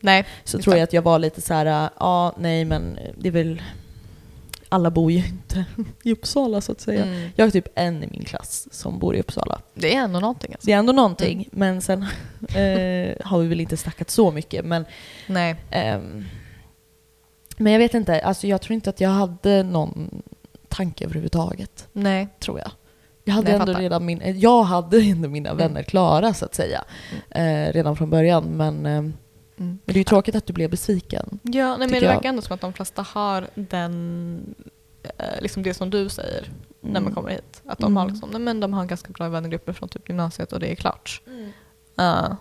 Nej, 0.02 0.26
så 0.44 0.58
tror 0.58 0.76
jag 0.76 0.84
att 0.84 0.92
jag 0.92 1.02
var 1.02 1.18
lite 1.18 1.40
så 1.40 1.54
här, 1.54 1.66
ja 1.66 1.90
ah, 1.96 2.32
nej 2.38 2.64
men 2.64 2.98
det 3.18 3.28
är 3.28 3.32
väl, 3.32 3.62
alla 4.68 4.90
bor 4.90 5.12
ju 5.12 5.18
inte 5.18 5.64
i 6.02 6.12
Uppsala 6.12 6.60
så 6.60 6.72
att 6.72 6.80
säga. 6.80 7.04
mm. 7.04 7.30
Jag 7.36 7.46
är 7.46 7.50
typ 7.50 7.68
en 7.74 8.04
i 8.04 8.06
min 8.10 8.24
klass 8.24 8.68
som 8.70 8.98
bor 8.98 9.16
i 9.16 9.20
Uppsala. 9.20 9.60
det 9.74 9.94
är 9.94 10.00
ändå 10.00 10.20
någonting. 10.20 10.52
Alltså. 10.52 10.66
Det 10.66 10.72
är 10.72 10.76
ändå 10.78 10.92
någonting, 10.92 11.32
Mm. 11.38 11.48
men 11.50 11.80
sen 11.82 12.02
eh, 12.48 13.26
har 13.26 13.38
vi 13.38 13.46
väl 13.48 13.60
inte 13.60 13.76
snackat 13.76 14.10
så 14.10 14.30
mycket. 14.30 14.64
Men, 14.64 14.84
Nej. 15.26 15.56
ehm, 15.70 16.24
men 17.56 17.72
jag 17.72 17.78
vet 17.80 17.94
inte, 17.94 18.20
alltså 18.20 18.46
jag 18.46 18.60
tror 18.60 18.74
inte 18.74 18.90
att 18.90 19.00
jag 19.00 19.10
hade 19.10 19.62
någon 19.62 20.22
tanke 20.70 21.04
överhuvudtaget. 21.04 21.88
Nej. 21.92 22.28
Tror 22.40 22.58
jag. 22.58 22.70
Jag 23.24 23.34
hade 23.34 23.44
Nej, 23.44 23.52
jag 23.52 23.60
ändå 23.60 23.72
fattar. 23.72 23.82
redan 23.82 24.04
min, 24.06 24.40
jag 24.40 24.62
hade 24.62 25.00
ändå 25.00 25.28
mina 25.28 25.50
Mm. 25.50 25.58
vänner 25.58 25.82
klara 25.82 26.34
så 26.34 26.44
att 26.44 26.54
säga. 26.54 26.84
Eh, 27.30 27.72
redan 27.72 27.96
från 27.96 28.10
början. 28.10 28.44
Men, 28.44 28.74
eh, 28.76 29.02
men 29.02 29.14
Mm. 29.58 29.78
det 29.84 29.92
är 29.92 29.96
ju 29.98 30.04
tråkigt 30.04 30.34
att 30.34 30.46
du 30.46 30.52
blev 30.52 30.70
besviken. 30.70 31.38
Ja, 31.42 31.76
nej, 31.76 31.88
men 31.88 32.00
det 32.00 32.06
verkar 32.06 32.28
ändå 32.28 32.42
som 32.42 32.54
att 32.54 32.60
de 32.60 32.72
flesta 32.72 33.02
har 33.02 33.46
den, 33.54 34.54
eh, 35.02 35.40
liksom 35.42 35.62
det 35.62 35.74
som 35.74 35.90
du 35.90 36.08
säger 36.08 36.50
när 36.80 36.90
man 36.92 37.02
Mm. 37.02 37.14
kommer 37.14 37.30
hit. 37.30 37.62
Att 37.66 37.78
de, 37.78 37.96
har 37.96 38.02
Mm. 38.04 38.14
liksom, 38.14 38.30
nej, 38.30 38.40
men 38.40 38.60
de 38.60 38.72
har 38.72 38.84
ganska 38.84 39.12
bra 39.12 39.28
vännergrupper 39.28 39.72
från 39.72 39.88
typ 39.88 40.08
gymnasiet 40.08 40.52
och 40.52 40.60
det 40.60 40.72
är 40.72 40.74
klart. 40.74 41.22
Ja. 41.94 42.36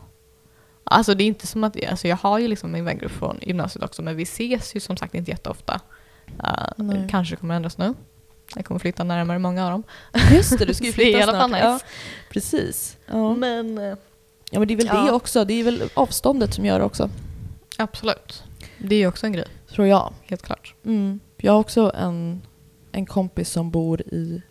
Alltså 0.84 1.14
det 1.16 1.24
är 1.24 1.26
inte 1.26 1.48
som 1.48 1.64
att, 1.64 1.86
alltså 1.90 2.08
jag 2.08 2.18
har 2.18 2.40
ju 2.40 2.48
liksom 2.48 2.72
min 2.72 2.86
vängrupp 2.86 3.12
från 3.12 3.38
gymnasiet 3.42 3.84
också 3.86 4.02
men 4.02 4.16
vi 4.16 4.24
ses 4.24 4.76
ju 4.76 4.80
som 4.80 4.98
sagt 4.98 5.16
inte 5.16 5.32
jätteofta. 5.32 5.80
Uh, 6.80 7.08
kanske 7.10 7.36
kommer 7.36 7.56
ändras 7.56 7.78
nu. 7.78 7.94
Jag 8.56 8.66
kommer 8.66 8.80
flytta 8.80 9.04
närmare 9.04 9.40
många 9.40 9.66
av 9.66 9.72
dem. 9.72 9.84
Just 10.34 10.60
det, 10.60 10.66
du 10.66 10.74
ska 10.74 10.86
ju 10.86 10.92
det 10.96 11.14
är 11.14 11.18
flytta 11.24 11.32
snart. 11.32 11.50
nice. 11.52 11.64
Ja, 11.66 11.80
precis. 12.30 12.98
Ja. 13.06 13.36
Men 13.36 13.78
eh, 13.78 13.96
ja 14.52 14.60
men 14.60 14.68
det 14.68 14.74
är 14.74 14.78
väl 14.78 14.88
det 14.88 14.94
Ja. 14.94 15.12
också. 15.12 15.46
Det 15.46 15.54
är 15.54 15.64
väl 15.64 15.84
avståndet 15.94 16.54
som 16.54 16.66
gör 16.66 16.80
det 16.80 16.86
också. 16.86 17.10
absolut. 17.78 18.44
Det 18.78 18.96
är 18.96 19.00
ju 19.00 19.08
också 19.08 19.26
en 19.26 19.34
grej, 19.34 19.46
Tror 19.72 19.88
jag. 19.88 20.14
helt 20.26 20.42
klart. 20.42 20.74
Mm. 20.86 21.20
Jag 21.38 21.52
har 21.52 21.60
också 21.60 21.92
en, 21.96 22.42
en 22.92 23.06
kompis 23.06 23.50
som 23.50 23.72
bor 23.72 24.02
i 24.02 24.42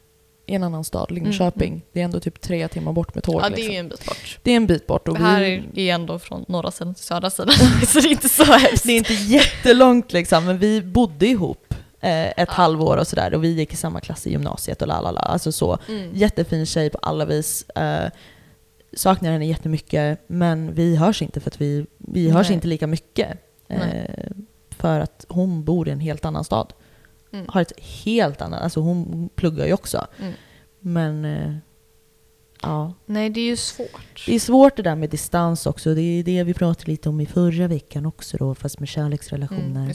en 0.47 0.63
annan 0.63 0.85
stad, 0.85 1.11
Linköping. 1.11 1.69
Mm. 1.69 1.83
Det 1.93 2.01
är 2.01 2.05
ändå 2.05 2.21
typ 2.21 2.41
tre 2.41 2.69
timmar 2.69 2.93
bort 2.93 3.15
med 3.15 3.25
tåg. 3.25 3.41
Ja, 3.43 3.49
det 3.49 3.55
är 3.55 3.57
liksom. 3.57 3.73
ju 3.73 3.79
en 3.79 3.89
bit 3.89 4.05
bort. 4.07 4.39
det 4.43 4.51
är 4.53 4.57
en 4.57 4.67
bit 4.67 4.87
bort. 4.87 5.09
Och 5.09 5.15
Det 5.15 5.21
här 5.21 5.65
vi, 5.73 5.91
är 5.91 5.95
ändå 5.95 6.19
från 6.19 6.45
norra 6.49 6.71
sidan 6.71 6.95
till 6.95 7.05
södra 7.05 7.31
sidan, 7.31 7.55
så 7.87 8.01
det 8.01 8.09
är 8.09 8.11
inte 8.11 8.29
så 8.29 8.45
hemskt. 8.45 8.85
det 8.85 8.93
är 8.93 8.97
inte 8.97 9.15
jättelångt 9.15 10.13
liksom, 10.13 10.45
men 10.45 10.59
vi 10.59 10.83
bodde 10.83 11.27
ihop 11.27 11.68
ett 12.01 12.35
Ja. 12.37 12.45
halvår 12.49 12.97
och 12.97 13.07
sådär. 13.07 13.35
Och 13.35 13.45
vi 13.45 13.49
gick 13.53 13.73
i 13.73 13.77
samma 13.77 14.01
klass 14.01 14.27
i 14.27 14.31
gymnasiet 14.31 14.83
och 14.83 14.89
lalala. 14.89 15.21
Alltså 15.21 15.53
så. 15.53 15.79
Mm. 15.89 16.11
Jättefin 16.15 16.67
tjej 16.67 16.91
på 16.91 16.99
alla 16.99 17.25
vis. 17.25 17.63
Eh, 17.71 18.11
saknar 18.93 19.33
henne 19.33 19.47
jättemycket, 19.47 20.21
men 20.27 20.75
vi 20.75 20.97
hörs 20.97 21.23
inte 21.23 21.41
för 21.41 21.51
att 21.51 21.61
vi, 21.61 21.87
vi 21.99 22.31
hörs 22.31 22.51
inte 22.51 22.67
lika 22.69 22.87
mycket. 22.87 23.39
Eh, 23.69 24.31
för 24.71 25.01
att 25.01 25.25
hon 25.29 25.65
bor 25.65 25.89
i 25.89 25.91
en 25.91 26.01
helt 26.01 26.25
annan 26.25 26.45
stad. 26.45 26.73
Mm. 27.33 27.47
Har 27.49 27.61
ett 27.61 27.81
helt 27.81 28.41
annat, 28.43 28.63
alltså 28.63 28.81
hon 28.81 29.29
pluggar 29.35 29.67
ju 29.67 29.73
också. 29.73 30.07
Mm. 30.21 30.33
Men 30.81 31.25
eh, 31.25 31.55
ja, 32.63 32.95
Nej, 33.07 33.31
det 33.31 33.41
är 33.41 33.47
ju 33.47 33.57
svårt. 33.57 34.23
det 34.27 34.35
är 34.35 34.41
svårt 34.41 34.77
det 34.77 34.83
där 34.83 34.95
med 34.95 35.11
distans 35.11 35.67
också. 35.67 35.95
Det 35.95 36.01
är 36.03 36.23
det 36.23 36.45
vi 36.45 36.55
pratade 36.55 36.91
lite 36.91 37.09
om 37.09 37.21
i 37.21 37.27
förra 37.27 37.69
veckan 37.69 38.07
också 38.07 38.37
då, 38.37 38.55
fast 38.55 38.81
med 38.81 38.89
kärleksrelationer. 38.89 39.81
Mm. 39.81 39.95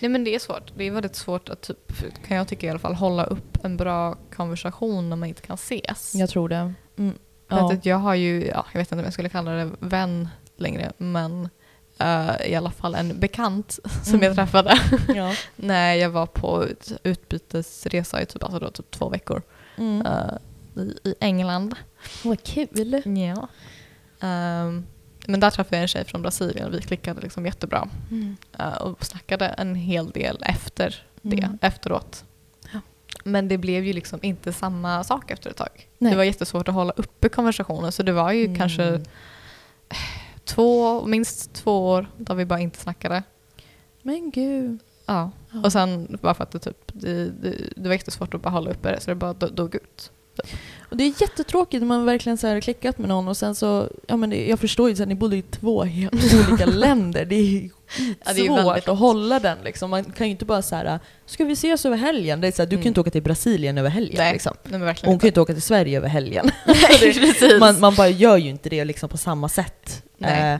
Nej 0.00 0.08
men 0.08 0.24
det 0.24 0.34
är 0.34 0.38
svårt. 0.38 0.72
Det 0.76 0.84
är 0.84 0.90
väldigt 0.90 1.16
svårt 1.16 1.48
att, 1.48 1.60
typ, 1.60 1.92
kan 2.26 2.36
jag 2.36 2.48
tycka 2.48 2.66
i 2.66 2.70
alla 2.70 2.78
fall, 2.78 2.94
hålla 2.94 3.24
upp 3.24 3.64
en 3.64 3.76
bra 3.76 4.14
konversation 4.36 5.08
när 5.10 5.16
man 5.16 5.28
inte 5.28 5.42
kan 5.42 5.54
ses. 5.54 6.14
Jag 6.14 6.30
tror 6.30 6.48
det. 6.48 6.72
Mm. 6.98 7.14
Ja. 7.48 7.72
att 7.72 7.86
jag 7.86 7.96
har 7.96 8.14
ju, 8.14 8.46
ja, 8.46 8.66
jag 8.72 8.78
vet 8.80 8.92
inte 8.92 9.00
om 9.00 9.04
jag 9.04 9.12
skulle 9.12 9.28
kalla 9.28 9.50
det 9.50 9.70
vän 9.78 10.28
längre, 10.56 10.92
men 10.98 11.48
eh, 11.98 12.30
i 12.46 12.54
alla 12.54 12.70
fall 12.70 12.94
en 12.94 13.20
bekant 13.20 13.78
som 14.04 14.14
Mm. 14.14 14.22
jag 14.26 14.34
träffade 14.36 14.78
ja. 15.14 15.34
när 15.56 15.94
jag 15.94 16.10
var 16.10 16.26
på 16.26 16.64
ut, 16.64 16.92
utbytesresa 17.02 18.22
i 18.22 18.26
typ, 18.26 18.42
alltså 18.44 18.58
då, 18.58 18.70
typ 18.70 18.90
två 18.90 19.08
veckor 19.08 19.42
Mm. 19.76 20.06
eh, 20.06 20.34
i, 20.82 21.08
i 21.08 21.14
England. 21.20 21.74
Vad 22.24 22.42
kul. 22.42 23.02
Ja. 23.04 23.48
Ehm, 24.28 24.86
men 25.26 25.40
där 25.40 25.50
träffade 25.50 25.76
jag 25.76 25.82
en 25.82 25.88
tjej 25.88 26.04
från 26.04 26.22
Brasilien 26.22 26.66
och 26.66 26.74
vi 26.74 26.80
klickade 26.82 27.20
liksom 27.20 27.46
jättebra. 27.46 27.88
Mm. 28.10 28.36
eh, 28.58 28.72
och 28.74 29.04
snackade 29.04 29.46
en 29.46 29.74
hel 29.74 30.10
del 30.10 30.38
efter 30.46 31.02
det, 31.22 31.36
Mm. 31.38 31.58
efteråt. 31.60 32.24
Ja. 32.72 32.80
Men 33.24 33.48
det 33.48 33.58
blev 33.58 33.84
ju 33.84 33.92
liksom 33.92 34.18
inte 34.22 34.52
samma 34.52 35.04
sak 35.04 35.30
efter 35.30 35.50
ett 35.50 35.56
tag. 35.56 35.88
Nej. 35.98 36.10
Det 36.10 36.16
var 36.16 36.24
jättesvårt 36.24 36.68
att 36.68 36.74
hålla 36.74 36.92
uppe 36.96 37.28
konversationen 37.28 37.92
så 37.92 38.02
det 38.02 38.12
var 38.12 38.32
ju 38.32 38.44
Mm. 38.44 38.58
kanske 38.58 39.00
två, 40.44 41.04
minst 41.06 41.52
två 41.52 41.88
år 41.90 42.06
där 42.16 42.34
vi 42.34 42.44
bara 42.44 42.60
inte 42.60 42.78
snackade. 42.78 43.22
Men 44.02 44.30
gud. 44.30 44.78
Ja. 45.06 45.30
Ja. 45.52 45.60
Och 45.64 45.72
sen 45.72 46.18
bara 46.22 46.34
för 46.34 46.42
att 46.44 46.50
det, 46.50 46.58
typ, 46.58 46.78
det, 46.92 47.24
det, 47.30 47.54
det 47.76 47.88
var 47.88 47.94
jättesvårt 47.94 48.34
att 48.34 48.42
bara 48.42 48.50
hålla 48.50 48.70
uppe 48.70 48.90
det 48.90 49.00
så 49.00 49.10
det 49.10 49.14
bara 49.14 49.32
do- 49.32 49.54
dog 49.54 49.74
ut. 49.74 50.10
Och 50.90 50.96
det 50.96 51.04
är 51.04 51.12
jättetråkigt 51.20 51.80
när 51.82 51.86
man 51.88 52.04
verkligen 52.04 52.38
så 52.38 52.46
här 52.46 52.60
klickat 52.60 52.98
med 52.98 53.08
någon 53.08 53.28
och 53.28 53.36
sen 53.36 53.54
så, 53.54 53.88
ja 54.06 54.16
men 54.16 54.30
det, 54.30 54.48
jag 54.48 54.58
förstår 54.58 54.90
ju 54.90 55.02
att 55.02 55.08
ni 55.08 55.14
bodde 55.14 55.36
i 55.36 55.42
två 55.42 55.84
helt 55.84 56.34
olika 56.48 56.66
länder. 56.66 57.24
Det 57.24 57.34
är 57.34 57.70
Ja, 58.24 58.32
det 58.34 58.40
är 58.40 58.46
svårt 58.46 58.58
väldigt 58.58 58.88
att 58.88 58.98
hålla 58.98 59.40
den 59.40 59.58
liksom. 59.64 59.90
Man 59.90 60.04
kan 60.04 60.26
ju 60.26 60.30
inte 60.30 60.44
bara 60.44 60.62
så 60.62 60.76
här, 60.76 60.98
ska 61.26 61.44
vi 61.44 61.52
ses 61.52 61.86
över 61.86 61.96
helgen? 61.96 62.40
Det 62.40 62.46
är 62.48 62.52
så 62.52 62.62
här, 62.62 62.66
du 62.66 62.76
kan 62.76 62.80
ju 62.82 62.82
Mm. 62.82 62.88
inte 62.88 63.00
åka 63.00 63.10
till 63.10 63.22
Brasilien 63.22 63.78
över 63.78 63.90
helgen 63.90 64.14
Nej, 64.18 64.32
liksom. 64.32 64.54
nej 64.62 64.80
hon 64.80 64.94
kan 64.94 65.26
ju 65.26 65.28
inte. 65.28 65.40
åka 65.40 65.52
till 65.52 65.62
Sverige 65.62 65.96
över 65.96 66.08
helgen. 66.08 66.50
Nej, 66.66 67.58
man, 67.60 67.80
man 67.80 67.94
bara 67.94 68.08
gör 68.08 68.36
ju 68.36 68.50
inte 68.50 68.68
det 68.68 68.84
liksom 68.84 69.08
på 69.08 69.16
samma 69.16 69.48
sätt. 69.48 70.02
Eh, 70.20 70.56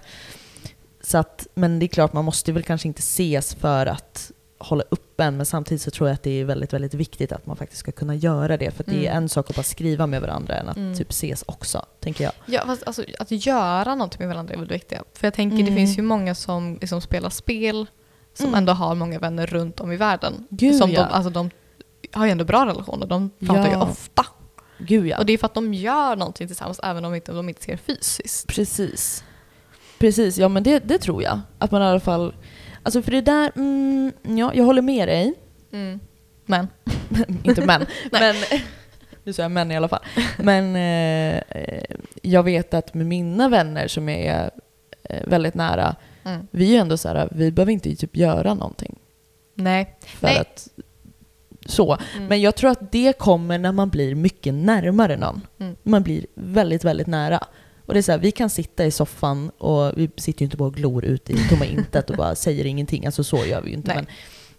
så 1.03 1.19
att, 1.19 1.47
men 1.55 1.79
det 1.79 1.87
är 1.87 1.89
klart, 1.89 2.13
man 2.13 2.25
måste 2.25 2.53
väl 2.53 2.63
kanske 2.63 2.89
inte 2.89 3.01
ses 3.01 3.55
för 3.55 3.87
att 3.87 4.31
hålla 4.59 4.85
upp 4.91 5.04
en, 5.23 5.37
men 5.37 5.47
samtidigt 5.47 5.83
så 5.83 5.91
tror 5.91 6.09
jag 6.09 6.15
att 6.15 6.23
det 6.23 6.41
är 6.41 6.45
väldigt, 6.45 6.73
väldigt 6.73 6.95
viktigt 6.95 7.33
att 7.33 7.47
man 7.47 7.57
faktiskt 7.57 7.81
ska 7.81 7.93
kunna 7.93 8.15
göra 8.15 8.57
det. 8.57 8.71
För 8.71 8.83
att 8.83 8.87
det 8.87 9.07
är 9.07 9.11
Mm. 9.11 9.17
en 9.23 9.29
sak 9.29 9.51
att 9.51 9.57
bara 9.57 9.63
skriva 9.63 10.07
med 10.07 10.21
varandra 10.21 10.55
än 10.57 10.69
att 10.69 10.77
Mm. 10.77 10.97
typ 10.97 11.11
ses 11.11 11.45
också, 11.47 11.87
tänker 12.01 12.25
jag. 12.25 12.33
Ja, 12.47 12.63
fast 12.67 12.83
alltså, 12.87 13.05
att 13.19 13.31
göra 13.47 13.95
någonting 13.95 14.19
med 14.19 14.29
varandra 14.29 14.55
är 14.55 14.59
väldigt 14.59 14.77
viktigt. 14.77 14.99
För 15.15 15.27
jag 15.27 15.35
tänker, 15.35 15.57
det 15.57 15.63
Mm. 15.63 15.77
finns 15.77 15.99
ju 15.99 16.03
många 16.03 16.35
som 16.35 16.79
liksom 16.81 17.01
spelar 17.01 17.31
spel 17.31 17.87
som 18.35 18.47
Mm. 18.47 18.59
ändå 18.59 18.73
har 18.73 18.95
många 18.95 19.19
vänner 19.19 19.47
runt 19.47 19.81
om 19.81 19.93
i 19.93 19.97
världen. 19.97 20.47
Gud, 20.51 20.77
som 20.77 20.91
ja. 20.91 21.01
de, 21.03 21.13
alltså, 21.13 21.31
de 21.31 21.51
har 22.13 22.25
ju 22.27 22.31
ändå 22.33 22.45
bra 22.45 22.67
relationer, 22.67 23.07
de 23.07 23.31
pratar 23.47 23.67
ju 23.67 23.73
Ja. 23.73 23.83
ofta. 23.83 24.27
Gud 24.79 25.07
ja. 25.07 25.19
Och 25.19 25.27
det 25.27 25.33
är 25.33 25.39
för 25.39 25.47
att 25.47 25.55
de 25.55 25.75
gör 25.75 26.17
någonting 26.17 26.47
tillsammans 26.47 26.81
även 26.83 27.05
om 27.05 27.15
inte, 27.15 27.33
de 27.33 27.49
inte 27.49 27.63
ser 27.63 27.77
fysiskt. 27.77 28.47
Precis. 28.49 29.25
Precis, 29.99 30.39
ja 30.39 30.49
men 30.49 30.63
det, 30.63 30.79
det 30.79 30.99
tror 30.99 31.23
jag. 31.23 31.41
Att 31.59 31.71
man 31.71 31.83
i 31.83 31.85
alla 31.85 32.01
fall... 32.01 32.35
Alltså 32.85 33.03
för 33.03 33.11
det 33.11 33.21
där, 33.21 33.53
mm, 33.57 34.13
ja, 34.23 34.53
jag 34.55 34.65
håller 34.65 34.83
med 34.83 35.09
dig. 35.09 35.35
Mm. 35.73 36.01
Men. 36.47 36.69
Inte 37.43 37.67
män. 37.67 37.87
Nej. 38.13 38.21
men, 38.51 38.61
nu 39.25 39.33
sa 39.33 39.43
jag 39.43 39.51
män 39.51 39.71
i 39.71 39.77
alla 39.77 39.89
fall. 39.89 40.03
Men 40.39 40.77
eh, 40.77 41.43
jag 42.23 42.43
vet 42.43 42.75
att 42.75 42.95
med 42.95 43.07
mina 43.07 43.49
vänner 43.49 43.89
som 43.89 44.09
är 44.09 44.51
eh, 45.03 45.27
väldigt 45.27 45.55
nära, 45.55 45.97
Mm. 46.27 46.47
vi 46.51 46.65
är 46.65 46.69
ju 46.71 46.77
ändå 46.77 46.97
så 46.97 47.09
här, 47.09 47.29
vi 47.31 47.53
behöver 47.53 47.73
inte 47.73 47.97
typ 47.97 48.17
göra 48.17 48.55
någonting. 48.55 48.99
Nej. 49.55 49.97
För 50.07 50.27
Nej. 50.27 50.39
att, 50.39 50.69
så. 51.67 51.99
Mm. 52.17 52.27
Men 52.27 52.41
jag 52.41 52.55
tror 52.55 52.71
att 52.71 52.93
det 52.93 53.19
kommer 53.19 53.59
när 53.59 53.73
man 53.73 53.89
blir 53.89 54.15
mycket 54.15 54.55
närmare 54.55 55.17
någon. 55.17 55.41
Mm. 55.59 55.77
Man 55.83 56.03
blir 56.03 56.27
väldigt, 56.35 56.85
väldigt 56.85 57.07
nära. 57.07 57.47
Och 57.87 57.95
det 57.95 58.01
är 58.01 58.03
så 58.03 58.13
här, 58.13 58.19
vi 58.19 58.31
kan 58.31 58.51
sitta 58.51 58.87
i 58.87 58.91
soffan 58.91 59.51
och 59.51 59.93
vi 59.97 60.11
sitter 60.17 60.43
ju 60.43 60.45
inte 60.45 60.57
bara 60.57 60.69
och 60.69 60.75
glor 60.75 61.05
ut 61.05 61.31
i 61.31 61.49
tomma 61.49 61.65
intet 61.65 62.11
och 62.11 62.17
bara 62.17 62.35
säger 62.35 62.67
ingenting. 62.67 63.07
Alltså 63.07 63.25
så 63.25 63.45
gör 63.45 63.61
vi 63.61 63.69
ju 63.69 63.77
inte. 63.77 63.95
Men, 63.95 64.07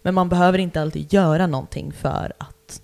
men 0.02 0.14
man 0.14 0.28
behöver 0.28 0.58
inte 0.58 0.82
alltid 0.82 1.12
göra 1.12 1.46
någonting 1.46 1.92
för 1.92 2.32
att, 2.38 2.80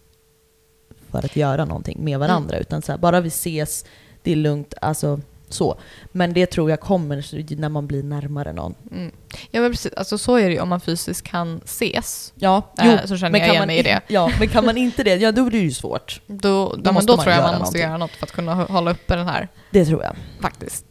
för 1.10 1.18
att 1.18 1.36
göra 1.36 1.64
någonting 1.64 2.04
med 2.04 2.18
varandra. 2.18 2.58
Utan 2.58 2.82
så 2.82 2.92
här, 2.92 2.98
bara 2.98 3.20
vi 3.20 3.28
ses, 3.28 3.84
det 4.22 4.32
är 4.32 4.36
lugnt. 4.36 4.74
Alltså 4.80 5.20
så. 5.52 5.80
Men 6.12 6.32
det 6.32 6.46
tror 6.46 6.70
jag 6.70 6.80
kommer 6.80 7.56
när 7.60 7.68
man 7.68 7.86
blir 7.86 8.02
närmare 8.02 8.52
någon. 8.52 8.74
Mm. 8.92 9.12
Ja 9.50 9.60
men 9.60 9.70
precis, 9.70 9.92
alltså 9.92 10.18
så 10.18 10.36
är 10.36 10.44
det 10.48 10.54
ju 10.54 10.60
om 10.60 10.68
man 10.68 10.80
fysiskt 10.80 11.26
kan 11.26 11.60
ses. 11.64 12.32
Ja, 12.36 12.62
Eh, 12.78 13.04
så 13.04 13.16
känner 13.16 13.38
jag 13.38 13.48
igen 13.48 13.66
mig 13.66 13.78
i 13.78 13.82
det. 13.82 14.00
Ja, 14.08 14.30
men 14.38 14.48
kan 14.48 14.64
man 14.64 14.76
inte 14.76 15.02
det, 15.02 15.14
ja 15.16 15.32
då 15.32 15.44
blir 15.44 15.58
det 15.60 15.64
ju 15.64 15.72
svårt. 15.72 16.20
Då, 16.26 16.68
då, 16.68 16.76
då 16.76 16.92
man 16.92 17.06
tror 17.06 17.18
jag 17.28 17.36
man 17.36 17.42
måste 17.42 17.58
någonting. 17.58 17.80
göra 17.82 17.96
något 17.96 18.10
för 18.10 18.26
att 18.26 18.32
kunna 18.32 18.54
hå- 18.54 18.70
hålla 18.72 18.90
uppe 18.90 19.16
den 19.16 19.26
här 19.26 19.48
Det 19.70 19.84
tror 19.84 20.02
jag. 20.02 20.16
faktiskt. 20.40 20.84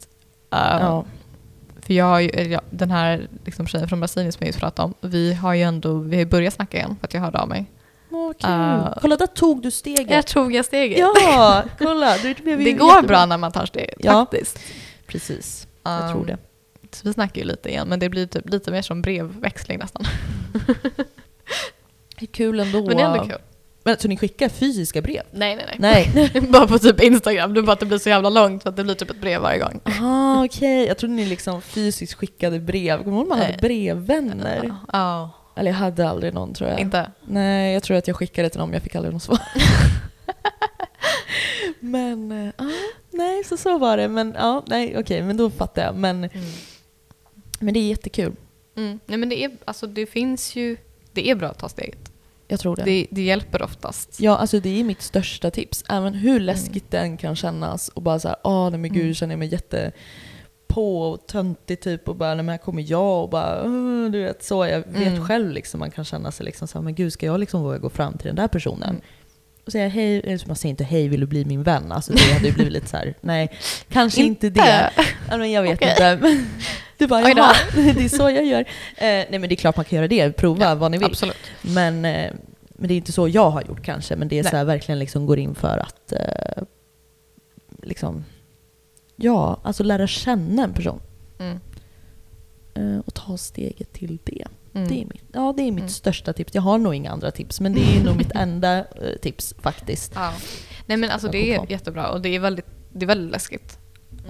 Uh, 0.55 0.59
Ja. 0.81 1.05
För 1.81 1.93
jag 1.93 2.05
har 2.05 2.19
ju, 2.19 2.57
den 2.69 2.91
här 2.91 3.27
liksom 3.45 3.67
tjejen 3.67 3.87
från 3.89 3.99
Brasilien 3.99 4.31
som 4.31 4.37
jag 4.39 4.47
just 4.47 4.59
pratade 4.59 4.85
om, 5.01 5.09
vi 5.09 5.33
har 5.33 5.53
ju 5.53 5.61
ändå, 5.61 5.93
vi 5.97 6.17
har 6.17 6.25
börjat 6.25 6.53
snacka 6.53 6.77
igen 6.77 6.95
för 6.99 7.07
att 7.07 7.13
jag 7.13 7.21
hörde 7.21 7.39
av 7.39 7.47
mig. 7.49 7.65
Åh, 8.11 8.31
kul. 8.39 8.49
Uh, 8.49 8.93
kolla, 9.01 9.17
där 9.17 9.27
tog 9.27 9.61
du 9.61 9.71
steget. 9.71 10.09
Jag 10.11 10.27
tog 10.27 10.53
jag 10.53 10.65
steget. 10.65 10.99
Ja, 10.99 11.63
kolla. 11.79 12.17
Det, 12.17 12.43
blev 12.43 12.59
ju 12.61 12.65
det 12.71 12.71
går 12.71 12.89
jättebra. 12.89 13.07
bra 13.17 13.25
när 13.25 13.37
man 13.37 13.51
tar 13.51 13.65
steget 13.65 13.95
Ja. 13.99 14.11
faktiskt. 14.11 14.59
Precis, 15.07 15.67
jag 15.83 16.05
Um, 16.05 16.11
tror 16.11 16.25
det. 16.25 16.37
Så 16.91 17.07
vi 17.07 17.13
snackar 17.13 17.41
ju 17.41 17.47
lite 17.47 17.69
igen, 17.69 17.87
men 17.87 17.99
det 17.99 18.09
blir 18.09 18.25
typ 18.25 18.49
lite 18.49 18.71
mer 18.71 18.81
som 18.81 19.01
brevväxling 19.01 19.79
nästan. 19.79 20.03
Det 22.19 22.25
är 22.25 22.27
kul 22.27 22.59
ändå. 22.59 22.85
Men 22.85 22.97
det 22.97 23.03
är 23.03 23.07
ändå 23.07 23.23
kul. 23.25 23.37
Men, 23.83 23.97
så 23.99 24.07
ni 24.07 24.17
skickar 24.17 24.49
fysiska 24.49 25.01
brev? 25.01 25.21
Nej, 25.31 25.55
nej, 25.55 25.75
nej. 25.79 26.11
Nej. 26.33 26.41
bara 26.49 26.67
på 26.67 26.79
typ 26.79 27.01
Instagram. 27.03 27.53
Det 27.53 27.59
är 27.59 27.61
bara 27.61 27.71
att 27.73 27.79
det 27.79 27.85
blir 27.85 27.97
så 27.97 28.09
jävla 28.09 28.29
långt 28.29 28.63
för 28.63 28.69
att 28.69 28.75
det 28.75 28.83
blir 28.83 28.95
typ 28.95 29.09
ett 29.09 29.21
brev 29.21 29.41
varje 29.41 29.59
gång. 29.59 29.79
Ah, 30.01 30.45
okej. 30.45 30.85
Jag 30.87 30.97
trodde 30.97 31.13
ni 31.15 31.25
liksom 31.25 31.61
fysiskt 31.61 32.13
skickade 32.13 32.59
brev. 32.59 32.97
Kommer 33.03 33.11
du 33.11 33.17
ihåg 33.17 33.27
man 33.27 33.39
hade 33.39 33.57
brevvänner? 33.61 34.75
Ja, 34.93 35.29
Eller 35.61 35.71
jag 35.71 35.77
hade 35.77 36.09
aldrig 36.09 36.33
någon 36.33 36.53
tror 36.53 36.69
jag. 36.69 36.79
inte. 36.79 37.11
Nej, 37.25 37.73
jag 37.73 37.83
tror 37.83 37.97
att 37.97 38.07
jag 38.07 38.15
skickade 38.15 38.49
till 38.49 38.59
men 38.59 38.73
jag 38.73 38.81
fick 38.81 38.95
aldrig 38.95 39.13
något 39.13 39.23
svar. 39.23 39.39
men, 41.79 42.51
ah, 42.57 42.63
nej, 43.11 43.43
så 43.43 43.57
så 43.57 43.77
var 43.77 43.97
det. 43.97 44.07
Men 44.07 44.35
ja, 44.37 44.63
nej, 44.67 44.97
okej, 44.97 45.21
men 45.21 45.37
då 45.37 45.49
fattar 45.49 45.81
jag. 45.83 45.95
Men, 45.95 46.29
men 47.59 47.73
det 47.73 47.79
är 47.79 47.89
jättekul. 47.89 48.33
Mm. 48.77 48.99
Nej 49.05 49.17
men 49.17 49.29
det 49.29 49.43
är, 49.43 49.51
alltså 49.65 49.87
det 49.87 50.05
finns 50.05 50.55
ju, 50.55 50.77
det 51.13 51.29
är 51.29 51.35
bra 51.35 51.47
att 51.49 51.59
ta 51.59 51.69
steget. 51.69 52.11
Jag 52.47 52.59
tror 52.59 52.75
det. 52.75 52.83
Det, 52.83 53.07
det 53.11 53.21
hjälper 53.21 53.61
oftast. 53.61 54.19
Ja, 54.19 54.37
alltså 54.37 54.59
det 54.59 54.79
är 54.79 54.83
mitt 54.83 55.01
största 55.01 55.51
tips. 55.51 55.83
Även 55.89 56.13
hur 56.13 56.39
läskigt 56.39 56.91
det 56.91 56.99
än 56.99 57.17
kan 57.17 57.35
kännas 57.35 57.89
och 57.89 58.01
bara 58.01 58.19
så 58.19 58.27
här, 58.27 58.37
åh 58.43 58.69
nej 58.69 58.79
men 58.79 58.93
gud, 58.93 59.01
Mm. 59.03 59.13
känner 59.13 59.33
jag 59.33 59.39
mig 59.39 59.47
jätte 59.51 59.91
på 60.73 61.01
och 61.01 61.27
töntig 61.27 61.81
typ 61.81 62.09
och 62.09 62.15
bara, 62.15 62.29
nej 62.35 62.43
men 62.45 62.49
här 62.49 62.57
kommer 62.57 62.83
jag 62.91 63.23
och 63.23 63.29
bara, 63.29 63.63
"Åh", 63.63 64.11
du 64.11 64.23
vet 64.23 64.43
så. 64.43 64.65
Jag 64.65 64.77
vet 64.87 65.07
Mm. 65.07 65.25
själv 65.27 65.51
liksom, 65.51 65.79
man 65.79 65.91
kan 65.91 66.05
känna 66.05 66.31
sig 66.31 66.45
liksom 66.45 66.67
så 66.67 66.77
här, 66.77 66.83
men 66.83 66.95
gud 66.95 67.13
ska 67.13 67.25
jag 67.25 67.39
liksom 67.39 67.63
våga 67.63 67.77
gå 67.77 67.89
fram 67.89 68.17
till 68.17 68.27
den 68.27 68.35
där 68.35 68.47
personen? 68.47 68.89
Mm. 68.89 69.01
Och 69.65 69.71
säga 69.71 69.87
hej, 69.87 70.19
eller 70.19 70.47
man 70.47 70.55
säger 70.55 70.69
inte 70.69 70.83
hej 70.83 71.07
vill 71.07 71.19
du 71.19 71.25
bli 71.25 71.45
min 71.45 71.63
vän? 71.63 71.91
Alltså 71.91 72.13
det 72.13 72.33
hade 72.33 72.47
ju 72.47 72.53
blivit 72.53 72.73
lite 72.73 72.87
så 72.87 72.97
här, 72.97 73.13
nej, 73.21 73.51
kanske 73.89 74.21
inte 74.21 74.49
det. 74.49 74.91
Ja, 75.29 75.37
men 75.37 75.51
jag 75.51 75.63
vet 75.63 75.73
Okej. 75.81 75.89
inte. 75.91 76.43
Du 76.97 77.07
bara, 77.07 77.29
jaha, 77.29 77.53
det 77.75 78.05
är 78.05 78.09
så 78.09 78.29
jag 78.29 78.45
gör. 78.45 78.59
Eh, 78.59 78.65
nej 78.97 79.27
men 79.31 79.41
det 79.41 79.53
är 79.53 79.55
klart 79.55 79.75
man 79.75 79.85
kan 79.85 79.97
göra 79.97 80.07
det, 80.07 80.31
prova 80.31 80.65
Ja, 80.65 80.75
vad 80.75 80.91
ni 80.91 80.97
vill. 80.97 81.05
Absolut. 81.07 81.37
Men, 81.61 82.05
eh, 82.05 82.31
men 82.69 82.87
det 82.87 82.93
är 82.93 82.95
inte 82.95 83.11
så 83.11 83.27
jag 83.27 83.49
har 83.49 83.61
gjort 83.61 83.81
kanske, 83.83 84.15
men 84.15 84.27
det 84.27 84.39
är 84.39 84.43
Nej. 84.43 84.49
så 84.51 84.57
här, 84.57 84.63
verkligen 84.65 84.99
liksom 84.99 85.25
går 85.25 85.39
in 85.39 85.55
för 85.55 85.77
att 85.77 86.11
eh, 86.11 86.63
liksom, 87.83 88.25
ja, 89.21 89.59
alltså 89.63 89.83
lära 89.83 90.07
känna 90.07 90.63
en 90.63 90.73
person. 90.73 91.01
Mm. 91.39 91.59
Eh, 92.73 92.99
och 93.05 93.13
ta 93.13 93.37
steget 93.37 93.93
till 93.93 94.19
det. 94.23 94.45
Mm. 94.73 94.87
Det 94.87 95.01
är 95.01 95.05
mitt, 95.05 95.23
ja, 95.33 95.53
det 95.57 95.63
är 95.63 95.71
mitt 95.71 95.79
Mm. 95.81 95.89
största 95.89 96.33
tips. 96.33 96.55
Jag 96.55 96.61
har 96.61 96.77
nog 96.77 96.95
inga 96.95 97.11
andra 97.11 97.31
tips, 97.31 97.59
men 97.61 97.73
det 97.73 97.97
är 97.97 98.03
nog 98.03 98.15
mitt 98.17 98.31
enda 98.31 98.77
eh, 98.77 98.85
tips 99.21 99.53
faktiskt. 99.61 100.11
Ja. 100.15 100.33
Nej 100.85 100.97
men 100.97 101.09
alltså 101.11 101.27
det 101.27 101.55
är 101.55 101.71
jättebra 101.71 102.09
och 102.09 102.21
det 102.21 102.35
är 102.35 102.39
väldigt, 102.39 102.65
det 102.93 103.05
är 103.05 103.07
väldigt 103.07 103.31
läskigt. 103.31 103.77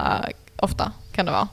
Uh, 0.00 0.26
ofta 0.58 0.92
kan 1.12 1.26
det 1.26 1.32
vara. 1.32 1.48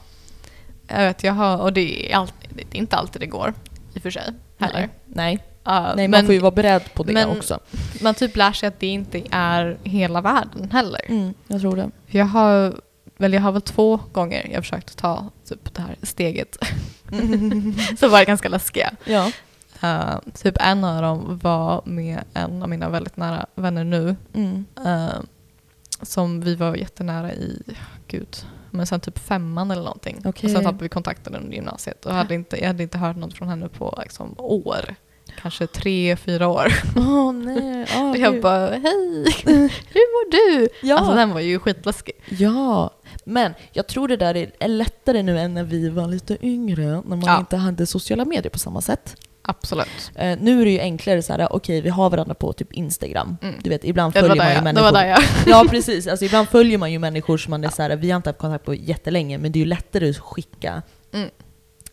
Jag 0.88 0.98
vet, 0.98 1.22
jag 1.24 1.32
har, 1.32 1.58
och 1.58 1.72
det 1.72 2.12
är, 2.12 2.16
allt, 2.16 2.34
det 2.70 2.76
är 2.76 2.80
inte 2.80 2.96
alltid 2.96 3.22
det 3.22 3.26
går 3.26 3.54
i 3.94 3.98
och 3.98 4.02
för 4.02 4.10
sig 4.10 4.32
heller. 4.58 4.78
Nej, 4.78 4.88
nej. 5.06 5.34
Uh, 5.68 5.92
nej 5.96 6.08
man 6.08 6.10
men 6.10 6.26
får 6.26 6.34
ju 6.34 6.40
vara 6.40 6.50
beredd 6.50 6.94
på 6.94 7.02
det 7.02 7.12
men- 7.12 7.28
också. 7.28 7.58
man 8.02 8.14
typ 8.14 8.36
lär 8.36 8.52
sig 8.52 8.66
att 8.66 8.80
det 8.80 8.86
inte 8.86 9.22
är 9.30 9.78
hela 9.82 10.20
världen 10.20 10.70
heller. 10.70 11.00
Mm, 11.08 11.34
jag 11.46 11.60
tror 11.60 11.76
det. 11.76 11.90
Jag 12.06 12.24
har, 12.24 12.80
väl, 13.20 13.32
jag 13.32 13.40
har 13.40 13.52
väl 13.52 13.62
två 13.62 14.00
gånger 14.12 14.50
jag 14.52 14.62
försökt 14.62 14.98
ta 14.98 15.30
typ 15.48 15.74
det 15.74 15.82
här 15.82 15.96
steget. 16.02 16.56
som 17.98 18.10
var 18.10 18.24
ganska 18.24 18.48
läskiga. 18.48 18.92
Ja. 19.04 19.30
Uh, 19.84 20.18
typ 20.42 20.56
en 20.60 20.84
av 20.84 21.02
dem 21.02 21.40
var 21.42 21.82
med 21.84 22.24
en 22.34 22.62
av 22.62 22.68
mina 22.68 22.88
väldigt 22.88 23.16
nära 23.16 23.46
vänner 23.54 23.84
nu. 23.84 24.16
Mm. 24.34 24.64
Uh, 24.86 25.20
som 26.02 26.40
vi 26.40 26.54
var 26.54 26.76
jättenära 26.76 27.32
i, 27.32 27.62
gud, 28.06 28.36
men 28.70 28.86
sen 28.86 29.00
typ 29.00 29.18
femman 29.18 29.70
eller 29.70 29.82
någonting. 29.82 30.22
Okej. 30.24 30.48
Och 30.48 30.50
sen 30.50 30.64
tappade 30.64 30.82
vi 30.82 30.88
kontakten 30.88 31.34
under 31.34 31.52
gymnasiet. 31.52 32.06
Och 32.06 32.14
hade 32.14 32.34
inte, 32.34 32.60
jag 32.60 32.66
hade 32.66 32.82
inte 32.82 32.98
hört 32.98 33.16
något 33.16 33.34
från 33.34 33.48
henne 33.48 33.68
på 33.68 33.98
liksom, 34.02 34.34
år. 34.38 34.94
Kanske 35.40 35.66
tre, 35.66 36.16
fyra 36.16 36.48
år. 36.48 36.72
Åh 36.96 37.32
nej. 37.32 37.86
Oh, 37.96 38.20
jag 38.20 38.42
bara, 38.42 38.66
hej, 38.70 39.24
hur 39.88 40.06
mår 40.12 40.30
du? 40.30 40.68
ja. 40.82 40.98
Alltså 40.98 41.14
den 41.14 41.30
var 41.30 41.40
ju 41.40 41.58
skitläskig. 41.58 42.14
Ja, 42.28 42.90
men 43.30 43.54
jag 43.72 43.86
tror 43.86 44.08
det 44.08 44.16
där 44.16 44.34
är 44.60 44.68
lättare 44.68 45.22
nu 45.22 45.38
än 45.38 45.54
när 45.54 45.64
vi 45.64 45.88
var 45.88 46.06
lite 46.08 46.46
yngre, 46.46 46.86
när 46.86 47.02
man 47.16 47.22
Ja. 47.26 47.38
inte 47.38 47.56
hade 47.56 47.86
sociala 47.86 48.24
medier 48.24 48.50
på 48.50 48.58
samma 48.58 48.80
sätt. 48.80 49.16
Absolut. 49.42 50.10
Eh, 50.14 50.38
nu 50.40 50.60
är 50.60 50.64
det 50.64 50.70
ju 50.70 50.80
enklare 50.80 51.22
så 51.22 51.32
här, 51.32 51.52
okej 51.52 51.80
vi 51.80 51.88
har 51.88 52.10
varandra 52.10 52.34
på 52.34 52.52
typ 52.52 52.72
Instagram. 52.72 53.36
Mm. 53.42 53.54
Du 53.62 53.70
vet, 53.70 53.84
ibland 53.84 54.16
Ja, 54.16 54.20
följer 54.20 54.36
man 54.36 54.46
ju 54.46 54.52
jag, 54.54 54.64
det 54.64 54.82
var 54.82 54.92
människor. 54.92 54.92
där 54.92 55.06
jag. 55.06 55.20
Ja 55.46 55.66
precis, 55.70 56.06
alltså 56.06 56.24
ibland 56.24 56.48
följer 56.48 56.78
man 56.78 56.92
ju 56.92 56.98
människor 56.98 57.36
som 57.38 57.50
man 57.50 57.64
är 57.64 57.68
så 57.68 57.82
här, 57.82 57.96
vi 57.96 58.10
har 58.10 58.16
inte 58.16 58.28
haft 58.30 58.38
kontakt 58.38 58.64
på 58.64 58.74
jättelänge, 58.74 59.38
men 59.38 59.52
det 59.52 59.56
är 59.58 59.60
ju 59.60 59.66
lättare 59.66 60.10
att 60.10 60.18
skicka 60.18 60.82
Mm. 61.12 61.28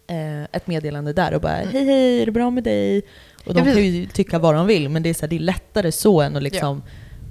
eh, 0.07 0.47
ett 0.51 0.67
meddelande 0.67 1.13
där 1.13 1.33
och 1.33 1.41
bara 1.41 1.53
hej 1.55 1.85
hej, 1.85 2.21
är 2.21 2.25
det 2.25 2.31
bra 2.31 2.49
med 2.49 2.63
dig? 2.63 3.01
Och 3.45 3.53
de 3.53 3.67
Ja, 3.67 3.73
kan 3.73 3.83
ju 3.85 4.05
tycka 4.05 4.39
vad 4.39 4.55
de 4.55 4.67
vill, 4.67 4.89
men 4.89 5.03
det 5.03 5.09
är, 5.09 5.13
så 5.13 5.21
här, 5.21 5.27
det 5.27 5.35
är 5.35 5.39
lättare 5.39 5.91
så 5.91 6.21
än 6.21 6.35
att 6.35 6.43
liksom 6.43 6.83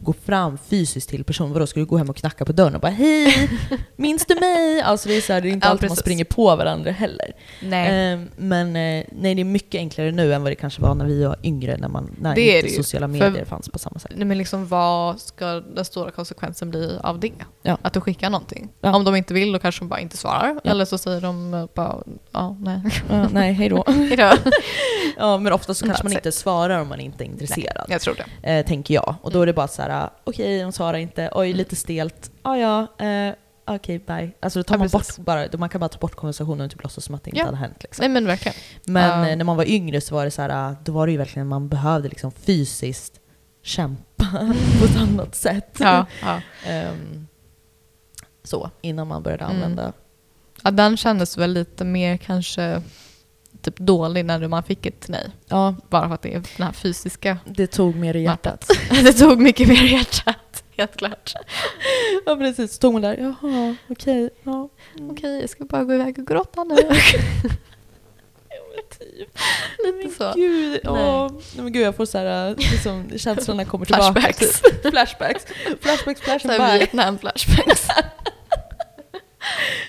gå 0.07 0.12
fram 0.12 0.59
fysiskt 0.59 1.09
till 1.11 1.24
personen. 1.24 1.52
Vadå, 1.52 1.66
ska 1.66 1.80
du 1.80 1.86
gå 1.86 1.96
hem 1.96 2.11
och 2.11 2.16
knacka 2.16 2.44
på 2.44 2.52
dörren 2.52 2.74
och 2.74 2.80
bara 2.80 2.92
hej, 2.92 3.50
minns 3.96 4.26
du 4.26 4.34
mig? 4.40 4.80
Alltså 4.80 5.09
det 5.09 5.16
är, 5.16 5.20
så 5.20 5.32
här, 5.32 5.40
det 5.40 5.48
är 5.48 5.52
inte 5.52 5.66
Ja, 5.66 5.70
alltid 5.70 5.88
man 5.88 5.96
springer 5.96 6.24
på 6.24 6.57
varandra 6.57 6.90
heller. 6.90 7.32
Nej. 7.62 8.12
Eh, 8.12 8.20
men 8.36 8.66
eh, 8.68 9.04
nej, 9.12 9.34
det 9.34 9.40
är 9.40 9.44
mycket 9.44 9.78
enklare 9.78 10.11
nu 10.12 10.34
än 10.34 10.42
vad 10.42 10.52
det 10.52 10.57
kanske 10.57 10.82
var 10.82 10.94
när 10.94 11.04
vi 11.04 11.24
var 11.24 11.36
yngre, 11.42 11.76
när, 11.76 11.88
man, 11.88 12.16
när 12.20 12.34
Det 12.34 12.59
inte 12.61 12.74
sociala 12.74 13.07
För- 13.07 13.12
medier 13.12 13.44
fanns 13.44 13.68
på 13.68 13.78
samma 13.78 13.98
sätt. 13.98 14.12
Nej, 14.14 14.24
men 14.26 14.38
liksom 14.38 14.66
vad 14.66 15.20
ska 15.20 15.46
den 15.46 15.84
stora 15.84 16.11
konsekvensen 16.11 16.70
bli 16.70 16.98
av 17.02 17.20
det? 17.20 17.32
Ja. 17.62 17.78
Att 17.82 17.92
du 17.92 18.00
skickar 18.00 18.30
någonting. 18.30 18.68
Ja. 18.80 18.96
Om 18.96 19.04
de 19.04 19.16
inte 19.16 19.34
vill 19.34 19.52
då 19.52 19.59
kanske 19.59 19.80
de 19.80 19.88
bara 19.88 20.00
inte 20.00 20.16
svarar. 20.16 20.61
Eller 20.64 20.84
så 20.84 20.98
säger 20.98 21.20
de 21.20 21.68
bara, 21.74 21.96
ja, 22.32 22.57
nej. 22.61 22.80
Ja, 23.11 23.28
nej, 23.32 23.52
hej 23.52 23.68
då. 23.68 23.84
Hejdå. 23.92 24.30
Ja, 25.16 25.38
men 25.38 25.52
ofta 25.52 25.74
så 25.74 25.86
kanske 25.86 26.04
man 26.04 26.12
inte 26.12 26.32
svarar 26.32 26.80
om 26.80 26.88
man 26.88 27.00
inte 27.00 27.24
är 27.24 27.26
intresserad. 27.26 27.86
Jag 27.88 28.00
tror 28.00 28.16
det. 28.42 28.50
Eh, 28.59 28.66
tänker 28.66 28.94
jag. 28.94 29.14
Och 29.22 29.32
då 29.32 29.42
är 29.42 29.46
det 29.46 29.52
bara 29.52 29.68
så 29.68 29.82
här: 29.82 29.90
okej, 30.24 30.62
de 30.62 30.72
svarar 30.72 30.99
inte, 30.99 31.30
oj, 31.34 31.53
lite 31.53 31.76
stelt, 31.76 32.30
ah, 32.42 32.57
ja, 32.57 32.86
eh, 33.07 33.34
okej, 33.64 33.99
bye. 33.99 34.30
Alltså 34.40 34.59
då 34.59 34.62
tar 34.62 34.74
Ja, 34.74 34.78
man 34.78 34.88
precis. 34.90 35.16
bort 35.16 35.24
bara, 35.26 35.49
man 35.59 35.68
kan 35.68 35.80
bara 35.80 35.88
ta 35.88 35.99
bort 35.99 36.14
konversationen 36.14 36.64
och 36.64 36.70
typ 36.70 36.82
låtsas 36.82 37.05
som 37.05 37.14
att 37.14 37.24
det 37.24 37.30
inte 37.30 37.38
Ja. 37.40 37.44
hade 37.44 37.57
hänt. 37.57 37.76
Liksom. 37.82 38.03
Nej 38.03 38.09
men 38.09 38.26
verkligen. 38.26 38.57
Men 38.84 39.20
Ja. 39.24 39.28
eh, 39.30 39.36
när 39.36 39.44
man 39.44 39.57
var 39.57 39.64
yngre 39.64 40.01
så 40.01 40.14
var 40.14 40.24
det 40.24 40.30
så 40.30 40.42
här, 40.42 40.76
då 40.84 40.92
var 40.92 41.07
det 41.07 41.12
ju 41.12 41.18
verkligen, 41.18 41.49
man 41.49 41.68
behövde 41.68 42.09
liksom 42.09 42.32
fysiskt 42.32 43.20
kämpa 43.62 44.24
på 44.78 44.84
ett 44.84 44.97
annat 44.97 45.34
sätt. 45.34 45.76
Ja, 45.80 46.07
ja. 46.22 46.40
Ehm, 46.66 47.26
så, 48.44 48.70
innan 48.80 49.07
man 49.09 49.22
började 49.22 49.44
Mm. 49.44 49.57
använda. 49.57 49.92
ja, 50.62 50.70
den 50.70 50.97
kändes 50.97 51.36
väl 51.38 51.53
lite 51.53 51.84
mer 51.84 52.16
kanske 52.16 52.82
typ 53.67 53.79
dålig 53.79 54.25
när 54.25 54.49
man 54.49 54.62
fick 54.62 54.87
ett 54.87 55.09
nej. 55.09 55.31
Ja, 55.49 55.75
Bara 55.89 56.09
för 56.09 56.14
att 56.14 56.23
det 56.23 56.35
är 56.35 56.43
den 56.57 56.67
här 56.67 56.73
fysiska 56.73 57.39
det 57.45 57.67
tog 57.67 57.97
mer 57.97 58.17
i 58.17 58.23
hjärtat. 58.23 58.71
det 58.91 59.12
tog 59.12 59.41
mycket 59.41 59.69
mer 59.69 59.85
i 59.85 59.93
hjärtat, 59.93 60.64
helt 60.77 60.97
klart. 60.97 61.33
ja, 62.27 62.37
precis. 62.37 62.73
Så 62.73 62.81
tog 62.81 62.93
man 62.93 63.03
där, 63.03 63.17
jaha, 63.17 63.77
okej, 63.89 64.31
ja. 64.43 64.69
Okej, 65.11 65.41
jag 65.41 65.51
ska 65.51 65.64
bara 65.64 65.85
gå 65.85 65.95
iväg 65.95 66.19
och 66.19 66.27
gråta 66.27 66.64
nu. 66.64 66.77
typ. 68.99 69.39
Lite 69.85 70.14
så. 70.17 70.33
Gud, 70.35 70.81
Nej. 70.85 70.93
åh. 70.93 71.31
Nej, 71.33 71.64
men 71.64 71.73
gud, 71.73 71.83
jag 71.83 71.97
får 71.97 72.07
så 72.07 72.19
här, 72.19 72.55
liksom, 72.57 73.11
känslorna 73.17 73.64
kommer 73.64 73.85
tillbaka. 73.85 74.21
Flashbacks. 74.21 74.61
Typ. 74.61 74.83
Flashbacks. 74.91 75.47
Flashbacks, 75.81 76.21
flashbacks. 76.21 76.61
Vietnam-flashbacks. 76.61 77.89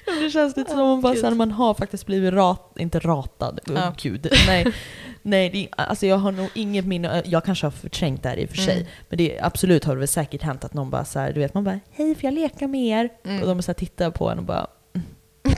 Ja, 0.06 0.14
Det 0.14 0.30
känns 0.30 0.58
lite 0.58 0.70
som 0.72 0.80
om 0.80 1.02
bara 1.02 1.14
här, 1.14 1.32
man 1.36 1.52
har 1.52 1.74
faktiskt 1.74 2.06
blivit 2.06 2.34
rat, 2.34 2.74
inte 2.80 3.00
ratad, 3.00 3.60
oh, 3.68 3.74
Ja. 3.76 3.94
gud. 4.02 4.28
Nej, 4.48 4.74
nej 5.22 5.50
det, 5.50 5.68
alltså 5.78 6.06
jag 6.06 6.18
har 6.18 6.32
nog 6.32 6.50
inget 6.54 6.86
minne, 6.86 7.22
jag 7.26 7.44
kanske 7.46 7.66
har 7.66 7.72
förträngt 7.72 8.24
det 8.24 8.30
här 8.30 8.38
i 8.38 8.46
och 8.46 8.50
för 8.50 8.58
sig, 8.58 8.74
Mm. 8.76 8.88
men 9.10 9.18
det, 9.18 9.40
absolut 9.42 9.84
har 9.86 9.94
det 9.96 10.00
väl 10.00 10.08
säkert 10.08 10.42
hänt 10.42 10.64
att 10.64 10.74
någon 10.74 10.90
bara 10.90 11.06
så 11.06 11.20
här, 11.20 11.34
du 11.34 11.40
vet, 11.40 11.54
man 11.54 11.64
bara 11.64 11.80
hej 11.92 12.16
får 12.16 12.24
jag 12.24 12.34
leka 12.34 12.68
med 12.68 12.82
er? 12.88 13.10
Mm. 13.26 13.42
Och 13.42 13.48
de 13.48 13.62
så 13.62 13.70
här 13.70 13.74
tittar 13.74 14.12
på 14.12 14.30
en 14.30 14.38
och 14.38 14.44
bara 14.46 14.68
mm. 14.96 15.08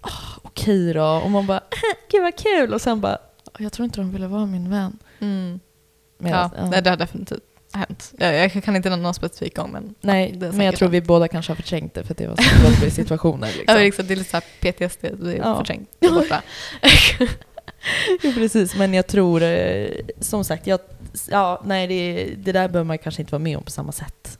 "Ah, 0.00 0.10
okej 0.42 0.92
då, 0.92 1.04
och 1.24 1.30
man 1.30 1.46
bara 1.46 1.60
gud 2.10 2.22
vad 2.22 2.36
kul, 2.36 2.74
och 2.74 2.80
sen 2.80 3.00
bara 3.00 3.18
jag 3.58 3.72
tror 3.72 3.84
inte 3.84 4.00
de 4.00 4.12
ville 4.12 4.26
vara 4.26 4.46
min 4.46 4.70
vän. 4.70 4.98
Mm. 5.20 5.60
Medan- 6.18 6.50
Ja, 6.56 6.66
nej, 6.70 6.82
det 6.82 6.90
har 6.90 6.96
definitivt 6.96 7.40
hänt. 7.78 8.12
Jag, 8.18 8.34
jag 8.34 8.64
kan 8.64 8.76
inte 8.76 8.90
nämna 8.90 9.02
någon 9.02 9.14
specifik 9.14 9.56
gång 9.56 9.72
men 9.72 9.94
Nej, 10.00 10.32
det 10.36 10.46
är 10.46 10.52
men 10.52 10.66
jag 10.66 10.76
tror 10.76 10.88
vi 10.88 11.00
båda 11.00 11.28
kanske 11.28 11.50
har 11.52 11.56
förträngt 11.56 11.94
det 11.94 12.04
för 12.04 12.12
att 12.14 12.18
det 12.18 12.26
var 12.26 12.36
så 12.36 12.42
jobbiga 12.70 12.90
situationer. 12.90 13.48
Ja, 13.48 13.56
Liksom. 13.58 13.78
liksom, 13.78 14.06
det 14.06 14.14
är 14.14 14.16
lite 14.16 14.30
såhär 14.30 14.44
PTSD, 14.60 15.02
det 15.02 15.32
är 15.32 15.36
Ja. 15.36 15.56
förträngt. 15.56 15.88
Det 15.98 16.06
är 16.06 16.10
borta. 16.14 16.42
Ja, 18.22 18.30
precis, 18.34 18.76
men 18.76 18.94
jag 18.94 19.06
tror, 19.06 19.42
eh, 19.42 19.88
som 20.20 20.44
sagt, 20.44 20.66
jag, 20.66 20.80
ja, 21.30 21.62
nej, 21.64 21.86
det, 21.86 22.24
det 22.36 22.52
där 22.52 22.68
behöver 22.68 22.84
man 22.84 22.98
kanske 22.98 23.22
inte 23.22 23.32
vara 23.32 23.42
med 23.42 23.56
om 23.56 23.62
på 23.64 23.70
samma 23.70 23.92
sätt 23.92 24.38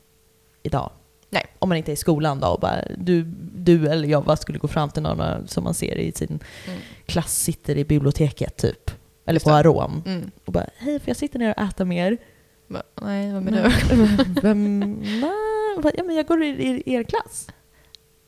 idag. 0.63 0.91
Nej. 1.31 1.47
Om 1.59 1.69
man 1.69 1.79
inte 1.79 1.91
är 1.91 1.93
i 1.93 1.97
skolan 1.97 2.41
då 2.41 2.47
och 2.47 2.61
bara, 2.61 2.85
du, 2.99 3.23
du 3.55 3.89
eller 3.89 4.09
jag 4.09 4.39
skulle 4.39 4.59
gå 4.59 4.69
fram 4.69 4.91
till 4.91 5.03
någon 5.03 5.49
som 5.49 5.65
man 5.65 5.75
ser 5.75 5.97
i 5.99 6.13
sin 6.13 6.41
Mm. 6.69 6.81
klass 7.07 7.37
sitter 7.37 7.79
i 7.79 7.85
biblioteket 7.85 8.57
typ. 8.57 8.91
Eller 9.27 9.35
Just 9.37 9.47
på. 9.47 9.53
Arom. 9.53 10.03
Mm. 10.07 10.31
Och 10.45 10.53
bara, 10.53 10.67
hej 10.77 10.99
får 11.01 11.09
jag 11.09 11.17
sitta 11.17 11.39
ner 11.39 11.55
och 11.57 11.63
äta 11.63 11.85
med 11.85 12.17
Nej, 12.69 12.83
vad 13.33 13.43
Nej. 13.43 13.53
menar 13.53 13.73
du? 14.35 14.41
Vem? 14.41 14.81
Bara, 15.83 15.93
ja 15.97 16.05
men 16.05 16.17
jag 16.17 16.27
går 16.27 16.43
i, 16.43 16.83
i 16.87 16.95
er 16.95 17.03
klass. 17.03 17.47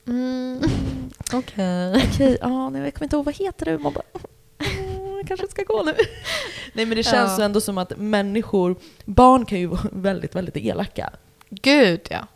Mm. 0.07 0.61
Okej. 1.33 1.95
Okej, 2.13 2.39
ja, 2.41 2.71
nej, 2.71 2.83
jag 2.83 2.95
kommer 2.95 3.05
inte 3.07 3.17
ihåg, 3.17 3.25
vad 3.25 3.37
heter 3.37 3.67
du? 3.67 3.79
Man 3.79 3.93
bara, 3.93 4.05
"Åh, 4.13 4.21
jag 5.19 5.29
kanske 5.29 5.49
ska 5.49 5.63
gå 5.63 5.83
nu. 5.83 5.93
Nej 6.73 6.87
men 6.87 6.97
det 6.97 7.03
känns 7.03 7.31
Ja. 7.31 7.39
ju 7.39 7.45
ändå 7.45 7.61
som 7.61 7.79
att 7.79 7.93
människor, 7.99 8.77
barn 9.05 9.45
kan 9.47 9.59
ju 9.59 9.67
vara 9.67 9.81
väldigt, 9.93 10.35
väldigt 10.35 10.57
elaka. 10.57 11.11
Gud 11.51 12.01
ja. 12.11 12.27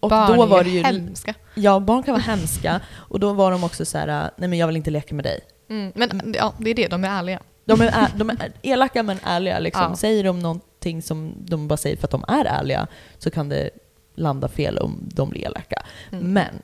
Och 0.00 0.10
Barn 0.10 0.36
då 0.36 0.42
är 0.42 0.46
var 0.46 0.58
ju 0.64 0.64
det 0.64 0.70
ju, 0.76 0.82
hemska. 0.82 1.34
ja 1.54 1.80
barn 1.80 2.02
kan 2.02 2.12
vara 2.12 2.22
hemska 2.22 2.80
och 2.94 3.20
då 3.20 3.32
var 3.32 3.50
de 3.50 3.64
också 3.64 3.84
så 3.84 3.98
här, 3.98 4.30
nej 4.36 4.48
men 4.48 4.58
jag 4.58 4.66
vill 4.66 4.76
inte 4.76 4.90
leka 4.90 5.14
med 5.14 5.24
dig. 5.24 5.40
Mm. 5.70 5.92
Men 5.94 6.34
ja, 6.38 6.54
det 6.58 6.70
är 6.70 6.74
det, 6.74 6.88
de 6.88 7.04
är 7.04 7.08
ärliga. 7.08 7.40
De 7.64 7.80
är, 7.80 8.08
de 8.16 8.30
är 8.30 8.52
elaka 8.62 9.02
men 9.02 9.18
ärliga 9.24 9.58
liksom. 9.58 9.82
Ja. 9.90 9.96
Säger 9.96 10.24
de 10.24 10.40
någonting 10.86 11.02
som 11.02 11.34
de 11.46 11.68
bara 11.68 11.76
säger 11.76 11.96
för 11.96 12.04
att 12.06 12.10
de 12.10 12.24
är 12.28 12.44
ärliga 12.44 12.86
så 13.18 13.30
kan 13.30 13.48
det 13.48 13.70
landa 14.14 14.48
fel 14.48 14.78
om 14.78 15.08
de 15.14 15.30
blir 15.30 15.44
elaka. 15.44 15.82
Mm. 16.12 16.32
Men, 16.32 16.62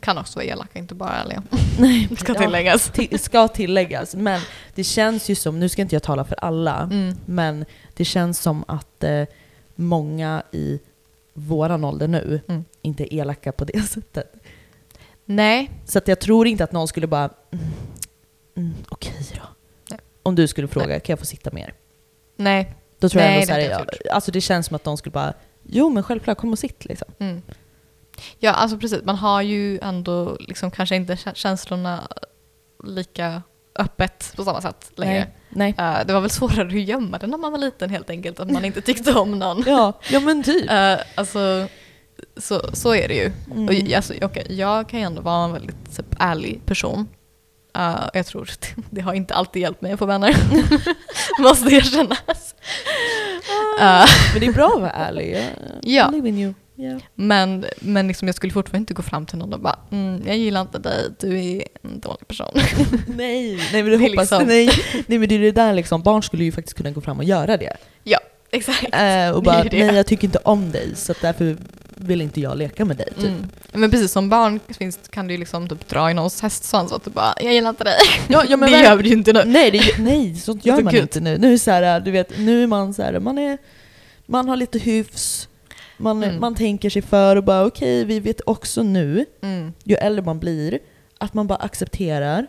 Kan 0.00 0.18
också 0.18 0.38
vara 0.38 0.46
elaka, 0.46 0.78
inte 0.78 0.94
bara 0.94 1.10
ärliga. 1.10 1.42
nej, 1.78 2.08
Ska 2.18 2.34
ja, 2.34 2.40
tilläggas. 2.40 2.90
till- 2.90 3.18
ska 3.18 3.48
tilläggas, 3.48 4.14
men 4.14 4.40
det 4.74 4.84
känns 4.84 5.28
ju 5.30 5.34
som, 5.34 5.58
nu 5.58 5.68
ska 5.68 5.82
inte 5.82 5.94
jag 5.94 6.02
tala 6.02 6.24
för 6.24 6.36
alla, 6.44 6.82
Mm. 6.90 7.16
Men 7.26 7.64
det 7.96 8.04
känns 8.04 8.40
som 8.40 8.64
att 8.68 9.04
eh, 9.04 9.24
många 9.74 10.42
i 10.52 10.80
våran 11.34 11.84
ålder 11.84 12.08
nu 12.08 12.40
Mm. 12.48 12.64
inte 12.82 13.14
är 13.14 13.18
elaka 13.20 13.52
på 13.52 13.64
det 13.64 13.80
sättet. 13.88 14.32
Nej. 15.24 15.70
Så 15.84 15.98
att 15.98 16.08
jag 16.08 16.20
tror 16.20 16.46
inte 16.46 16.64
att 16.64 16.72
någon 16.72 16.88
skulle 16.88 17.06
bara, 17.06 17.30
mm, 17.52 17.64
mm, 18.56 18.74
okej 18.88 19.14
då. 19.34 19.42
Nej. 19.90 19.98
Om 20.22 20.34
du 20.34 20.46
skulle 20.48 20.68
fråga, 20.68 21.00
kan 21.00 21.12
jag 21.12 21.18
få 21.18 21.26
sitta 21.26 21.50
med 21.52 21.62
er? 21.62 21.74
Nej. 22.36 22.74
Då 22.98 23.08
tror 23.08 23.22
jag 23.22 23.30
Nej, 23.30 23.42
ändå 23.42 23.74
jag 23.74 23.88
ja, 24.04 24.12
alltså 24.12 24.30
det 24.30 24.40
känns 24.40 24.66
som 24.66 24.76
att 24.76 24.84
de 24.84 24.96
skulle 24.96 25.12
bara, 25.12 25.32
jo 25.62 25.90
men 25.90 26.02
självklart, 26.02 26.38
kom 26.38 26.52
och 26.52 26.58
sitt 26.58 26.84
liksom. 26.84 27.08
Mm. 27.18 27.42
Ja, 28.38 28.52
alltså 28.52 28.78
precis. 28.78 29.04
Man 29.04 29.16
har 29.16 29.42
ju 29.42 29.78
ändå 29.78 30.36
liksom 30.40 30.70
kanske 30.70 30.96
inte 30.96 31.14
kä- 31.14 31.34
känslorna 31.34 32.08
lika 32.84 33.42
öppet 33.78 34.32
på 34.36 34.44
samma 34.44 34.60
sätt 34.60 34.92
längre. 34.96 35.28
Nej. 35.48 35.74
Eh, 35.78 36.06
det 36.06 36.12
var 36.12 36.20
väl 36.20 36.30
svårare 36.30 36.66
att 36.66 36.72
gömma 36.72 37.18
det 37.18 37.26
när 37.26 37.38
man 37.38 37.52
var 37.52 37.58
liten 37.58 37.90
helt 37.90 38.10
enkelt, 38.10 38.40
att 38.40 38.50
man 38.50 38.64
inte 38.64 38.80
tyckte 38.80 39.14
om 39.14 39.38
någon. 39.38 39.62
Ja, 39.66 39.92
ja 40.10 40.20
men 40.20 40.42
typ. 40.42 40.70
Eh, 40.70 40.98
alltså, 41.14 41.68
så, 42.36 42.60
så 42.72 42.94
är 42.94 43.08
det 43.08 43.14
ju. 43.14 43.32
Mm. 43.54 43.68
Och, 43.68 43.92
alltså, 43.96 44.14
okej, 44.22 44.46
jag 44.48 44.88
kan 44.88 45.00
ju 45.00 45.06
ändå 45.06 45.22
vara 45.22 45.44
en 45.44 45.52
väldigt 45.52 45.96
typ, 45.96 46.06
ärlig 46.18 46.60
person. 46.66 47.08
Eh, 47.78 48.08
jag 48.14 48.26
tror 48.26 48.42
att 48.42 48.68
det 48.90 49.00
har 49.00 49.14
inte 49.14 49.34
alltid 49.34 49.62
hjälpt 49.62 49.82
mig 49.82 49.92
att 49.92 49.98
få 49.98 50.06
vänner. 50.06 50.36
Måste 51.42 51.74
erkännas. 51.74 52.54
Eh, 53.80 54.04
Men 54.32 54.40
det 54.40 54.46
är 54.46 54.52
bra 54.52 54.72
att 54.74 54.80
vara 54.80 54.90
ärlig. 54.90 55.38
Ja. 55.82 56.12
Yeah. 56.80 56.98
men 57.14 57.64
men 57.80 58.08
liksom, 58.08 58.28
jag 58.28 58.34
skulle 58.34 58.52
fortfarande 58.52 58.78
inte 58.82 58.94
gå 58.94 59.02
fram 59.02 59.26
till 59.26 59.38
någon 59.38 59.52
och 59.52 59.60
bara 59.60 59.78
mm, 59.90 60.22
“jag 60.26 60.36
gillar 60.36 60.60
inte 60.60 60.78
dig, 60.78 61.10
du 61.20 61.38
är 61.38 61.62
en 61.82 62.00
dålig 62.00 62.28
person”. 62.28 62.46
Nej, 63.06 63.56
nej 63.72 63.82
men 63.82 63.84
det 63.92 63.96
hoppas 63.98 64.10
liksom- 64.16 64.44
nej, 64.44 64.70
nej 65.06 65.18
men 65.18 65.28
det 65.28 65.34
är 65.34 65.38
det 65.38 65.52
där 65.52 65.72
liksom, 65.72 66.02
barn 66.02 66.22
skulle 66.22 66.44
ju 66.44 66.52
faktiskt 66.52 66.76
kunna 66.76 66.90
gå 66.90 67.00
fram 67.00 67.18
och 67.18 67.24
göra 67.24 67.56
det. 67.56 67.76
ja, 68.04 68.18
exakt. 68.50 68.94
Eh, 68.94 69.30
och 69.30 69.42
bara, 69.42 69.62
nej 69.62 69.94
jag 69.94 70.06
tycker 70.06 70.24
inte 70.24 70.38
om 70.38 70.70
dig 70.70 70.92
så 70.96 71.14
därför 71.20 71.56
vill 72.00 72.20
inte 72.22 72.40
jag 72.40 72.58
leka 72.58 72.84
med 72.84 72.96
dig. 72.96 73.08
Typ. 73.14 73.24
Mm. 73.24 73.48
Men 73.72 73.90
precis 73.90 74.12
som 74.12 74.28
barn 74.28 74.60
finns, 74.78 74.98
kan 75.10 75.26
du 75.26 75.36
liksom 75.36 75.68
typ 75.68 75.88
dra 75.88 76.10
i 76.10 76.14
någons 76.14 76.40
hästsvans 76.42 76.92
och 76.92 77.00
bara 77.14 77.34
“jag 77.40 77.54
gillar 77.54 77.70
inte 77.70 77.84
dig”. 77.84 77.98
Ja, 78.28 78.44
ja, 78.48 78.56
men 78.56 78.72
det 78.72 78.80
gör 78.80 78.96
du 78.96 79.08
ju 79.08 79.14
inte 79.14 79.32
nu. 79.32 79.42
Nej, 79.46 79.70
det, 79.70 79.98
nej, 79.98 80.34
sånt 80.34 80.66
gör 80.66 80.76
Så 80.78 80.82
man 80.82 80.92
gud. 80.92 81.02
inte 81.02 81.20
nu. 81.20 81.38
Nu 81.38 81.52
är, 81.52 81.58
så 81.58 81.70
här, 81.70 82.00
du 82.00 82.10
vet, 82.10 82.38
nu 82.38 82.62
är 82.62 82.66
man 82.66 82.94
så 82.94 83.02
här, 83.02 83.18
man, 83.20 83.38
är, 83.38 83.58
man 84.26 84.48
har 84.48 84.56
lite 84.56 84.78
hyfs, 84.78 85.48
man, 85.96 86.22
Mm. 86.22 86.40
man 86.40 86.54
tänker 86.54 86.90
sig 86.90 87.02
för 87.02 87.36
och 87.36 87.44
bara 87.44 87.66
okej, 87.66 88.04
vi 88.04 88.20
vet 88.20 88.40
också 88.46 88.82
nu, 88.82 89.26
Mm. 89.42 89.72
ju 89.84 89.94
äldre 89.94 90.24
man 90.24 90.38
blir, 90.38 90.78
att 91.18 91.34
man 91.34 91.46
bara 91.46 91.58
accepterar 91.58 92.46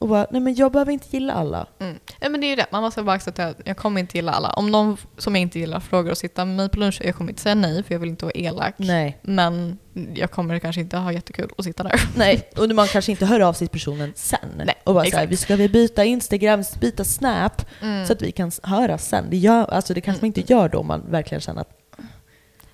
och 0.00 0.08
bara 0.08 0.26
nej 0.30 0.40
men 0.40 0.54
jag 0.54 0.72
behöver 0.72 0.92
inte 0.92 1.06
gilla 1.10 1.32
alla. 1.32 1.66
Mm. 1.78 1.98
Ja, 2.20 2.28
men 2.28 2.40
det 2.40 2.46
är 2.46 2.48
ju 2.48 2.56
det, 2.56 2.66
man 2.72 2.82
måste 2.82 3.02
bara 3.02 3.16
acceptera 3.16 3.46
att 3.46 3.60
jag 3.64 3.76
kommer 3.76 4.00
inte 4.00 4.18
gilla 4.18 4.32
alla. 4.32 4.50
Om 4.52 4.70
någon 4.70 4.96
som 5.18 5.34
jag 5.34 5.42
inte 5.42 5.58
gillar 5.58 5.80
frågar 5.80 6.12
att 6.12 6.18
sitta 6.18 6.44
med 6.44 6.56
mig 6.56 6.68
på 6.68 6.78
lunch, 6.78 7.00
jag 7.04 7.14
kommer 7.14 7.30
inte 7.30 7.42
säga 7.42 7.54
nej 7.54 7.82
för 7.82 7.94
jag 7.94 7.98
vill 8.00 8.10
inte 8.10 8.24
vara 8.24 8.34
elak. 8.34 8.74
Nej. 8.76 9.18
Men 9.22 9.78
jag 10.14 10.30
kommer 10.30 10.58
kanske 10.58 10.80
inte 10.80 10.96
ha 10.96 11.12
jättekul 11.12 11.50
att 11.58 11.64
sitta 11.64 11.82
där. 11.82 12.00
Nej, 12.16 12.50
och 12.56 12.68
man 12.70 12.88
kanske 12.88 13.10
inte 13.12 13.26
hör 13.26 13.40
av 13.40 13.52
sig 13.52 13.68
till 13.68 13.72
personen 13.72 14.12
sen. 14.16 14.38
Nej, 14.56 14.74
och 14.84 14.94
bara 14.94 15.04
så 15.04 15.10
här, 15.10 15.22
exakt. 15.24 15.32
vi 15.32 15.36
ska 15.36 15.56
vi 15.56 15.68
byta 15.68 16.04
Instagram, 16.04 16.64
byta 16.80 17.04
Snap, 17.04 17.62
Mm. 17.82 18.06
så 18.06 18.12
att 18.12 18.22
vi 18.22 18.32
kan 18.32 18.50
höras 18.62 19.08
sen. 19.08 19.24
Det, 19.30 19.36
gör, 19.36 19.64
alltså 19.64 19.94
det 19.94 20.00
kanske 20.00 20.22
man 20.24 20.26
inte 20.26 20.52
gör 20.52 20.68
då 20.68 20.78
om 20.78 20.86
man 20.86 21.02
verkligen 21.10 21.40
känner 21.40 21.60
att 21.60 21.79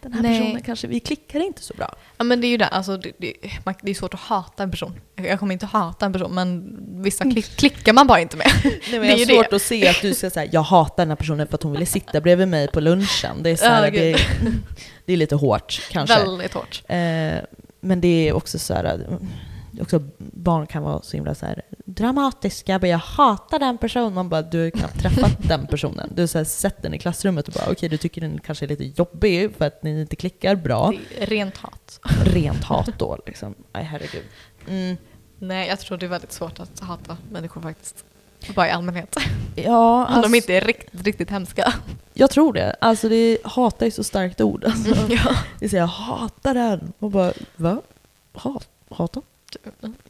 den 0.08 0.14
här 0.14 0.22
Nej. 0.22 0.40
personen 0.40 0.62
kanske, 0.62 0.86
vi 0.86 1.00
klickar 1.00 1.40
inte 1.40 1.62
så 1.62 1.74
bra. 1.74 1.94
Ja 2.16 2.24
men 2.24 2.40
det 2.40 2.46
är 2.46 2.48
ju 2.48 2.56
det, 2.56 2.66
alltså, 2.66 2.96
det, 2.96 3.12
det, 3.18 3.32
det 3.82 3.90
är 3.90 3.94
svårt 3.94 4.14
att 4.14 4.20
hata 4.20 4.62
en 4.62 4.70
person. 4.70 5.00
Jag 5.14 5.38
kommer 5.38 5.52
inte 5.52 5.66
hata 5.66 6.06
en 6.06 6.12
person 6.12 6.34
men 6.34 6.78
vissa 7.02 7.24
klick, 7.24 7.56
klickar 7.56 7.92
man 7.92 8.06
bara 8.06 8.20
inte 8.20 8.36
med. 8.36 8.50
Nej, 8.64 8.80
men 8.90 9.00
Det 9.00 9.12
är 9.12 9.16
ju 9.16 9.26
svårt 9.26 9.50
det. 9.50 9.56
att 9.56 9.62
se 9.62 9.88
att 9.88 10.02
du 10.02 10.14
ska 10.14 10.30
säga 10.30 10.50
jag 10.52 10.62
hatar 10.62 10.96
den 10.96 11.08
här 11.08 11.16
personen 11.16 11.46
för 11.48 11.54
att 11.54 11.62
hon 11.62 11.72
ville 11.72 11.86
sitta 11.86 12.20
bredvid 12.20 12.48
mig 12.48 12.68
på 12.68 12.80
lunchen. 12.80 13.42
Det 13.42 13.50
är, 13.50 13.56
så 13.56 13.64
här, 13.64 13.84
Ja, 13.84 13.90
det, 13.90 14.18
det 15.04 15.12
är 15.12 15.16
lite 15.16 15.34
hårt 15.34 15.80
kanske. 15.90 16.18
Väldigt 16.18 16.54
hårt. 16.54 16.82
Eh, 16.88 16.96
men 17.80 18.00
det 18.00 18.28
är 18.28 18.32
också 18.32 18.58
så 18.58 18.74
här, 18.74 18.84
mm, 18.84 19.28
också 19.80 20.02
barn 20.18 20.66
kan 20.66 20.82
vara 20.82 21.02
så 21.02 21.16
himla 21.16 21.34
så 21.34 21.46
här 21.46 21.62
dramatiska. 21.84 22.78
Bara, 22.78 22.86
jag 22.86 22.98
hatar 22.98 23.58
den 23.58 23.78
personen. 23.78 24.14
Man 24.14 24.28
bara, 24.28 24.42
du 24.42 24.62
har 24.62 24.70
knappt 24.70 25.00
träffat 25.00 25.32
den 25.48 25.66
personen. 25.66 26.12
Du 26.14 26.22
har 26.22 26.26
så 26.26 26.38
här, 26.38 26.44
sett 26.44 26.82
den 26.82 26.94
i 26.94 26.98
klassrummet 26.98 27.48
och 27.48 27.54
bara, 27.54 27.70
okej 27.70 27.88
du 27.88 27.96
tycker 27.96 28.20
den 28.20 28.40
kanske 28.40 28.64
är 28.64 28.68
lite 28.68 28.84
jobbig 28.84 29.54
för 29.58 29.64
att 29.64 29.82
ni 29.82 30.00
inte 30.00 30.16
klickar 30.16 30.56
bra. 30.56 30.92
Rent 31.18 31.56
hat. 31.56 32.00
Rent 32.24 32.64
hat 32.64 32.98
då 32.98 33.18
liksom. 33.26 33.54
Aj 33.72 33.84
herregud. 33.84 34.24
Mm. 34.68 34.96
Nej, 35.38 35.68
jag 35.68 35.80
tror 35.80 35.98
det 35.98 36.06
är 36.06 36.10
väldigt 36.10 36.32
svårt 36.32 36.60
att 36.60 36.80
hata 36.80 37.16
människor 37.30 37.60
faktiskt. 37.60 38.04
Bara 38.54 38.68
i 38.68 38.70
allmänhet. 38.70 39.16
Ja, 39.54 39.96
Om 40.06 40.14
alltså, 40.14 40.30
de 40.30 40.36
inte 40.36 40.54
är 40.54 40.60
riktigt, 40.60 41.02
riktigt 41.02 41.30
hemska. 41.30 41.72
jag 42.14 42.30
tror 42.30 42.52
det. 42.52 42.76
Alltså 42.80 43.08
det 43.08 43.38
hatar 43.44 43.86
är 43.86 43.90
så 43.90 44.04
starkt 44.04 44.40
ord. 44.40 44.64
Alltså. 44.64 44.94
ja. 45.08 45.36
Det 45.60 45.68
säger 45.68 45.82
jag 45.82 45.88
hatar 45.88 46.54
den. 46.54 46.92
Och 46.98 47.10
bara, 47.10 47.32
va? 47.56 47.82
Hat, 48.32 48.68
hata? 48.90 49.22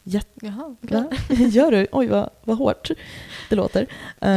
Jätte, 0.03 0.45
Jaha, 0.45 0.75
va? 0.81 1.05
Gör 1.29 1.71
du? 1.71 1.87
Oj 1.91 2.07
vad, 2.07 2.29
vad 2.43 2.57
hårt 2.57 2.91
det 3.49 3.55
låter. 3.55 3.87
Eh, 4.21 4.29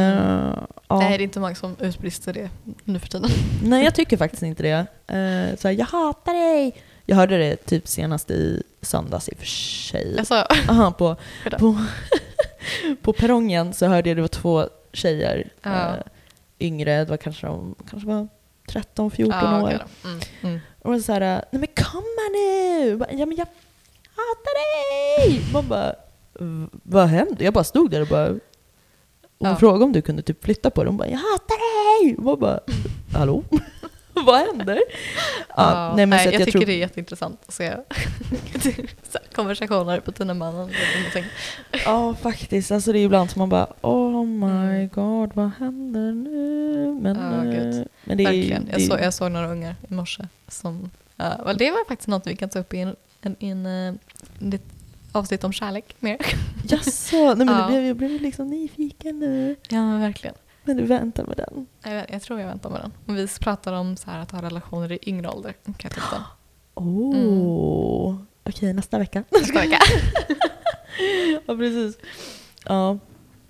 ja. 0.87 0.99
Nej, 0.99 1.17
det 1.17 1.21
är 1.21 1.25
inte 1.25 1.39
många 1.39 1.55
som 1.55 1.75
utbrister 1.79 2.33
det 2.33 2.49
nu 2.83 2.99
för 2.99 3.07
tiden. 3.07 3.29
Nej, 3.63 3.83
jag 3.83 3.95
tycker 3.95 4.17
faktiskt 4.17 4.43
inte 4.43 4.63
det. 4.63 4.79
Uh, 4.79 5.55
så 5.57 5.67
här, 5.67 5.75
jag 5.75 5.85
hatar 5.85 6.33
dig! 6.33 6.83
Jag 7.05 7.15
hörde 7.15 7.37
det 7.37 7.55
typ 7.55 7.87
senast 7.87 8.31
i 8.31 8.63
söndags 8.81 9.29
i 9.29 9.31
och 9.31 9.37
för 9.37 9.45
sig. 9.45 10.19
Alltså, 10.19 10.45
Aha, 10.69 10.91
på, 10.91 11.15
på, 11.59 11.85
på 13.01 13.13
perrongen 13.13 13.73
så 13.73 13.85
hörde 13.87 14.09
jag 14.09 14.17
det 14.17 14.21
var 14.21 14.27
två 14.27 14.65
tjejer, 14.93 15.49
Ja. 15.61 15.89
eh, 15.89 16.03
yngre, 16.59 16.97
det 16.97 17.09
var 17.09 17.17
kanske 17.17 17.47
de 17.47 17.75
kanske 17.89 18.07
var 18.07 18.27
13-14 18.67 19.27
ja, 19.41 19.61
år. 19.63 19.69
då. 20.03 20.09
Mm. 20.09 20.21
Mm. 20.41 20.59
Och 20.79 21.01
så 21.01 21.11
här, 21.13 21.19
nej 21.51 21.59
men 21.59 21.67
kom 21.85 22.03
här 22.03 22.31
nu! 22.31 23.05
Ja 23.19 23.25
men 23.25 23.37
jag 23.37 23.47
hatar 24.29 24.55
dig! 25.27 25.41
Man 25.53 25.67
bara, 25.67 25.93
"V- 26.39 26.67
vad 26.83 27.07
hände? 27.07 27.43
Jag 27.43 27.53
bara 27.53 27.63
stod 27.63 27.91
där 27.91 28.01
och 28.01 28.07
bara, 28.07 28.29
Och 28.29 29.47
hon 29.47 29.49
Ja. 29.49 29.55
frågade 29.55 29.83
om 29.85 29.91
du 29.93 30.01
kunde 30.01 30.21
typ 30.21 30.43
flytta 30.45 30.69
på 30.69 30.83
det. 30.83 30.89
Hon 30.89 30.97
bara 30.97 31.07
“Jag 31.07 31.17
hatar 31.17 32.03
dig!” 32.03 32.15
Man 32.17 32.39
bara 32.39 32.59
“Hallå? 33.13 33.43
Vad 34.13 34.39
händer?” 34.39 34.79
ja, 35.57 35.93
nej, 35.95 36.05
men 36.05 36.19
så 36.19 36.25
jag, 36.25 36.33
jag 36.33 36.39
tycker 36.45 36.51
tror, 36.59 36.65
det 36.65 36.73
är 36.73 36.77
jätteintressant 36.77 37.39
att 37.47 37.53
se 37.53 37.73
konversationer 39.35 39.99
på 39.99 40.11
tunnelbanan. 40.11 40.69
Ja, 41.85 42.15
faktiskt. 42.21 42.71
Alltså 42.71 42.91
det 42.93 42.99
är 42.99 43.05
ibland 43.05 43.29
som 43.31 43.39
man 43.39 43.49
bara 43.49 43.67
“Oh 43.81 44.25
my 44.25 44.45
Mm. 44.47 44.89
god, 44.93 45.31
vad 45.33 45.51
händer 45.59 46.11
nu?” 46.11 46.99
Men, 47.01 47.15
Ja, 47.15 47.53
eh, 47.53 47.83
men 48.03 48.17
det 48.17 48.23
är 48.23 48.25
Verkligen. 48.25 48.67
Jag, 48.71 48.79
det 48.79 48.83
så, 48.85 48.97
jag 49.01 49.13
såg 49.13 49.31
några 49.31 49.47
ungar 49.51 49.75
i 49.89 49.93
morse. 49.93 50.23
Som, 50.47 50.91
ja, 51.15 51.43
väl 51.45 51.57
det 51.57 51.71
var 51.71 51.85
faktiskt 51.87 52.07
något 52.07 52.27
vi 52.27 52.35
kan 52.35 52.49
ta 52.49 52.59
upp 52.59 52.73
i 52.73 52.77
en, 52.79 52.95
en, 53.21 53.35
i 53.39 53.47
en, 53.49 53.65
eh, 53.65 54.59
avsnitt 55.11 55.43
om 55.43 55.51
kärlek 55.53 55.95
mer. 55.99 56.17
Jaså? 56.63 57.15
Nej 57.17 57.35
men 57.35 57.47
Ja. 57.59 57.67
blev, 57.67 57.83
jag 57.85 57.95
blev 57.97 58.21
liksom 58.21 58.47
nyfiken 58.47 59.19
nu. 59.19 59.55
Ja 59.69 59.81
men 59.81 60.01
verkligen. 60.01 60.35
Men 60.63 60.77
du 60.77 60.83
väntar 60.85 61.23
med 61.25 61.37
den. 61.37 61.67
Jag, 61.93 62.05
jag 62.09 62.21
tror 62.21 62.39
jag 62.39 62.47
väntar 62.47 62.69
med 62.69 62.81
den. 62.81 62.91
Om 63.07 63.15
vi 63.15 63.27
pratar 63.27 63.73
om 63.73 63.97
så 63.97 64.11
här 64.11 64.19
att 64.19 64.31
ha 64.31 64.41
relationer 64.41 64.91
i 64.91 64.99
yngre 65.09 65.29
ålder. 65.29 65.53
Kan 65.63 65.91
jag 65.95 66.03
den. 66.11 66.21
Oh. 66.73 68.15
Okej, 68.43 68.73
nästa 68.73 68.99
vecka. 68.99 69.23
Nästa 69.31 69.59
vecka. 69.59 69.77
ja, 71.47 71.55
precis. 71.55 71.97
Ja, 72.65 72.97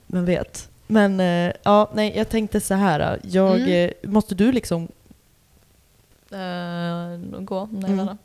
men 0.07 0.25
vet. 0.25 0.69
Men 0.87 1.19
eh, 1.19 1.53
ja, 1.63 1.91
nej, 1.93 2.13
jag 2.17 2.29
tänkte 2.29 2.61
så 2.61 2.73
här. 2.73 3.19
Jag, 3.23 3.55
Mm. 3.61 3.91
eh, 4.03 4.09
måste 4.09 4.35
du 4.35 4.51
liksom, 4.51 4.87
Uh, 6.33 7.39
gå? 7.41 7.69
Nej, 7.71 7.91
Mm. 7.91 7.99
mm. 7.99 8.17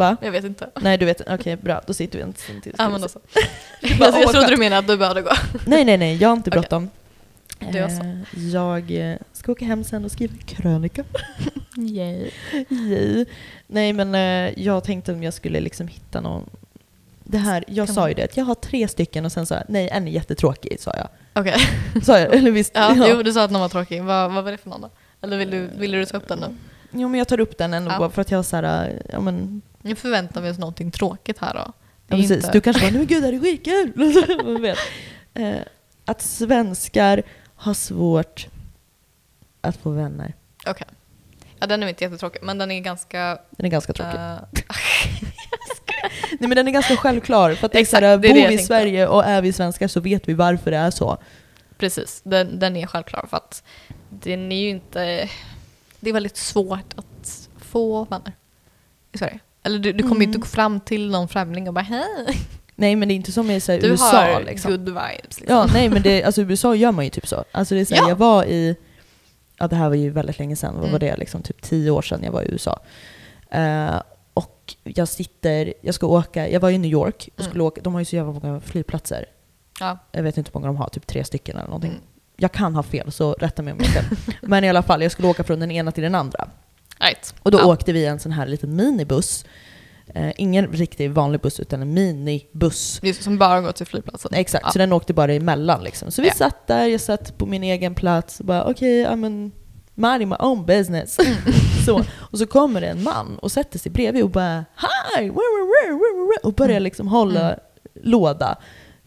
Va? 0.00 0.16
Jag 0.20 0.32
vet 0.32 0.44
inte. 0.44 0.70
Nej, 0.80 0.98
du 0.98 1.06
vet, 1.06 1.20
okej 1.28 1.56
bra, 1.56 1.80
då 1.86 1.92
sitter 1.94 2.18
vi 2.18 2.22
en 2.24 2.34
stund 2.34 2.62
till. 2.62 2.74
Ja, 2.78 2.88
men 2.88 3.00
se. 3.00 3.02
då 3.02 3.08
så. 3.08 3.18
bara, 3.98 4.10
jag, 4.10 4.22
jag 4.22 4.30
trodde 4.32 4.50
du 4.50 4.56
menade 4.56 4.78
att 4.78 4.86
du 4.86 4.96
behövde 4.96 5.22
gå. 5.22 5.30
Nej, 5.66 5.84
nej, 5.84 5.98
nej, 5.98 6.16
jag 6.16 6.28
har 6.28 6.36
inte 6.36 6.50
bråttom. 6.50 6.88
Så. 7.60 7.66
Eh, 7.78 7.88
Jag 8.52 8.90
eh, 8.90 9.16
ska 9.32 9.52
åka 9.52 9.64
hem 9.64 9.84
sen 9.84 10.04
och 10.04 10.12
skriva 10.12 10.34
krönika. 10.46 11.04
Yay. 11.76 12.30
Yay. 12.68 13.24
Nej, 13.66 13.92
men 13.92 14.14
eh, 14.14 14.62
jag 14.64 14.84
tänkte 14.84 15.12
om 15.12 15.22
jag 15.22 15.34
skulle 15.34 15.60
liksom 15.60 15.88
hitta 15.88 16.20
någon... 16.20 16.50
Det 17.24 17.38
här, 17.38 17.64
jag 17.68 17.86
Kan 17.86 17.94
sa 17.94 18.00
man- 18.00 18.08
ju 18.10 18.14
det, 18.14 18.24
att 18.24 18.36
jag 18.36 18.44
har 18.44 18.54
tre 18.54 18.88
stycken 18.88 19.24
och 19.24 19.32
sen 19.32 19.46
sa 19.46 19.54
jag 19.54 19.64
nej, 19.68 19.88
en 19.88 20.08
är 20.08 20.12
jättetråkig, 20.12 20.80
sa 20.80 20.92
jag. 20.96 21.08
Okej. 21.34 21.56
Sa 22.02 22.18
jag? 22.18 22.34
Eller 22.34 22.50
visst? 22.50 22.70
Ja, 22.74 22.94
Jo, 23.10 23.22
du 23.22 23.32
sa 23.32 23.44
att 23.44 23.50
någon 23.50 23.60
var 23.60 23.68
tråkig. 23.68 24.02
Vad, 24.02 24.32
vad 24.32 24.44
var 24.44 24.50
det 24.50 24.58
för 24.58 24.70
någon 24.70 24.80
då? 24.80 24.90
Eller 25.22 25.36
vill 25.38 25.50
du, 25.50 25.66
ville 25.76 25.98
du 25.98 26.06
ta 26.06 26.16
upp 26.16 26.28
den 26.28 26.38
nu? 26.38 26.46
Jo, 26.92 27.08
men 27.08 27.18
jag 27.18 27.28
tar 27.28 27.40
upp 27.40 27.58
den 27.58 27.74
ändå 27.74 27.90
Ja. 28.00 28.10
för 28.10 28.22
att 28.22 28.30
jag 28.30 28.38
har 28.38 28.42
så 28.42 28.56
här, 28.56 29.02
ja 29.12 29.20
men... 29.20 29.62
Nu 29.82 29.94
förväntar 29.94 30.40
vi 30.40 30.50
oss 30.50 30.58
någonting 30.58 30.90
tråkigt 30.90 31.38
här 31.38 31.54
då. 31.54 31.72
Ja, 32.06 32.16
precis. 32.16 32.30
inte- 32.30 32.50
Du 32.52 32.60
kanske 32.60 32.82
bara, 32.82 32.90
men 32.98 33.06
gud 33.06 33.22
det 33.22 33.26
här 33.26 33.32
är 33.32 33.40
skitkul! 33.40 34.76
Eh, 35.34 35.56
att 36.04 36.22
svenskar 36.22 37.22
har 37.54 37.74
svårt 37.74 38.46
att 39.60 39.76
få 39.76 39.90
vänner. 39.90 40.34
Okej. 40.66 40.86
Ja, 41.58 41.66
den 41.66 41.82
är 41.82 41.88
inte 41.88 42.04
jättetråkig, 42.04 42.42
men 42.42 42.58
den 42.58 42.70
är 42.70 42.80
ganska... 42.80 43.38
Den 43.50 43.66
är 43.66 43.70
ganska 43.70 43.92
tråkig. 43.92 44.14
eh, 44.20 44.38
Nej 46.30 46.48
men 46.48 46.50
den 46.50 46.68
är 46.68 46.72
ganska 46.72 46.96
självklar. 46.96 47.54
För 47.54 47.66
att 47.66 47.72
det 47.72 47.78
är 47.78 47.80
Exakt, 47.82 48.02
är 48.02 48.16
bor 48.18 48.22
det 48.28 48.38
jag 48.40 48.48
vi 48.48 48.54
i. 48.54 48.58
Sverige 48.58 49.08
och 49.08 49.24
är 49.24 49.42
vi 49.42 49.52
svenskar 49.52 49.88
så 49.88 50.00
vet 50.00 50.28
vi 50.28 50.34
varför 50.34 50.70
det 50.70 50.76
är 50.76 50.90
så. 50.90 51.18
precis, 51.78 52.20
den, 52.24 52.58
den 52.58 52.76
är 52.76 52.86
självklar 52.86 53.26
för 53.30 53.36
att 53.36 53.62
den 54.08 54.52
är 54.52 54.60
ju 54.62 54.68
inte... 54.68 55.28
Det 56.00 56.10
är 56.10 56.14
väldigt 56.14 56.36
svårt 56.36 56.94
att 56.96 57.48
få 57.58 58.04
vänner 58.04 58.32
i 59.12 59.18
Sverige. 59.18 59.38
Eller 59.62 59.78
du, 59.78 59.92
du 59.92 60.02
kommer 60.02 60.14
Mm. 60.16 60.22
inte 60.28 60.38
gå 60.38 60.46
fram 60.46 60.80
till 60.80 61.10
någon 61.10 61.28
främling 61.28 61.68
och 61.68 61.74
bara 61.74 61.80
hej, 61.84 62.38
Nej 62.74 62.96
men 62.96 63.08
det 63.08 63.14
är 63.14 63.16
inte 63.16 63.32
som 63.32 63.50
i 63.50 63.60
så 63.60 63.72
här, 63.72 63.80
du 63.80 63.86
USA 63.86 64.16
har 64.32 64.42
liksom. 64.42 64.70
good 64.70 64.80
vibes. 64.88 65.40
Liksom. 65.40 65.56
Ja, 65.56 65.66
nej 65.72 65.88
men 65.88 66.02
det, 66.02 66.22
alltså, 66.24 66.40
i 66.40 66.44
USA 66.44 66.74
gör 66.74 66.92
man 66.92 67.04
ju 67.04 67.10
typ 67.10 67.26
så. 67.26 67.44
Alltså, 67.52 67.74
det 67.74 67.80
är 67.80 67.84
så 67.84 67.94
här, 67.94 68.02
Ja. 68.02 68.08
Jag 68.08 68.16
var 68.16 68.44
i, 68.44 68.76
ja 69.58 69.68
det 69.68 69.76
här 69.76 69.88
var 69.88 69.96
ju 69.96 70.10
väldigt 70.10 70.38
länge 70.38 70.56
sedan, 70.56 70.72
vad 70.74 70.82
Mm. 70.82 70.92
var 70.92 70.98
det? 70.98 71.16
Liksom, 71.16 71.42
typ 71.42 71.62
tio 71.62 71.90
år 71.90 72.02
sedan 72.02 72.20
jag 72.24 72.32
var 72.32 72.42
i 72.42 72.48
USA. 72.50 72.80
Eh, 73.50 74.02
och 74.34 74.74
jag 74.84 75.08
sitter, 75.08 75.74
jag 75.80 75.94
ska 75.94 76.06
åka, 76.06 76.48
jag 76.48 76.60
var 76.60 76.70
i 76.70 76.78
New 76.78 76.90
York 76.90 77.28
och 77.34 77.40
Mm. 77.40 77.50
skulle 77.50 77.64
åka, 77.64 77.80
de 77.80 77.92
har 77.94 78.00
ju 78.00 78.04
så 78.04 78.16
jävla 78.16 78.32
många 78.32 78.60
flygplatser. 78.60 79.24
Ja. 79.80 79.98
Jag 80.12 80.22
vet 80.22 80.38
inte 80.38 80.50
hur 80.54 80.60
många 80.60 80.66
de 80.66 80.76
har, 80.76 80.88
typ 80.88 81.06
tre 81.06 81.24
stycken 81.24 81.56
eller 81.56 81.66
någonting. 81.66 81.90
Mm. 81.90 82.02
Jag 82.36 82.52
kan 82.52 82.74
ha 82.74 82.82
fel, 82.82 83.12
så 83.12 83.32
rätta 83.32 83.62
mig 83.62 83.72
om 83.72 83.78
jag 83.82 83.88
fel. 83.88 84.04
Men 84.42 84.64
i 84.64 84.68
alla 84.68 84.82
fall, 84.82 85.02
jag 85.02 85.12
skulle 85.12 85.28
åka 85.28 85.44
från 85.44 85.60
den 85.60 85.70
ena 85.70 85.92
till 85.92 86.02
den 86.02 86.14
andra. 86.14 86.48
Right. 87.02 87.34
Och 87.42 87.50
då 87.50 87.58
ja. 87.58 87.66
åkte 87.66 87.92
vi 87.92 88.00
i 88.00 88.06
en 88.06 88.18
sån 88.18 88.32
här 88.32 88.46
liten 88.46 88.76
minibuss. 88.76 89.44
Eh, 90.14 90.32
ingen 90.36 90.66
riktig 90.66 91.10
vanlig 91.10 91.40
buss, 91.40 91.60
utan 91.60 91.82
en 91.82 91.94
minibuss. 91.94 93.00
Som 93.20 93.38
bara 93.38 93.60
går 93.60 93.72
till 93.72 93.86
flygplatsen. 93.86 94.34
Exakt, 94.34 94.64
Ja. 94.66 94.72
så 94.72 94.78
den 94.78 94.92
åkte 94.92 95.14
bara 95.14 95.32
emellan 95.32 95.84
liksom. 95.84 96.10
Så 96.10 96.22
vi 96.22 96.28
Ja. 96.28 96.34
satt 96.34 96.66
där, 96.66 96.86
jag 96.86 97.00
satt 97.00 97.38
på 97.38 97.46
min 97.46 97.62
egen 97.64 97.94
plats 97.94 98.40
och 98.40 98.46
bara 98.46 98.64
okej, 98.64 99.02
okay, 99.06 99.50
minding 99.94 100.28
my 100.28 100.36
own 100.38 100.66
business. 100.66 101.18
Mm. 101.18 101.34
så, 101.86 102.04
och 102.18 102.38
så 102.38 102.46
kommer 102.46 102.80
det 102.80 102.86
en 102.86 103.02
man 103.02 103.38
och 103.38 103.52
sätter 103.52 103.78
sig 103.78 103.92
bredvid 103.92 104.22
och 104.22 104.30
bara 104.30 104.64
hi! 105.16 105.28
wah, 105.28 105.36
wah, 105.36 105.88
wah, 105.90 105.98
wah, 105.98 106.26
wah", 106.26 106.36
Och 106.42 106.52
börjar 106.54 106.70
Mm. 106.70 106.82
liksom 106.82 107.08
hålla 107.08 107.40
Mm. 107.40 107.60
låda 108.02 108.56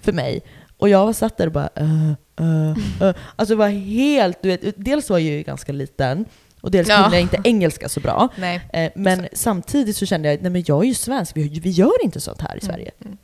för 0.02 0.14
mig. 0.14 0.42
Och 0.78 0.90
jag 0.90 1.06
var 1.06 1.14
satt 1.14 1.38
där 1.38 1.46
och 1.48 1.54
bara 1.54 1.70
uh, 1.82 2.12
uh, 2.42 2.78
uh. 3.02 3.16
Alltså 3.36 3.56
var 3.56 3.68
helt, 3.70 4.42
du 4.42 4.48
vet, 4.50 4.62
dels 4.86 5.10
var 5.10 5.18
jag 5.18 5.38
ju 5.38 5.44
ganska 5.44 5.72
liten 5.72 6.26
och 6.64 6.72
dels 6.72 6.90
Ja. 6.90 7.02
kunde 7.02 7.16
jag 7.18 7.22
inte 7.22 7.42
engelska 7.44 7.90
så 7.90 8.00
bra. 8.00 8.30
Nej. 8.36 8.62
Eh, 8.74 8.92
men 8.96 9.28
samtidigt 9.34 9.98
så 9.98 10.06
kände 10.06 10.30
jag 10.32 10.42
nej 10.42 10.52
men 10.52 10.64
jag 10.68 10.84
är 10.84 10.88
ju 10.88 10.94
svensk, 10.94 11.38
vi, 11.38 11.60
vi 11.60 11.70
gör 11.70 12.04
inte 12.04 12.22
sånt 12.22 12.42
här 12.42 12.58
i 12.58 12.62
Sverige. 12.62 12.92
Mm. 13.06 13.18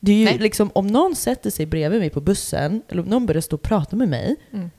Det 0.00 0.12
är 0.12 0.16
ju 0.16 0.24
Nej. 0.24 0.38
liksom, 0.38 0.70
om 0.74 0.86
någon 0.86 1.16
sätter 1.16 1.50
sig 1.50 1.66
bredvid 1.66 2.00
mig 2.00 2.10
på 2.10 2.20
bussen, 2.20 2.82
eller 2.88 3.02
om 3.02 3.08
någon 3.08 3.26
börjar 3.26 3.40
stå 3.40 3.56
och 3.56 3.62
prata 3.62 3.96
med 3.96 4.08
mig, 4.08 4.36
Mm. 4.52 4.70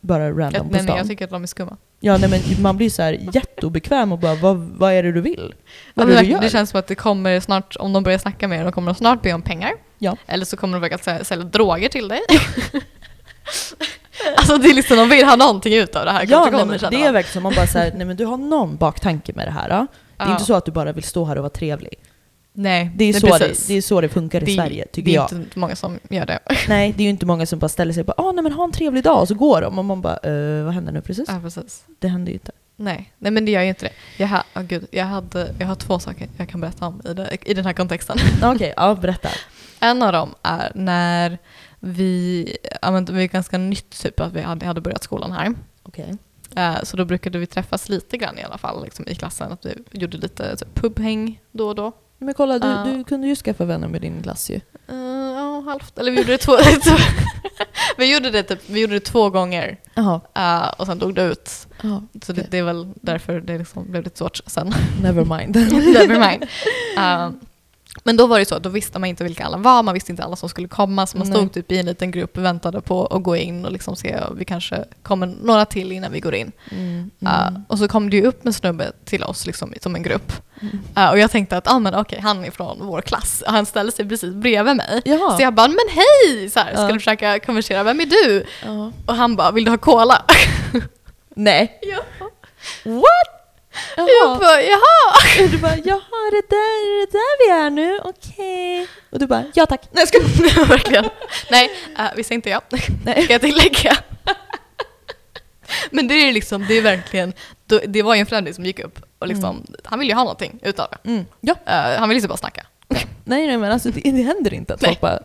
bara 0.00 0.24
Jag, 0.24 0.40
random 0.40 0.68
på 0.68 0.72
nej, 0.72 0.82
men 0.82 0.86
jag 0.86 0.96
stan. 0.96 1.08
tycker 1.08 1.24
att 1.24 1.30
de 1.30 1.42
är 1.42 1.46
skumma. 1.46 1.76
Ja, 2.00 2.16
nej, 2.18 2.30
men 2.30 2.62
man 2.62 2.76
blir 2.76 2.90
så 2.90 3.02
här 3.02 3.12
jätteobekväm 3.32 4.12
och 4.12 4.18
bara, 4.18 4.34
vad, 4.34 4.56
vad 4.56 4.92
är 4.92 5.02
det 5.02 5.12
du 5.12 5.20
vill? 5.20 5.54
Vad 5.94 6.10
är 6.10 6.14
det 6.14 6.20
du 6.20 6.26
gör? 6.26 6.40
det 6.40 6.50
känns 6.50 6.70
som 6.70 6.80
att 6.80 6.86
det 6.86 6.94
kommer 6.94 7.40
snart, 7.40 7.76
om 7.76 7.92
de 7.92 8.02
börjar 8.02 8.18
snacka 8.18 8.48
med 8.48 8.60
er, 8.60 8.64
de 8.64 8.72
kommer 8.72 8.92
de 8.92 8.98
snart 8.98 9.22
be 9.22 9.32
om 9.32 9.42
pengar. 9.42 9.72
Ja. 9.98 10.16
Eller 10.26 10.44
så 10.44 10.56
kommer 10.56 10.80
de 10.88 10.98
sälja, 10.98 11.24
sälja 11.24 11.44
droger 11.44 11.88
till 11.88 12.08
dig. 12.08 12.20
alltså 14.36 14.58
det 14.58 14.68
är 14.70 14.74
liksom, 14.74 14.96
de 14.96 15.08
vill 15.08 15.26
ha 15.26 15.36
någonting 15.36 15.74
ut 15.74 15.96
av 15.96 16.04
det 16.04 16.10
här 16.10 16.26
Ja, 16.28 16.48
nej, 16.52 16.64
men 16.66 16.78
det 16.90 17.04
är 17.04 17.12
verkligen 17.12 17.32
som 17.32 17.42
man 17.42 17.52
bara 17.56 17.66
säger, 17.66 17.92
nej 17.96 18.06
men 18.06 18.16
du 18.16 18.24
har 18.24 18.36
någon 18.36 18.76
baktanke 18.76 19.32
med 19.34 19.46
det 19.46 19.50
här. 19.52 19.68
Då. 19.68 19.74
Det 20.16 20.22
är 20.24 20.26
Ja. 20.26 20.32
inte 20.32 20.44
så 20.44 20.54
att 20.54 20.64
du 20.64 20.70
bara 20.72 20.92
vill 20.92 21.04
stå 21.04 21.24
här 21.24 21.36
och 21.36 21.42
vara 21.42 21.50
trevlig. 21.50 21.94
Nej, 22.52 22.90
Det 22.96 23.04
är, 23.04 23.12
nej, 23.12 23.20
så, 23.20 23.26
det, 23.26 23.38
precis. 23.38 23.66
det 23.66 23.74
är 23.74 23.82
så 23.82 24.00
det 24.00 24.08
funkar 24.08 24.42
i 24.42 24.44
Det- 24.46 24.54
Sverige, 24.54 24.86
tycker 24.92 25.10
det 25.10 25.16
är 25.16 25.20
jag. 25.30 25.32
inte 25.32 25.58
många 25.58 25.76
som 25.76 25.98
gör 26.10 26.26
det. 26.26 26.38
Nej, 26.68 26.92
det 26.96 27.02
är 27.02 27.04
ju 27.04 27.10
inte 27.10 27.26
många 27.26 27.46
som 27.46 27.58
bara 27.58 27.68
ställer 27.68 27.92
sig 27.92 28.00
och 28.00 28.06
bara, 28.06 28.14
ah, 28.28 28.32
nej 28.32 28.42
men 28.42 28.52
ha 28.52 28.64
en 28.64 28.72
trevlig 28.72 29.04
dag, 29.04 29.20
och 29.20 29.28
så 29.28 29.34
går 29.34 29.60
de. 29.60 29.78
Och 29.78 29.84
man 29.84 30.00
bara, 30.00 30.16
eh, 30.16 30.64
vad 30.64 30.74
händer 30.74 30.92
nu 30.92 31.00
precis? 31.00 31.24
Ja, 31.28 31.40
precis. 31.42 31.84
Det 31.98 32.08
händer 32.08 32.30
ju 32.30 32.34
inte. 32.34 32.52
Nej. 32.76 33.12
Nej, 33.18 33.32
men 33.32 33.44
det 33.44 33.50
gör 33.52 33.62
ju 33.62 33.68
inte 33.68 33.84
det. 33.86 33.92
Jag, 34.22 34.28
ha, 34.28 34.42
oh, 34.54 34.62
gud, 34.62 34.86
jag, 34.90 35.04
hade, 35.04 35.54
jag 35.58 35.66
har 35.66 35.74
två 35.74 35.98
saker 35.98 36.28
jag 36.36 36.48
kan 36.48 36.60
berätta 36.60 36.86
om 36.86 37.02
i, 37.10 37.14
det, 37.14 37.36
i 37.44 37.54
den 37.54 37.66
här 37.66 37.72
kontexten. 37.72 38.18
Okej, 38.42 38.74
ja 38.76 38.94
berätta. 38.94 39.28
En 39.80 40.02
av 40.02 40.12
dem 40.12 40.34
är 40.42 40.72
när 40.74 41.38
vi, 41.80 42.56
ja, 42.82 42.90
men 42.90 43.04
det 43.04 43.12
var 43.12 43.20
ganska 43.20 43.58
nytt 43.58 44.02
typ 44.02 44.20
att 44.20 44.32
vi 44.32 44.40
hade, 44.40 44.80
börjat 44.80 45.02
skolan 45.02 45.32
här. 45.32 45.54
Okej. 45.82 46.16
Eh, 46.56 46.82
Så 46.82 46.96
då 46.96 47.04
brukade 47.04 47.38
vi 47.38 47.46
träffas 47.46 47.88
lite 47.88 48.16
grann 48.16 48.38
i 48.38 48.42
alla 48.42 48.58
fall 48.58 48.84
liksom, 48.84 49.08
i 49.08 49.14
klassen. 49.14 49.52
Att 49.52 49.66
vi 49.66 49.74
gjorde 50.00 50.16
lite 50.16 50.56
typ, 50.56 50.74
pubhäng 50.74 51.40
då 51.52 51.68
och 51.68 51.74
då. 51.74 51.92
Men 52.18 52.34
kolla, 52.34 52.58
du, 52.58 52.66
Ja. 52.68 52.84
du 52.84 53.04
kunde 53.04 53.26
ju 53.26 53.36
skaffa 53.36 53.64
vänner 53.64 53.88
med 53.88 54.00
din 54.00 54.22
klass 54.22 54.50
ju. 54.50 54.60
Eh, 54.88 54.96
ja, 55.36 55.60
halvt. 55.66 55.98
Eller 55.98 56.10
vi 56.12 56.18
gjorde 56.18 56.32
det 56.32 56.38
två, 56.38 56.52
vi, 57.98 58.12
gjorde 58.14 58.30
det 58.30 58.42
typ, 58.42 58.60
vi 58.70 58.80
gjorde 58.80 58.92
det 58.94 59.00
två 59.00 59.30
gånger 59.30 59.76
eh, 60.34 60.68
och 60.68 60.86
sen 60.86 60.98
dog 60.98 61.14
det 61.14 61.22
ut. 61.22 61.66
Ja, 61.82 62.02
Så 62.22 62.32
det, 62.32 62.46
det 62.50 62.58
är 62.58 62.62
väl 62.62 62.92
därför 62.94 63.40
det 63.40 63.58
liksom 63.58 63.90
blev 63.90 64.04
lite 64.04 64.18
svårt 64.18 64.40
sen. 64.46 64.74
never 65.02 65.24
mind. 65.38 65.54
Never 65.94 66.30
mind. 66.30 66.46
Men 68.04 68.16
då 68.16 68.26
var 68.26 68.38
det 68.38 68.44
så 68.44 68.54
att 68.54 68.62
då 68.62 68.68
visste 68.68 68.98
man 68.98 69.08
inte 69.08 69.24
vilka 69.24 69.44
alla 69.44 69.56
var, 69.56 69.82
man 69.82 69.94
visste 69.94 70.12
inte 70.12 70.22
alla 70.22 70.36
som 70.36 70.48
skulle 70.48 70.68
komma 70.68 71.06
så 71.06 71.18
man 71.18 71.28
Nej. 71.28 71.36
stod 71.38 71.52
typ 71.52 71.72
i 71.72 71.78
en 71.78 71.86
liten 71.86 72.10
grupp 72.10 72.36
och 72.36 72.44
väntade 72.44 72.80
på 72.80 73.06
att 73.06 73.22
gå 73.22 73.36
in 73.36 73.64
och 73.64 73.72
liksom 73.72 73.96
se 73.96 74.18
om 74.30 74.38
vi 74.38 74.44
kanske 74.44 74.84
kommer 75.02 75.26
några 75.26 75.64
till 75.64 75.92
innan 75.92 76.12
vi 76.12 76.20
går 76.20 76.34
in. 76.34 76.52
Mm, 76.70 77.10
Uh, 77.22 77.48
mm, 77.48 77.62
och 77.68 77.78
så 77.78 77.88
kom 77.88 78.10
det 78.10 78.16
ju 78.16 78.26
upp 78.26 78.46
en 78.46 78.52
snubbe 78.52 78.92
till 79.04 79.22
oss 79.24 79.46
liksom, 79.46 79.74
som 79.80 79.94
en 79.94 80.02
grupp. 80.02 80.32
mm. 80.60 80.80
Uh, 80.98 81.10
och 81.10 81.18
jag 81.18 81.30
tänkte 81.30 81.56
att 81.56 81.70
ah, 81.70 81.78
men, 81.78 81.94
okej, 81.94 82.20
han 82.20 82.44
är 82.44 82.50
från 82.50 82.86
vår 82.86 83.00
klass. 83.00 83.42
Och 83.46 83.52
han 83.52 83.66
ställde 83.66 83.92
sig 83.92 84.08
precis 84.08 84.34
bredvid 84.34 84.76
mig. 84.76 85.02
Jaha. 85.04 85.36
Så 85.36 85.42
jag 85.42 85.54
bara, 85.54 85.68
men 85.68 85.88
hej! 85.90 86.50
Så 86.50 86.60
här, 86.60 86.76
skulle 86.76 86.98
försöka 86.98 87.38
konversera, 87.40 87.82
vem 87.82 88.00
är 88.00 88.06
du? 88.06 88.44
Och 89.06 89.14
han 89.14 89.36
bara, 89.36 89.50
vill 89.50 89.64
du 89.64 89.70
ha 89.70 89.78
cola? 89.78 90.24
Nej. 91.34 91.78
ja. 91.82 91.98
What? 92.84 93.34
Jag 93.96 94.08
Jaha. 94.08 94.38
bara, 94.38 94.62
jaha! 94.62 95.44
Och 95.44 95.50
du 95.50 95.58
bara, 95.58 95.76
jaha, 95.84 96.00
det 96.30 96.42
där, 96.48 96.56
är 96.56 97.06
det 97.06 97.12
där 97.12 97.46
vi 97.46 97.64
är 97.64 97.70
nu, 97.70 98.00
okej. 98.04 98.86
Och 99.10 99.18
du 99.18 99.26
bara, 99.26 99.44
ja 99.54 99.66
tack. 99.66 99.88
Nej, 99.92 100.00
jag 100.02 100.08
skojar. 100.08 100.66
Verkligen. 100.68 101.04
Nej, 101.50 101.70
uh, 101.98 102.04
vi 102.16 102.24
säger 102.24 102.34
inte 102.34 102.50
ja. 102.50 102.60
Nej. 103.04 103.22
Ska 103.24 103.32
jag 103.32 103.40
tillägga. 103.40 103.96
men 105.90 106.08
det 106.08 106.14
är 106.14 106.32
liksom, 106.32 106.66
det 106.68 106.74
är 106.78 106.82
verkligen, 106.82 107.32
det 107.86 108.02
var 108.02 108.14
ju 108.14 108.20
en 108.20 108.26
främling 108.26 108.54
som 108.54 108.64
gick 108.64 108.78
upp 108.80 109.02
och 109.18 109.28
liksom, 109.28 109.66
han 109.84 109.98
ville 109.98 110.10
ju 110.12 110.16
ha 110.16 110.22
någonting 110.24 110.58
utav 110.62 110.88
det. 110.90 111.10
Mm. 111.10 111.24
Ja. 111.40 111.52
Uh, 111.52 111.98
han 111.98 112.08
ville 112.08 112.16
liksom 112.16 112.28
bara 112.28 112.36
snacka. 112.36 112.66
Nej, 113.24 113.46
nej, 113.46 113.56
men 113.58 113.72
alltså 113.72 113.90
det, 113.90 114.00
det 114.10 114.22
händer 114.22 114.54
inte 114.54 114.74
att 114.74 114.80
Nej. 114.82 114.88
folk 114.90 115.00
bara, 115.00 115.18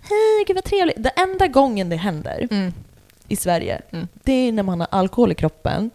hej 0.00 0.44
gud 0.46 0.56
vad 0.56 0.64
trevligt. 0.64 0.96
Det 1.02 1.10
enda 1.10 1.46
gången 1.46 1.88
det 1.88 1.96
händer 1.96 2.48
Mm. 2.50 2.72
i 3.28 3.36
Sverige, 3.36 3.80
Mm. 3.90 4.08
det 4.22 4.32
är 4.32 4.52
när 4.52 4.62
man 4.62 4.80
har 4.80 4.88
alkohol 4.90 5.32
i 5.32 5.34
kroppen 5.34 5.90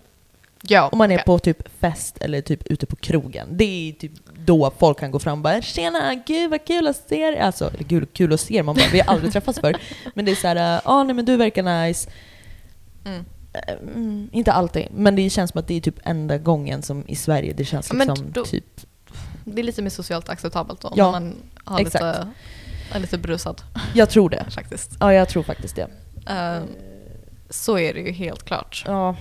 Ja, 0.63 0.87
och 0.87 0.97
man 0.97 1.11
är 1.11 1.17
på 1.17 1.39
typ 1.39 1.79
fest 1.79 2.17
eller 2.21 2.41
typ 2.41 2.67
ute 2.67 2.85
på 2.85 2.95
krogen. 2.95 3.47
Det 3.57 3.63
är 3.89 3.93
typ 3.93 4.11
då 4.45 4.71
folk 4.79 4.99
kan 4.99 5.11
gå 5.11 5.19
fram 5.19 5.37
och 5.39 5.43
bara 5.43 5.61
“Tjena, 5.61 6.15
gud 6.27 6.49
vad 6.51 6.65
kul 6.65 6.87
att 6.87 6.95
se 7.09 7.25
dig!” 7.31 7.39
Alltså, 7.39 7.67
eller 7.73 7.83
kul, 7.83 8.05
kul 8.13 8.33
att 8.33 8.39
se 8.39 8.55
er, 8.57 8.63
man 8.63 8.75
bara 8.75 8.85
“Vi 8.91 8.99
har 8.99 9.13
aldrig 9.13 9.31
träffats 9.33 9.59
förr”. 9.59 9.77
Men 10.15 10.25
det 10.25 10.31
är 10.31 10.35
såhär 10.35 10.81
“Ja, 10.85 11.03
nej 11.03 11.15
men 11.15 11.25
du 11.25 11.37
verkar 11.37 11.63
nice”. 11.87 12.09
Mm. 13.05 13.25
Mm, 13.95 14.29
inte 14.31 14.51
alltid, 14.51 14.87
men 14.91 15.15
det 15.15 15.29
känns 15.29 15.51
som 15.51 15.59
att 15.59 15.67
det 15.67 15.73
är 15.77 15.81
typ 15.81 15.99
enda 16.03 16.37
gången 16.37 16.81
som 16.81 17.03
i 17.07 17.15
Sverige 17.15 17.53
det 17.53 17.65
känns 17.65 17.89
Ja, 17.93 17.95
liksom 18.05 18.31
då- 18.31 18.45
typ... 18.45 18.81
Det 19.45 19.61
är 19.61 19.63
lite 19.63 19.81
mer 19.81 19.89
socialt 19.89 20.29
acceptabelt 20.29 20.81
då. 20.81 20.93
Ja, 20.95 21.05
när 21.05 21.11
man 21.11 21.35
har 21.63 21.79
exakt. 21.79 22.03
lite, 22.05 22.27
är 22.91 22.99
lite 22.99 23.17
brusad 23.17 23.61
Jag 23.93 24.09
tror 24.09 24.29
det. 24.29 24.45
faktiskt. 24.51 24.91
Ja, 24.99 25.13
jag 25.13 25.29
tror 25.29 25.43
faktiskt 25.43 25.75
det. 25.75 25.87
Eh, 26.29 26.59
så 27.49 27.79
är 27.79 27.93
det 27.93 27.99
ju 27.99 28.11
helt 28.11 28.43
klart. 28.43 28.83
Ja, 28.87 29.15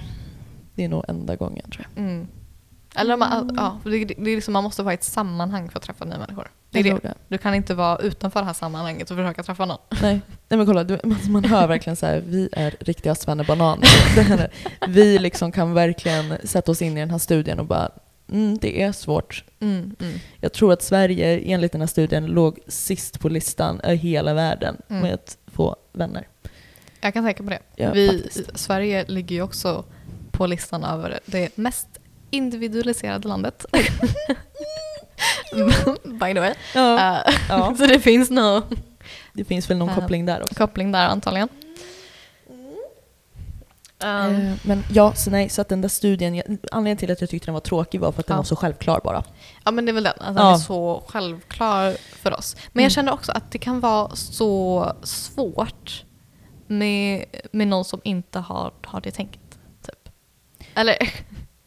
det 0.80 0.84
är 0.84 0.88
nog 0.88 1.04
enda 1.08 1.36
gången 1.36 1.70
tror 1.70 1.86
jag. 1.94 2.04
Mm. 2.04 2.28
Eller 2.94 3.16
man, 3.16 3.54
ja, 3.56 3.78
det, 3.84 4.04
det 4.04 4.30
är 4.30 4.34
liksom, 4.34 4.52
man 4.52 4.64
måste 4.64 4.82
vara 4.82 4.92
i 4.92 4.94
ett 4.94 5.04
sammanhang 5.04 5.70
för 5.70 5.78
att 5.78 5.84
träffa 5.84 6.04
nya 6.04 6.18
människor. 6.18 6.50
Det 6.70 6.78
är 6.78 6.84
det. 6.84 7.14
Du 7.28 7.38
kan 7.38 7.54
inte 7.54 7.74
vara 7.74 7.98
utanför 7.98 8.40
det 8.40 8.46
här 8.46 8.52
sammanhanget 8.52 9.10
och 9.10 9.16
försöka 9.16 9.42
träffa 9.42 9.64
någon. 9.64 9.78
Nej. 10.02 10.20
Nej 10.48 10.56
men 10.58 10.66
kolla, 10.66 10.84
du, 10.84 11.00
man, 11.28 11.44
hör 11.44 11.66
verkligen 11.66 11.96
så 11.96 12.06
här, 12.06 12.22
vi 12.26 12.48
är 12.52 12.74
riktiga 12.80 13.14
svennebananer. 13.14 13.88
Vi 14.88 15.18
liksom 15.18 15.52
kan 15.52 15.74
verkligen 15.74 16.34
sätta 16.44 16.72
oss 16.72 16.82
in 16.82 16.96
i 16.96 17.00
den 17.00 17.10
här 17.10 17.18
studien 17.18 17.58
och 17.60 17.66
bara, 17.66 17.90
mm, 18.32 18.58
det 18.58 18.82
är 18.82 18.92
svårt. 18.92 19.44
Mm, 19.60 19.96
mm. 20.00 20.18
Jag 20.40 20.52
tror 20.52 20.72
att 20.72 20.82
Sverige 20.82 21.38
enligt 21.38 21.72
den 21.72 21.80
här 21.80 21.88
studien 21.88 22.26
låg 22.26 22.58
sist 22.68 23.20
på 23.20 23.28
listan 23.28 23.80
i 23.84 23.94
hela 23.94 24.34
världen 24.34 24.76
Mm. 24.88 25.02
med 25.02 25.14
att 25.14 25.38
få 25.46 25.76
vänner. 25.92 26.28
Jag 27.00 27.12
kan 27.12 27.24
tänka 27.24 27.42
på 27.42 27.50
det. 27.50 27.60
Ja, 27.76 27.92
Vi. 27.92 28.28
Sverige 28.54 29.04
ligger 29.08 29.36
ju 29.36 29.42
också 29.42 29.84
på 30.40 30.46
listan 30.46 30.84
över 30.84 31.20
det 31.26 31.56
mest 31.56 31.88
individualiserade 32.30 33.28
landet. 33.28 33.66
By 36.04 36.34
the 36.34 36.40
way. 36.40 36.54
Ja, 36.74 37.00
Eh, 37.26 37.34
ja. 37.48 37.74
Så 37.78 37.86
det 37.86 38.00
finns 38.00 38.30
nog 38.30 38.62
det 39.32 39.44
finns 39.44 39.70
väl 39.70 39.76
någon 39.76 39.88
Ja. 39.88 39.94
koppling 39.94 40.26
där 40.26 40.42
också. 40.42 40.54
koppling 40.54 40.92
där 40.92 41.06
antagligen. 41.08 41.48
Um, 44.04 44.56
Men 44.64 44.84
ja, 44.92 45.12
så 45.14 45.30
nej, 45.30 45.48
så 45.48 45.60
att 45.60 45.68
den 45.68 45.80
där 45.80 45.88
studien, 45.88 46.34
anledningen 46.72 46.96
till 46.96 47.10
att 47.12 47.20
jag 47.20 47.30
tyckte 47.30 47.46
den 47.46 47.54
var 47.54 47.60
tråkig 47.60 48.00
var 48.00 48.12
för 48.12 48.20
att 48.20 48.26
den 48.26 48.34
Ja. 48.34 48.38
var 48.38 48.44
så 48.44 48.56
självklar 48.56 49.00
bara. 49.04 49.24
ja 49.64 49.70
men 49.70 49.84
det 49.86 49.90
är 49.90 49.94
väl 49.94 50.02
den, 50.04 50.12
att 50.20 50.36
den 50.36 50.46
Ja. 50.46 50.54
är 50.54 50.58
så 50.58 51.02
självklar 51.08 51.96
för 52.22 52.38
oss. 52.38 52.56
Men 52.72 52.80
Mm. 52.80 52.82
jag 52.84 52.92
känner 52.92 53.12
också 53.12 53.32
att 53.32 53.50
det 53.52 53.58
kan 53.58 53.80
vara 53.80 54.16
så 54.16 54.92
svårt 55.02 56.04
med, 56.66 57.24
med 57.52 57.68
någon 57.68 57.84
som 57.84 58.00
inte 58.04 58.38
har, 58.38 58.72
har 58.84 59.00
det 59.00 59.10
tänket. 59.10 59.39
Eller 60.74 60.96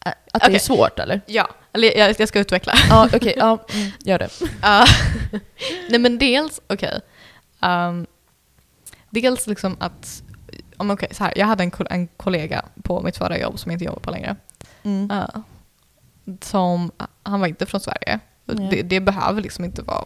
Att 0.06 0.16
det 0.34 0.46
är 0.46 0.50
Okej. 0.50 0.60
svårt 0.60 1.00
eller? 1.00 1.22
ja, 1.26 1.50
eller 1.74 1.98
jag, 1.98 2.16
jag 2.20 2.28
ska 2.28 2.40
utveckla. 2.40 2.74
Ja, 2.90 3.10
okej, 3.14 3.34
ja, 3.38 3.58
mm, 3.74 3.92
gör 4.00 4.20
det. 4.20 4.30
Ja. 4.62 4.86
Nej 5.90 6.00
men 6.00 6.18
dels, 6.18 6.62
okej. 6.68 7.02
Ehm, 7.62 8.06
dels 9.10 9.48
liksom 9.48 9.78
att, 9.80 10.24
om 10.78 10.92
okej 10.92 11.10
så 11.12 11.24
här, 11.24 11.34
jag 11.36 11.46
hade 11.48 11.64
en, 11.64 11.72
en 11.90 12.08
kollega 12.08 12.66
på 12.84 13.02
mitt 13.02 13.18
förra 13.18 13.38
jobb 13.38 13.60
som 13.60 13.72
jag 13.72 13.76
inte 13.76 13.86
jobbar 13.86 14.00
på 14.00 14.12
längre. 14.12 14.36
Mm. 14.84 15.12
eh, 15.12 15.42
som, 16.42 16.92
han 17.24 17.40
var 17.40 17.48
inte 17.48 17.66
från 17.66 17.82
Sverige. 17.82 18.20
Nej. 18.46 18.68
Det, 18.72 18.82
det 18.82 19.00
behöver 19.00 19.42
liksom 19.42 19.66
inte 19.66 19.82
vara 19.82 20.06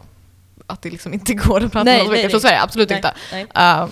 att 0.68 0.82
det 0.82 0.90
liksom 0.90 1.14
inte 1.14 1.34
går 1.46 1.64
att 1.64 1.72
prata 1.72 1.84
Nej, 1.84 2.02
någon 2.04 2.12
nej. 2.12 2.28
från 2.30 2.40
Sverige, 2.40 2.62
absolut 2.62 2.88
Nej, 2.88 2.96
inte. 2.96 3.14
nej. 3.32 3.46
Eh, 3.54 3.88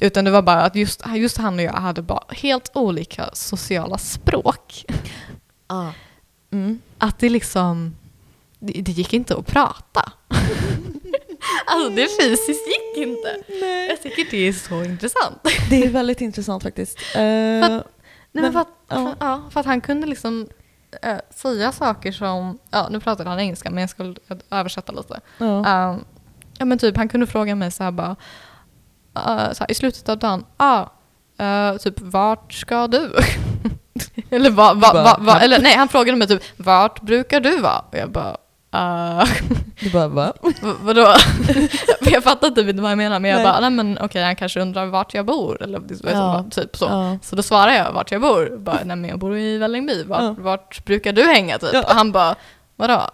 utan 0.00 0.24
det 0.24 0.30
var 0.30 0.42
bara 0.42 0.62
att 0.62 0.76
just, 0.76 1.02
just 1.14 1.36
han 1.36 1.54
och 1.58 1.64
jag 1.64 1.72
hade 1.72 2.02
bara 2.02 2.24
helt 2.28 2.70
olika 2.74 3.30
sociala 3.32 3.98
språk. 3.98 4.84
Ah. 5.66 5.88
Mm. 6.52 6.80
att 6.98 7.18
det 7.18 7.28
liksom, 7.28 7.96
det, 8.58 8.72
det 8.72 8.92
gick 8.92 9.12
inte 9.12 9.36
att 9.36 9.46
prata. 9.46 10.12
alltså 11.66 11.90
det 11.90 12.08
fysiskt 12.22 12.66
gick 12.66 13.06
inte. 13.06 13.36
Nej. 13.60 13.88
Jag 13.88 14.02
tycker 14.02 14.30
det 14.30 14.48
är 14.48 14.52
så 14.52 14.84
intressant. 14.84 15.38
Det 15.70 15.84
är 15.84 15.88
väldigt 15.88 16.20
intressant 16.20 16.62
faktiskt. 16.62 16.98
Nej, 17.14 17.60
men 17.60 17.82
Men, 18.42 18.52
för, 18.52 18.60
att, 18.60 18.68
ja. 18.88 18.96
för, 18.96 19.26
ja, 19.26 19.42
för 19.50 19.60
att 19.60 19.66
han 19.66 19.80
kunde 19.80 20.06
liksom 20.06 20.48
eh, 21.02 21.16
säga 21.34 21.72
saker 21.72 22.12
som, 22.12 22.58
ja 22.70 22.88
nu 22.90 23.00
pratade 23.00 23.30
han 23.30 23.40
engelska 23.40 23.70
men 23.70 23.80
jag 23.80 23.90
skulle 23.90 24.14
översätta 24.50 24.92
lite. 24.92 25.20
ja. 25.38 25.90
Um, 25.90 26.04
ja 26.60 26.64
men 26.66 26.78
typ 26.78 26.96
han 26.96 27.08
kunde 27.08 27.26
fråga 27.26 27.54
mig 27.54 27.70
så 27.70 27.84
här 27.84 27.90
bara, 27.90 28.16
eh, 29.16 29.52
så 29.52 29.60
här, 29.64 29.70
i 29.70 29.74
slutet 29.74 30.08
av 30.08 30.18
dagen, 30.18 30.44
ah, 30.56 30.86
eh, 31.38 31.76
typ 31.76 31.94
vart 32.00 32.52
ska 32.52 32.86
du? 32.86 33.12
eller, 34.30 34.50
va, 34.50 34.74
va, 34.74 34.92
va, 34.92 35.16
va, 35.20 35.40
eller 35.40 35.58
nej 35.58 35.76
han 35.76 35.88
frågade 35.88 36.18
mig 36.18 36.28
typ, 36.28 36.42
vart 36.56 37.00
brukar 37.00 37.40
du 37.40 37.60
vara? 37.60 37.78
Och 37.78 37.96
jag 37.98 38.10
bara, 38.10 38.36
uh, 38.76 39.24
Du 39.80 39.90
bara 39.90 40.08
va? 40.08 40.32
vadå? 40.82 41.14
Jag 42.00 42.24
fattar 42.24 42.50
typ 42.50 42.68
inte 42.68 42.82
vad 42.82 42.90
jag 42.90 42.98
menar 42.98 43.20
men 43.20 43.30
jag 43.30 43.36
Nej. 43.36 43.46
bara, 43.46 43.60
nej 43.60 43.70
men 43.70 43.98
okej 44.00 44.24
han 44.24 44.36
kanske 44.36 44.60
undrar 44.60 44.86
vart 44.86 45.14
jag 45.14 45.26
bor 45.26 45.62
eller 45.62 45.82
Ja. 46.12 46.44
typ 46.50 46.76
så. 46.76 46.84
Ja. 46.84 47.18
Så 47.22 47.36
då 47.36 47.42
svarar 47.42 47.72
jag 47.72 47.92
vart 47.92 48.10
jag 48.12 48.20
bor. 48.20 48.56
Bara, 48.58 48.78
nej 48.84 48.96
men 48.96 49.10
jag 49.10 49.18
bor 49.18 49.38
i 49.38 49.58
Vällingby. 49.58 50.04
Vart, 50.04 50.22
Ja. 50.22 50.34
vart 50.38 50.84
brukar 50.84 51.12
du 51.12 51.22
hänga 51.22 51.58
typ? 51.58 51.84
Och 51.84 51.90
han 51.94 52.12
bara, 52.12 52.34
vadå? 52.76 53.06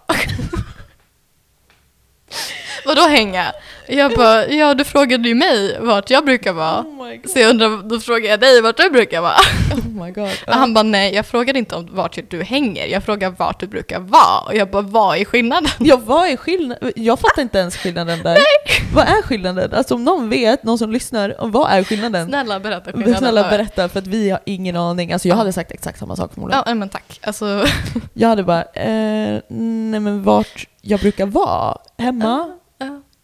Vadå 2.84 3.02
hänga? 3.02 3.52
Jag 3.88 4.12
bara, 4.14 4.46
ja 4.46 4.74
du 4.74 4.84
frågade 4.84 5.28
ju 5.28 5.34
mig 5.34 5.76
vart 5.80 6.10
jag 6.10 6.24
brukar 6.24 6.52
vara. 6.52 6.80
Oh. 6.80 7.06
Så 7.26 7.38
jag 7.38 7.50
undrar, 7.50 7.88
då 7.88 8.00
frågar 8.00 8.30
jag 8.30 8.40
dig 8.40 8.60
vart 8.62 8.76
du 8.76 8.90
brukar 8.90 9.20
vara. 9.20 9.36
Oh 9.74 10.04
my 10.04 10.10
god. 10.10 10.28
Och 10.46 10.54
han 10.54 10.74
bara, 10.74 10.82
nej 10.82 11.14
jag 11.14 11.26
frågade 11.26 11.58
inte 11.58 11.74
om 11.74 11.88
vart 11.90 12.18
du 12.30 12.42
hänger, 12.42 12.86
jag 12.86 13.04
frågar 13.04 13.30
vart 13.30 13.60
du 13.60 13.66
brukar 13.66 14.00
vara. 14.00 14.40
Och 14.46 14.54
jag 14.54 14.70
bara, 14.70 14.82
vad 14.82 15.18
är 15.18 15.24
skillnaden? 15.24 15.70
Ja, 15.78 16.00
vad 16.04 16.28
är 16.28 16.36
skillnaden? 16.36 16.92
Jag 16.96 17.18
fattar 17.18 17.42
inte 17.42 17.58
ens 17.58 17.76
skillnaden 17.76 18.22
där. 18.22 18.38
Vad 18.94 19.04
är 19.08 19.22
skillnaden? 19.22 19.72
Alltså 19.74 19.94
om 19.94 20.04
någon 20.04 20.28
vet, 20.28 20.62
någon 20.62 20.78
som 20.78 20.92
lyssnar, 20.92 21.34
vad 21.38 21.70
är 21.72 21.84
skillnaden? 21.84 22.28
Snälla 22.28 22.60
berätta 22.60 22.92
skillnaden. 22.92 23.16
Snälla 23.18 23.42
berätta, 23.42 23.88
för 23.88 23.98
att 23.98 24.06
vi 24.06 24.30
har 24.30 24.40
ingen 24.44 24.76
aning. 24.76 25.12
Alltså 25.12 25.28
jag 25.28 25.34
Ja. 25.34 25.38
hade 25.38 25.52
sagt 25.52 25.72
exakt 25.72 25.98
samma 25.98 26.16
sak 26.16 26.34
förmodligen. 26.34 26.62
Ja, 26.66 26.74
men 26.74 26.88
tack. 26.88 27.20
Alltså, 27.22 27.64
Jag 28.14 28.28
hade 28.28 28.42
bara, 28.42 28.62
eh, 28.62 29.40
nej 29.48 30.00
men 30.00 30.22
vart 30.22 30.66
jag 30.80 31.00
brukar 31.00 31.26
vara? 31.26 31.78
Hemma? 31.98 32.52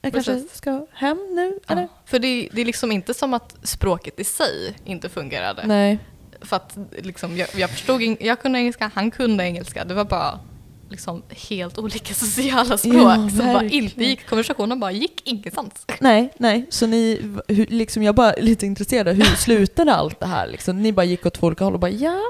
Ja. 0.02 0.06
Jag 0.06 0.12
kanske 0.12 0.32
precis. 0.32 0.56
ska 0.56 0.86
hem 0.92 1.18
nu? 1.30 1.58
Eller? 1.68 1.82
Ja. 1.82 1.88
För 2.04 2.18
det, 2.18 2.48
det 2.52 2.60
är 2.60 2.64
liksom 2.64 2.92
inte 2.92 3.14
som 3.14 3.34
att 3.34 3.56
språket 3.62 4.20
i 4.20 4.24
sig 4.24 4.74
inte 4.84 5.08
fungerade. 5.08 5.66
Nej. 5.66 5.98
För 6.40 6.56
att 6.56 6.78
liksom, 6.98 7.36
jag, 7.36 7.48
jag 7.54 7.70
förstod, 7.70 8.02
jag 8.20 8.42
kunde 8.42 8.58
engelska, 8.58 8.90
han 8.94 9.10
kunde 9.10 9.44
engelska. 9.44 9.84
Det 9.84 9.94
var 9.94 10.04
bara 10.04 10.40
liksom 10.88 11.22
helt 11.28 11.78
olika 11.78 12.14
sociala 12.24 12.78
språk 12.78 12.94
Ja, 12.94 13.28
som 13.30 13.52
bara 13.52 13.64
inte 13.64 14.04
gick. 14.04 14.28
Konversationen 14.28 14.80
bara 14.80 14.92
gick 14.92 15.28
ingenstans. 15.28 15.86
Nej, 15.98 16.32
nej. 16.36 16.66
Så 16.70 16.86
ni, 16.86 17.20
hur, 17.48 17.66
liksom 17.66 18.02
jag 18.02 18.14
bara 18.14 18.32
lite 18.32 18.66
intresserad 18.66 19.16
hur 19.16 19.24
slutade 19.36 19.94
allt 19.94 20.20
det 20.20 20.26
här? 20.26 20.46
Liksom, 20.46 20.82
ni 20.82 20.92
bara 20.92 21.04
gick 21.04 21.26
åt 21.26 21.34
två 21.34 21.46
olika 21.46 21.64
håll 21.64 21.74
och 21.74 21.80
bara 21.80 21.90
ja, 21.90 22.20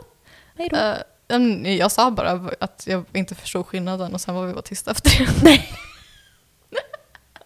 hej 0.59 0.69
då. 0.69 0.77
Eh, 0.77 1.77
jag 1.77 1.93
sa 1.93 2.11
bara 2.11 2.51
att 2.61 2.85
jag 2.87 3.05
inte 3.13 3.35
förstod 3.35 3.67
skillnaden 3.67 4.15
och 4.15 4.21
sen 4.21 4.35
var 4.35 4.47
vi 4.47 4.53
bara 4.53 4.63
tysta 4.63 4.91
efter 4.91 5.29
det. 5.45 5.61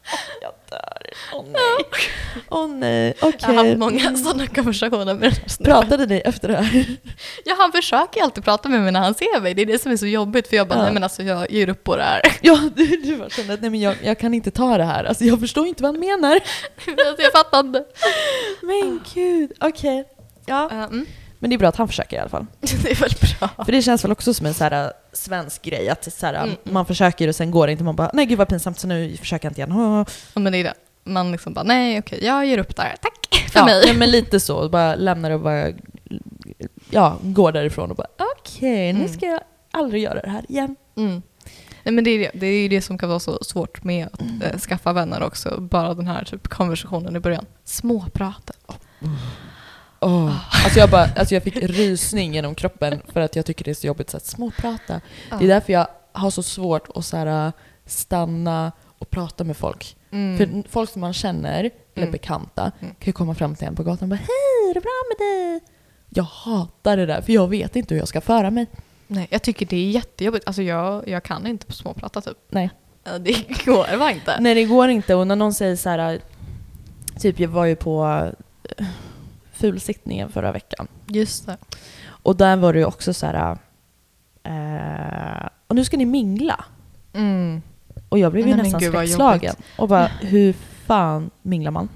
Jag 0.41 0.53
dör. 0.71 1.03
Åh 1.35 1.45
nej. 1.53 2.03
Åh 2.49 2.69
nej, 2.69 3.15
okej. 3.21 3.39
Jag 3.41 3.49
har 3.49 3.65
haft 3.65 3.79
många 3.79 4.17
sådana 4.25 4.47
konversationer 4.47 5.15
med 5.15 5.41
den. 5.59 5.65
Pratade 5.65 6.07
ni 6.07 6.17
efter 6.25 6.49
det 6.49 6.57
här? 6.57 6.97
Ja, 7.45 7.55
han 7.59 7.73
försöker 7.73 8.23
alltid 8.23 8.45
prata 8.45 8.69
med 8.69 8.81
mig 8.81 8.93
när 8.93 9.01
han 9.01 9.15
ser 9.15 9.41
mig. 9.41 9.55
Det 9.55 9.63
är 9.63 9.67
det 9.67 9.83
som 9.83 9.93
är 9.93 9.97
så 9.97 10.07
jobbigt 10.07 10.49
för 10.49 10.57
jag 10.57 10.69
bara, 10.69 10.79
Ja. 10.79 10.83
nej 10.85 10.93
men 10.93 11.03
alltså 11.03 11.23
jag 11.23 11.51
ger 11.51 11.69
upp 11.69 11.85
på 11.85 11.97
det 11.97 12.03
här. 12.03 12.21
Ja, 12.41 12.61
du, 12.77 12.87
du 12.87 13.17
bara 13.17 13.31
kände 13.31 13.55
att 13.55 13.61
nej, 13.61 13.71
men 13.71 13.81
jag, 13.81 13.97
jag 14.03 14.19
kan 14.19 14.35
inte 14.35 14.51
ta 14.51 14.79
det 14.79 14.85
här. 14.85 15.05
Alltså, 15.05 15.25
jag 15.25 15.41
förstår 15.41 15.67
inte 15.67 15.83
vad 15.83 15.93
han 15.95 16.01
menar. 16.01 16.35
alltså, 17.07 17.23
jag 17.23 17.33
fattar 17.33 17.61
inte. 17.61 17.85
Men 18.63 19.01
gud, 19.15 19.53
okej. 19.61 20.05
Ja. 20.47 20.71
Eh, 20.71 20.83
mm. 20.83 21.07
Men 21.39 21.51
det 21.51 21.57
är 21.57 21.59
bra 21.59 21.69
att 21.69 21.77
han 21.77 21.89
försöker 21.89 22.17
i 22.17 22.21
alla 22.21 22.29
fall. 22.29 22.47
Det 22.61 22.91
är 22.91 22.95
väl 22.95 23.11
bra. 23.39 23.65
För 23.65 23.73
det 23.73 23.83
känns 23.83 24.05
väl 24.05 24.13
också 24.13 24.35
som 24.35 24.47
en 24.47 24.55
så 24.55 24.65
här, 24.65 24.85
äh, 24.85 24.91
svensk 25.13 25.63
grej. 25.63 25.89
Att 25.89 26.13
så 26.13 26.27
här, 26.27 26.35
Mm, 26.35 26.49
mm. 26.49 26.57
man 26.75 26.87
försöker 26.87 27.29
och 27.29 27.35
sen 27.35 27.51
går 27.51 27.67
det 27.67 27.73
inte. 27.73 27.85
Man 27.85 27.97
bara, 27.97 28.11
nej 28.13 28.27
gud 28.27 28.39
vad 28.39 28.49
pinsamt 28.49 28.79
så 28.79 28.87
nu 28.87 29.17
försöker 29.17 29.47
jag 29.47 29.51
inte 29.51 29.61
igen. 29.61 30.05
Ja, 30.35 30.41
men 30.41 30.53
det 30.53 30.59
är 30.59 30.65
det. 30.65 30.75
Man 31.05 31.33
liksom 31.33 31.55
bara, 31.55 31.65
nej 31.65 31.99
okej, 31.99 32.25
jag 32.25 32.47
ger 32.47 32.59
upp 32.59 32.77
där. 32.77 32.95
Tack 33.03 33.49
för 33.53 33.59
Ja, 33.61 33.65
mig. 33.65 33.83
nej, 33.87 33.97
men 33.97 34.11
lite 34.11 34.41
så. 34.41 34.69
Bara 34.69 34.95
lämnar 34.95 35.31
och 35.31 35.41
bara 35.41 35.73
ja, 36.91 37.17
går 37.23 37.53
därifrån 37.53 37.91
och 37.91 37.97
bara 37.97 38.07
okej, 38.39 38.93
nu 38.93 39.01
Mm. 39.01 39.13
ska 39.13 39.27
jag 39.27 39.41
aldrig 39.71 40.03
göra 40.03 40.21
det 40.21 40.31
här 40.31 40.45
igen. 40.49 40.77
Mm. 40.97 41.23
Nej, 41.83 41.93
men 41.95 42.05
det, 42.05 42.11
är 42.11 42.19
det. 42.19 42.31
det 42.35 42.47
är 42.47 42.59
ju 42.63 42.69
det 42.69 42.83
som 42.83 42.99
kan 42.99 43.09
vara 43.09 43.21
så 43.21 43.39
svårt 43.45 43.85
med 43.85 44.07
att 44.13 44.21
eh, 44.53 44.59
skaffa 44.59 44.93
vänner 44.93 45.23
också. 45.23 45.61
Bara 45.61 45.95
den 45.95 46.07
här 46.07 46.25
typ 46.25 46.49
konversationen 46.49 47.17
i 47.17 47.21
början. 47.21 47.47
Småpratet. 47.65 48.57
Oh. 50.07 50.65
Alltså, 50.65 50.79
jag 50.79 50.91
bara, 50.91 51.09
alltså 51.17 51.35
jag 51.35 51.43
fick 51.43 51.57
rysning 51.57 52.35
genom 52.35 52.55
kroppen 52.55 53.01
för 53.13 53.21
att 53.21 53.37
jag 53.37 53.47
tycker 53.47 53.65
det 53.65 53.71
är 53.71 53.75
så 53.75 53.87
jobbigt 53.87 54.15
att 54.15 54.27
småprata. 54.27 55.01
Det 55.39 55.45
är 55.45 55.49
därför 55.49 55.73
jag 55.73 55.87
har 56.13 56.31
så 56.31 56.43
svårt 56.43 56.89
att 56.95 57.05
så 57.05 57.17
här, 57.17 57.53
stanna 57.87 58.73
och 58.99 59.11
prata 59.11 59.45
med 59.45 59.57
folk. 59.57 59.97
Mm. 60.11 60.39
För 60.39 60.71
folk 60.71 60.91
som 60.91 61.01
man 61.01 61.13
känner 61.13 61.59
eller 61.61 61.71
Mm. 62.07 62.11
bekanta 62.13 62.63
Mm. 62.81 62.95
kan 62.95 63.07
ju 63.07 63.13
komma 63.13 63.35
fram 63.35 63.55
till 63.55 63.67
en 63.67 63.75
på 63.75 63.83
gatan 63.83 64.03
och 64.03 64.09
bara 64.09 64.17
Hej, 64.17 64.71
är 64.71 64.75
det 64.75 64.81
bra 64.81 64.91
med 65.11 65.19
dig? 65.27 65.61
Jag 66.09 66.25
hatar 66.25 66.97
det 66.97 67.07
där 67.07 67.21
för 67.21 67.33
jag 67.33 67.49
vet 67.49 67.77
inte 67.77 67.95
hur 67.95 68.01
jag 68.01 68.09
ska 68.09 68.21
föra 68.21 68.51
mig. 68.51 68.67
Nej, 69.07 69.27
jag 69.31 69.43
tycker 69.43 69.67
det 69.67 69.77
är 69.77 69.91
jättejobbigt. 69.91 70.47
Alltså 70.47 70.63
jag, 70.63 71.09
jag 71.09 71.23
kan 71.23 71.47
inte 71.47 71.73
småprata 71.73 72.21
typ. 72.21 72.37
Nej. 72.51 72.71
Det 73.21 73.65
går 73.65 73.99
bara 73.99 74.13
inte. 74.13 74.37
Nej 74.41 74.55
det 74.55 74.65
går 74.65 74.89
inte 74.89 75.15
och 75.15 75.27
när 75.27 75.37
någon 75.37 75.55
säger 75.55 75.77
så 75.77 75.89
här 75.89 76.21
Typ 77.21 77.41
jag 77.41 77.49
var 77.49 77.65
ju 77.65 77.77
på 77.77 78.27
fulsittningen 79.57 80.29
förra 80.29 80.53
veckan 80.53 80.89
Just 81.07 81.47
det. 81.47 81.57
och 82.09 82.37
där 82.37 82.57
var 82.57 82.73
det 82.73 82.79
ju 82.79 82.85
också 82.85 83.15
så 83.15 83.27
här 83.27 83.59
eh, 84.43 85.49
Och 85.67 85.77
nu 85.77 85.85
ska 85.85 85.97
ni 85.97 86.05
mingla. 86.07 86.65
Mm. 87.13 87.63
Och 88.09 88.19
jag 88.19 88.33
blev 88.33 88.47
ju 88.47 88.55
Nej, 88.55 88.57
men 88.57 88.65
nästan 88.65 88.81
gud, 88.81 88.93
vad 88.93 89.03
skräckslagen. 89.05 89.55
Och 89.79 89.89
bara 89.89 90.07
hur 90.21 90.53
fan 90.87 91.31
minglar 91.43 91.71
man? 91.71 91.89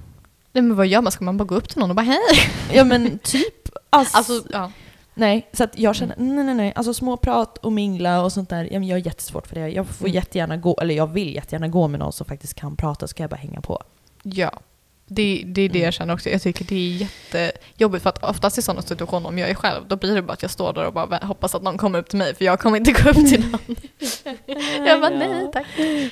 Nej 0.53 0.63
men 0.63 0.77
vad 0.77 0.87
gör 0.87 1.01
man? 1.01 1.13
Ska 1.13 1.25
man 1.25 1.37
bara 1.37 1.45
gå 1.45 1.55
upp 1.55 1.69
till 1.69 1.79
någon 1.79 1.91
och 1.91 1.97
bara 1.97 2.03
hej? 2.07 2.19
Ja 2.73 2.85
men 2.85 3.19
typ. 3.19 3.69
Alltså, 3.91 4.17
Alltså, 4.17 4.43
ja. 4.53 4.73
nej, 5.15 5.49
så 5.53 5.65
att 5.65 5.79
jag 5.79 5.95
känner, 5.97 6.15
nej 6.19 6.45
nej 6.45 6.55
nej, 6.55 6.73
alltså 6.77 6.95
småprat 6.95 7.59
och 7.59 7.73
mingla 7.73 8.23
och 8.23 8.33
sånt 8.33 8.49
där, 8.49 8.65
ja, 8.73 8.79
men 8.79 8.89
jag 8.89 8.95
har 8.97 9.07
jättesvårt 9.07 9.47
för 9.47 9.55
det. 9.55 9.69
Jag 9.69 9.87
får 9.87 10.05
Mm. 10.07 10.15
jättegärna 10.15 10.57
gå, 10.57 10.77
eller 10.83 10.95
jag 10.95 11.07
vill 11.07 11.35
jättegärna 11.35 11.69
gå 11.69 11.89
med 11.89 12.01
någon 12.01 12.13
som 12.13 12.27
faktiskt 12.27 12.55
kan 12.55 12.77
prata, 12.77 13.09
så 13.09 13.15
kan 13.15 13.25
jag 13.25 13.31
bara 13.31 13.37
hänga 13.37 13.61
på. 13.61 13.83
Ja. 14.23 14.51
Det, 15.13 15.43
det 15.47 15.63
är 15.63 15.69
det 15.69 15.79
Mm. 15.79 15.85
jag 15.85 15.95
känner 15.95 16.15
också. 16.15 16.29
Jag 16.29 16.43
tycker 16.43 16.65
det 16.65 16.75
är 16.75 17.09
jättejobbigt 17.35 18.03
för 18.03 18.11
att 18.11 18.25
oftast 18.25 18.59
i 18.59 18.63
sådana 18.63 18.83
situationer 18.83 19.29
om 19.29 19.39
jag 19.39 19.51
är 19.51 19.55
själv 19.55 19.83
då 19.89 19.97
blir 19.97 20.15
det 20.15 20.23
bara 20.23 20.33
att 20.33 20.43
jag 20.43 20.51
står 20.51 20.73
där 20.73 20.85
och 20.87 20.93
bara 20.93 21.17
hoppas 21.23 21.55
att 21.55 21.63
någon 21.63 21.79
kommer 21.79 21.99
upp 21.99 22.09
till 22.09 22.19
mig 22.19 22.35
för 22.35 22.45
jag 22.45 22.61
kommer 22.61 22.77
inte 22.77 22.93
gå 22.93 23.11
upp 23.11 23.17
till 23.29 23.51
någon. 23.51 23.77
jag 24.87 25.01
bara 25.01 25.11
nej 25.11 25.51
tack. 25.53 25.67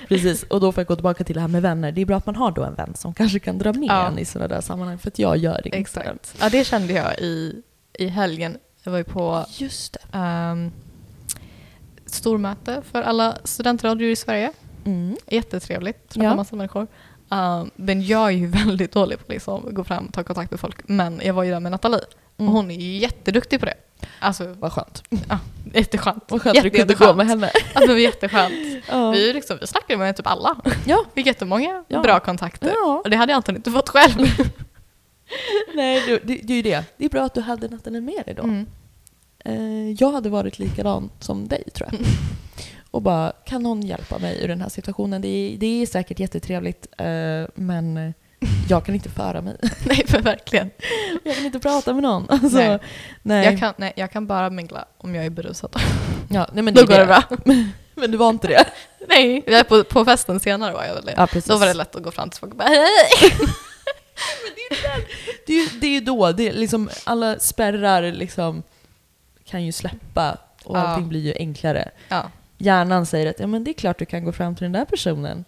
Precis, 0.09 0.43
och 0.43 0.61
då 0.61 0.73
får 0.73 0.81
jag 0.81 0.87
gå 0.89 0.95
tillbaka 0.97 1.25
till 1.25 1.35
det 1.35 1.41
här 1.41 1.49
med 1.49 1.63
vänner. 1.63 1.93
Det 1.93 2.01
är 2.01 2.07
bra 2.07 2.17
att 2.17 2.27
man 2.27 2.37
har 2.37 2.51
då 2.51 2.63
en 2.65 2.75
vän 2.75 2.95
som 2.95 3.15
kanske 3.15 3.39
kan 3.39 3.59
dra 3.59 3.73
med 3.73 3.89
Ja. 3.89 4.09
en 4.09 4.19
i 4.19 4.25
sådana 4.25 4.49
där 4.55 4.61
sammanhang, 4.61 4.99
för 4.99 5.09
att 5.09 5.19
jag 5.19 5.37
gör 5.37 5.55
det 5.63 5.67
inte. 5.67 5.79
Exakt. 5.79 6.35
Ja 6.41 6.49
det 6.49 6.65
kände 6.67 6.93
jag 6.93 7.19
i, 7.19 7.63
i 7.99 8.07
helgen. 8.09 8.57
Jag 8.83 8.91
var 8.91 8.99
ju 8.99 9.05
på 9.05 9.45
Just 9.59 9.93
det. 10.13 10.19
um, 10.19 10.73
stormöte 12.07 12.83
för 12.93 13.03
alla 13.03 13.39
studentradior 13.45 14.11
i 14.11 14.17
Sverige. 14.17 14.53
Mm. 14.85 15.17
Jättetrevligt, 15.27 16.09
träffa 16.09 16.25
Ja. 16.25 16.35
massa 16.35 16.57
människor. 16.57 16.87
Um, 17.31 17.71
men 17.77 18.07
jag 18.07 18.27
är 18.27 18.31
ju 18.31 18.47
väldigt 18.65 18.93
dålig 18.93 19.19
på 19.19 19.23
att 19.23 19.29
liksom 19.29 19.75
gå 19.75 19.85
fram 19.85 20.07
och 20.07 20.13
ta 20.13 20.23
kontakt 20.25 20.51
med 20.51 20.61
folk. 20.61 20.89
Men 20.89 21.21
jag 21.25 21.35
var 21.35 21.43
ju 21.43 21.51
där 21.51 21.61
med 21.61 21.73
Nathalie 21.73 22.01
Mm. 22.41 22.49
och 22.49 22.55
hon 22.57 22.71
är 22.71 22.75
ju 22.75 22.97
jätteduktig 22.99 23.61
på 23.61 23.67
det. 23.67 23.75
Alltså 24.21 24.55
Vad 24.59 24.73
skönt. 24.73 25.03
jätteskönt. 25.75 26.25
Vad 26.29 26.43
skönt 26.43 26.57
att 26.57 26.63
du 26.63 26.69
Jätte- 26.69 26.79
kunde 26.79 26.95
gå 26.95 27.15
med 27.15 27.27
henne. 27.27 27.47
Alltså, 27.75 27.87
det 27.87 27.93
var 27.93 28.01
jätteskönt. 28.01 28.55
Ja. 28.91 29.11
Vi, 29.11 29.33
liksom, 29.33 29.59
vi 29.61 29.67
snackade 29.67 29.99
med 29.99 30.17
typ 30.17 30.27
alla. 30.27 30.57
Ja. 30.87 31.05
Fick 31.15 31.27
jättemånga 31.27 31.85
Ja. 31.89 32.03
bra 32.03 32.21
kontakter. 32.21 32.69
ja. 32.75 33.01
Och 33.05 33.11
det 33.11 33.17
hade 33.17 33.33
jag 33.33 33.37
antagligen 33.37 33.59
inte 33.61 33.71
fått 33.71 33.89
själv. 33.89 34.27
Nej, 35.75 36.03
det, 36.07 36.19
det, 36.25 36.41
det 36.43 36.53
är 36.53 36.57
ju 36.57 36.63
det. 36.63 36.85
Det 36.97 37.05
är 37.05 37.09
bra 37.09 37.23
att 37.23 37.35
du 37.35 37.41
hade 37.41 37.69
Nathalie 37.69 38.01
med 38.01 38.23
dig 38.25 38.35
då. 38.35 38.43
Mm. 38.43 38.67
Eh, 39.45 39.91
jag 40.01 40.13
hade 40.13 40.29
varit 40.29 40.59
likadan 40.59 41.11
som 41.21 41.49
dig 41.49 41.65
tror 41.75 41.89
jag. 41.93 42.01
Och 42.91 43.03
bara, 43.03 43.33
kan 43.45 43.63
någon 43.63 43.83
hjälpa 43.83 44.19
mig 44.19 44.43
ur 44.45 44.49
den 44.49 44.61
här 44.61 44.69
situationen? 44.69 45.23
Det 45.23 45.29
är, 45.29 45.57
det 45.59 45.83
är 45.83 45.87
säkert 45.87 46.19
jättetrevligt, 46.21 46.87
eh, 46.99 47.07
men 47.55 48.15
jag 48.69 48.85
kan 48.85 48.95
inte 48.95 49.09
föra 49.11 49.41
mig. 49.43 49.57
Nej, 49.87 50.05
för 50.07 50.21
verkligen. 50.23 50.71
Jag 51.25 51.35
kan 51.37 51.45
inte 51.47 51.59
prata 51.59 51.93
med 51.95 52.03
någon. 52.03 52.27
Alltså, 52.31 52.59
Nej. 52.59 52.79
nej. 53.23 53.45
Jag, 53.45 53.59
kan, 53.59 53.75
nej, 53.77 53.93
jag 53.97 54.11
kan 54.11 54.27
bara 54.27 54.51
mingla 54.51 54.85
om 54.99 55.15
jag 55.15 55.25
är 55.27 55.31
berusad. 55.31 55.77
ja, 56.31 56.47
nej, 56.53 56.63
men 56.65 56.75
Då 56.75 56.81
är 56.81 56.87
går 56.87 56.99
det 56.99 57.07
bra. 57.07 57.23
Men 57.95 58.11
du 58.11 58.17
var 58.19 58.31
inte 58.31 58.49
det? 58.49 58.65
Nej, 59.09 59.43
jag 59.47 59.61
är 59.61 59.65
på, 59.65 59.85
på 59.85 60.05
festen 60.05 60.41
senare 60.41 60.73
var 60.73 60.85
jag 60.85 60.95
väl 60.95 61.05
det. 61.05 61.15
Ja, 61.17 61.27
precis. 61.27 61.45
Då 61.51 61.57
var 61.57 61.67
det 61.67 61.75
lätt 61.75 61.97
att 61.97 62.03
gå 62.03 62.11
fram 62.11 62.31
till 62.31 62.41
folk 62.41 62.53
och 62.53 62.59
bara 62.59 62.69
hej! 62.69 62.87
Det 65.47 65.53
är, 65.53 65.57
ju- 65.73 65.81
det 65.81 65.87
är 65.87 65.91
ju 65.91 66.01
då, 66.01 66.33
det 66.33 66.49
är 66.49 66.53
liksom, 66.53 66.91
alla 67.05 67.39
spärrar 67.39 68.13
liksom 68.13 68.63
kan 69.45 69.65
ju 69.65 69.73
släppa 69.73 70.39
och 70.65 70.77
Ja. 70.77 70.81
allting 70.81 71.09
blir 71.09 71.21
ju 71.21 71.35
enklare. 71.39 71.91
Ja. 72.09 72.31
Hjärnan 72.59 73.07
säger 73.07 73.27
att 73.31 73.41
ja, 73.41 73.47
men 73.47 73.65
det 73.65 73.71
är 73.71 73.73
klart 73.73 73.99
du 73.99 74.07
kan 74.07 74.25
gå 74.25 74.33
fram 74.33 74.55
till 74.57 74.63
den 74.63 74.73
där 74.73 74.85
personen. 74.85 75.45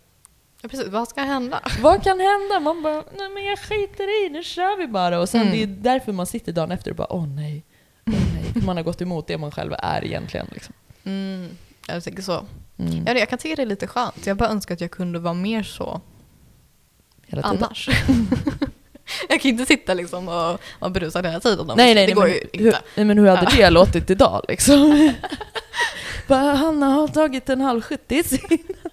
ja, 0.62 0.68
precis. 0.68 0.88
Vad 0.88 1.08
ska 1.08 1.20
hända? 1.22 1.60
Vad 1.80 2.02
kan 2.04 2.20
hända? 2.20 2.60
Man 2.60 2.82
bara, 2.82 2.94
nej 3.18 3.28
men 3.34 3.44
jag 3.44 3.58
skiter 3.58 4.26
i, 4.26 4.28
nu 4.30 4.42
kör 4.42 4.76
vi 4.78 4.86
bara. 4.86 5.20
Och 5.20 5.28
sen 5.28 5.40
Mm. 5.40 5.52
det 5.52 5.62
är 5.62 5.66
därför 5.66 6.12
man 6.12 6.26
sitter 6.26 6.52
dagen 6.52 6.70
efter 6.72 6.90
och 6.90 6.96
bara, 6.96 7.12
åh 7.12 7.26
nej. 7.26 7.64
Åh 8.06 8.14
nej. 8.34 8.64
Man 8.64 8.76
har 8.76 8.84
gått 8.84 9.00
emot 9.02 9.26
det 9.26 9.38
man 9.38 9.50
själv 9.50 9.72
är 9.78 10.04
egentligen. 10.04 10.46
Liksom. 10.52 10.74
Mm, 11.04 11.48
jag 11.86 12.04
tänker 12.04 12.22
så. 12.22 12.44
Mm. 12.78 13.04
Ja, 13.06 13.12
jag 13.18 13.28
kan 13.28 13.38
tycka 13.38 13.56
det 13.56 13.62
är 13.62 13.66
lite 13.66 13.86
skönt. 13.86 14.26
Jag 14.26 14.36
bara 14.36 14.48
önskar 14.48 14.74
att 14.74 14.80
jag 14.80 14.90
kunde 14.90 15.18
vara 15.18 15.34
mer 15.34 15.62
så 15.62 16.00
Hela 17.26 17.42
tiden. 17.42 17.64
annars. 17.64 17.88
jag 19.28 19.40
kan 19.40 19.50
inte 19.50 19.66
sitta 19.66 19.94
liksom 19.94 20.28
och 20.28 20.60
vara 20.78 20.90
berusad 20.90 21.26
hela 21.26 21.40
tiden. 21.40 21.66
Nej, 21.76 21.76
nej, 21.76 21.94
det 21.94 22.00
nej, 22.06 22.14
går 22.14 22.22
men, 22.22 22.32
ju 22.32 22.38
hur, 22.52 22.66
inte. 22.66 22.80
nej, 22.96 23.04
men 23.06 23.18
hur 23.18 23.26
hade 23.26 23.42
Ja. 23.42 23.50
det 23.56 23.70
låtit 23.70 24.10
idag 24.10 24.44
liksom? 24.48 25.12
Bara, 26.30 26.54
Hanna 26.54 26.86
har 26.86 27.08
tagit 27.08 27.48
en 27.48 27.60
halv 27.60 27.80
70 27.82 28.14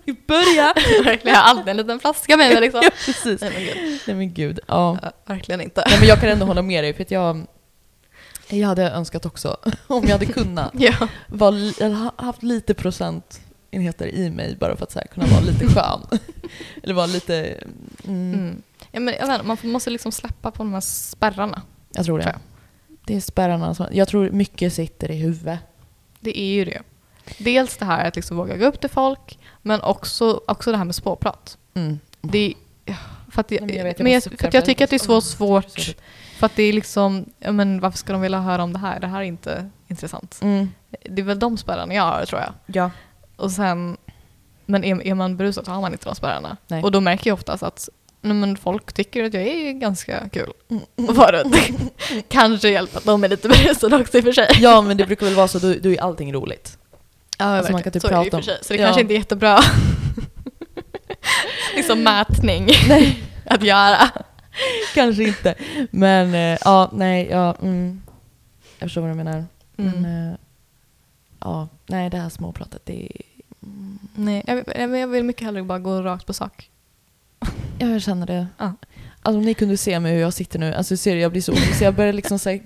i 0.05 0.13
början. 0.27 0.73
Verkligen, 1.05 1.35
jag 1.35 1.41
har 1.43 1.49
alltid 1.49 1.67
en 1.67 1.77
liten 1.77 1.99
flaska 1.99 2.37
med 2.37 2.51
mig 2.53 2.61
liksom. 2.61 2.81
ja, 2.83 2.89
precis. 3.05 3.41
Nej 3.41 3.51
men 3.53 3.63
gud. 3.65 3.99
Nej 4.07 4.15
men 4.15 4.33
gud. 4.33 4.59
Ja. 4.67 4.97
Ja, 5.01 5.11
verkligen 5.25 5.61
inte. 5.61 5.83
Nej, 5.87 5.99
men 5.99 6.07
jag 6.07 6.19
kan 6.19 6.29
ändå 6.29 6.45
hålla 6.45 6.61
med 6.61 6.83
dig 6.83 6.93
för 6.93 7.01
att 7.03 7.11
jag, 7.11 7.45
jag 8.49 8.67
hade 8.67 8.89
önskat 8.91 9.25
också, 9.25 9.57
om 9.87 10.03
jag 10.03 10.11
hade 10.11 10.25
kunnat, 10.25 10.71
Ja. 10.73 11.07
var, 11.27 12.21
haft 12.21 12.43
lite 12.43 12.73
procentenheter 12.73 14.07
i 14.15 14.29
mig 14.29 14.57
bara 14.59 14.75
för 14.75 14.83
att 14.83 14.91
så 14.91 14.99
här, 14.99 15.07
kunna 15.07 15.25
vara 15.25 15.41
lite 15.41 15.67
skön. 15.67 16.19
Eller 16.83 16.93
vara 16.93 17.05
lite... 17.05 17.63
Mm, 18.07 18.33
Mm. 18.33 18.61
Ja, 18.91 18.99
men, 18.99 19.13
jag 19.19 19.27
vet, 19.27 19.45
man 19.45 19.57
måste 19.63 19.89
liksom 19.89 20.11
släppa 20.11 20.51
på 20.51 20.63
de 20.63 20.73
här 20.73 20.81
spärrarna. 20.81 21.61
Jag 21.93 22.05
tror 22.05 22.17
det. 22.17 22.23
Tror 22.23 22.35
Det 23.05 23.15
är 23.15 23.19
spärrarna 23.21 23.75
som... 23.75 23.85
Jag 23.91 24.07
tror 24.07 24.29
mycket 24.29 24.73
sitter 24.73 25.11
i 25.11 25.15
huvudet. 25.15 25.59
Det 26.19 26.39
är 26.39 26.53
ju 26.53 26.65
det. 26.65 26.81
Dels 27.37 27.77
det 27.77 27.85
här 27.85 28.05
att 28.07 28.15
liksom 28.15 28.37
våga 28.37 28.57
gå 28.57 28.65
upp 28.65 28.79
till 28.81 28.89
folk, 28.89 29.39
men 29.61 29.81
också, 29.81 30.41
också 30.47 30.71
det 30.71 30.77
här 30.77 30.85
med 30.85 30.95
småprat. 30.95 31.57
Mm. 31.73 31.99
Det, 32.21 32.53
för, 33.31 33.41
att, 33.41 33.51
jag 33.51 33.61
vet, 33.83 33.97
för 33.97 34.03
tycker 34.65 34.83
att 34.83 34.89
det 34.89 34.95
är 34.95 34.99
så 34.99 35.21
svårt. 35.21 35.95
För 36.37 36.45
att 36.45 36.55
det 36.55 36.63
är 36.63 36.73
liksom, 36.73 37.25
men 37.39 37.79
varför 37.79 37.97
ska 37.97 38.13
de 38.13 38.21
vilja 38.21 38.39
höra 38.39 38.63
om 38.63 38.73
det 38.73 38.79
här? 38.79 38.99
Det 38.99 39.07
här 39.07 39.19
är 39.19 39.23
inte 39.23 39.69
intressant. 39.87 40.39
Mm. 40.41 40.69
Det 41.03 41.21
är 41.21 41.25
väl 41.25 41.39
de 41.39 41.57
spärrarna 41.57 41.93
jag 41.93 42.03
har 42.03 42.25
tror 42.25 42.41
jag. 42.41 42.53
Ja. 42.65 42.91
Och 43.35 43.51
sen, 43.51 43.97
men 44.65 44.83
är, 44.83 45.01
är 45.07 45.13
man 45.13 45.37
berusad 45.37 45.65
så 45.65 45.71
har 45.71 45.81
man 45.81 45.91
inte 45.91 46.05
de 46.05 46.15
spärrarna. 46.15 46.57
Nej. 46.67 46.83
Och 46.83 46.91
då 46.91 47.01
märker 47.01 47.29
jag 47.29 47.33
oftast 47.33 47.63
att 47.63 47.89
nej, 48.21 48.33
men 48.33 48.57
folk 48.57 48.93
tycker 48.93 49.23
att 49.23 49.33
jag 49.33 49.43
är 49.43 49.71
ganska 49.71 50.29
kul 50.29 50.51
Mm. 50.69 51.09
att 51.09 51.15
vara 51.15 51.43
runt. 51.43 51.55
Kanske 52.29 52.69
hjälper 52.69 52.97
att 52.97 53.03
de 53.05 53.23
är 53.23 53.29
lite 53.29 53.47
berusade 53.47 53.95
också 53.95 54.17
i 54.17 54.19
och 54.19 54.23
för 54.23 54.31
sig. 54.31 54.47
ja, 54.59 54.81
men 54.81 54.97
det 54.97 55.05
brukar 55.05 55.25
väl 55.25 55.35
vara 55.35 55.47
så, 55.47 55.59
då, 55.59 55.73
då 55.81 55.89
är 55.89 56.01
allting 56.01 56.33
roligt. 56.33 56.77
Ja, 57.37 57.45
Alltså, 57.45 57.71
man 57.71 57.83
kan 57.83 57.91
typ 57.91 58.01
så 58.01 58.07
prata 58.07 58.37
om- 58.37 58.43
sig. 58.43 58.57
Så 58.61 58.73
det 58.73 58.79
Ja. 58.79 58.85
kanske 58.85 59.01
inte 59.01 59.13
är 59.13 59.17
jättebra 59.17 59.59
liksom 61.75 62.03
mätning 62.03 62.65
Nej, 62.89 63.23
att 63.45 63.63
göra. 63.63 64.09
kanske 64.93 65.23
inte. 65.23 65.55
Men 65.91 66.33
eh, 66.33 66.57
ja, 66.65 66.89
nej, 66.93 67.27
ja, 67.31 67.55
mm. 67.61 68.01
Jag 68.79 68.89
förstår 68.89 69.01
vad 69.01 69.11
du 69.11 69.15
menar. 69.15 69.45
Mm. 69.77 70.01
Men, 70.01 70.31
eh, 70.31 70.35
ja, 71.39 71.67
nej 71.87 72.09
det 72.09 72.17
här 72.17 72.29
småpratet, 72.29 72.81
det 72.85 73.05
är... 73.05 73.11
Mm. 73.63 73.99
Nej, 74.15 74.43
jag, 74.47 74.63
jag, 74.75 74.97
jag 74.99 75.07
vill 75.07 75.23
mycket 75.23 75.43
hellre 75.45 75.63
bara 75.63 75.79
gå 75.79 76.01
rakt 76.01 76.25
på 76.25 76.33
sak. 76.33 76.69
Ja, 77.79 77.87
jag 77.87 78.01
känner 78.01 78.27
det. 78.27 78.47
Ja. 78.57 78.73
Alltså 79.21 79.39
om 79.39 79.45
ni 79.45 79.53
kunde 79.53 79.77
se 79.77 79.99
mig 79.99 80.13
hur 80.13 80.21
jag 80.21 80.33
sitter 80.33 80.59
nu, 80.59 80.73
alltså 80.73 80.97
ser 80.97 81.15
jag 81.15 81.31
blir 81.31 81.41
så 81.41 81.55
så 81.55 81.83
jag 81.83 81.95
börjar 81.95 82.13
liksom 82.13 82.39
så 82.39 82.49
här, 82.49 82.61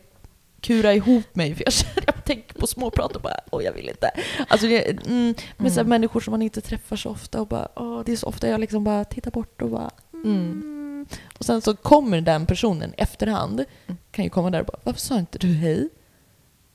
kura 0.62 0.94
ihop 0.94 1.36
mig 1.36 1.56
för 1.56 1.64
jag 1.64 1.74
känner, 1.74 2.04
jag 2.06 2.26
tänker 2.26 2.54
på 2.54 2.68
småprat 2.68 3.16
och 3.16 3.22
bara 3.22 3.40
åh 3.52 3.64
jag 3.64 3.74
vill 3.74 3.90
inte. 3.90 4.12
Alltså 4.48 4.68
det, 4.68 5.08
mm, 5.08 5.34
med 5.58 5.72
så 5.72 5.76
här, 5.76 5.82
Mm. 5.82 5.90
människor 5.90 6.20
som 6.20 6.32
man 6.32 6.42
inte 6.42 6.62
träffar 6.62 6.96
så 6.96 7.10
ofta 7.10 7.42
och 7.42 7.48
bara 7.48 7.68
åh 7.76 8.02
det 8.06 8.12
är 8.12 8.16
så 8.16 8.28
ofta 8.28 8.48
jag 8.50 8.60
liksom 8.60 8.84
bara 8.84 9.06
tittar 9.06 9.32
bort 9.32 9.62
och 9.62 9.70
bara 9.70 9.90
mm. 10.14 11.06
Och 11.40 11.46
sen 11.46 11.62
så 11.62 11.76
kommer 11.76 12.22
den 12.22 12.46
personen 12.46 12.94
efterhand, 12.98 13.66
Mm. 13.88 13.98
kan 14.12 14.24
ju 14.26 14.30
komma 14.30 14.50
där 14.50 14.60
och 14.60 14.66
bara 14.66 14.80
varför 14.84 15.00
sa 15.02 15.20
inte 15.20 15.38
du 15.38 15.48
hej? 15.48 15.90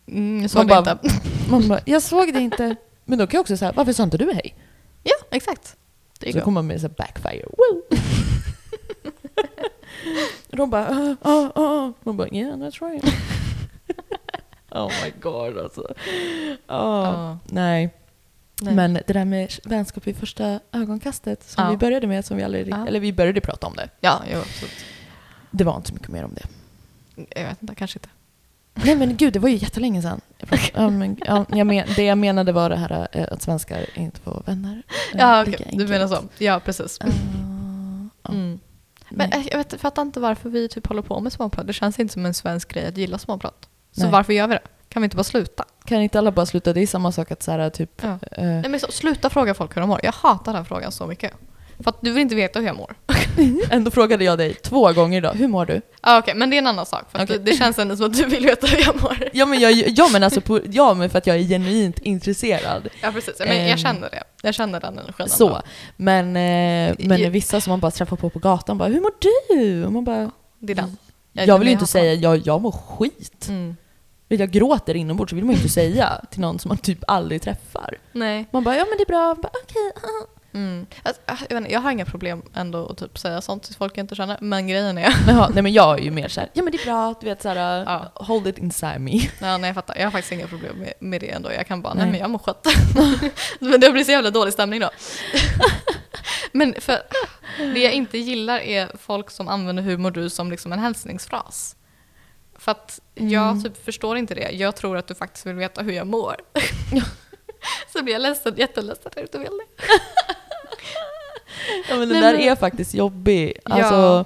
Mm, 0.09 0.35
jag 0.35 0.41
Man 0.43 0.49
såg 0.49 0.63
det 0.63 0.69
bara- 0.69 0.79
inte. 0.79 0.99
Man 1.51 1.69
bara 1.69 1.81
jag 1.87 2.03
såg 2.03 2.33
det 2.33 2.41
inte. 2.41 2.77
Men 3.05 3.19
då 3.19 3.27
kan 3.27 3.39
jag 3.39 3.43
också 3.43 3.57
säga 3.57 3.73
varför 3.77 3.93
sa 3.93 4.03
inte 4.03 4.19
du 4.19 4.33
hej? 4.33 4.55
Ja, 5.03 5.15
exakt. 5.31 5.77
Det 6.21 6.33
Så 6.33 6.41
kommer 6.41 6.55
man 6.55 6.67
med 6.67 6.81
så 6.81 6.89
backfire. 6.89 7.45
Woo! 7.59 7.83
De 10.51 10.71
bara, 10.71 10.91
uh, 10.91 11.15
uh, 11.27 11.51
uh. 11.59 11.91
Man 12.03 12.17
bara, 12.17 12.29
yeah 12.29 12.57
that's 12.57 12.81
right. 12.91 13.05
oh 14.71 14.91
my 15.05 15.13
god 15.21 15.59
alltså. 15.59 15.95
Ja, 16.67 17.05
Ja. 17.07 17.39
nej. 17.45 17.91
Nej. 18.63 18.75
Men 18.75 18.95
det 18.95 19.13
där 19.13 19.25
med 19.25 19.53
vänskap 19.65 20.07
vid 20.07 20.17
första 20.17 20.61
ögonkastet 20.73 21.45
som 21.49 21.65
Ja. 21.65 21.71
vi 21.71 21.77
började 21.77 22.07
med, 22.07 22.25
som 22.25 22.37
vi 22.37 22.43
aldrig, 22.43 22.69
eller 22.69 23.01
vi 23.01 23.13
började 23.13 23.41
prata 23.41 23.67
om 23.67 23.75
det. 23.77 23.89
Ja, 24.01 24.23
jo, 24.33 24.39
absolut. 24.39 24.75
Det 25.51 25.65
var 25.65 25.77
inte 25.77 25.89
så 25.89 25.95
mycket 25.95 26.09
mer 26.09 26.25
om 26.25 26.35
det. 26.35 26.47
Jag 27.41 27.49
vet 27.49 27.63
inte, 27.63 27.75
kanske 27.75 27.99
inte. 27.99 28.09
Nej 28.75 28.97
men 28.97 29.17
gud, 29.17 29.33
det 29.33 29.39
var 29.39 29.49
ju 29.49 29.57
jättelänge 29.57 30.03
sedan. 30.03 30.21
Ja, 30.75 30.91
men, 30.91 31.17
ja, 31.27 31.45
jag 31.49 31.67
men, 31.67 31.87
det 31.97 32.03
jag 32.05 32.19
menade 32.19 32.53
var 32.53 32.71
det 32.71 32.77
här 32.77 33.09
eh, 33.13 33.27
att 33.31 33.43
svenskar 33.43 33.87
inte 33.95 34.21
får 34.21 34.43
vänner. 34.47 34.83
eh, 35.13 35.19
Ja, 35.21 35.43
okej. 35.43 35.55
Du 35.59 35.65
enkelt. 35.65 35.91
menar 35.91 36.09
så. 36.09 36.23
Ja, 36.39 36.61
precis. 36.65 36.99
Eh, 37.01 37.07
ja. 38.23 38.31
Mm. 38.31 38.61
Men 39.11 39.31
Nej. 39.31 39.41
eh, 39.41 39.47
jag 39.51 39.59
vet, 39.59 39.81
fattar 39.81 40.03
inte 40.03 40.21
varför 40.21 40.51
vi 40.51 40.69
typ 40.69 40.87
håller 40.87 41.03
på 41.03 41.21
med 41.21 41.33
småprat. 41.33 41.67
Det 41.67 41.73
känns 41.73 41.99
inte 41.99 42.13
som 42.15 42.27
en 42.27 42.35
svensk 42.35 42.69
grej 42.73 42.87
att 42.87 42.97
gilla 42.97 43.19
småprat. 43.19 43.66
Så 43.97 44.03
Nej. 44.03 44.11
varför 44.11 44.33
gör 44.33 44.47
vi 44.47 44.55
det? 44.55 44.61
Kan 44.89 45.03
vi 45.03 45.05
inte 45.05 45.17
bara 45.17 45.25
sluta? 45.25 45.65
Kan 45.85 46.03
inte 46.03 46.19
alla 46.19 46.31
bara 46.33 46.47
sluta? 46.47 46.73
Det 46.73 46.81
är 46.83 46.87
samma 46.87 47.13
sak 47.13 47.31
att 47.31 47.43
så 47.43 47.51
här, 47.51 47.71
typ... 47.71 47.91
Ja. 48.03 48.09
eh, 48.33 48.45
Nej, 48.45 48.69
men 48.69 48.81
så, 48.81 48.87
sluta 48.93 49.31
fråga 49.31 49.55
folk 49.55 49.77
hur 49.77 49.81
de 49.81 49.89
mår. 49.89 50.01
Jag 50.03 50.13
hatar 50.13 50.53
den 50.53 50.65
frågan 50.65 50.93
så 50.93 51.07
mycket. 51.07 51.33
För 51.81 51.91
att 51.91 51.99
du 52.01 52.11
vill 52.13 52.23
inte 52.23 52.35
veta 52.35 52.59
hur 52.59 52.67
jag 52.67 52.77
mår. 52.77 52.95
ändå 53.71 53.91
frågade 53.91 54.25
jag 54.25 54.39
dig 54.39 54.55
två 54.55 54.93
gånger 54.93 55.19
idag, 55.19 55.33
hur 55.35 55.49
mår 55.49 55.67
du? 55.67 55.81
Ah, 56.01 56.19
Okej, 56.19 56.35
men 56.35 56.51
det 56.51 56.57
är 56.57 56.59
en 56.59 56.67
annan 56.67 56.87
sak. 56.87 57.05
För 57.11 57.19
att 57.19 57.25
Okej. 57.25 57.39
det, 57.39 57.45
det 57.51 57.57
känns 57.57 57.79
ändå 57.79 57.97
som 57.97 58.07
att 58.07 58.13
du 58.15 58.25
vill 58.27 58.47
veta 58.47 58.67
hur 58.67 58.79
jag 58.87 59.03
mår. 59.03 59.29
Ja 59.33 59.47
men, 59.47 59.61
jag, 59.61 59.73
ja, 59.73 60.09
men 60.13 60.23
alltså 60.23 60.41
på, 60.41 60.61
ja, 60.71 60.95
men 60.95 61.11
för 61.11 61.19
att 61.19 61.27
jag 61.27 61.37
är 61.37 61.41
genuint 61.43 61.99
intresserad. 61.99 62.89
Ja, 63.03 63.13
precis. 63.13 63.35
Men 63.39 63.57
jag 63.57 63.71
Ehm, 63.71 63.77
känner 63.79 64.11
det. 64.11 64.23
Jag 64.43 64.55
känner 64.55 64.81
den 64.81 64.99
energin. 64.99 65.29
Så. 65.29 65.47
ändå. 65.47 65.63
Men, 65.97 66.27
eh, 66.91 66.95
men 66.99 67.33
vissa 67.33 67.61
som 67.61 67.71
man 67.71 67.81
bara 67.81 67.91
träffar 67.91 68.17
på 68.17 68.31
på 68.31 68.39
gatan 68.39 68.79
bara, 68.79 68.89
hur 68.89 69.01
mår 69.01 69.13
du? 69.21 69.85
Och 69.87 69.93
man 69.93 70.05
bara, 70.05 70.31
Det 70.59 70.73
är 70.73 70.77
den. 70.77 70.97
jag 71.33 71.59
vill 71.59 71.69
ju 71.69 71.73
inte 71.73 71.87
säga, 71.87 72.15
jag, 72.15 72.37
jag 72.47 72.61
mår 72.61 72.73
skit. 72.73 73.47
Mm. 73.49 73.77
Jag 74.29 74.51
gråter 74.51 74.95
inombords, 74.97 75.31
så 75.31 75.37
vill 75.37 75.45
man 75.45 75.55
ju 75.55 75.61
inte 75.61 75.73
säga 75.73 76.21
till 76.31 76.41
någon 76.41 76.59
som 76.59 76.69
man 76.69 76.79
typ 76.79 76.99
aldrig 77.07 77.43
träffar. 77.43 77.95
Nej. 78.13 78.47
Man 78.51 78.65
bara, 78.65 78.77
ja 78.77 78.85
men 78.89 78.99
det 78.99 79.03
är 79.03 79.07
bra, 79.07 79.37
okej. 79.43 79.93
ah. 79.97 80.27
Mm. 80.55 80.87
Alltså, 81.03 81.23
jag, 81.27 81.35
vet 81.49 81.51
inte, 81.51 81.73
jag 81.73 81.81
har 81.81 81.91
inga 81.91 82.05
problem 82.05 82.43
ändå 82.55 82.87
att 82.89 82.99
typ 82.99 83.19
säga 83.19 83.41
sånt 83.41 83.63
till 83.63 83.75
folk 83.75 83.99
jag 83.99 84.03
inte 84.05 84.15
känner. 84.15 84.39
Men 84.41 84.69
grejen 84.69 84.99
är... 84.99 85.15
Jaha, 85.29 85.51
nej 85.55 85.63
men 85.63 85.73
jag 85.73 85.99
är 85.99 86.03
ju 86.03 86.11
mer 86.11 86.29
såhär, 86.29 86.51
ja 86.53 86.63
men 86.63 86.73
det 86.73 86.83
är 86.83 86.85
bra, 86.85 87.15
du 87.21 87.27
vet 87.27 87.43
såhär, 87.43 87.85
Ja. 87.87 88.11
hold 88.15 88.47
it 88.47 88.59
inside 88.59 89.01
me. 89.01 89.13
Ja, 89.41 89.57
nej, 89.59 89.69
jag 89.69 89.75
fattar. 89.75 89.97
Jag 89.97 90.05
har 90.05 90.11
faktiskt 90.11 90.33
inga 90.33 90.47
problem 90.47 90.77
med, 90.79 90.93
med 91.01 91.21
det 91.21 91.31
ändå. 91.31 91.53
Jag 91.53 91.67
kan 91.67 91.83
bara, 91.83 91.95
nej, 91.95 92.03
Nej. 92.03 92.13
men 92.13 92.21
jag 92.21 92.31
mår 92.31 92.39
skit. 92.39 93.33
men 93.61 93.81
det 93.81 93.91
blir 93.91 94.05
så 94.05 94.11
jävla 94.11 94.31
dålig 94.31 94.53
stämning 94.53 94.81
då. 94.81 94.91
men 96.53 96.75
för 96.81 96.99
det 97.75 97.81
jag 97.83 97.93
inte 97.93 98.19
gillar 98.19 98.59
är 98.59 98.89
folk 99.01 99.31
som 99.31 99.49
använder 99.49 99.83
hur 99.83 99.97
mår 99.97 100.11
du 100.11 100.31
som 100.31 100.51
liksom 100.51 100.73
en 100.73 100.79
hälsningsfras. 100.79 101.76
För 102.67 102.73
att 102.73 103.01
jag 103.15 103.49
Mm. 103.51 103.63
typ 103.63 103.85
förstår 103.85 104.17
inte 104.17 104.35
det. 104.35 104.51
Jag 104.51 104.77
tror 104.77 104.97
att 104.97 105.07
du 105.07 105.15
faktiskt 105.15 105.47
vill 105.47 105.55
veta 105.55 105.83
hur 105.83 105.93
jag 105.93 106.07
mår. 106.07 106.37
så 107.93 108.03
blir 108.03 108.13
jag 108.13 108.23
ledsen, 108.23 108.55
jätteledsen 108.57 109.05
när 109.17 109.23
du 109.23 109.27
inte 109.27 109.39
vill 109.39 109.51
det. 109.59 109.85
Ja 111.89 111.97
men 111.97 112.09
den 112.09 112.09
Nej, 112.09 112.21
där 112.21 112.33
men- 112.39 112.49
är 112.49 112.57
faktiskt 112.57 112.95
jobbig. 112.95 113.53
Ja. 113.65 113.75
Alltså, 113.75 114.25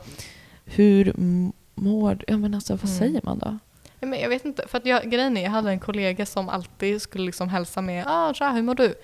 hur 0.65 1.09
m- 1.09 1.53
mår 1.75 2.15
du? 2.15 2.25
Ja 2.29 2.37
men 2.37 2.55
alltså 2.55 2.73
vad 2.73 2.85
Mm. 2.85 2.99
säger 2.99 3.21
man 3.25 3.39
då? 3.39 3.59
Ja, 4.01 4.07
men 4.07 4.21
jag 4.21 4.29
vet 4.29 4.45
inte, 4.45 4.69
för 4.69 4.79
att 4.79 4.87
jag, 4.87 5.11
grejen 5.11 5.37
är, 5.37 5.43
jag 5.43 5.51
hade 5.51 5.71
en 5.71 5.81
kollega 5.81 6.27
som 6.27 6.49
alltid 6.49 7.03
skulle 7.03 7.25
liksom 7.27 7.49
hälsa 7.49 7.81
med 7.81 8.05
ah, 8.07 8.35
tja, 8.35 8.51
hur 8.51 8.63
mår 8.63 8.75
du? 8.75 8.95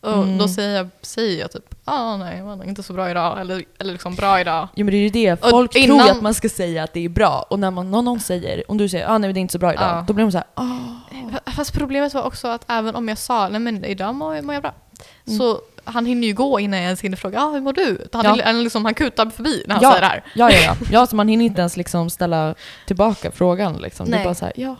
Och 0.00 0.12
Mm. 0.12 0.38
då 0.38 0.48
säger 0.48 0.76
jag, 0.76 0.88
säger 1.02 1.40
jag 1.40 1.50
typ 1.52 1.74
ah, 1.84 2.16
nej, 2.16 2.38
jag 2.38 2.44
var 2.44 2.64
inte 2.64 2.82
så 2.82 2.92
bra 2.92 3.10
idag, 3.10 3.40
eller, 3.40 3.64
eller 3.78 3.92
liksom 3.92 4.14
bra 4.14 4.40
idag. 4.40 4.68
Jo 4.74 4.84
men 4.84 4.92
det 4.92 4.98
är 4.98 5.02
ju 5.02 5.08
det, 5.08 5.44
folk 5.50 5.72
tror 5.72 5.84
innan- 5.84 6.06
ju 6.06 6.10
att 6.12 6.22
man 6.22 6.34
ska 6.34 6.48
säga 6.48 6.82
att 6.84 6.92
det 6.92 7.04
är 7.04 7.08
bra 7.08 7.46
och 7.50 7.58
när 7.58 7.70
man, 7.70 7.90
någon, 7.90 8.04
någon 8.04 8.20
säger, 8.20 8.70
om 8.70 8.78
du 8.78 8.88
säger 8.88 9.08
ah, 9.08 9.18
nej 9.18 9.32
det 9.32 9.38
är 9.38 9.40
inte 9.40 9.52
så 9.52 9.58
bra 9.58 9.72
idag, 9.74 9.84
Ja. 9.98 10.04
då 10.06 10.12
blir 10.12 10.24
de 10.24 10.32
såhär 10.32 10.46
ah. 10.54 11.50
Fast 11.56 11.72
problemet 11.72 12.14
var 12.14 12.22
också 12.22 12.48
att 12.48 12.64
även 12.68 12.94
om 12.94 13.08
jag 13.08 13.18
sa 13.18 13.48
nej 13.48 13.60
men 13.60 13.84
idag 13.84 14.14
mår 14.14 14.42
mår 14.42 14.54
jag 14.54 14.62
bra. 14.62 14.74
Mm. 15.26 15.38
Så 15.38 15.60
han 15.84 16.06
hinner 16.06 16.26
ju 16.28 16.34
gå 16.34 16.60
innan 16.60 16.78
jag 16.78 16.84
ens 16.84 17.00
hinner 17.00 17.16
fråga 17.16 17.40
ah, 17.40 17.50
hur 17.50 17.60
mår 17.60 17.72
du? 17.72 18.08
Han, 18.12 18.24
Ja. 18.24 18.36
han, 18.44 18.62
liksom, 18.64 18.84
han 18.84 18.94
kutar 18.94 19.30
förbi 19.30 19.64
när 19.66 19.74
han 19.74 19.82
Ja. 19.82 19.90
säger 19.90 20.00
det 20.02 20.06
här. 20.08 20.24
Ja, 20.34 20.50
ja, 20.50 20.58
ja. 20.64 20.76
ja, 20.92 21.06
så 21.06 21.16
man 21.16 21.28
hinner 21.28 21.44
inte 21.44 21.60
ens 21.60 21.76
liksom 21.76 22.10
ställa 22.10 22.54
tillbaka 22.86 23.30
frågan 23.30 23.76
liksom. 23.76 24.06
Det 24.06 24.12
är 24.12 24.16
Nej. 24.16 24.24
bara 24.24 24.34
såhär, 24.34 24.52
ja, 24.56 24.76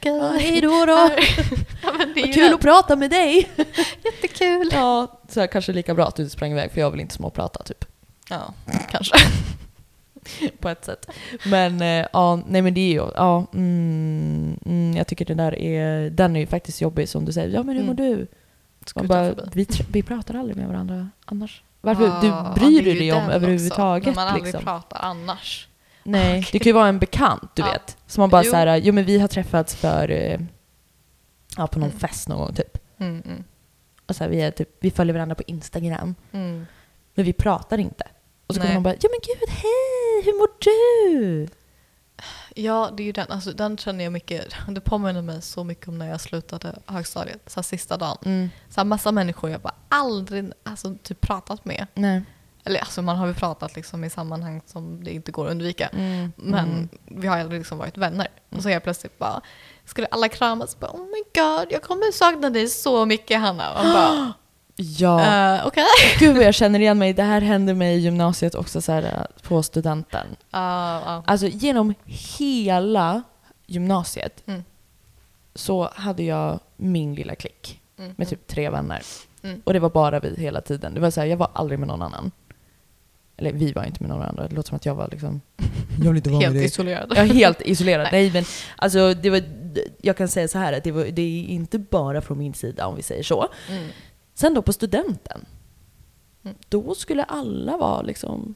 Ja 0.00 0.32
hej 0.38 0.60
då 0.60 0.86
då. 0.86 0.92
ja, 1.82 1.92
men 1.98 2.14
det 2.14 2.20
är 2.20 2.26
Vad 2.26 2.34
kul 2.34 2.54
att 2.54 2.60
prata 2.60 2.96
med 2.96 3.10
dig. 3.10 3.48
Jättekul. 4.04 4.70
Ja, 4.72 5.20
så 5.28 5.40
här, 5.40 5.46
kanske 5.46 5.72
lika 5.72 5.94
bra 5.94 6.06
att 6.06 6.16
du 6.16 6.28
sprang 6.28 6.52
iväg 6.52 6.72
för 6.72 6.80
jag 6.80 6.90
vill 6.90 7.00
inte 7.00 7.14
småprata 7.14 7.62
typ. 7.62 7.84
Ja, 8.30 8.54
kanske. 8.90 9.16
På 10.60 10.68
ett 10.68 10.84
sätt. 10.84 11.06
Men 11.44 11.80
eh, 11.80 12.06
ja, 12.12 12.40
nej 12.48 12.62
men 12.62 12.74
det 12.74 12.80
är 12.80 12.92
ju, 12.92 13.10
ja, 13.14 13.46
mm, 13.54 14.58
mm, 14.66 14.96
jag 14.96 15.06
tycker 15.06 15.24
den 15.24 15.36
där 15.36 15.58
är, 15.58 16.10
den 16.10 16.36
är 16.36 16.40
ju 16.40 16.46
faktiskt 16.46 16.80
jobbig 16.80 17.08
som 17.08 17.24
du 17.24 17.32
säger. 17.32 17.54
Ja 17.54 17.62
men 17.62 17.76
hur 17.76 17.84
mår 17.84 18.00
Mm. 18.00 18.16
du? 18.18 18.26
Man 18.94 19.06
bara, 19.06 19.34
vi, 19.52 19.66
vi 19.92 20.02
pratar 20.02 20.34
aldrig 20.34 20.56
med 20.56 20.68
varandra 20.68 21.08
annars. 21.24 21.62
Varför? 21.80 22.08
Ah, 22.08 22.20
du 22.54 22.60
bryr 22.60 22.82
du 22.82 22.94
dig 22.94 23.12
om 23.12 23.30
överhuvudtaget? 23.30 24.06
När 24.06 24.14
man 24.14 24.28
aldrig 24.28 24.44
liksom. 24.44 24.64
pratar 24.64 24.98
annars. 25.02 25.68
Nej, 26.06 26.38
Okej. 26.38 26.48
det 26.52 26.58
kan 26.58 26.66
ju 26.66 26.72
vara 26.72 26.88
en 26.88 26.98
bekant, 26.98 27.50
du 27.56 27.62
Ja. 27.62 27.72
vet. 27.72 27.96
Som 28.06 28.20
man 28.22 28.30
bara 28.30 28.44
Jo. 28.44 28.50
så 28.50 28.56
här, 28.56 28.76
jo 28.76 28.92
men 28.92 29.04
vi 29.04 29.18
har 29.18 29.28
träffats 29.28 29.74
för, 29.74 30.10
eh, 30.10 30.40
ja 31.56 31.66
på 31.66 31.78
någon 31.78 31.88
Mm. 31.88 32.00
fest 32.00 32.28
någon 32.28 32.38
gång 32.38 32.54
typ. 32.54 32.78
Mm, 32.98 33.22
mm, 33.26 33.44
Och 34.06 34.16
så 34.16 34.24
här, 34.24 34.30
vi, 34.30 34.40
är 34.40 34.50
typ, 34.50 34.68
vi 34.80 34.90
följer 34.90 35.14
varandra 35.14 35.34
på 35.34 35.42
Instagram, 35.46 36.14
mm. 36.32 36.66
men 37.14 37.24
vi 37.24 37.32
pratar 37.32 37.78
inte. 37.78 38.04
Och 38.46 38.54
så 38.54 38.60
kommer 38.60 38.74
man 38.74 38.82
bara, 38.82 38.94
ja 39.00 39.08
men 39.12 39.20
gud, 39.22 39.48
hej, 39.48 40.22
hur 40.24 40.38
mår 40.38 40.48
du? 40.60 41.48
Ja, 42.54 42.90
det 42.96 43.02
är 43.02 43.04
ju 43.04 43.12
den. 43.12 43.26
Alltså, 43.30 43.52
den 43.52 43.78
känner 43.78 44.04
jag 44.04 44.12
mycket. 44.12 44.54
Det 44.68 44.80
påminner 44.80 45.22
mig 45.22 45.42
så 45.42 45.64
mycket 45.64 45.88
om 45.88 45.98
när 45.98 46.08
jag 46.08 46.20
slutade 46.20 46.78
högstadiet. 46.86 47.40
Så 47.46 47.60
här, 47.60 47.62
sista 47.62 47.96
dagen. 47.96 48.18
Mm. 48.24 48.50
Så 48.70 48.80
här, 48.80 48.84
massa 48.84 49.12
människor 49.12 49.50
jag 49.50 49.60
bara 49.60 49.74
aldrig 49.88 50.52
alltså, 50.62 50.94
typ 51.02 51.20
pratat 51.20 51.64
med. 51.64 51.86
Nej. 51.94 52.22
Eller 52.66 52.80
alltså, 52.80 53.02
man 53.02 53.16
har 53.16 53.26
ju 53.26 53.34
pratat 53.34 53.76
liksom, 53.76 54.04
i 54.04 54.10
sammanhang 54.10 54.60
som 54.66 55.04
det 55.04 55.10
inte 55.10 55.32
går 55.32 55.44
att 55.46 55.50
undvika. 55.50 55.86
Mm. 55.88 56.32
Men 56.36 56.68
Mm. 56.68 56.88
vi 57.04 57.26
har 57.26 57.38
aldrig 57.38 57.60
liksom 57.60 57.78
varit 57.78 57.96
vänner. 57.96 58.28
Och 58.50 58.62
så 58.62 58.68
är 58.68 58.72
jag 58.72 58.82
plötsligt 58.82 59.18
bara, 59.18 59.40
skulle 59.84 60.06
alla 60.10 60.28
kramas? 60.28 60.78
Bara, 60.80 60.90
oh 60.90 61.04
my 61.04 61.22
god, 61.42 61.66
jag 61.72 61.82
kommer 61.82 62.12
sakna 62.12 62.50
dig 62.50 62.68
så 62.68 63.06
mycket 63.06 63.40
Hanna. 63.40 63.70
Och 63.78 63.84
bara, 63.84 64.32
Ja. 64.76 65.20
eh, 65.56 65.66
okej. 65.66 65.84
Gud 66.18 66.36
jag 66.42 66.54
känner 66.54 66.78
igen 66.80 66.98
mig. 66.98 67.12
Det 67.12 67.22
här 67.22 67.40
hände 67.40 67.74
mig 67.74 67.96
i 67.96 67.98
gymnasiet 67.98 68.54
också 68.54 68.80
så 68.80 68.92
här, 68.92 69.26
på 69.42 69.62
studenten. 69.62 70.26
Ja, 70.50 71.00
ja. 71.06 71.22
Alltså 71.26 71.46
genom 71.46 71.94
hela 72.04 73.22
gymnasiet 73.66 74.42
Mm. 74.46 74.64
så 75.54 75.90
hade 75.94 76.22
jag 76.22 76.60
min 76.76 77.14
lilla 77.14 77.34
klick 77.34 77.80
Mm, 77.98 78.14
med 78.16 78.28
typ 78.28 78.46
tre 78.46 78.70
vänner. 78.70 79.02
Mm. 79.42 79.62
Och 79.64 79.72
det 79.72 79.78
var 79.78 79.90
bara 79.90 80.20
vi 80.20 80.34
hela 80.40 80.60
tiden. 80.60 80.94
Det 80.94 81.00
var 81.00 81.10
så 81.10 81.20
här, 81.20 81.26
jag 81.26 81.36
var 81.36 81.50
aldrig 81.52 81.78
med 81.78 81.88
någon 81.88 82.02
annan. 82.02 82.30
Eller 83.36 83.52
vi 83.52 83.72
var 83.72 83.84
inte 83.84 84.02
med 84.02 84.10
någon 84.10 84.22
annan. 84.22 84.48
Det 84.48 84.54
låter 84.54 84.68
som 84.68 84.76
att 84.76 84.86
jag 84.86 84.94
var 84.94 85.08
liksom... 85.10 85.40
Jag 85.98 86.04
vill 86.08 86.16
inte 86.16 86.30
mm. 86.30 86.40
Helt 86.40 86.56
isolerad. 86.56 87.12
Jag 87.16 87.18
är 87.18 87.34
helt 87.34 87.60
isolerad. 87.62 88.08
Nej. 88.12 88.22
Nej. 88.22 88.32
men 88.32 88.44
alltså 88.76 89.14
det 89.14 89.30
var, 89.30 89.42
jag 90.02 90.16
kan 90.16 90.28
säga 90.28 90.48
så 90.48 90.58
här 90.58 90.72
att 90.72 90.84
det, 90.84 90.92
var, 90.92 91.04
det 91.04 91.22
är 91.22 91.44
inte 91.44 91.78
bara 91.78 92.20
från 92.20 92.38
min 92.38 92.54
sida 92.54 92.86
om 92.86 92.96
vi 92.96 93.02
säger 93.02 93.22
så. 93.22 93.48
Mm. 93.70 93.88
Sen 94.34 94.54
då 94.54 94.62
på 94.62 94.72
studenten, 94.72 95.46
Mm. 96.44 96.56
då 96.68 96.94
skulle 96.94 97.24
alla 97.24 97.76
vara 97.76 98.02
liksom 98.02 98.54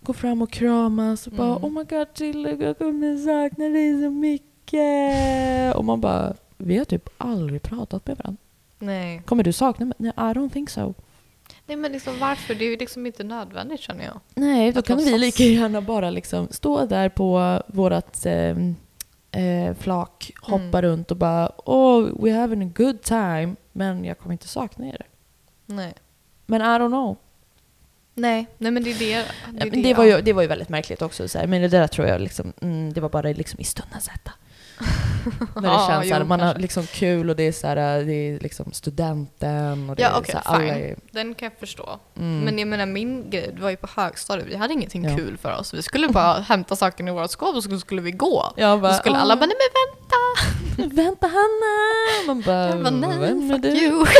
gå 0.00 0.12
fram 0.12 0.42
och 0.42 0.50
kramas 0.50 1.26
och 1.26 1.32
bara 1.32 1.50
Mm. 1.56 1.64
Oh 1.64 1.70
my 1.70 1.84
god 1.84 2.06
Chille, 2.14 2.50
jag 2.50 2.78
kommer 2.78 3.16
sakna 3.16 3.68
dig 3.68 4.02
så 4.02 4.10
mycket. 4.10 5.76
och 5.76 5.84
man 5.84 6.00
bara, 6.00 6.34
vi 6.56 6.78
har 6.78 6.84
typ 6.84 7.08
aldrig 7.18 7.62
pratat 7.62 8.06
med 8.06 8.16
varandra. 8.18 8.42
Nej. 8.78 9.22
Kommer 9.24 9.42
du 9.44 9.52
sakna 9.52 9.86
mig? 9.86 9.94
Nej, 9.98 10.12
I 10.16 10.20
don't 10.20 10.50
think 10.50 10.70
so. 10.70 10.94
Nej 11.66 11.76
men 11.76 11.92
liksom 11.92 12.18
varför? 12.18 12.54
Det 12.54 12.64
är 12.64 12.70
ju 12.70 12.76
liksom 12.76 13.06
inte 13.06 13.24
nödvändigt 13.24 13.80
känner 13.80 14.04
jag. 14.04 14.20
Nej, 14.34 14.72
då 14.72 14.82
kan 14.82 14.98
vi 14.98 15.18
lika 15.18 15.42
gärna 15.42 15.80
bara 15.80 16.10
liksom 16.10 16.48
stå 16.50 16.86
där 16.86 17.08
på 17.08 17.62
vårat 17.66 18.26
eh, 18.26 18.56
eh, 19.42 19.74
flak, 19.78 20.32
hoppa 20.42 20.78
Mm. 20.78 20.82
runt 20.82 21.10
och 21.10 21.16
bara 21.16 21.52
Oh, 21.56 22.08
we're 22.22 22.40
having 22.40 22.62
a 22.62 22.70
good 22.76 23.02
time. 23.02 23.56
Men 23.72 24.04
jag 24.04 24.18
kommer 24.18 24.32
inte 24.32 24.48
sakna 24.48 24.86
er. 24.86 25.06
Nej. 25.66 25.94
Men 26.46 26.60
I 26.60 26.64
don't 26.64 26.88
know. 26.88 27.16
Nej, 28.14 28.46
nej 28.58 28.70
men 28.70 28.84
det 28.84 28.90
är 28.90 28.98
det. 28.98 29.06
Det, 29.52 29.62
är 29.66 29.70
men 29.70 29.82
det, 29.82 29.94
var 29.94 30.04
ju, 30.04 30.20
det 30.20 30.32
var 30.32 30.42
ju 30.42 30.48
väldigt 30.48 30.68
märkligt 30.68 31.02
också. 31.02 31.28
Så 31.28 31.38
här. 31.38 31.46
Men 31.46 31.62
det 31.62 31.68
där 31.68 31.86
tror 31.86 32.06
jag 32.06 32.20
liksom, 32.20 32.52
mm, 32.60 32.92
det 32.92 33.00
var 33.00 33.08
bara 33.08 33.28
liksom 33.28 33.60
i 33.60 33.64
stundens 33.64 34.08
hetta. 34.08 34.32
När 35.54 35.62
det 35.62 35.68
Ja, 35.68 35.86
känns 35.88 36.06
jo, 36.06 36.24
man 36.24 36.40
har 36.40 36.46
kanske. 36.46 36.62
liksom 36.62 36.86
kul 36.86 37.30
och 37.30 37.36
det 37.36 37.42
är, 37.42 37.52
så 37.52 37.66
här, 37.66 37.76
det 38.04 38.12
är 38.12 38.40
liksom 38.40 38.72
studenten 38.72 39.90
och 39.90 39.96
det 39.96 40.02
Ja 40.02 40.22
är 40.28 40.40
alla 40.44 40.64
är, 40.66 40.96
Den 41.10 41.34
kan 41.34 41.46
jag 41.52 41.58
förstå. 41.60 41.98
mm. 42.16 42.40
Men 42.40 42.58
jag 42.58 42.68
menar 42.68 42.86
min 42.86 43.30
grej, 43.30 43.50
det 43.56 43.62
var 43.62 43.70
ju 43.70 43.76
på 43.76 43.88
högstadiet, 43.96 44.48
vi 44.48 44.56
hade 44.56 44.72
ingenting 44.74 45.04
Ja. 45.04 45.16
kul 45.16 45.38
för 45.38 45.58
oss. 45.58 45.74
Vi 45.74 45.82
skulle 45.82 46.08
bara 46.12 46.32
hämta 46.40 46.76
sakerna 46.76 47.10
i 47.10 47.14
vårt 47.14 47.30
skåp 47.30 47.56
och 47.56 47.62
så 47.64 47.78
skulle 47.78 48.02
vi 48.02 48.10
gå. 48.10 48.52
jag 48.56 48.74
Och 48.74 48.80
bara, 48.80 48.92
så 48.92 48.98
skulle 48.98 49.16
"Ah, 49.16 49.20
alla 49.20 49.36
bara 49.36 49.46
nej 49.46 49.56
men 49.58 50.86
vänta! 50.86 50.94
vänta 51.02 51.26
Hanna! 51.26 52.26
Man 52.26 52.42
bara, 52.42 52.68
Jag 52.68 52.82
bara 52.82 52.90
nej, 53.18 53.50
fuck 53.50 53.62
du? 53.62 53.68
you. 53.68 54.06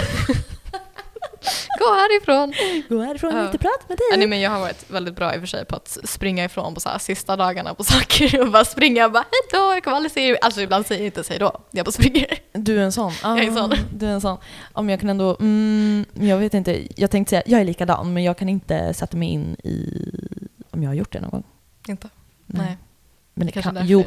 Gå 1.78 1.84
härifrån! 1.94 2.52
Gå 2.88 3.02
härifrån, 3.02 3.30
jag 3.30 3.38
Ja. 3.38 3.42
vill 3.42 3.46
inte 3.54 3.58
prata 3.58 3.84
med 3.88 3.98
Ja, 4.00 4.10
dig. 4.10 4.18
nej, 4.18 4.28
men 4.28 4.40
jag 4.40 4.50
har 4.50 4.60
varit 4.60 4.90
väldigt 4.90 5.16
bra 5.16 5.34
i 5.34 5.36
och 5.36 5.40
för 5.40 5.46
sig 5.46 5.64
på 5.64 5.76
att 5.76 5.98
springa 6.04 6.44
ifrån 6.44 6.74
på 6.74 6.80
så 6.80 6.88
här, 6.88 6.98
sista 6.98 7.36
dagarna 7.36 7.74
på 7.74 7.84
saker 7.94 8.40
och 8.40 8.50
bara 8.50 8.64
springa 8.64 9.06
och 9.06 9.12
bara 9.12 9.24
hejdå, 9.52 9.74
jag 9.74 9.84
kommer 9.84 9.96
aldrig 9.96 10.12
se 10.12 10.28
er. 10.28 10.38
Alltså 10.42 10.60
ibland 10.60 10.86
säger 10.86 11.00
jag 11.00 11.06
inte 11.18 11.22
hejdå, 11.32 11.60
jag 11.70 11.86
bara 11.86 11.92
springer. 11.92 12.26
Du 12.52 12.78
är 12.78 12.82
en 12.82 12.92
sån? 12.92 13.12
Jag 13.22 13.38
är 13.38 13.42
en 13.42 13.54
sån. 13.54 13.72
Ah, 13.72 13.76
Du 13.94 14.06
är 14.06 14.10
en 14.10 14.20
sån. 14.20 14.38
Om 14.72 14.90
jag 14.90 15.00
kan 15.00 15.08
ändå, 15.10 15.36
mm, 15.40 16.04
jag 16.14 16.38
vet 16.38 16.54
inte, 16.54 16.86
jag 17.00 17.10
tänkte 17.10 17.30
säga, 17.30 17.42
jag 17.46 17.60
är 17.60 17.64
likadan 17.64 18.12
men 18.12 18.24
jag 18.24 18.38
kan 18.38 18.48
inte 18.48 18.94
sätta 18.94 19.16
mig 19.16 19.28
in 19.28 19.56
i 19.64 20.02
om 20.70 20.82
jag 20.82 20.90
har 20.90 20.94
gjort 20.94 21.12
det 21.12 21.20
någon 21.20 21.30
gång. 21.30 21.44
Inte? 21.88 22.08
Nej. 22.46 22.78
Men 23.38 23.46
det 23.46 23.52
Kanske 23.52 23.70
kan, 23.72 23.86
jo, 23.86 24.04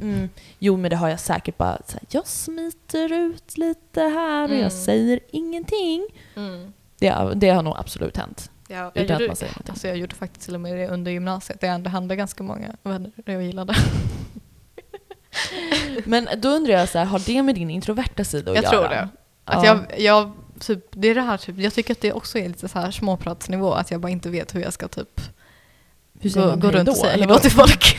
mm, 0.00 0.28
jo, 0.58 0.76
men 0.76 0.90
det 0.90 0.96
har 0.96 1.08
jag 1.08 1.20
säkert 1.20 1.58
bara, 1.58 1.76
så 1.86 1.92
här, 1.92 2.02
jag 2.10 2.26
smiter 2.26 3.12
ut 3.12 3.58
lite 3.58 4.00
här 4.00 4.42
och 4.44 4.50
Mm. 4.50 4.62
jag 4.62 4.72
säger 4.72 5.20
ingenting. 5.30 6.06
Mm. 6.36 6.72
Det, 6.98 7.32
det 7.34 7.48
har 7.50 7.62
nog 7.62 7.74
absolut 7.78 8.16
hänt. 8.16 8.50
Jag, 8.68 8.86
Utan 8.94 9.06
jag, 9.06 9.12
gjorde, 9.20 9.26
man 9.26 9.36
säger 9.36 9.52
någonting. 9.52 9.70
alltså 9.72 9.88
jag 9.88 9.96
gjorde 9.96 10.14
faktiskt 10.14 10.44
till 10.44 10.54
och 10.54 10.60
med 10.60 10.76
det 10.78 10.88
under 10.88 11.10
gymnasiet. 11.12 11.58
Jag 11.62 11.70
ändå 11.74 11.90
hade 11.90 12.16
ganska 12.16 12.42
många 12.42 12.76
vänner 12.82 13.10
jag 13.24 13.42
gillade. 13.42 13.74
Men 16.04 16.28
då 16.36 16.48
undrar 16.48 16.72
jag, 16.74 16.88
så 16.88 16.98
här, 16.98 17.04
har 17.04 17.18
det 17.26 17.42
med 17.42 17.54
din 17.54 17.70
introverta 17.70 18.24
sida 18.24 18.50
att 18.50 18.56
Jag 18.56 18.64
göra? 18.64 18.72
tror 18.72 18.88
det. 18.88 19.08
Att 19.44 19.64
Ja. 19.64 19.66
jag, 19.66 20.00
jag, 20.00 20.32
typ, 20.60 20.84
det 20.90 21.08
är 21.08 21.14
det 21.14 21.20
här, 21.22 21.36
typ, 21.36 21.58
jag 21.58 21.74
tycker 21.74 21.92
att 21.94 22.00
det 22.00 22.12
också 22.12 22.38
är 22.38 22.48
lite 22.48 22.68
så 22.68 22.78
här 22.78 22.90
småpratsnivå. 22.90 23.72
Att 23.72 23.90
jag 23.90 24.00
bara 24.00 24.12
inte 24.12 24.30
vet 24.30 24.54
hur 24.54 24.60
jag 24.60 24.72
ska 24.72 24.88
typ 24.88 25.20
Hur 26.20 26.30
gå, 26.30 26.56
gå 26.56 26.70
runt 26.70 26.86
då, 26.86 26.92
och 26.92 26.98
säga 26.98 27.12
hejdå 27.16 27.38
till 27.38 27.50
folk. 27.50 27.96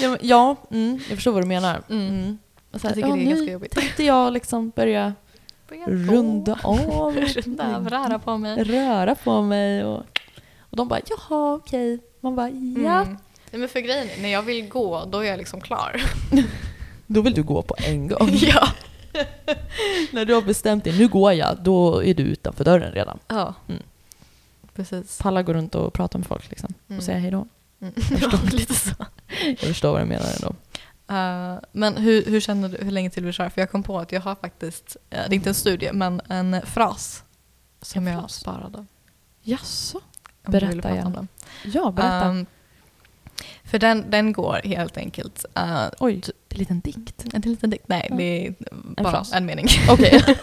Ja, 0.00 0.16
ja 0.20 0.56
mm, 0.70 1.00
jag 1.08 1.16
förstår 1.16 1.32
vad 1.32 1.42
du 1.42 1.46
menar. 1.48 1.82
Mm. 1.90 2.08
Mm. 2.08 2.38
Och 2.72 2.80
så 2.80 2.88
här, 2.88 2.96
Jag 2.96 3.04
tycker 3.04 3.08
ja, 3.08 3.14
det 3.16 3.22
är 3.22 3.24
nu 3.24 3.30
ganska 3.36 3.52
jobbigt. 3.52 3.72
tänkte 3.72 4.04
jag 4.04 4.32
liksom 4.32 4.70
börja 4.70 5.14
runda 5.86 6.58
av, 6.62 7.16
Runda 7.16 7.76
av, 7.76 7.88
röra 7.90 8.18
på 8.18 8.38
mig. 8.38 8.64
röra 8.64 9.14
på 9.14 9.42
mig. 9.42 9.84
Och, 9.84 9.98
och 10.60 10.76
de 10.76 10.88
bara, 10.88 11.00
jaha, 11.08 11.54
okej. 11.54 11.98
Man 12.20 12.36
bara, 12.36 12.48
ja. 12.48 13.02
Mm. 13.02 13.16
Nej, 13.50 13.60
men 13.60 13.68
för 13.68 13.80
grejen 13.80 14.08
är, 14.10 14.22
när 14.22 14.28
jag 14.28 14.42
vill 14.42 14.68
gå, 14.68 15.04
då 15.04 15.18
är 15.18 15.24
jag 15.28 15.38
liksom 15.38 15.60
klar. 15.60 16.02
Då 17.06 17.20
vill 17.20 17.34
du 17.34 17.42
gå 17.42 17.62
på 17.62 17.74
en 17.78 18.08
gång. 18.08 18.30
ja. 18.34 18.68
När 20.12 20.24
du 20.24 20.34
har 20.34 20.42
bestämt 20.42 20.84
dig, 20.84 20.98
nu 20.98 21.08
går 21.08 21.32
jag, 21.32 21.56
då 21.62 22.04
är 22.04 22.14
du 22.14 22.22
utanför 22.22 22.64
dörren 22.64 22.92
redan. 22.92 23.18
ja. 23.28 23.54
Mm. 23.68 23.82
Precis. 24.74 25.18
Palla 25.18 25.42
gå 25.42 25.52
runt 25.52 25.74
och 25.74 25.92
prata 25.92 26.18
med 26.18 26.26
folk 26.26 26.50
liksom. 26.50 26.74
Mm. 26.88 26.98
Och 26.98 27.04
säga 27.04 27.18
hej 27.18 27.30
då. 27.30 27.46
Mm. 27.80 27.94
Ja, 28.20 28.38
lite 28.52 28.74
så. 28.74 28.94
Jag 29.46 29.58
förstår 29.58 29.92
vad 29.92 30.00
du 30.00 30.04
menar 30.04 30.26
ändå. 30.36 30.54
Uh, 31.10 31.60
men 31.72 31.96
hur, 31.96 32.24
hur 32.24 32.40
känner 32.40 32.68
du, 32.68 32.84
hur 32.84 32.90
länge 32.90 33.10
till 33.10 33.22
vill 33.22 33.28
du 33.28 33.32
köra? 33.36 33.50
För 33.50 33.60
jag 33.60 33.70
kom 33.70 33.82
på 33.82 33.98
att 33.98 34.12
jag 34.12 34.20
har 34.20 34.34
faktiskt, 34.34 34.96
eh, 35.10 35.18
det 35.28 35.34
är 35.34 35.34
inte 35.34 35.50
en 35.50 35.54
studie, 35.54 35.90
men 35.92 36.20
en 36.28 36.62
fras 36.66 37.22
som 37.82 38.06
En 38.06 38.12
jag 38.12 38.22
fras? 38.22 38.34
sparade. 38.34 38.86
Jaså? 39.42 40.00
Berätta 40.46 40.88
den. 40.88 41.28
Ja, 41.64 41.90
berätta. 41.90 42.28
Um, 42.28 42.46
för 43.64 43.78
den, 43.78 44.10
den 44.10 44.32
går 44.32 44.60
helt 44.64 44.96
enkelt, 44.96 45.44
uh, 45.58 45.88
Oj, 46.00 46.22
en 46.48 46.58
liten 46.58 46.80
dikt. 46.80 47.24
en 47.34 47.40
liten 47.40 47.70
dikt, 47.70 47.88
nej 47.88 48.06
Ja. 48.10 48.16
det 48.16 48.46
är 48.46 48.54
bara 49.02 49.10
fras. 49.10 49.32
en 49.32 49.46
mening. 49.46 49.66
Okej. 49.90 50.22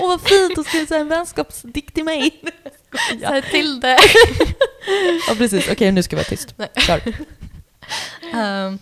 Åh 0.00 0.08
vad 0.08 0.20
fint, 0.20 0.56
då 0.56 0.64
ska 0.64 0.78
jag 0.78 0.88
säga 0.88 1.00
en 1.00 1.08
vänskapsdikt 1.08 1.94
till 1.94 2.04
mig. 2.04 2.42
Säg 3.20 3.42
till 3.42 3.80
det. 3.80 3.98
Ja 5.28 5.34
precis, 5.34 5.68
okej 5.72 5.92
nu 5.92 6.02
ska 6.02 6.16
jag 6.16 6.18
vara 6.18 6.28
tyst. 6.28 6.54
Nej. 6.56 6.68
Kör. 6.76 7.00
Um, 8.34 8.78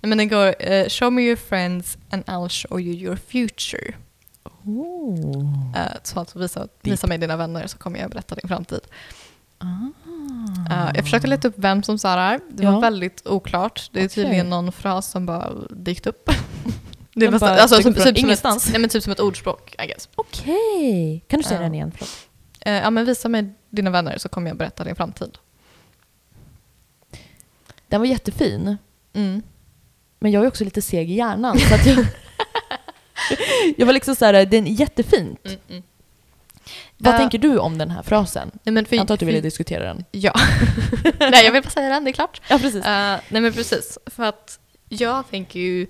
men 0.00 0.18
den 0.18 0.28
går, 0.28 0.54
eh, 0.62 0.88
show 0.88 1.12
me 1.12 1.22
your 1.22 1.36
friends 1.36 1.98
and 2.10 2.24
I'll 2.24 2.48
show 2.48 2.80
you 2.80 2.94
your 2.94 3.16
future. 3.16 3.94
Oh. 4.64 5.42
Uh, 5.76 5.92
så 6.02 6.18
alltså 6.20 6.38
visa, 6.38 6.68
visa 6.82 7.06
mig 7.06 7.18
dina 7.18 7.36
vänner 7.36 7.66
så 7.66 7.78
kommer 7.78 8.00
jag 8.00 8.10
berätta 8.10 8.34
din 8.34 8.48
framtid. 8.48 8.80
Ah. 9.58 9.66
Uh, 10.70 10.90
jag 10.94 11.04
försökte 11.04 11.28
leta 11.28 11.48
upp 11.48 11.54
vem 11.56 11.82
som 11.82 11.98
sa 11.98 12.14
det 12.14 12.20
här. 12.20 12.40
Det 12.50 12.62
Ja. 12.62 12.70
var 12.70 12.80
väldigt 12.80 13.26
oklart. 13.26 13.88
Det 13.92 14.00
är 14.00 14.06
Okej. 14.06 14.14
tydligen 14.14 14.50
någon 14.50 14.72
fras 14.72 15.10
som 15.10 15.26
bara 15.26 15.52
dykt 15.70 16.06
upp. 16.06 16.30
Det 17.14 17.26
är 17.26 17.30
nästan, 17.30 17.48
bara 17.48 17.60
alltså, 17.60 17.76
typ, 17.76 17.84
typ, 18.04 18.18
som 18.18 18.30
ett, 18.30 18.44
nej, 18.70 18.80
men 18.80 18.90
typ 18.90 19.02
som 19.02 19.12
ett 19.12 19.20
ordspråk, 19.20 19.74
I 19.84 19.86
guess. 19.86 20.08
Okej, 20.14 21.24
kan 21.28 21.40
du 21.40 21.44
säga 21.44 21.58
Ja. 21.60 21.62
den 21.62 21.74
igen? 21.74 21.92
Förlåt. 21.96 22.10
Eh, 22.66 22.72
ja, 22.74 22.90
men 22.90 23.04
visa 23.04 23.28
mig 23.28 23.52
dina 23.70 23.90
vänner 23.90 24.18
så 24.18 24.28
kommer 24.28 24.48
jag 24.50 24.56
berätta 24.56 24.84
din 24.84 24.96
framtid. 24.96 25.38
Den 27.88 28.00
var 28.00 28.06
jättefin, 28.06 28.76
Mm. 29.14 29.42
men 30.18 30.32
jag 30.32 30.44
är 30.44 30.48
också 30.48 30.64
lite 30.64 30.82
seg 30.82 31.10
i 31.10 31.14
hjärnan. 31.14 31.58
Så 31.58 31.74
att 31.74 31.86
jag, 31.86 32.06
jag 33.76 33.86
var 33.86 33.92
liksom 33.92 34.14
så 34.16 34.24
här, 34.24 34.46
den 34.46 34.66
är 34.66 34.70
jättefint. 34.70 35.46
Mm, 35.46 35.58
mm. 35.68 35.82
Vad 36.98 37.14
Eh, 37.14 37.18
tänker 37.20 37.38
du 37.38 37.58
om 37.58 37.78
den 37.78 37.90
här 37.90 38.02
frasen? 38.02 38.50
Nej, 38.62 38.72
men 38.72 38.84
för, 38.86 38.96
Jag 38.96 39.00
antar 39.00 39.14
att 39.14 39.20
du 39.20 39.26
ville 39.26 39.40
diskutera 39.40 39.84
den. 39.84 40.04
Ja. 40.10 40.32
nej, 41.18 41.44
jag 41.44 41.52
vill 41.52 41.62
bara 41.62 41.70
säga 41.70 41.88
den, 41.88 42.04
det 42.04 42.10
är 42.10 42.12
klart. 42.12 42.40
Ja, 42.48 42.58
precis. 42.58 42.84
Eh, 42.84 43.20
nej, 43.28 43.40
men 43.42 43.52
precis. 43.52 43.98
För 44.06 44.22
att 44.24 44.58
jag 44.88 45.28
tänker 45.30 45.60
ju... 45.60 45.86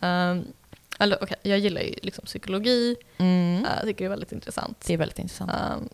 Um, 0.00 0.44
eller, 0.98 1.22
okay, 1.22 1.36
jag 1.42 1.58
gillar 1.58 1.80
ju 1.80 1.94
liksom 2.02 2.24
psykologi. 2.24 2.96
Mm. 3.18 3.64
Eh, 3.64 3.70
jag 3.76 3.82
tycker 3.84 3.98
det 3.98 4.06
är 4.06 4.10
väldigt 4.10 4.32
intressant. 4.32 4.84
Det 4.86 4.92
är 4.92 4.98
väldigt 4.98 5.18
intressant. 5.18 5.50
Um, 5.76 5.88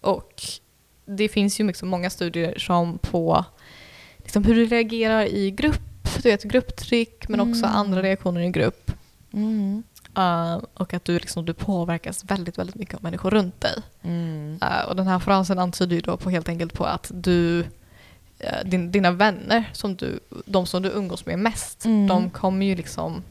och 0.00 0.42
det 1.06 1.28
finns 1.28 1.60
ju 1.60 1.66
liksom 1.66 1.88
många 1.88 2.10
studier 2.10 2.58
som 2.58 2.98
på 2.98 3.44
liksom 4.18 4.44
hur 4.44 4.54
du 4.54 4.66
reagerar 4.66 5.24
i 5.24 5.50
grupp, 5.50 5.82
du 6.22 6.28
vet 6.30 6.42
grupptryck 6.44 7.28
men 7.28 7.40
också 7.40 7.64
Mm. 7.64 7.76
andra 7.76 8.02
reaktioner 8.02 8.40
i 8.40 8.50
grupp. 8.50 8.90
Mm. 9.32 9.82
Uh, 10.18 10.64
och 10.74 10.94
att 10.94 11.04
du, 11.04 11.18
liksom, 11.18 11.44
du 11.44 11.54
påverkas 11.54 12.24
väldigt, 12.24 12.58
väldigt 12.58 12.76
mycket 12.76 12.94
av 12.94 13.02
människor 13.02 13.30
runt 13.30 13.60
dig. 13.60 13.82
Mm. 14.02 14.58
Uh, 14.62 14.88
och 14.88 14.96
den 14.96 15.06
här 15.06 15.18
frasen 15.18 15.58
antyder 15.58 15.96
ju 15.96 16.00
då 16.02 16.16
på 16.16 16.30
helt 16.30 16.48
enkelt 16.48 16.72
på 16.72 16.84
att 16.84 17.10
du, 17.14 17.60
uh, 17.60 18.64
din, 18.64 18.92
dina 18.92 19.10
vänner, 19.10 19.64
som 19.72 19.96
du, 19.96 20.20
de 20.46 20.66
som 20.66 20.82
du 20.82 20.88
umgås 20.88 21.26
med 21.26 21.38
mest, 21.38 21.84
Mm. 21.84 22.06
de 22.06 22.30
kommer 22.30 22.66
ju 22.66 22.74
liksom 22.74 23.22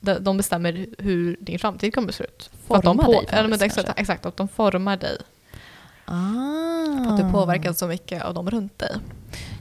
de, 0.00 0.14
de 0.14 0.36
bestämmer 0.36 0.86
hur 0.98 1.36
din 1.40 1.58
framtid 1.58 1.94
kommer 1.94 2.08
att 2.08 2.14
se 2.14 2.24
ut. 2.24 2.50
Att 2.52 2.66
Formar 2.66 2.82
de 2.82 2.96
dig, 2.96 3.06
får 3.06 3.12
man 3.12 3.24
eller, 3.24 3.48
men 3.48 3.62
exakt, 3.62 3.90
exakt, 3.96 4.26
att 4.26 4.36
de 4.36 4.48
formar 4.48 4.96
dig. 4.96 5.18
Ah. 6.04 7.10
Att 7.10 7.16
du 7.16 7.32
påverkas 7.32 7.78
så 7.78 7.86
mycket 7.86 8.22
av 8.22 8.34
dem 8.34 8.50
runt 8.50 8.78
dig. 8.78 8.96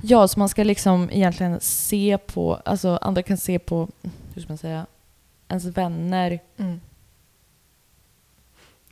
Ja, 0.02 0.28
så 0.28 0.40
man 0.40 0.50
ska 0.50 0.64
liksom 0.64 1.10
egentligen 1.12 1.60
se 1.60 2.18
på, 2.18 2.56
alltså 2.66 3.00
andra 3.02 3.24
kan 3.24 3.38
se 3.38 3.60
på, 3.60 3.90
hur 4.34 4.42
ska 4.42 4.52
man 4.52 4.58
säga, 4.58 4.86
ens 5.48 5.66
vänner. 5.66 6.40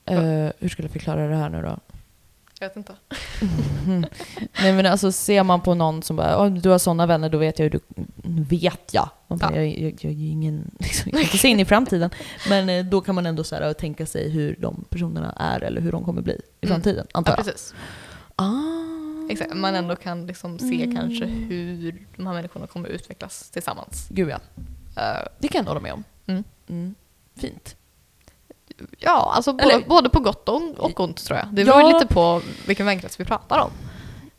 Eh, 0.06 0.52
hur 0.60 0.70
skulle 0.70 0.86
jag 0.86 0.94
förklara 0.94 1.28
det 1.28 1.36
här 1.36 1.50
nu 1.50 1.62
då? 1.62 1.95
Jag 2.60 2.68
vet 2.68 2.78
inte. 2.78 2.96
Nej 4.62 4.74
men 4.74 4.86
alltså 4.86 5.12
ser 5.12 5.44
man 5.44 5.62
på 5.62 5.74
någon 5.74 6.04
som 6.04 6.16
bara, 6.16 6.42
"Åh, 6.42 6.52
du 6.52 6.70
har 6.70 6.78
sådana 6.78 7.06
vänner, 7.06 7.30
då 7.30 7.38
vet 7.38 7.60
jag 7.60 7.64
hur 7.64 7.70
du, 7.70 7.80
vet 8.58 8.94
jag. 8.94 9.10
Man 9.28 9.38
bara, 9.40 9.56
Ja. 9.56 9.62
jag, 9.62 9.80
jag, 9.80 9.92
jag 9.92 10.12
är 10.12 10.16
ju 10.16 10.28
ingen, 10.28 10.72
liksom, 10.80 11.04
jag 11.06 11.14
kan 11.14 11.22
inte 11.22 11.38
se 11.38 11.48
in 11.48 11.60
i 11.60 11.66
framtiden. 11.66 12.10
Men 12.50 12.70
eh, 12.70 12.86
då 12.86 13.02
kan 13.02 13.16
man 13.16 13.26
ändå 13.26 13.44
så 13.44 13.56
här, 13.56 13.74
tänka 13.74 14.06
sig 14.06 14.30
hur 14.30 14.56
de 14.60 14.86
personerna 14.90 15.32
är 15.32 15.62
eller 15.64 15.82
hur 15.82 15.92
de 15.92 16.04
kommer 16.06 16.22
bli 16.22 16.34
i 16.34 16.66
Mm. 16.66 16.74
framtiden, 16.76 17.08
antar 17.14 17.32
Ja, 17.32 17.36
jag. 17.38 17.46
precis. 17.46 17.74
Ah. 18.36 18.52
Exakt. 19.30 19.54
Man 19.54 19.76
ändå 19.76 19.96
kan 19.96 20.28
liksom 20.28 20.60
se 20.60 20.84
Mm. 20.84 20.96
kanske 20.96 21.26
hur 21.26 22.06
de 22.18 22.28
här 22.28 22.34
människorna 22.34 22.68
kommer 22.68 22.90
utvecklas 22.90 23.50
tillsammans. 23.50 24.08
Gud 24.10 24.30
ja. 24.30 24.40
Eh, 25.02 25.28
Det 25.40 25.48
kan 25.48 25.60
jag 25.64 25.68
hålla 25.68 25.80
med 25.80 25.94
om. 25.94 26.04
Mm. 26.28 26.44
Mm. 26.70 26.96
Fint. 27.38 27.76
Ja, 29.00 29.32
alltså 29.36 29.54
både, 29.54 29.84
både 29.88 30.10
på 30.10 30.20
gott 30.20 30.50
och, 30.50 31.00
ont 31.00 31.26
tror 31.26 31.40
jag. 31.40 31.48
Det 31.52 31.66
beror 31.66 31.82
Ja. 31.82 31.94
lite 32.00 32.14
på 32.14 32.42
vilken 32.68 32.86
vänkrets 32.86 33.20
vi 33.20 33.26
pratar 33.26 33.60
om. 33.60 33.72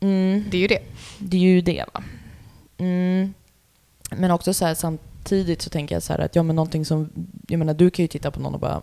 Mm. 0.01 0.45
Det 0.51 0.57
är 0.57 0.61
ju 0.61 0.67
det. 0.67 0.83
Det 1.19 1.37
är 1.37 1.41
ju 1.41 1.61
det 1.61 1.85
va. 1.95 2.03
Mm. 2.79 3.35
Men 4.11 4.31
också 4.31 4.55
så 4.55 4.65
här, 4.67 4.75
samtidigt 4.75 5.63
så 5.63 5.71
tänker 5.71 5.95
jag 5.95 6.03
så 6.03 6.13
här 6.13 6.21
att 6.21 6.37
ja 6.37 6.43
men 6.43 6.57
någonting 6.57 6.85
som, 6.85 7.11
jag 7.49 7.59
menar 7.59 7.75
du 7.75 7.91
kan 7.91 8.03
ju 8.03 8.09
titta 8.09 8.31
på 8.31 8.41
någon 8.41 8.55
och 8.55 8.61
bara 8.61 8.83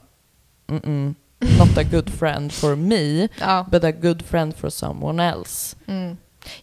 Mm-mm, 0.68 1.16
not 1.60 1.78
a 1.78 1.84
good 1.92 2.10
friend 2.10 2.52
for 2.54 2.76
me, 2.76 3.28
Ja, 3.40 3.66
but 3.72 3.84
a 3.84 3.92
good 3.92 4.22
friend 4.26 4.56
for 4.56 4.70
someone 4.70 5.24
else. 5.30 5.76
mm. 5.86 6.18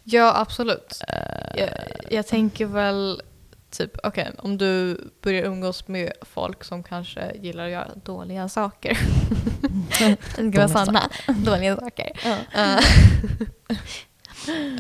ja 0.05 0.33
absolut. 0.37 1.03
Eh, 1.09 1.61
Jag, 1.61 1.69
jag 2.11 2.27
tänker 2.27 2.67
väl 2.67 3.23
typ, 3.71 3.97
okej, 4.03 4.31
om 4.39 4.59
du 4.59 5.01
börjar 5.23 5.45
umgås 5.45 5.89
med 5.89 6.13
folk 6.23 6.65
som 6.65 6.83
kanske 6.83 7.33
gillar 7.41 7.65
att 7.65 7.71
göra 7.71 7.91
dåliga 8.05 8.49
saker. 8.49 8.99
Det 9.99 10.17
ska 10.33 10.67
vara 10.67 10.69
sanna 10.69 11.11
dåliga 11.27 11.77
saker. 11.77 12.13
ja. 12.55 12.81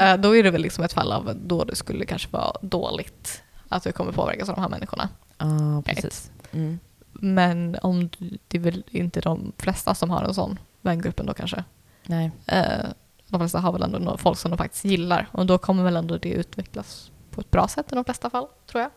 Eh, 0.01 0.17
då 0.17 0.37
är 0.37 0.43
det 0.43 0.51
väl 0.51 0.63
liksom 0.63 0.85
ett 0.85 0.93
fall 0.93 1.13
av 1.13 1.37
då 1.37 1.65
det 1.65 1.77
skulle 1.77 2.07
kanske 2.07 2.29
vara 2.31 2.53
dåligt 2.63 3.43
att 3.69 3.83
du 3.83 3.93
kommer 3.93 4.13
påverkas 4.13 4.49
av 4.49 4.55
de 4.55 4.61
här 4.61 4.69
människorna. 4.69 5.09
ah, 5.37 5.83
precis. 5.83 6.31
Mm. 6.53 6.79
Men 7.13 7.77
om 7.83 8.09
du, 8.09 8.39
det 8.49 8.59
är 8.59 8.63
väl 8.63 8.85
inte 8.91 9.21
de 9.21 9.53
flesta 9.59 9.95
som 9.95 10.11
har 10.11 10.25
en 10.25 10.35
sån 10.35 10.59
vängruppen 10.81 11.27
då 11.27 11.35
kanske. 11.35 11.65
Nej. 12.07 12.31
Eh, 12.47 12.85
de 13.27 13.41
flesta 13.41 13.59
har 13.59 13.73
väl 13.73 13.83
ändå 13.83 14.17
folk 14.17 14.39
som 14.39 14.51
de 14.51 14.57
faktiskt 14.59 14.85
gillar 14.85 15.29
och 15.33 15.47
då 15.47 15.59
kommer 15.59 15.85
väl 15.85 15.97
ändå 15.97 16.17
det 16.17 16.29
utvecklas 16.33 17.11
på 17.41 17.45
ett 17.45 17.51
bra 17.51 17.69
sätt 17.69 17.93
i 17.93 17.95
de 17.95 18.05
flesta 18.05 18.31
fall, 18.31 18.47
tror 18.67 18.83
jag. 18.83 18.91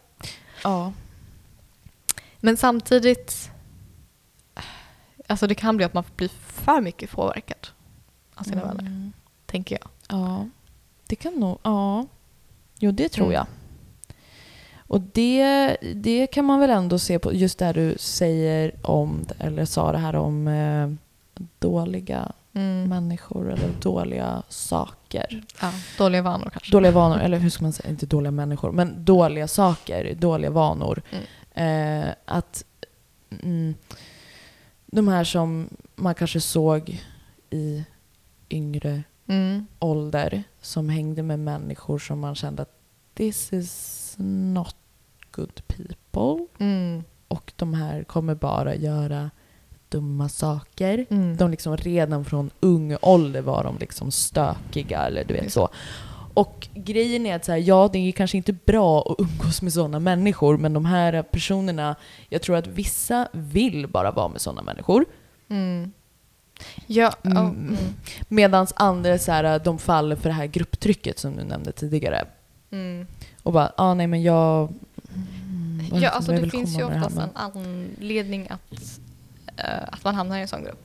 Ja. 0.63 0.93
Men 2.39 2.57
samtidigt, 2.57 3.49
alltså 5.27 5.47
det 5.47 5.55
kan 5.55 5.77
bli 5.77 5.85
att 5.85 5.93
man 5.93 6.03
blir 6.15 6.29
för 6.39 6.81
mycket 6.81 7.11
påverkad 7.11 7.67
av 8.35 8.43
sina 8.43 8.61
vänner, 8.65 8.79
Mm. 8.81 9.13
tänker 9.45 9.77
jag. 9.81 9.89
Ja, 10.19 10.49
det 11.07 11.15
kan 11.15 11.33
nog... 11.33 11.57
Ja. 11.63 12.05
Jo, 12.79 12.91
det 12.91 13.09
tror 13.09 13.25
Mm. 13.25 13.35
jag. 13.35 13.45
Och 14.77 15.01
det, 15.01 15.77
det 15.95 16.27
kan 16.27 16.45
man 16.45 16.59
väl 16.59 16.69
ändå 16.69 16.99
se 16.99 17.19
på, 17.19 17.33
just 17.33 17.59
det 17.59 17.65
här 17.65 17.73
du 17.73 17.95
säger 17.99 18.71
om, 18.83 19.25
eller 19.39 19.65
sa 19.65 19.91
det 19.91 19.97
här 19.97 20.15
om 20.15 20.47
eh, 20.47 20.89
dåliga 21.59 22.31
Mm. 22.55 22.89
människor 22.89 23.51
eller 23.51 23.69
dåliga 23.81 24.43
saker. 24.49 24.95
Ja, 25.13 25.71
dåliga 25.97 26.21
vanor 26.21 26.49
kanske. 26.49 26.71
Dåliga 26.71 26.91
vanor, 26.91 27.19
eller 27.19 27.37
hur 27.37 27.49
ska 27.49 27.63
man 27.63 27.73
säga, 27.73 27.89
inte 27.89 28.05
dåliga 28.05 28.31
människor, 28.31 28.71
men 28.71 29.05
dåliga 29.05 29.47
saker, 29.47 30.15
dåliga 30.15 30.49
vanor. 30.51 31.01
Eh, 31.53 32.05
att 32.25 32.65
mm, 33.43 33.75
de 34.85 35.07
här 35.07 35.23
som 35.23 35.69
man 35.95 36.15
kanske 36.15 36.41
såg 36.41 37.01
i 37.49 37.83
yngre 38.49 39.03
Mm. 39.27 39.67
ålder 39.79 40.43
som 40.61 40.89
hängde 40.89 41.23
med 41.23 41.39
människor 41.39 41.99
som 41.99 42.19
man 42.19 42.35
kände 42.35 42.61
att 42.61 42.79
this 43.13 43.53
is 43.53 44.15
not 44.17 44.75
good 45.31 45.61
people. 45.67 46.47
Mm. 46.59 47.03
Och 47.27 47.53
de 47.55 47.73
här 47.73 48.03
kommer 48.03 48.35
bara 48.35 48.75
göra 48.75 49.31
dumma 49.93 50.29
saker. 50.29 51.05
Mm. 51.09 51.37
De 51.37 51.51
liksom 51.51 51.77
redan 51.77 52.25
från 52.25 52.49
ung 52.59 52.95
ålder 53.01 53.41
var 53.41 53.63
de 53.63 53.77
liksom 53.79 54.11
stökiga 54.11 55.01
eller 55.07 55.23
du 55.23 55.33
vet 55.33 55.53
så. 55.53 55.69
Och 56.33 56.67
grejen 56.73 57.25
är 57.25 57.35
att 57.35 57.45
så 57.45 57.51
här, 57.51 57.59
ja, 57.59 57.89
det 57.93 57.99
är 57.99 58.11
kanske 58.11 58.37
inte 58.37 58.53
bra 58.53 59.01
att 59.01 59.19
umgås 59.19 59.61
med 59.61 59.73
sådana 59.73 59.99
människor, 59.99 60.57
men 60.57 60.73
de 60.73 60.85
här 60.85 61.21
personerna, 61.21 61.95
jag 62.29 62.41
tror 62.41 62.55
att 62.55 62.67
vissa 62.67 63.27
vill 63.31 63.87
bara 63.87 64.11
vara 64.11 64.27
med 64.27 64.41
sådana 64.41 64.61
människor. 64.61 65.05
Mm. 65.49 65.91
Ja, 66.87 67.13
ja, 67.21 67.29
Mm. 67.39 67.55
mm. 67.55 67.77
Medan 68.27 68.67
andra 68.75 69.17
så 69.17 69.31
här, 69.31 69.59
de 69.59 69.77
faller 69.77 70.15
för 70.15 70.29
det 70.29 70.35
här 70.35 70.45
grupptrycket 70.45 71.19
som 71.19 71.35
du 71.35 71.43
nämnde 71.43 71.71
tidigare. 71.71 72.25
Mm. 72.71 73.07
Och 73.43 73.53
bara, 73.53 73.71
ah, 73.77 73.93
nej 73.93 74.07
men 74.07 74.21
jag... 74.23 74.73
mm, 75.13 76.01
Ja, 76.01 76.09
alltså 76.09 76.31
det 76.31 76.49
finns 76.49 76.79
ju 76.79 76.83
oftast 76.83 77.17
en 77.17 77.29
anledning 77.33 78.47
att, 78.49 78.99
att 79.91 80.03
man 80.03 80.15
hamnar 80.15 80.37
i 80.37 80.41
en 80.41 80.47
sån 80.47 80.63
grupp. 80.63 80.79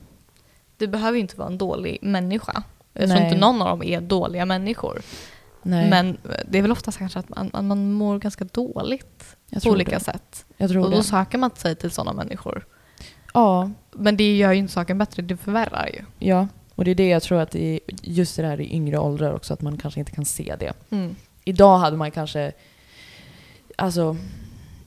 Det 0.77 0.87
behöver 0.87 1.15
ju 1.15 1.21
inte 1.21 1.37
vara 1.37 1.47
en 1.47 1.57
dålig 1.57 1.97
människa. 2.01 2.63
Jag 2.93 3.09
tror 3.09 3.21
inte 3.21 3.37
någon 3.37 3.61
av 3.61 3.67
dem 3.67 3.83
är 3.83 4.01
dåliga 4.01 4.45
människor. 4.45 5.01
Nej, 5.63 5.89
Men 5.89 6.09
eh, 6.09 6.35
det 6.49 6.57
är 6.57 6.61
väl 6.61 6.71
oftast 6.71 6.97
kanske 6.97 7.19
att 7.19 7.29
man, 7.29 7.67
man 7.67 7.93
mår 7.93 8.19
ganska 8.19 8.43
dåligt 8.43 9.35
jag 9.49 9.63
på 9.63 9.69
olika 9.69 9.97
det. 9.97 10.03
sätt. 10.03 10.45
Och 10.57 10.67
då 10.73 10.89
det. 10.89 11.03
söker 11.03 11.37
man 11.37 11.51
sig 11.55 11.75
till 11.75 11.91
sådana 11.91 12.13
människor. 12.13 12.65
Ja, 13.33 13.71
Men 13.91 14.17
det 14.17 14.37
gör 14.37 14.51
ju 14.51 14.59
inte 14.59 14.73
saken 14.73 14.97
bättre, 14.97 15.21
det 15.21 15.37
förvärrar 15.37 15.87
ju. 15.93 16.27
ja. 16.27 16.47
Och 16.75 16.85
det 16.85 16.91
är 16.91 16.95
det 16.95 17.07
jag 17.09 17.23
tror 17.23 17.39
att 17.39 17.55
är, 17.55 17.79
just 18.01 18.35
det 18.37 18.45
här 18.47 18.61
i 18.61 18.73
yngre 18.73 18.97
åldrar 18.97 19.33
också, 19.33 19.53
att 19.53 19.61
man 19.61 19.77
kanske 19.77 19.99
inte 19.99 20.11
kan 20.11 20.25
se 20.25 20.55
det. 20.59 20.73
Mm. 20.89 21.15
Idag 21.45 21.77
hade 21.77 21.97
man 21.97 22.11
kanske, 22.11 22.51
alltså 23.75 24.17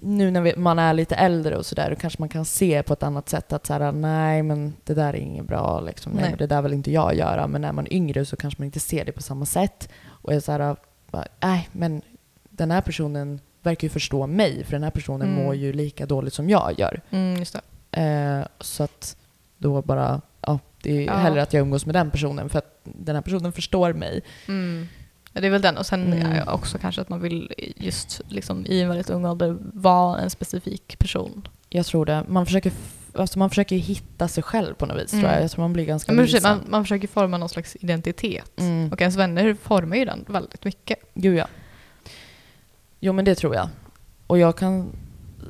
nu 0.03 0.31
när 0.31 0.41
vi, 0.41 0.57
man 0.57 0.79
är 0.79 0.95
lite 0.95 1.15
äldre 1.15 1.57
och 1.57 1.67
sådär, 1.67 1.91
då 1.91 1.97
kanske 1.97 2.23
man 2.23 2.29
kan 2.29 2.45
se 2.45 2.83
på 2.83 2.93
ett 2.93 3.03
annat 3.03 3.29
sätt 3.29 3.53
att 3.53 3.67
såhär, 3.67 3.93
nej 3.93 4.43
men 4.43 4.75
det 4.85 4.95
där 4.95 5.09
är 5.09 5.15
inget 5.19 5.45
bra, 5.47 5.81
liksom. 5.81 6.13
nej, 6.13 6.25
Nej. 6.25 6.35
det 6.39 6.47
där 6.47 6.63
vill 6.63 6.73
inte 6.73 6.93
jag 6.93 7.15
göra. 7.15 7.47
Men 7.47 7.61
när 7.61 7.73
man 7.73 7.87
är 7.87 7.93
yngre 7.93 8.25
så 8.25 8.37
kanske 8.37 8.61
man 8.61 8.67
inte 8.67 8.81
ser 8.81 9.05
det 9.05 9.13
på 9.13 9.23
samma 9.23 9.47
sätt. 9.47 9.89
Och 10.07 10.33
är 10.33 10.41
såhär, 10.41 10.77
bara, 11.11 11.25
nej 11.41 11.69
men 11.73 12.03
den 12.51 12.71
här 12.71 12.81
personen 12.81 13.41
verkar 13.63 13.85
ju 13.85 13.89
förstå 13.91 14.27
mig, 14.27 14.65
för 14.65 14.73
den 14.73 14.83
här 14.83 14.91
personen 14.91 15.29
Mm. 15.33 15.45
mår 15.45 15.55
ju 15.55 15.73
lika 15.73 16.07
dåligt 16.07 16.35
som 16.35 16.51
jag 16.51 16.79
gör. 16.79 17.01
Mm. 17.11 17.43
Eh, 17.93 18.47
så 18.61 18.83
att 18.83 19.17
då 19.59 19.83
bara, 19.83 20.21
ja, 20.41 20.59
det 20.83 20.97
är 20.97 21.07
Ja. 21.07 21.13
hellre 21.15 21.43
att 21.43 21.53
jag 21.53 21.61
umgås 21.61 21.87
med 21.87 21.95
den 21.95 22.11
personen 22.11 22.49
för 22.49 22.59
att 22.59 22.81
den 22.85 23.15
här 23.15 23.23
personen 23.23 23.53
förstår 23.53 23.93
mig. 23.93 24.21
Mm. 24.49 24.87
Ja, 25.33 25.41
det 25.41 25.47
är 25.47 25.51
väl 25.51 25.63
den. 25.63 25.77
Och 25.77 25.87
sen 25.87 26.13
Mm. 26.13 26.49
också 26.49 26.79
kanske 26.79 27.01
att 27.01 27.09
man 27.09 27.21
vill 27.21 27.53
just 27.77 28.21
liksom, 28.29 28.67
i 28.67 28.81
en 28.81 28.89
väldigt 28.89 29.11
ung 29.11 29.25
ålder 29.25 29.57
vara 29.61 30.19
en 30.21 30.31
specifik 30.31 30.99
person. 30.99 31.49
Jag 31.69 31.87
tror 31.87 32.07
det. 32.07 32.25
Man 32.29 32.47
försöker, 32.47 32.73
alltså 33.15 33.39
man 33.39 33.49
försöker 33.51 33.77
hitta 33.77 34.29
sig 34.29 34.43
själv 34.43 34.75
på 34.75 34.87
något 34.87 35.03
vis 35.03 35.13
Mm. 35.13 35.23
tror 35.23 35.35
jag. 35.35 35.43
Jag 35.43 35.51
tror 35.51 35.63
man 35.65 35.73
blir 35.73 35.85
ganska 35.85 36.13
Ja, 36.13 36.19
precis, 36.23 36.43
man, 36.43 36.61
man 36.69 36.85
försöker 36.85 37.09
forma 37.09 37.39
någon 37.39 37.49
slags 37.49 37.77
identitet. 37.81 38.61
Mm. 38.61 38.93
Och 38.93 39.01
ens 39.01 39.17
vänner 39.17 39.55
formar 39.55 39.97
ju 39.97 40.05
den 40.05 40.25
väldigt 40.29 40.65
mycket. 40.65 40.99
Gud 41.15 41.37
ja. 41.39 41.47
Jo 43.01 43.13
men 43.13 43.25
det 43.25 43.35
tror 43.35 43.55
jag. 43.55 43.69
Och 44.27 44.39
jag 44.39 44.57
kan 44.57 44.87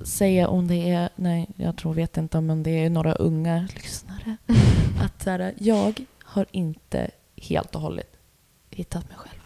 säga 0.05 0.49
om 0.49 0.69
det 0.69 0.91
är, 0.91 1.09
nej 1.17 1.49
jag 1.57 1.77
tror, 1.77 1.95
vet 1.95 2.17
inte 2.17 2.39
om 2.39 2.63
det 2.63 2.71
är 2.71 2.91
några 2.91 3.13
unga 3.15 3.69
lyssnare. 3.75 4.37
att 5.05 5.23
så 5.23 5.31
här, 5.31 5.55
jag 5.59 6.05
har 6.25 6.47
inte 6.51 7.11
helt 7.37 7.75
och 7.75 7.81
hållet 7.81 8.11
hittat 8.71 9.09
mig 9.09 9.17
själv. 9.19 9.42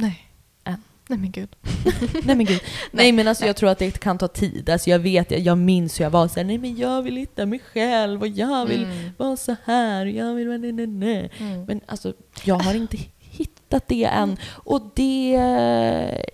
Nej. 0.00 0.24
Än. 0.64 0.82
Nej 1.08 1.18
men 1.18 1.30
gud. 1.30 1.56
Nej 2.24 2.36
men 2.36 2.46
gud. 2.46 2.60
nej, 2.90 3.12
men 3.12 3.28
alltså 3.28 3.42
nej. 3.42 3.48
jag 3.48 3.56
tror 3.56 3.70
att 3.70 3.78
det 3.78 3.98
kan 4.00 4.18
ta 4.18 4.28
tid. 4.28 4.70
Alltså 4.70 4.90
jag 4.90 4.98
vet, 4.98 5.30
jag, 5.30 5.40
jag 5.40 5.58
minns 5.58 6.00
hur 6.00 6.04
jag 6.04 6.10
var 6.10 6.28
såhär, 6.28 6.44
nej 6.44 6.58
men 6.58 6.76
jag 6.76 7.02
vill 7.02 7.16
hitta 7.16 7.46
mig 7.46 7.58
själv 7.72 8.20
och 8.20 8.28
jag 8.28 8.66
vill 8.66 8.84
Mm. 8.84 9.10
vara 9.16 9.36
så 9.36 9.56
här 9.64 10.06
och 10.06 10.12
jag 10.12 10.34
vill 10.34 10.46
vara 10.48 10.58
nej, 10.58 10.72
nej, 10.72 10.86
nej. 10.86 11.30
Mm. 11.38 11.64
Men 11.64 11.80
alltså 11.86 12.12
jag 12.44 12.54
har 12.54 12.74
inte 12.74 12.98
hittat 13.20 13.88
det 13.88 14.04
än. 14.04 14.36
Och 14.50 14.90
det, 14.94 15.40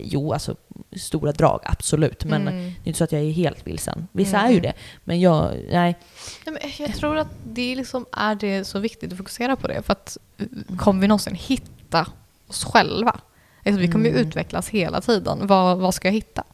jo 0.00 0.32
alltså 0.32 0.56
stora 0.96 1.32
drag 1.32 1.60
absolut. 1.64 2.24
Men 2.24 2.42
Mm. 2.48 2.56
det 2.64 2.68
är 2.68 2.88
inte 2.88 2.98
så 2.98 3.04
att 3.04 3.12
jag 3.12 3.22
är 3.22 3.30
helt 3.32 3.66
vilsen. 3.66 4.08
Vissa 4.12 4.38
Mm. 4.38 4.50
är 4.50 4.54
ju 4.54 4.60
det. 4.60 4.72
Men 5.04 5.20
jag, 5.20 5.50
nej. 5.70 5.98
Nej, 6.46 6.58
men 6.62 6.70
jag 6.78 6.94
tror 6.96 7.16
att 7.16 7.28
det 7.46 7.76
liksom 7.76 8.06
är 8.12 8.34
det 8.34 8.64
så 8.64 8.78
viktigt 8.78 9.12
att 9.12 9.18
fokusera 9.18 9.56
på 9.56 9.68
det. 9.68 9.82
För 9.82 9.92
att 9.92 10.18
eh, 10.38 10.76
kommer 10.76 11.00
vi 11.00 11.08
någonsin 11.08 11.34
hitta 11.34 12.06
oss 12.46 12.64
själva? 12.64 13.20
Alltså, 13.66 13.80
vi 13.80 13.88
kommer 13.88 14.04
ju 14.04 14.10
Mm. 14.16 14.26
utvecklas 14.28 14.68
hela 14.68 15.00
tiden. 15.00 15.46
Vad, 15.46 15.78
vad 15.78 15.94
ska 15.94 16.08
jag 16.08 16.12
hitta? 16.12 16.44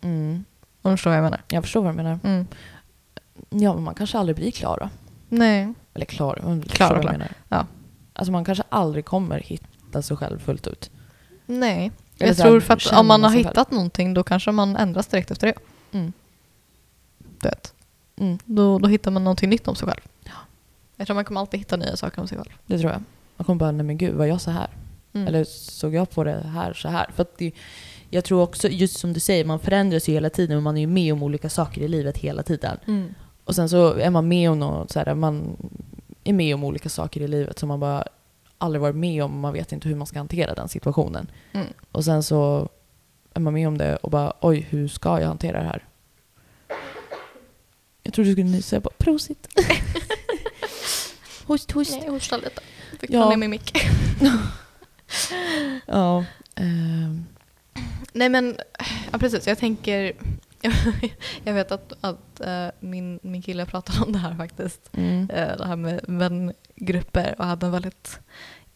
Mm. 0.00 0.44
Om 0.82 0.90
du 0.90 0.96
förstår 0.96 1.10
vad 1.10 1.18
jag 1.18 1.22
menar. 1.24 1.40
Jag 1.48 1.62
förstår 1.62 1.82
vad 1.82 1.92
du 1.92 1.96
menar. 1.96 2.18
Mm. 2.24 2.46
Ja, 3.50 3.74
men 3.74 3.82
man 3.82 3.94
kanske 3.94 4.18
aldrig 4.18 4.36
blir 4.36 4.50
klar 4.50 4.78
då. 4.80 4.88
Nej. 5.28 5.72
Eller 5.94 6.06
klar, 6.06 6.40
om 6.44 6.60
du 6.60 6.68
Klar 6.68 6.86
förstår 6.86 6.86
vad 6.86 6.96
jag 6.96 7.02
klar. 7.02 7.12
menar. 7.12 7.32
Ja. 7.48 7.66
Alltså 8.12 8.32
man 8.32 8.44
kanske 8.44 8.64
aldrig 8.68 9.04
kommer 9.04 9.38
hitta 9.40 10.02
sig 10.02 10.16
själv 10.16 10.38
fullt 10.38 10.66
ut. 10.66 10.90
Nej. 11.46 11.92
Eller 12.18 12.26
Jag 12.28 12.36
så 12.36 12.42
här, 12.42 12.50
tror 12.50 12.60
för 12.60 12.74
att 12.74 12.92
om 13.00 13.06
man 13.06 13.22
har 13.22 13.30
sig 13.30 13.36
själv. 13.38 13.48
hittat 13.48 13.70
någonting 13.70 14.14
då 14.14 14.22
kanske 14.22 14.52
man 14.52 14.76
ändras 14.76 15.06
direkt 15.06 15.30
efter 15.30 15.46
det. 15.46 15.54
Mm. 15.98 16.12
Du 17.18 17.48
vet. 17.48 17.74
Mm. 18.16 18.38
Då, 18.44 18.78
då 18.78 18.88
hittar 18.88 19.10
man 19.10 19.24
någonting 19.24 19.50
nytt 19.50 19.68
om 19.68 19.74
sig 19.74 19.88
själv. 19.88 20.00
Ja. 20.24 20.30
Jag 20.96 21.06
tror 21.06 21.14
man 21.14 21.24
kommer 21.24 21.40
alltid 21.40 21.60
hitta 21.60 21.76
nya 21.76 21.96
saker 21.96 22.20
om 22.22 22.28
sig 22.28 22.38
själv. 22.38 22.52
Det 22.66 22.78
tror 22.78 22.92
jag. 22.92 23.02
Man 23.36 23.44
kommer 23.44 23.58
bara, 23.58 23.72
nej 23.72 23.86
men 23.86 23.98
gud, 23.98 24.14
var 24.14 24.24
jag 24.26 24.40
så 24.40 24.50
här? 24.50 24.68
Mm. 25.18 25.28
Eller 25.28 25.44
såg 25.44 25.94
jag 25.94 26.10
på 26.10 26.24
det 26.24 26.40
här 26.54 26.72
så 26.72 26.88
här? 26.88 27.10
För 27.16 27.22
att 27.22 27.38
det, 27.38 27.52
jag 28.10 28.24
tror 28.24 28.42
också, 28.42 28.68
just 28.68 28.98
som 28.98 29.12
du 29.12 29.20
säger, 29.20 29.44
man 29.44 29.60
förändras 29.60 30.08
ju 30.08 30.12
hela 30.12 30.30
tiden 30.30 30.56
och 30.56 30.62
man 30.62 30.76
är 30.76 30.80
ju 30.80 30.86
med 30.86 31.12
om 31.12 31.22
olika 31.22 31.48
saker 31.50 31.80
i 31.80 31.88
livet 31.88 32.18
hela 32.18 32.42
tiden. 32.42 32.78
Mm. 32.86 33.14
Och 33.44 33.54
sen 33.54 33.68
så 33.68 33.94
är 33.94 34.10
man 34.10 34.28
med 34.28 34.50
om 34.50 34.58
något, 34.58 34.90
så 34.90 34.98
här, 34.98 35.14
man 35.14 35.56
är 36.24 36.32
med 36.32 36.54
om 36.54 36.64
olika 36.64 36.88
saker 36.88 37.20
i 37.20 37.28
livet 37.28 37.58
som 37.58 37.68
man 37.68 37.80
bara 37.80 38.04
aldrig 38.58 38.80
varit 38.82 38.96
med 38.96 39.24
om 39.24 39.32
och 39.34 39.40
man 39.40 39.52
vet 39.52 39.72
inte 39.72 39.88
hur 39.88 39.96
man 39.96 40.06
ska 40.06 40.18
hantera 40.18 40.54
den 40.54 40.68
situationen. 40.68 41.30
Mm. 41.52 41.66
Och 41.92 42.04
sen 42.04 42.22
så 42.22 42.68
är 43.34 43.40
man 43.40 43.54
med 43.54 43.68
om 43.68 43.78
det 43.78 43.96
och 43.96 44.10
bara 44.10 44.32
oj, 44.40 44.66
hur 44.70 44.88
ska 44.88 45.20
jag 45.20 45.26
hantera 45.28 45.58
det 45.58 45.64
här? 45.66 45.84
Jag 48.02 48.14
trodde 48.14 48.30
du 48.30 48.34
skulle 48.34 48.50
nysa, 48.50 48.76
jag 48.76 48.82
bara 48.82 48.94
prosit. 48.98 49.48
host, 51.46 51.72
host. 51.72 51.90
Nej, 51.90 52.02
jag 52.04 52.12
hostar 52.12 52.36
lite. 52.38 52.60
Fick 53.00 53.10
Ja. 53.10 53.22
ta 53.22 53.30
ner 53.30 53.36
min 53.36 53.50
mick. 53.50 53.72
Ja. 55.86 56.24
ehm, 56.54 57.26
Nej 58.12 58.28
men, 58.28 58.56
ja 59.12 59.18
precis. 59.18 59.46
Jag 59.46 59.58
tänker, 59.58 60.12
jag 61.44 61.54
vet 61.54 61.72
att, 61.72 61.92
att 62.00 62.40
eh, 62.40 62.66
min, 62.80 63.18
min 63.22 63.42
kille 63.42 63.66
pratade 63.66 64.00
om 64.04 64.12
det 64.12 64.18
här 64.18 64.34
faktiskt. 64.34 64.90
mm. 64.92 65.30
Eh, 65.30 65.56
det 65.56 65.66
här 65.66 65.76
med 65.76 66.00
vängrupper 66.08 67.34
och 67.38 67.44
hade 67.44 67.66
en 67.66 67.72
väldigt 67.72 68.20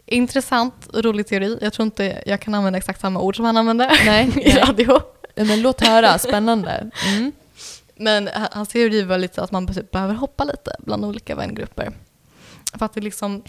intressant 0.07 0.87
och 0.87 1.05
rolig 1.05 1.27
teori. 1.27 1.59
Jag 1.61 1.73
tror 1.73 1.85
inte 1.85 2.23
jag 2.27 2.41
kan 2.41 2.55
använda 2.55 2.77
exakt 2.79 3.01
samma 3.01 3.21
ord 3.21 3.37
som 3.37 3.45
han 3.45 3.57
använde 3.57 3.91
Nej, 4.07 4.25
i 4.37 4.55
nej. 4.55 4.65
radio. 4.67 5.01
Men 5.35 5.63
låt 5.63 5.81
höra, 5.87 6.19
spännande. 6.19 6.91
Mm. 7.09 7.33
Men 7.97 8.29
hans 8.53 8.69
teori 8.69 9.03
var 9.03 9.19
lite 9.19 9.43
att 9.43 9.51
man 9.53 9.75
typ 9.75 9.91
behöver 9.91 10.15
hoppa 10.15 10.45
lite 10.45 10.77
bland 10.79 11.05
olika 11.05 11.35
vängrupper. 11.35 11.93
För 12.78 12.86
att 12.86 12.94
det 12.94 13.01
liksom, 13.01 13.43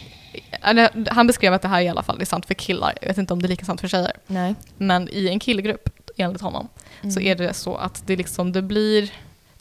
han 1.10 1.28
beskrev 1.28 1.54
att 1.54 1.62
det 1.62 1.68
här 1.68 1.82
i 1.82 1.90
alla 1.90 2.04
fall 2.04 2.22
är 2.22 2.26
sant 2.26 2.46
för 2.46 2.54
killar. 2.54 2.94
Jag 3.02 3.08
vet 3.08 3.18
inte 3.18 3.34
om 3.34 3.42
det 3.42 3.46
är 3.46 3.50
lika 3.50 3.66
sant 3.66 3.82
för 3.82 3.88
tjejer. 3.88 4.12
Nej. 4.28 4.56
Men 4.78 5.10
i 5.12 5.28
en 5.28 5.40
killgrupp, 5.40 5.90
enligt 6.18 6.42
honom, 6.42 6.68
så 7.02 7.08
Mm. 7.20 7.28
är 7.32 7.36
det 7.36 7.54
så 7.54 7.76
att 7.76 8.08
det 8.08 8.16
liksom, 8.16 8.52
det 8.52 8.62
blir, 8.62 9.10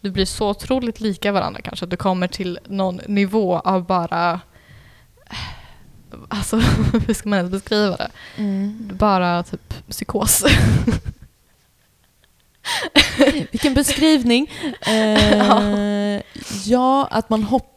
du 0.00 0.10
blir 0.10 0.24
så 0.26 0.48
otroligt 0.48 1.00
lika 1.00 1.32
varandra 1.32 1.60
kanske. 1.60 1.84
Att 1.84 1.90
du 1.90 1.96
kommer 1.96 2.28
till 2.28 2.58
någon 2.66 3.00
nivå 3.06 3.58
av 3.58 3.86
bara, 3.86 4.40
alltså 6.28 6.56
hur 7.06 7.14
ska 7.14 7.28
man 7.28 7.38
ens 7.38 7.52
beskriva 7.52 7.96
det? 7.96 8.10
Mm. 8.36 8.90
Bara 8.92 9.42
typ 9.42 9.74
psykos. 9.88 10.44
Vilken 13.50 13.74
beskrivning. 13.74 14.50
Eh, 14.86 16.20
ja, 16.64 17.08
att 17.10 17.30
man 17.30 17.42
hoppar 17.42 17.71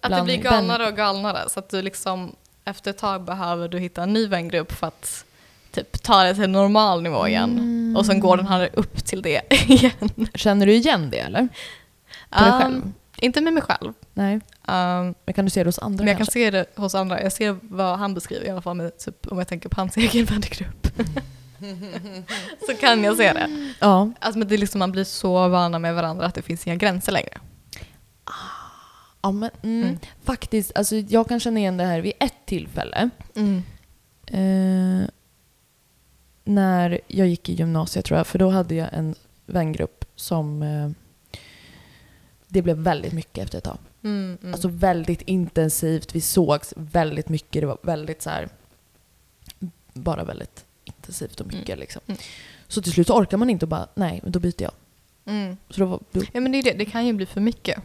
Att 0.00 0.10
det 0.16 0.22
blir 0.22 0.36
galnare 0.36 0.86
och 0.88 0.96
galnare. 0.96 1.48
Så 1.48 1.58
att 1.60 1.68
du 1.70 1.82
liksom, 1.82 2.36
efter 2.64 2.90
ett 2.90 2.98
tag 2.98 3.22
behöver 3.24 3.68
du 3.68 3.78
hitta 3.78 4.02
en 4.02 4.12
ny 4.12 4.26
vängrupp 4.26 4.72
för 4.72 4.86
att 4.86 5.24
typ 5.72 6.02
ta 6.02 6.22
det 6.22 6.34
till 6.34 6.50
normal 6.50 7.02
nivå 7.02 7.28
igen. 7.28 7.50
Mm. 7.50 7.96
Och 7.96 8.06
sen 8.06 8.20
går 8.20 8.36
den 8.36 8.46
här 8.46 8.70
upp 8.72 9.04
till 9.04 9.22
det 9.22 9.42
igen. 9.68 10.28
Känner 10.34 10.66
du 10.66 10.72
igen 10.74 11.10
det 11.10 11.18
eller? 11.18 11.48
På 12.30 12.44
dig 12.44 12.52
Um, 12.52 12.60
själv? 12.60 12.92
Inte 13.16 13.40
med 13.40 13.52
mig 13.52 13.62
själv. 13.62 13.92
Nej. 14.14 14.34
Um, 14.34 15.14
Men 15.24 15.34
kan 15.34 15.44
du 15.44 15.50
se 15.50 15.64
det 15.64 15.68
hos 15.68 15.78
andra 15.78 15.98
men 15.98 16.06
jag 16.08 16.16
kan 16.16 16.26
kanske? 16.26 16.32
se 16.32 16.50
det 16.50 16.66
hos 16.76 16.94
andra. 16.94 17.22
Jag 17.22 17.32
ser 17.32 17.56
vad 17.62 17.98
han 17.98 18.14
beskriver 18.14 18.46
i 18.46 18.50
alla 18.50 18.62
fall 18.62 18.76
med, 18.76 18.98
typ, 18.98 19.26
om 19.26 19.38
jag 19.38 19.48
tänker 19.48 19.68
på 19.68 19.80
hans 19.80 19.96
egen 19.96 20.24
vännergrupp. 20.24 20.86
så 22.66 22.74
kan 22.80 23.04
jag 23.04 23.16
se 23.16 23.32
det. 23.32 23.72
Ja. 23.80 24.10
Alltså, 24.20 24.38
men 24.38 24.48
det 24.48 24.54
är 24.54 24.58
liksom, 24.58 24.78
man 24.78 24.92
blir 24.92 25.04
så 25.04 25.48
vana 25.48 25.78
med 25.78 25.94
varandra 25.94 26.26
att 26.26 26.34
det 26.34 26.42
finns 26.42 26.66
inga 26.66 26.76
gränser 26.76 27.12
längre. 27.12 27.38
Ja 29.22 29.32
men, 29.32 29.50
mm, 29.62 29.82
Mm. 29.84 29.98
Faktiskt, 30.22 30.72
alltså, 30.74 30.96
jag 30.96 31.28
kan 31.28 31.40
känna 31.40 31.58
igen 31.60 31.76
det 31.76 31.84
här 31.84 32.00
vid 32.00 32.12
ett 32.20 32.34
tillfälle. 32.46 33.10
Eh, 34.26 35.08
när 36.44 37.00
jag 37.06 37.28
gick 37.28 37.48
i 37.48 37.52
gymnasiet 37.54 38.04
tror 38.04 38.16
jag, 38.18 38.26
för 38.26 38.38
då 38.38 38.48
hade 38.50 38.74
jag 38.74 38.88
en 38.92 39.14
vängrupp 39.46 40.04
som 40.14 40.62
eh, 40.62 40.90
det 42.48 42.62
blev 42.62 42.76
väldigt 42.76 43.12
mycket 43.12 43.44
efter 43.44 43.58
ett 43.58 43.64
tag. 43.64 43.78
Mm, 44.04 44.38
mm. 44.42 44.54
Alltså 44.54 44.68
väldigt 44.68 45.22
intensivt, 45.22 46.14
vi 46.14 46.20
sågs 46.20 46.74
väldigt 46.76 47.28
mycket, 47.28 47.62
det 47.62 47.66
var 47.66 47.78
väldigt 47.82 48.22
så 48.22 48.30
här 48.30 48.48
bara 49.92 50.24
väldigt 50.24 50.64
intensivt 50.84 51.40
och 51.40 51.46
mycket 51.46 51.68
Mm. 51.68 51.78
liksom. 51.80 52.02
Mm. 52.06 52.18
Så 52.68 52.82
till 52.82 52.92
slut 52.92 53.06
så 53.06 53.14
orkar 53.18 53.36
man 53.36 53.50
inte 53.50 53.64
och 53.64 53.68
bara, 53.68 53.88
nej 53.94 54.20
men 54.22 54.32
då 54.32 54.38
byter 54.38 54.62
jag. 54.62 54.72
mm. 55.24 55.56
Så 55.70 55.80
då, 55.80 56.00
då, 56.10 56.20
Ja 56.32 56.40
men 56.40 56.52
det 56.52 56.58
är 56.58 56.62
det, 56.62 56.72
det 56.72 56.84
kan 56.84 57.06
ju 57.06 57.12
bli 57.12 57.26
för 57.26 57.40
mycket. 57.40 57.82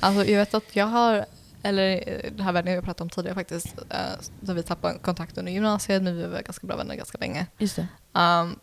Alltså 0.00 0.24
jag 0.24 0.38
vet 0.38 0.54
att 0.54 0.76
jag 0.76 0.86
har, 0.86 1.24
eller 1.62 2.04
eh, 2.06 2.32
det 2.32 2.42
här 2.42 2.52
vänner 2.52 2.74
jag 2.74 2.84
pratade 2.84 3.02
om 3.02 3.10
tidigare 3.10 3.34
faktiskt, 3.34 3.74
eh, 3.90 3.96
där 4.40 4.54
vi 4.54 4.62
tappade 4.62 4.98
kontakt 4.98 5.38
under 5.38 5.52
gymnasiet 5.52 6.02
men 6.02 6.16
vi 6.16 6.26
var 6.26 6.42
ganska 6.42 6.66
bra 6.66 6.76
vänner 6.76 6.94
ganska 6.94 7.18
länge. 7.18 7.46
just. 7.58 7.78
Um, 8.12 8.58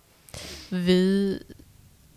vi, 0.69 1.39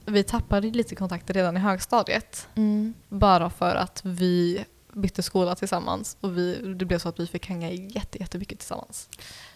vi 0.06 0.22
tappade 0.22 0.70
lite 0.70 0.94
kontakter 0.94 1.34
redan 1.34 1.56
i 1.56 1.60
högstadiet. 1.60 2.48
Mm. 2.54 2.94
Bara 3.08 3.50
för 3.50 3.74
att 3.74 4.00
vi 4.04 4.64
bytte 4.92 5.22
skola 5.22 5.54
tillsammans 5.54 6.16
och 6.20 6.38
vi, 6.38 6.74
det 6.78 6.84
blev 6.84 6.98
så 6.98 7.08
att 7.08 7.20
vi 7.20 7.26
fick 7.26 7.46
hänga 7.46 7.70
jätte, 7.70 8.18
jättemycket 8.18 8.58
tillsammans. 8.58 9.08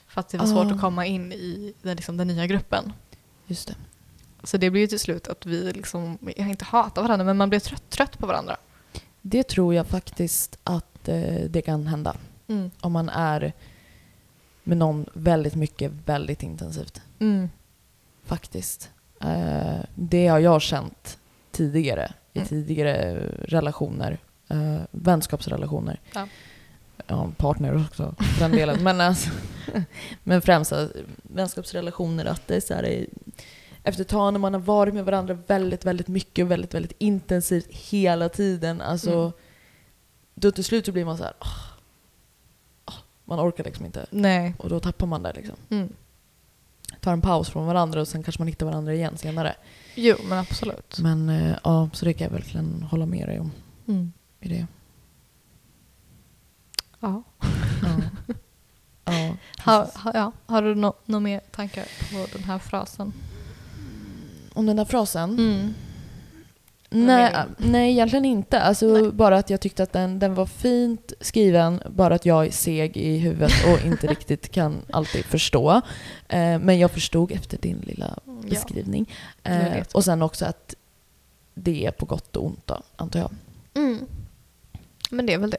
För 0.08 0.20
att 0.20 0.28
det 0.28 0.38
var 0.38 0.46
svårt 0.46 0.66
Ah. 0.66 0.74
att 0.74 0.80
komma 0.80 1.06
in 1.06 1.32
i 1.32 1.74
den, 1.82 1.96
liksom, 1.96 2.16
den 2.16 2.26
nya 2.28 2.46
gruppen. 2.46 2.92
Just 3.46 3.68
det. 3.68 3.74
Så 4.42 4.56
det 4.56 4.70
blev 4.70 4.80
ju 4.80 4.86
till 4.86 5.00
slut 5.00 5.28
att 5.28 5.46
vi 5.46 5.72
liksom, 5.72 6.18
jag 6.36 6.48
inte 6.48 6.64
hatar 6.64 7.02
varandra 7.02 7.24
men 7.24 7.36
man 7.36 7.48
blev 7.48 7.60
trött, 7.60 7.90
trött 7.90 8.18
på 8.18 8.26
varandra. 8.26 8.56
Det 9.22 9.42
tror 9.48 9.74
jag 9.74 9.86
faktiskt 9.86 10.58
att 10.64 11.08
eh, 11.08 11.40
det 11.50 11.62
kan 11.62 11.86
hända. 11.86 12.16
Mm. 12.48 12.70
Om 12.80 12.92
man 12.92 13.08
är 13.08 13.52
med 14.64 14.76
någon 14.78 15.06
väldigt 15.14 15.54
mycket, 15.54 15.92
väldigt 16.06 16.42
intensivt. 16.42 17.00
Mm. 17.18 17.48
Faktiskt. 18.24 18.90
Eh, 19.20 19.78
det 19.94 20.26
har 20.26 20.38
jag 20.38 20.62
känt 20.62 21.18
tidigare. 21.50 22.12
I 22.32 22.38
Mm. 22.38 22.48
tidigare 22.48 23.14
relationer. 23.44 24.18
Eh, 24.48 24.76
vänskapsrelationer. 24.90 26.00
Ja. 26.14 26.28
Ja, 27.06 27.30
partner 27.36 27.76
också 27.86 28.14
för 28.18 28.40
den 28.40 28.50
delen. 28.50 28.82
men, 28.84 29.00
alltså, 29.00 29.30
men 30.22 30.42
främst 30.42 30.72
vänskapsrelationer. 31.22 32.24
Att 32.24 32.46
det 32.48 32.56
är 32.56 32.60
så 32.60 32.74
här, 32.74 33.06
efter 33.90 34.02
ett 34.02 34.08
tag 34.08 34.32
när 34.32 34.40
man 34.40 34.54
har 34.54 34.60
varit 34.60 34.94
med 34.94 35.04
varandra 35.04 35.38
väldigt, 35.46 35.84
väldigt 35.84 36.08
mycket 36.08 36.44
och 36.44 36.50
väldigt, 36.50 36.74
väldigt 36.74 36.92
intensivt 36.98 37.66
hela 37.70 38.28
tiden. 38.28 38.80
Alltså, 38.80 39.10
Mm. 39.20 39.32
Då 40.34 40.50
till 40.52 40.64
slut 40.64 40.86
så 40.86 40.92
blir 40.92 41.04
man 41.04 41.16
så 41.18 41.24
här. 41.24 41.32
"Åh, 41.40 41.48
åh", 42.86 42.94
man 43.24 43.40
orkar 43.48 43.64
liksom 43.64 43.86
inte. 43.86 44.06
Nej. 44.10 44.54
Och 44.58 44.68
då 44.68 44.80
tappar 44.80 45.06
man 45.06 45.22
det 45.22 45.32
liksom. 45.32 45.56
Mm. 45.70 45.92
Tar 47.00 47.12
en 47.12 47.20
paus 47.20 47.48
från 47.50 47.66
varandra 47.66 48.00
och 48.00 48.08
sen 48.08 48.22
kanske 48.22 48.40
man 48.40 48.48
hittar 48.48 48.66
varandra 48.66 48.94
igen 48.94 49.18
senare. 49.18 49.54
Jo, 49.94 50.16
men 50.28 50.38
absolut. 50.38 50.98
Men 50.98 51.28
eh, 51.28 51.56
ja, 51.64 51.90
så 51.92 52.04
det 52.04 52.12
kan 52.12 52.24
jag 52.24 52.32
verkligen 52.32 52.82
hålla 52.82 53.06
med 53.06 53.28
dig 53.28 53.40
om. 53.40 53.52
Mm. 53.88 54.12
I 54.40 54.48
det. 54.48 54.66
Ja. 57.00 57.22
Ja. 57.82 58.00
ja, 59.04 59.36
Ha, 59.64 59.82
precis. 59.82 59.96
ha, 60.00 60.10
ja. 60.14 60.32
Har 60.46 60.62
du 60.62 60.74
några 60.74 60.94
nå 61.04 61.20
mer 61.20 61.40
tankar 61.50 61.84
på 62.12 62.26
den 62.32 62.44
här 62.44 62.58
frasen? 62.58 63.12
Om 64.52 64.66
den 64.66 64.76
där 64.76 64.84
frasen? 64.84 65.30
Mm. 65.38 65.74
Nej, 66.92 67.34
nej, 67.56 67.90
egentligen 67.90 68.24
inte. 68.24 68.60
Alltså, 68.60 68.86
Nej. 68.86 69.12
Bara 69.12 69.38
att 69.38 69.50
jag 69.50 69.60
tyckte 69.60 69.82
att 69.82 69.92
den, 69.92 70.18
den 70.18 70.34
var 70.34 70.46
fint 70.46 71.12
skriven, 71.20 71.82
bara 71.90 72.14
att 72.14 72.26
jag 72.26 72.46
är 72.46 72.50
seg 72.50 72.96
i 72.96 73.18
huvudet 73.18 73.52
och 73.66 73.86
inte 73.86 74.06
riktigt 74.06 74.50
kan 74.52 74.76
alltid 74.92 75.24
förstå. 75.24 75.70
Eh, 76.28 76.58
men 76.58 76.78
jag 76.78 76.90
förstod 76.90 77.32
efter 77.32 77.58
din 77.58 77.78
lilla 77.86 78.18
beskrivning. 78.48 79.12
Eh, 79.42 79.82
och 79.92 80.04
sen 80.04 80.22
också 80.22 80.44
att 80.44 80.74
det 81.54 81.86
är 81.86 81.90
på 81.90 82.06
gott 82.06 82.36
och 82.36 82.46
ont 82.46 82.66
då, 82.66 82.82
antar 82.96 83.20
jag. 83.20 83.30
Mm. 83.74 83.98
Men 85.10 85.26
det 85.26 85.32
är 85.32 85.38
väl 85.38 85.50
det. 85.50 85.58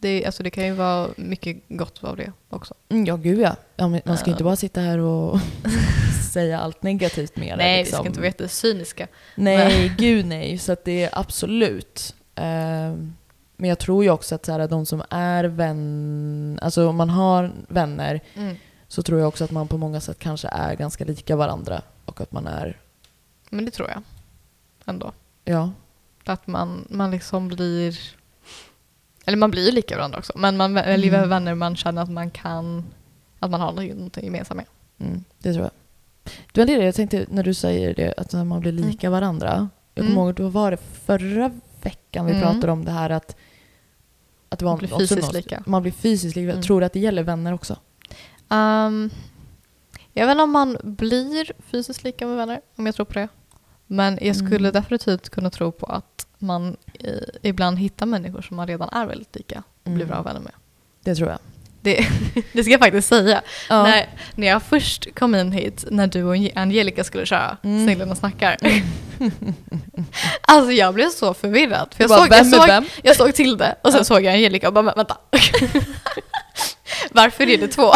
Det, 0.00 0.24
alltså 0.24 0.42
det 0.42 0.50
kan 0.50 0.66
ju 0.66 0.72
vara 0.72 1.08
mycket 1.16 1.56
gott 1.68 2.04
av 2.04 2.16
det 2.16 2.32
också. 2.48 2.74
Mm, 2.88 3.04
Ja, 3.04 3.16
gud 3.16 3.40
ja. 3.40 3.56
man 4.04 4.16
ska 4.18 4.26
ju 4.26 4.32
inte 4.32 4.44
bara 4.44 4.56
sitta 4.56 4.80
här 4.80 4.98
och 4.98 5.40
säga 6.32 6.58
allt 6.60 6.82
negativt 6.82 7.36
med 7.36 7.52
det. 7.52 7.56
Nej, 7.56 7.76
vi 7.76 7.82
liksom. 7.84 7.98
ska 7.98 8.06
inte 8.06 8.20
vara 8.20 8.26
jättecyniska. 8.26 9.08
Nej, 9.34 9.92
gud 9.98 10.26
nej. 10.26 10.58
Så 10.58 10.76
det 10.84 11.02
är 11.04 11.10
absolut. 11.18 12.14
Ehm, 12.34 13.14
men 13.56 13.68
jag 13.68 13.78
tror 13.78 14.04
ju 14.04 14.10
också 14.10 14.34
att 14.34 14.46
så 14.46 14.52
här, 14.52 14.68
de 14.68 14.86
som 14.86 15.02
är 15.10 15.44
vän, 15.44 16.58
alltså 16.62 16.88
om 16.88 16.96
man 16.96 17.10
har 17.10 17.52
vänner 17.68 18.20
Mm. 18.34 18.56
så 18.88 19.02
tror 19.02 19.18
jag 19.18 19.28
också 19.28 19.44
att 19.44 19.50
man 19.50 19.68
på 19.68 19.78
många 19.78 20.00
sätt 20.00 20.18
kanske 20.18 20.48
är 20.48 20.74
ganska 20.74 21.04
lika 21.04 21.36
varandra. 21.36 21.82
Och 22.04 22.20
att 22.20 22.32
man 22.32 22.46
är, 22.46 22.80
Men 23.50 23.64
det 23.64 23.70
tror 23.70 23.88
jag 23.90 24.02
ändå. 24.86 25.12
ja, 25.44 25.70
Att 26.24 26.46
man, 26.46 26.86
man 26.90 27.10
liksom 27.10 27.48
blir... 27.48 27.98
Eller 29.24 29.36
man 29.36 29.50
blir 29.50 29.66
ju 29.66 29.72
lika 29.72 29.96
varandra 29.96 30.18
också. 30.18 30.32
Men 30.36 30.56
man 30.56 30.74
väljer 30.74 31.14
Mm. 31.14 31.28
vänner 31.28 31.54
man 31.54 31.76
känner 31.76 32.02
att 32.02 32.10
man 32.10 32.30
kan... 32.30 32.84
Att 33.38 33.50
man 33.50 33.60
har 33.60 33.72
någonting 33.72 34.24
gemensamt 34.24 34.56
med. 34.56 34.66
mm, 35.08 35.24
det 35.38 35.52
tror 35.52 35.64
jag. 35.64 35.72
Det 36.52 36.60
var 36.60 36.66
det 36.66 36.72
jag 36.84 36.94
tänkte 36.94 37.26
när 37.30 37.42
du 37.42 37.54
säger 37.54 37.94
det, 37.94 38.14
att 38.16 38.32
man 38.32 38.60
blir 38.60 38.72
lika 38.72 39.10
varandra. 39.10 39.68
Jag 39.94 40.02
kommer 40.04 40.10
Mm. 40.12 40.24
ihåg, 40.24 40.34
då 40.34 40.48
var 40.48 40.70
det 40.70 40.76
förra 40.76 41.50
veckan 41.82 42.26
vi 42.26 42.32
Mm. 42.32 42.42
pratade 42.42 42.72
om 42.72 42.84
det 42.84 42.90
här 42.90 43.10
att, 43.10 43.36
att 44.48 44.58
det 44.58 44.64
var 44.64 44.72
Man 44.72 44.78
blir 44.78 44.88
fysiskt 44.88 45.22
något- 45.22 45.34
lika. 45.34 45.62
Man 45.66 45.82
blir 45.82 45.92
fysiskt 45.92 46.36
lika. 46.36 46.50
Mm. 46.50 46.62
Tror 46.62 46.84
att 46.84 46.92
det 46.92 47.00
gäller 47.00 47.22
vänner 47.22 47.54
också. 47.54 47.76
Um, 48.48 49.10
jag 50.12 50.26
vet 50.26 50.32
inte 50.32 50.42
om 50.42 50.50
man 50.50 50.76
blir 50.82 51.52
fysiskt 51.70 52.04
lika 52.04 52.26
med 52.26 52.36
vänner, 52.36 52.60
om 52.76 52.86
jag 52.86 52.94
tror 52.94 53.06
på 53.06 53.12
det. 53.12 53.28
Men 53.86 54.18
jag 54.22 54.36
skulle 54.36 54.68
Mm. 54.68 54.72
definitivt 54.72 55.28
kunna 55.28 55.50
tro 55.50 55.72
på 55.72 55.86
att 55.86 56.26
man 56.38 56.76
eh, 57.00 57.12
ibland 57.42 57.78
hittar 57.78 58.06
människor 58.06 58.42
som 58.42 58.56
man 58.56 58.66
redan 58.68 58.88
är 58.88 59.06
väldigt 59.06 59.36
lika 59.36 59.62
och 59.84 59.90
blir 59.90 60.04
Mm. 60.04 60.08
bra 60.08 60.22
vänner 60.22 60.40
med. 60.40 60.52
Det 61.00 61.14
tror 61.14 61.28
jag. 61.28 61.38
Det, 61.82 62.06
det 62.52 62.62
ska 62.64 62.70
jag 62.72 62.80
faktiskt 62.80 63.08
säga. 63.08 63.42
Ja. 63.68 63.82
När, 63.82 64.06
när 64.34 64.46
jag 64.46 64.62
först 64.62 65.14
kom 65.14 65.34
in 65.34 65.52
hit, 65.52 65.84
när 65.90 66.06
du 66.06 66.22
och 66.24 66.34
Angelica 66.54 67.04
skulle 67.04 67.26
köra 67.26 67.56
Mm. 67.64 68.10
Och 68.10 68.16
snackar. 68.16 68.56
alltså 70.42 70.72
jag 70.72 70.94
blev 70.94 71.08
så 71.08 71.34
förvirrad. 71.34 71.94
För 71.96 72.02
jag, 72.04 72.08
bara, 72.10 72.44
såg, 72.44 72.58
jag, 72.68 72.82
såg, 72.82 72.84
jag 73.02 73.16
såg 73.16 73.34
till 73.34 73.56
det 73.58 73.74
och 73.82 73.90
sen 73.90 73.98
Ja. 74.00 74.04
såg 74.04 74.24
jag 74.24 74.34
Angelica 74.34 74.68
och 74.68 74.74
bara, 74.74 74.82
"Men 74.82 74.94
vänta. 74.96 75.16
Varför 77.10 77.48
är 77.48 77.58
det 77.58 77.68
två? 77.68 77.90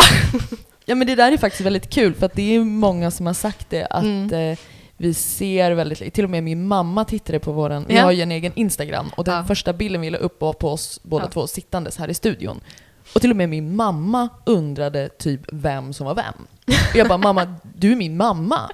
Ja 0.84 0.94
men 0.94 1.06
det 1.06 1.14
där 1.14 1.32
är 1.32 1.36
faktiskt 1.36 1.60
väldigt 1.60 1.90
kul 1.90 2.14
för 2.14 2.26
att 2.26 2.34
det 2.34 2.54
är 2.56 2.60
många 2.60 3.10
som 3.10 3.26
har 3.26 3.34
sagt 3.34 3.70
det 3.70 3.86
att 3.86 4.02
Mm. 4.04 4.50
eh, 4.52 4.58
vi 4.96 5.14
ser 5.14 5.70
väldigt 5.72 6.00
li- 6.00 6.10
Till 6.10 6.24
och 6.24 6.30
med 6.30 6.42
min 6.44 6.66
mamma 6.68 7.04
tittade 7.04 7.38
på 7.38 7.52
våran, 7.52 7.84
vi 7.88 7.94
Ja. 7.96 8.02
har 8.02 8.12
ju 8.12 8.22
en 8.22 8.32
egen 8.32 8.52
Instagram 8.56 9.10
och 9.16 9.24
den 9.24 9.34
Ja. 9.34 9.44
första 9.44 9.72
bilden 9.72 10.00
vi 10.00 10.10
la 10.10 10.18
upp 10.18 10.40
var 10.40 10.52
på 10.52 10.70
oss 10.72 11.00
båda 11.02 11.24
Ja. 11.24 11.30
två 11.30 11.46
sittandes 11.46 11.96
här 11.96 12.08
i 12.08 12.14
studion. 12.14 12.60
Och 13.16 13.20
till 13.22 13.30
och 13.30 13.36
med 13.36 13.48
min 13.48 13.76
mamma 13.76 14.28
undrade 14.46 15.08
typ 15.08 15.40
vem 15.52 15.92
som 15.92 16.06
var 16.06 16.14
vem. 16.14 16.46
Och 16.90 16.96
jag 16.96 17.08
bara 17.08 17.18
mamma, 17.18 17.54
du 17.74 17.92
är 17.92 17.96
min 17.96 18.16
mamma. 18.16 18.70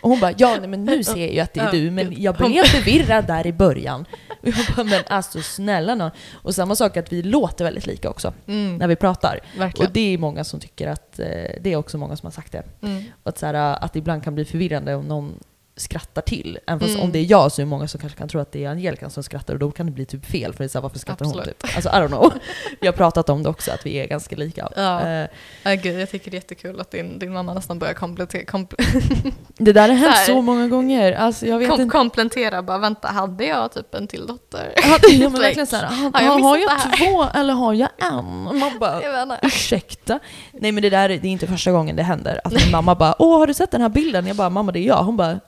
Och 0.00 0.10
hon 0.10 0.20
bara 0.20 0.32
ja 0.36 0.56
nej, 0.60 0.68
men 0.68 0.84
nu 0.84 1.04
ser 1.04 1.16
jag 1.16 1.32
ju 1.32 1.40
att 1.40 1.54
det 1.54 1.60
är 1.60 1.72
du 1.72 1.90
men 1.90 2.22
jag 2.22 2.34
blev 2.34 2.64
förvirrad 2.64 3.26
där 3.26 3.46
i 3.46 3.52
början. 3.52 4.04
Och 4.28 4.48
jag 4.48 4.54
bara 4.76 4.84
men 4.84 5.02
alltså 5.06 5.42
snälla 5.42 5.94
nån. 5.94 6.10
Och 6.32 6.54
samma 6.54 6.76
sak 6.76 6.96
att 6.96 7.12
vi 7.12 7.22
låter 7.22 7.64
väldigt 7.64 7.86
lika 7.86 8.10
också 8.10 8.32
Mm, 8.46 8.76
när 8.76 8.88
vi 8.88 8.96
pratar. 8.96 9.40
verkligen. 9.58 9.86
Och 9.88 9.92
det 9.92 10.14
är 10.14 10.18
många 10.18 10.44
som 10.44 10.60
tycker 10.60 10.88
att, 10.88 11.18
eh, 11.18 11.26
det 11.60 11.72
är 11.72 11.76
också 11.76 11.98
många 11.98 12.16
som 12.16 12.26
har 12.26 12.32
sagt 12.32 12.52
det. 12.52 12.62
Mm. 12.82 13.04
Och 13.22 13.28
att, 13.28 13.38
så 13.38 13.46
här, 13.46 13.54
att 13.84 13.92
det 13.92 13.98
ibland 13.98 14.24
kan 14.24 14.34
bli 14.34 14.44
förvirrande 14.44 14.94
om 14.94 15.04
någon 15.04 15.34
skrattar 15.76 16.22
till. 16.22 16.58
Även 16.66 16.80
fast 16.80 16.90
Mm. 16.94 17.02
om 17.04 17.12
det 17.12 17.18
är 17.18 17.30
jag 17.30 17.52
så 17.52 17.60
är 17.60 17.64
det 17.64 17.70
många 17.70 17.88
som 17.88 18.00
kanske 18.00 18.18
kan 18.18 18.28
tro 18.28 18.40
att 18.40 18.52
det 18.52 18.64
är 18.64 18.70
Angelica 18.70 19.10
som 19.10 19.22
skrattar 19.22 19.54
och 19.54 19.60
då 19.60 19.70
kan 19.70 19.86
det 19.86 19.92
bli 19.92 20.06
typ 20.06 20.26
fel 20.26 20.52
för 20.52 20.58
det 20.58 20.66
är 20.66 20.68
så 20.68 20.78
här, 20.78 20.82
varför 20.82 20.98
skrattar 20.98 21.24
hon 21.24 21.38
Absolut. 21.38 21.58
typ? 21.58 21.76
Alltså 21.76 21.88
I 21.88 21.92
don't 21.92 22.08
know. 22.08 22.32
Vi 22.80 22.86
har 22.86 22.94
pratat 22.94 23.28
om 23.28 23.42
det 23.42 23.48
också, 23.48 23.70
att 23.72 23.86
vi 23.86 23.94
är 23.96 24.06
ganska 24.06 24.36
lika. 24.36 24.68
Ja. 24.76 25.26
Ja, 25.62 25.74
gud, 25.74 26.00
jag 26.00 26.10
tycker 26.10 26.30
det 26.30 26.34
är 26.34 26.38
jättekul 26.38 26.80
att 26.80 26.90
din, 26.90 27.18
din 27.18 27.32
mamma 27.32 27.54
nästan 27.54 27.78
börjar 27.78 27.94
komplettera, 27.94 28.44
kompl 28.44 28.76
det 29.58 29.72
där 29.72 29.88
har 29.88 29.96
hänt 29.96 30.16
Så 30.26 30.42
många 30.42 30.68
gånger. 30.68 31.12
Alltså 31.12 31.46
jag 31.46 31.58
vet 31.58 31.70
kom, 31.70 31.80
inte. 31.80 31.92
komplettera. 31.92 32.62
Bara 32.62 32.78
vänta, 32.78 33.08
hade 33.08 33.44
jag 33.44 33.72
typ 33.72 33.94
en 33.94 34.06
till 34.08 34.26
dotter? 34.26 34.72
Ja, 34.76 34.98
men 35.30 35.32
verkligen 35.40 35.66
så 35.66 35.76
här, 35.76 35.86
har, 35.86 36.12
har 36.12 36.22
jag 36.22 36.30
har, 36.32 36.40
har 36.40 36.56
jag 36.56 36.98
två 36.98 37.38
eller 37.38 37.54
har 37.54 37.74
jag 37.74 37.88
en? 37.98 38.58
Man 38.58 38.72
bara, 38.80 39.38
ursäkta? 39.42 40.18
Nej 40.52 40.72
men 40.72 40.82
det 40.82 40.90
där 40.90 41.08
det 41.08 41.14
är 41.14 41.24
inte 41.26 41.46
första 41.46 41.72
gången 41.72 41.96
det 41.96 42.02
händer. 42.02 42.40
Att 42.44 42.52
min 42.52 42.70
mamma 42.70 42.94
bara, 42.94 43.14
åh 43.18 43.38
har 43.38 43.46
du 43.46 43.54
sett 43.54 43.70
den 43.70 43.80
här 43.80 43.88
bilden? 43.88 44.26
Jag 44.26 44.36
bara, 44.36 44.50
mamma 44.50 44.72
det 44.72 44.78
är 44.78 44.86
jag. 44.86 45.02
Hon 45.04 45.16
bara, 45.16 45.40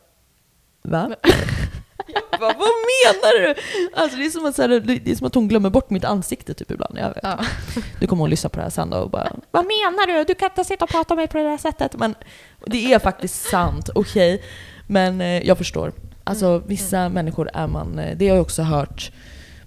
va? 0.90 1.10
Jag 2.08 2.40
bara, 2.40 2.52
vad 2.52 2.68
menar 2.68 3.40
du? 3.40 3.54
Alltså 3.94 4.18
det 4.18 4.26
är, 4.26 4.30
som 4.30 4.46
att, 4.46 4.56
så 4.56 4.62
här, 4.62 4.68
det 4.80 5.10
är 5.10 5.14
som 5.14 5.26
att 5.26 5.34
hon 5.34 5.48
glömmer 5.48 5.70
bort 5.70 5.90
mitt 5.90 6.04
ansikte 6.04 6.54
typ 6.54 6.70
ibland. 6.70 6.98
Jag 6.98 7.08
vet. 7.08 7.18
Ja. 7.22 7.38
Du 8.00 8.06
kommer 8.06 8.20
hon 8.20 8.30
lyssna 8.30 8.50
på 8.50 8.56
det 8.56 8.62
här 8.62 8.70
sen 8.70 8.92
och 8.92 9.10
bara, 9.10 9.32
vad 9.50 9.64
menar 9.64 10.06
du? 10.06 10.24
Du 10.24 10.34
kan 10.34 10.50
inte 10.50 10.64
sitta 10.64 10.84
och 10.84 10.90
prata 10.90 11.14
med 11.14 11.22
mig 11.22 11.28
på 11.28 11.38
det 11.38 11.44
där 11.44 11.56
sättet. 11.58 11.96
Men 11.98 12.14
det 12.66 12.92
är 12.92 12.98
faktiskt 12.98 13.48
sant, 13.48 13.90
okej. 13.94 14.42
Men 14.86 15.20
eh, 15.20 15.46
jag 15.46 15.58
förstår. 15.58 15.92
Alltså 16.24 16.46
Mm, 16.46 16.62
vissa 16.66 17.08
människor 17.08 17.50
är 17.54 17.66
man, 17.66 17.98
eh, 17.98 18.16
det 18.16 18.28
har 18.28 18.36
jag 18.36 18.42
också 18.42 18.62
hört 18.62 19.12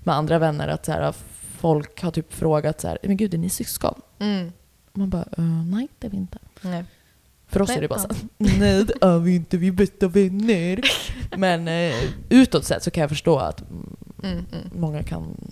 med 0.03 0.15
andra 0.15 0.39
vänner 0.39 0.67
att 0.67 0.85
så 0.85 0.91
här, 0.91 1.13
folk 1.59 2.01
har 2.01 2.11
typ 2.11 2.33
frågat 2.33 2.81
så 2.81 2.87
här, 2.87 2.97
men 3.03 3.17
gud 3.17 3.33
är 3.33 3.37
ni 3.37 3.49
syskon? 3.49 4.01
Mm. 4.19 4.51
Man 4.93 5.09
bara, 5.09 5.25
uh, 5.39 5.65
nej 5.65 5.87
det 5.99 6.07
är 6.07 6.11
vi 6.11 6.17
inte. 6.17 6.37
Nej. 6.61 6.85
För 7.49 7.61
oss 7.61 7.69
Nej, 7.69 7.77
är 7.77 7.81
det 7.81 7.87
bara 7.87 7.99
ja. 8.09 8.15
så 8.15 8.27
nej 8.37 8.85
det 8.85 8.93
är 9.01 9.19
vi 9.19 9.35
inte, 9.35 9.57
vi 9.57 9.67
är 9.67 9.71
bästa 9.71 10.07
vänner. 10.07 10.81
Men 11.37 11.67
eh, 11.67 11.95
utåt 12.29 12.65
sett 12.65 12.83
så 12.83 12.91
kan 12.91 13.01
jag 13.01 13.09
förstå 13.09 13.37
att 13.37 13.61
mm, 13.69 13.95
Mm, 14.23 14.45
många 14.75 15.03
kan 15.03 15.51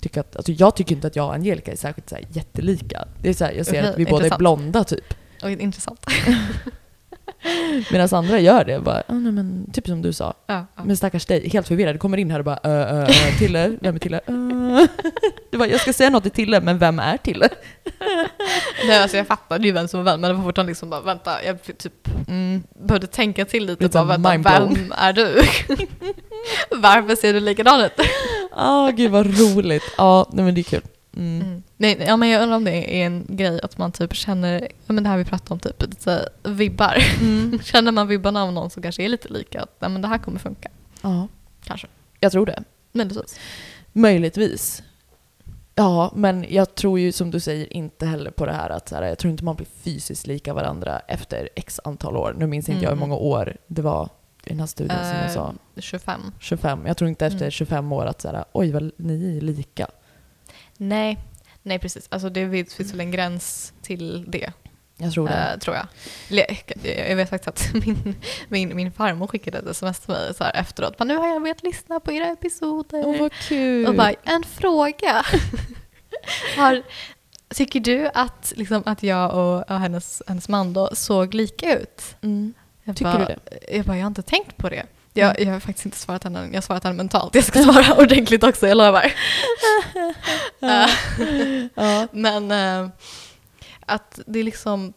tycka 0.00 0.20
att, 0.20 0.36
alltså 0.36 0.52
jag 0.52 0.76
tycker 0.76 0.94
inte 0.94 1.06
att 1.06 1.16
jag 1.16 1.26
och 1.26 1.34
Angelica 1.34 1.72
är 1.72 1.76
särskilt 1.76 2.08
så 2.08 2.14
här, 2.14 2.24
jättelika. 2.30 3.08
Det 3.22 3.28
är 3.28 3.34
så 3.34 3.44
här, 3.44 3.52
jag 3.52 3.66
ser 3.66 3.82
att 3.82 3.98
vi 3.98 4.04
båda 4.04 4.16
är 4.16 4.16
intressant. 4.16 4.38
blonda 4.38 4.84
typ. 4.84 5.14
Oj, 5.42 5.52
intressant. 5.52 6.06
Medan 7.92 8.08
andra 8.12 8.38
gör 8.40 8.64
det. 8.64 8.80
Bara, 8.80 8.98
"Ah, 9.08 9.12
nej, 9.14 9.32
men, 9.32 9.70
typ 9.72 9.86
som 9.86 10.02
du 10.02 10.12
sa. 10.12 10.34
Ja, 10.46 10.66
ja. 10.76 10.84
Men 10.84 10.96
stackars 10.96 11.26
dig, 11.26 11.48
helt 11.48 11.68
förvirrad. 11.68 11.94
Du 11.94 11.98
kommer 11.98 12.16
in 12.18 12.30
här 12.30 12.38
och 12.38 12.44
bara 12.44 12.58
ö, 12.62 12.70
ö, 12.84 13.02
ö, 13.02 13.38
Tille, 13.38 13.76
vem 13.80 13.94
är 13.94 13.98
Tille? 13.98 14.20
Ö. 14.26 14.86
Du 15.50 15.58
bara, 15.58 15.68
jag 15.68 15.80
ska 15.80 15.92
säga 15.92 16.10
något 16.10 16.22
till 16.22 16.32
Tille, 16.32 16.60
men 16.60 16.78
vem 16.78 16.98
är 16.98 17.16
Tille? 17.16 17.48
Nej, 18.86 18.98
alltså 19.02 19.16
jag 19.16 19.26
fattade 19.26 19.66
ju 19.66 19.72
vem 19.72 19.88
som 19.88 20.04
var 20.04 20.12
vem, 20.12 20.20
men 20.20 20.30
det 20.30 20.36
var 20.36 20.44
fortfarande 20.44 20.70
liksom 20.70 20.90
bara 20.90 21.00
vänta, 21.00 21.44
jag 21.44 21.62
typ 21.78 21.92
Mm. 22.28 22.62
behövde 22.86 23.06
tänka 23.06 23.44
till 23.44 23.66
lite. 23.66 23.84
Lite 23.84 23.98
Bara, 23.98 24.04
vänta, 24.18 24.60
vem 24.60 24.92
är 24.98 25.12
du? 25.12 25.42
Varför 26.70 27.16
ser 27.16 27.32
du 27.32 27.40
likadan 27.40 27.80
ut? 27.80 27.92
Ah, 28.52 28.90
gud 28.90 29.10
vad 29.10 29.26
roligt. 29.40 29.82
Ja, 29.98 30.30
nej, 30.32 30.44
men 30.44 30.54
det 30.54 30.60
är 30.60 30.62
kul. 30.62 30.82
Mm. 31.16 31.42
Mm. 31.42 31.62
Nej, 31.76 32.04
ja, 32.06 32.16
men 32.16 32.28
jag 32.28 32.42
undrar 32.42 32.56
om 32.56 32.64
det 32.64 33.00
är 33.02 33.06
en 33.06 33.26
grej 33.28 33.60
att 33.62 33.78
man 33.78 33.92
typ 33.92 34.14
känner, 34.14 34.60
ja, 34.86 34.92
men 34.92 35.02
det 35.04 35.08
här 35.10 35.16
vi 35.18 35.24
pratade 35.24 35.52
om, 35.54 35.58
typ 35.60 35.82
lite 35.82 36.28
vibbar. 36.42 36.96
Mm. 37.20 37.58
Känner 37.64 37.92
man 37.92 38.08
vibbarna 38.08 38.42
av 38.42 38.52
någon 38.52 38.70
som 38.70 38.82
kanske 38.82 39.02
är 39.02 39.08
lite 39.08 39.28
lika, 39.28 39.62
att 39.62 39.76
ja, 39.78 39.88
men 39.88 40.02
det 40.02 40.08
här 40.08 40.18
kommer 40.18 40.38
funka. 40.38 40.68
Ja, 41.02 41.28
Kanske. 41.64 41.86
jag 42.20 42.32
tror 42.32 42.46
det. 42.46 42.64
Möjligtvis. 42.92 43.38
Möjligtvis. 43.92 44.82
Ja, 45.74 46.12
men 46.16 46.46
jag 46.48 46.74
tror 46.74 46.98
ju 47.00 47.12
som 47.12 47.30
du 47.30 47.40
säger 47.40 47.72
inte 47.72 48.06
heller 48.06 48.30
på 48.30 48.46
det 48.46 48.52
här 48.52 48.70
att 48.70 48.88
så 48.88 48.94
här, 48.94 49.02
jag 49.02 49.18
tror 49.18 49.30
inte 49.30 49.44
man 49.44 49.56
blir 49.56 49.66
fysiskt 49.82 50.26
lika 50.26 50.54
varandra 50.54 50.98
efter 50.98 51.48
x 51.56 51.80
antal 51.84 52.16
år. 52.16 52.34
Nu 52.38 52.46
minns 52.46 52.68
inte 52.68 52.82
jag 52.84 52.90
hur 52.90 52.96
Mm. 52.96 53.08
många 53.08 53.20
år 53.20 53.56
det 53.66 53.82
var 53.82 54.08
i 54.44 54.48
den 54.50 54.60
här 54.60 54.66
studien 54.66 54.98
som 54.98 55.16
jag 55.16 55.24
Eh, 55.26 55.30
sa. 55.34 55.54
25. 55.76 56.20
25. 56.40 56.86
Jag 56.86 56.96
tror 56.96 57.08
inte 57.10 57.26
efter 57.26 57.38
Mm. 57.40 57.50
25 57.50 57.92
år 57.92 58.06
att 58.06 58.20
så 58.20 58.28
här, 58.28 58.44
oj 58.52 58.70
vad 58.72 58.90
ni 58.96 59.36
är 59.36 59.40
lika. 59.40 59.86
Nej, 60.76 61.18
nej 61.62 61.78
precis. 61.78 62.06
Alltså 62.10 62.30
det 62.30 62.70
finns 62.72 62.92
väl 62.92 63.00
en 63.00 63.10
gräns 63.10 63.72
till 63.82 64.24
det. 64.28 64.52
Jag 64.96 65.12
tror 65.12 65.28
det. 65.28 65.34
Eh, 65.34 65.58
tror 65.58 65.76
jag. 65.76 65.86
Jag 67.08 67.16
vet 67.16 67.30
faktiskt 67.30 67.48
att 67.48 67.74
min, 67.86 68.16
min, 68.48 68.76
min 68.76 68.92
farmor 68.92 69.26
skickade 69.26 69.58
ett 69.58 69.66
sms 69.66 70.00
till 70.00 70.10
mig 70.10 70.34
så 70.34 70.44
här 70.44 70.56
efteråt. 70.56 70.98
Nu 70.98 71.16
har 71.16 71.28
jag 71.28 71.42
börjat 71.42 71.62
lyssna 71.62 72.00
på 72.00 72.12
era 72.12 72.26
episoder. 72.26 73.02
Åh 73.06 73.20
vad 73.20 73.32
kul! 73.32 73.86
och 73.86 73.94
bara, 73.94 74.12
en 74.24 74.42
fråga. 74.42 75.26
har, 76.56 76.82
tycker 77.54 77.80
du 77.80 78.10
att, 78.14 78.52
liksom, 78.56 78.82
att 78.86 79.02
jag 79.02 79.34
och, 79.34 79.70
och 79.70 79.80
hennes, 79.80 80.22
hennes 80.26 80.48
man 80.48 80.72
då 80.72 80.90
såg 80.92 81.34
lika 81.34 81.78
ut? 81.78 82.16
mm. 82.20 82.54
Jag 82.84 82.96
Tycker 82.96 83.12
bara, 83.12 83.18
du 83.18 83.24
det? 83.24 83.76
Jag 83.76 83.86
bara, 83.86 83.96
jag 83.96 84.04
har 84.04 84.08
inte 84.08 84.22
tänkt 84.22 84.56
på 84.56 84.68
det. 84.68 84.86
Jag, 85.16 85.40
jag 85.40 85.52
har 85.52 85.60
faktiskt 85.60 85.86
inte 85.86 85.98
svarat 85.98 86.24
henne, 86.24 86.46
jag 86.46 86.54
har 86.54 86.60
svarat 86.60 86.84
henne 86.84 86.96
mentalt. 86.96 87.34
Jag 87.34 87.44
ska 87.44 87.62
svara 87.62 87.94
ordentligt 87.98 88.44
också, 88.44 88.66
jag 88.66 88.76
lovar. 88.76 89.12
Ja. 91.74 92.08
Men 92.12 92.50
eh, 92.50 92.90
att 93.86 94.20
det 94.26 94.38
är 94.38 94.44
liksom, 94.44 94.92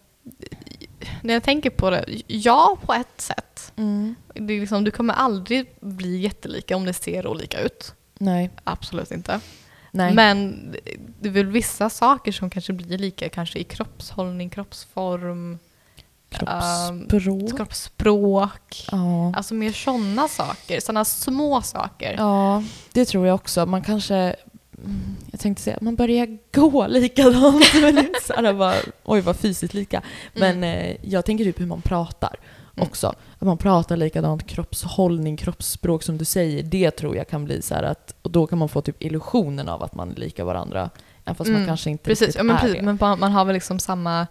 när 1.21 1.33
jag 1.33 1.43
tänker 1.43 1.69
på 1.69 1.89
det, 1.89 2.05
ja 2.27 2.77
på 2.85 2.93
ett 2.93 3.21
sätt. 3.21 3.73
Mm. 3.75 4.15
Det 4.33 4.53
är 4.53 4.59
liksom, 4.59 4.83
du 4.83 4.91
kommer 4.91 5.13
aldrig 5.13 5.75
bli 5.79 6.17
jättelika 6.17 6.75
om 6.75 6.85
det 6.85 6.93
ser 6.93 7.27
olika 7.27 7.59
ut. 7.59 7.93
Nej. 8.19 8.49
Absolut 8.63 9.11
inte. 9.11 9.39
Nej. 9.91 10.13
Men 10.13 10.71
det 11.19 11.29
är 11.29 11.33
väl 11.33 11.45
vissa 11.45 11.89
saker 11.89 12.31
som 12.31 12.49
kanske 12.49 12.73
blir 12.73 12.97
lika, 12.97 13.29
kanske 13.29 13.59
i 13.59 13.63
kroppshållning, 13.63 14.49
kroppsform, 14.49 15.59
Kroppsspråk. 16.29 17.57
kroppsspråk. 17.57 18.85
ja. 18.91 19.33
Alltså 19.35 19.53
mer 19.53 19.71
sådana 19.71 20.27
saker, 20.27 20.79
sådana 20.79 21.05
små 21.05 21.61
saker. 21.61 22.15
ja, 22.17 22.63
det 22.93 23.05
tror 23.05 23.27
jag 23.27 23.35
också. 23.35 23.65
Man 23.65 23.81
kanske... 23.83 24.15
mm, 24.15 25.15
Jag 25.31 25.39
tänkte 25.39 25.63
säga 25.63 25.77
man 25.81 25.95
börjar 25.95 26.37
gå 26.53 26.87
likadant. 26.89 27.65
Men 27.81 27.97
är 27.97 28.27
så 28.27 28.33
här 28.33 28.53
bara, 28.53 28.73
oj 29.03 29.21
vad 29.21 29.35
fysiskt 29.35 29.73
lika. 29.73 30.01
Men 30.33 30.63
eh, 30.63 30.95
jag 31.01 31.25
tänker 31.25 31.43
typ 31.45 31.59
hur 31.59 31.65
man 31.65 31.81
pratar 31.81 32.35
Mm. 32.77 32.89
också. 32.89 33.07
Att 33.07 33.41
man 33.47 33.57
pratar 33.57 33.97
likadant, 33.97 34.47
kroppshållning, 34.47 35.37
kroppsspråk 35.37 36.03
som 36.03 36.17
du 36.17 36.25
säger. 36.25 36.63
Det 36.63 36.91
tror 36.91 37.15
jag 37.15 37.27
kan 37.27 37.45
bli 37.45 37.61
så 37.61 37.75
här 37.75 37.83
att, 37.83 38.15
och 38.21 38.31
då 38.31 38.47
kan 38.47 38.57
man 38.59 38.69
få 38.69 38.81
typ 38.81 39.03
illusionen 39.03 39.69
av 39.69 39.83
att 39.83 39.95
man 39.95 40.11
är 40.11 40.15
lika 40.15 40.45
varandra. 40.45 40.89
Även 41.25 41.35
fast 41.35 41.47
man 41.47 41.55
Mm, 41.55 41.67
kanske 41.67 41.89
inte 41.89 42.03
Precis, 42.03 42.21
riktigt 42.21 42.35
ja, 42.37 42.43
men, 42.43 42.55
är 42.55 42.59
precis 42.59 42.75
det. 42.77 42.81
men 42.81 42.97
man 43.01 43.19
man 43.19 43.31
har 43.31 43.45
väl 43.45 43.53
liksom 43.53 43.79
samma 43.79 44.27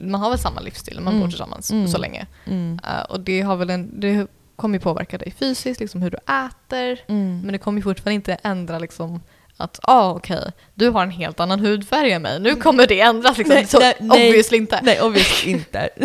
man 0.00 0.20
har 0.20 0.30
väl 0.30 0.38
samma 0.38 0.60
livsstil, 0.60 1.00
man 1.00 1.12
Mm. 1.12 1.20
bor 1.20 1.28
tillsammans 1.28 1.70
Mm. 1.70 1.88
så 1.88 1.98
länge. 1.98 2.26
Mm. 2.46 2.78
Eh, 2.84 3.02
och 3.10 3.20
det, 3.20 3.40
har 3.40 3.56
väl 3.56 3.70
en, 3.70 4.00
det 4.00 4.26
kommer 4.56 4.78
ju 4.78 4.80
påverka 4.82 5.18
dig 5.18 5.34
fysiskt, 5.38 5.80
liksom 5.80 6.02
hur 6.02 6.10
du 6.10 6.16
äter. 6.16 7.00
Mm. 7.08 7.40
Men 7.40 7.52
det 7.52 7.58
kommer 7.58 7.78
ju 7.78 7.82
fortfarande 7.82 8.14
inte 8.14 8.34
ändra 8.42 8.78
liksom 8.78 9.20
att 9.56 9.78
ah, 9.82 10.10
okej, 10.10 10.52
du 10.74 10.88
har 10.90 11.02
en 11.02 11.10
helt 11.10 11.40
annan 11.40 11.60
hudfärg 11.60 12.12
än 12.12 12.22
mig. 12.22 12.40
Nu 12.40 12.54
kommer 12.54 12.86
det 12.86 13.00
ändras 13.00 13.38
liksom. 13.38 13.54
Nej, 13.54 13.66
så, 13.66 13.78
nej, 13.78 13.94
nej. 14.00 14.28
obviously 14.28 14.58
inte. 14.58 14.80
Nej, 14.82 15.00
obviously 15.02 15.50
inte. 15.52 15.88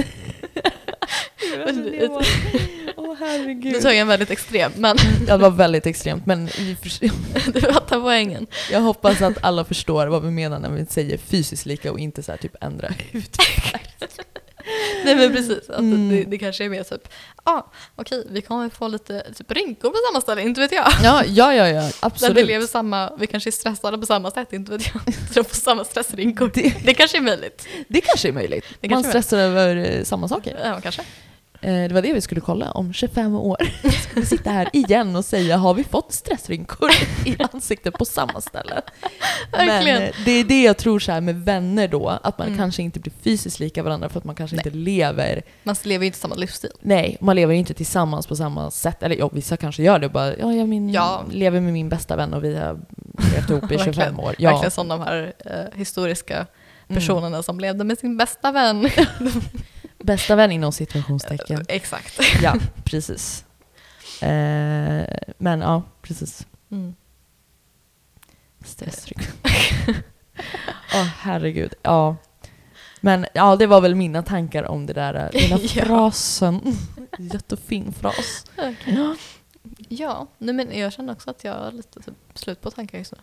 det 3.19 3.25
Nu 3.25 3.31
herregud. 3.31 3.73
tog 3.81 3.91
jag 3.91 3.97
en 3.97 4.07
väldigt 4.07 4.31
extrem, 4.31 4.71
men 4.75 4.97
Ja, 5.27 5.37
det 5.37 5.43
var 5.43 5.49
väldigt 5.49 5.85
extremt, 5.85 6.25
men 6.25 6.45
du 7.53 7.61
fattar 7.61 7.99
poängen. 8.01 8.47
jag 8.71 8.81
hoppas 8.81 9.21
att 9.21 9.37
alla 9.43 9.65
förstår 9.65 10.07
vad 10.07 10.23
vi 10.23 10.31
menar 10.31 10.59
när 10.59 10.69
vi 10.69 10.85
säger 10.85 11.17
fysiskt 11.17 11.65
lika 11.65 11.91
och 11.91 11.99
inte 11.99 12.23
så 12.23 12.31
här 12.31 12.37
typ 12.39 12.55
ändra 12.63 12.87
hudfärg. 13.11 13.81
Nej 15.05 15.15
men 15.15 15.31
precis, 15.31 15.69
att 15.69 15.79
Mm. 15.79 16.09
det, 16.09 16.23
det 16.23 16.37
kanske 16.37 16.65
är 16.65 16.69
mer 16.69 16.83
typ, 16.83 17.07
ah, 17.43 17.61
okej 17.95 18.27
vi 18.29 18.41
kommer 18.41 18.69
få 18.69 18.87
lite 18.87 19.33
typ 19.37 19.51
rynkor 19.51 19.89
på 19.89 19.95
samma 20.11 20.21
ställe, 20.21 20.41
inte 20.41 20.61
vet 20.61 20.71
jag. 20.71 20.85
Ja, 21.03 21.23
ja, 21.27 21.53
ja, 21.53 21.67
ja 21.67 21.73
Där 21.81 21.81
vi 21.89 21.93
absolut. 21.99 22.47
lever 22.47 22.67
samma, 22.67 23.15
vi 23.19 23.27
kanske 23.27 23.49
är 23.49 23.51
stressade 23.51 23.97
på 23.97 24.05
samma 24.05 24.31
sätt, 24.31 24.53
inte 24.53 24.71
vet 24.71 24.91
jag. 24.93 25.13
Så 25.33 25.43
får 25.43 25.55
samma 25.55 25.83
stressrynkor. 25.85 26.51
Det, 26.53 26.73
Det 26.85 26.93
kanske 26.93 27.17
är 27.17 27.21
möjligt. 27.21 27.67
det 27.87 28.01
kanske 28.01 28.27
är 28.27 28.31
möjligt. 28.33 28.65
Det 28.79 28.89
Man 28.89 29.03
stressar 29.03 29.37
över 29.37 29.75
eh, 29.75 30.03
samma 30.03 30.27
saker. 30.27 30.59
Ja, 30.63 30.79
kanske. 30.81 31.01
Eh, 31.63 31.87
Det 31.87 31.93
var 31.93 32.01
det 32.01 32.13
vi 32.13 32.21
skulle 32.21 32.41
kolla 32.41 32.71
om 32.71 32.93
25 32.93 33.35
år. 33.35 33.57
Vi 34.15 34.25
sitta 34.25 34.49
här 34.49 34.69
igen 34.73 35.15
och 35.15 35.25
säga 35.25 35.57
har 35.57 35.73
vi 35.73 35.83
fått 35.83 36.13
stressrynkor 36.13 36.89
i 37.25 37.35
ansiktet 37.53 37.93
på 37.93 38.05
samma 38.05 38.41
ställe? 38.41 38.81
Men 39.51 39.87
eh, 39.87 40.09
det 40.25 40.31
är 40.31 40.43
det 40.43 40.61
jag 40.63 40.77
tror 40.77 40.99
så 40.99 41.11
här 41.11 41.21
med 41.21 41.35
vänner 41.45 41.87
då, 41.87 42.09
att 42.23 42.37
man 42.37 42.47
Mm. 42.47 42.59
kanske 42.59 42.81
inte 42.83 42.99
blir 42.99 43.13
fysiskt 43.23 43.59
lika 43.59 43.83
varandra 43.83 44.09
för 44.09 44.17
att 44.19 44.23
man 44.25 44.35
kanske 44.35 44.55
Nej. 44.55 44.63
inte 44.67 44.77
lever 44.77 45.41
Man 45.63 45.75
lever 45.83 46.03
ju 46.03 46.07
inte 46.07 46.19
samma 46.19 46.35
livsstil. 46.35 46.71
Nej, 46.81 47.17
man 47.21 47.35
lever 47.35 47.53
inte 47.53 47.73
tillsammans 47.73 48.27
på 48.27 48.35
samma 48.35 48.71
sätt. 48.71 49.03
Eller 49.03 49.15
ja, 49.15 49.29
vissa 49.33 49.57
kanske 49.57 49.83
gör 49.83 49.99
det. 49.99 50.09
Bara, 50.09 50.37
ja, 50.37 50.53
jag 50.53 50.69
min, 50.69 50.89
Ja. 50.89 51.23
lever 51.31 51.59
med 51.59 51.73
min 51.73 51.89
bästa 51.89 52.15
vän 52.15 52.33
och 52.33 52.43
vi 52.43 52.55
har 52.55 52.79
levt 53.35 53.49
ihop 53.49 53.71
i 53.71 53.77
25 53.77 53.85
Verkligen. 53.85 54.19
år. 54.19 54.35
Ja. 54.37 54.49
Verkligen 54.51 54.71
som 54.71 54.87
de 54.87 55.01
här 55.01 55.33
eh, 55.45 55.77
historiska 55.79 56.45
Mm. 56.89 56.99
personerna 57.01 57.43
som 57.43 57.59
levde 57.59 57.83
med 57.83 57.97
sin 57.99 58.17
bästa 58.17 58.51
vän. 58.51 58.89
Bästa 60.03 60.35
vän 60.35 60.51
inom 60.51 60.71
situationstecken. 60.71 61.65
Exakt. 61.67 62.19
Ja, 62.41 62.55
precis. 62.83 63.45
Eh, 64.21 65.05
men 65.37 65.61
ja, 65.61 65.83
precis. 66.01 66.47
Mm. 66.71 66.95
Stressryck. 68.65 69.19
Åh 70.93 71.03
herregud. 71.19 71.73
Ja. 71.81 72.15
Men 73.01 73.25
ja, 73.33 73.55
det 73.55 73.67
var 73.67 73.81
väl 73.81 73.95
mina 73.95 74.23
tankar 74.23 74.63
om 74.63 74.85
det 74.85 74.93
där 74.93 75.13
eh, 75.33 75.41
lilla 75.41 75.59
Ja. 75.75 75.85
frasen. 75.85 76.77
Jättefin 77.19 77.93
fras. 77.93 78.45
Ja. 78.85 79.15
Ja, 79.89 80.27
nej, 80.37 80.55
men 80.55 80.79
jag 80.79 80.93
känner 80.93 81.13
också 81.13 81.29
att 81.29 81.43
jag 81.43 81.53
har 81.53 81.71
lite 81.71 81.99
typ, 82.01 82.13
slut 82.33 82.61
på 82.61 82.71
tankar 82.71 82.97
just 82.97 83.11
nu. 83.11 83.19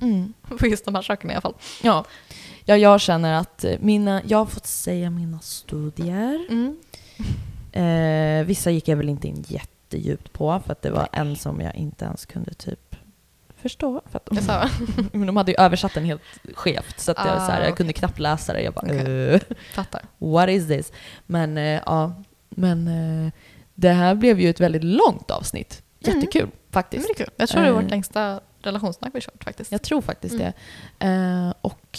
Mm. 0.00 0.32
På 0.58 0.66
just 0.66 0.84
de 0.84 0.94
här 0.94 1.02
sakerna 1.02 1.32
i 1.32 1.36
alla 1.36 1.40
fall. 1.40 1.54
Ja. 1.82 2.04
Ja, 2.66 2.76
jag 2.76 3.00
känner 3.00 3.32
att 3.40 3.64
eh, 3.64 3.76
mina, 3.80 4.22
jag 4.26 4.38
har 4.38 4.46
fått 4.46 4.66
säga 4.66 5.10
mina 5.10 5.38
studier. 5.40 6.46
Mm. 6.50 6.76
Eh, 7.72 8.46
vissa 8.46 8.70
gick 8.70 8.88
jag 8.88 8.96
väl 8.96 9.08
inte 9.08 9.28
in 9.28 9.44
jättedjupt 9.48 10.32
på 10.32 10.60
för 10.66 10.72
att 10.72 10.82
det 10.82 10.90
var 10.90 11.08
en 11.12 11.36
som 11.36 11.60
jag 11.60 11.74
inte 11.74 12.04
ens 12.04 12.26
kunde 12.26 12.54
typ 12.54 12.96
förstå. 13.56 14.02
För 14.10 14.16
att 14.18 14.28
Jag 14.30 14.42
sa, 14.42 14.68
men 15.12 15.26
de 15.26 15.36
hade 15.36 15.52
ju 15.52 15.56
översatt 15.58 15.94
den 15.94 16.04
helt 16.04 16.22
skevt 16.54 17.00
så 17.00 17.10
att 17.10 17.18
jag, 17.18 17.28
Ah, 17.28 17.46
så 17.46 17.52
här, 17.52 17.58
jag 17.60 17.66
okej. 17.66 17.76
kunde 17.76 17.92
knappt 17.92 18.18
läsa 18.18 18.52
det. 18.52 18.60
Jag 18.60 18.74
bara 18.74 18.86
eh, 18.92 19.40
fattar. 19.74 20.02
what 20.18 20.48
is 20.48 20.68
this? 20.68 20.92
Men 21.26 21.58
eh, 21.58 21.80
ja, 21.86 22.22
men 22.48 22.88
eh, 22.88 23.32
det 23.74 23.90
här 23.90 24.14
blev 24.14 24.40
ju 24.40 24.50
ett 24.50 24.60
väldigt 24.60 24.84
långt 24.84 25.30
avsnitt. 25.30 25.82
Mm. 26.04 26.16
Jättekul 26.18 26.42
Men 26.42 26.52
faktiskt. 26.70 27.08
Jag 27.36 27.48
tror 27.48 27.62
det 27.62 27.68
är 27.68 27.72
Eh. 27.72 27.80
vårt 27.82 27.90
längsta 27.90 28.40
relationssnack 28.62 29.10
vi 29.14 29.20
kört 29.20 29.44
faktiskt. 29.44 29.72
Jag 29.72 29.82
tror 29.82 30.00
faktiskt 30.02 30.34
Mm. 30.34 30.52
det. 30.98 31.06
Eh, 31.06 31.54
och 31.60 31.98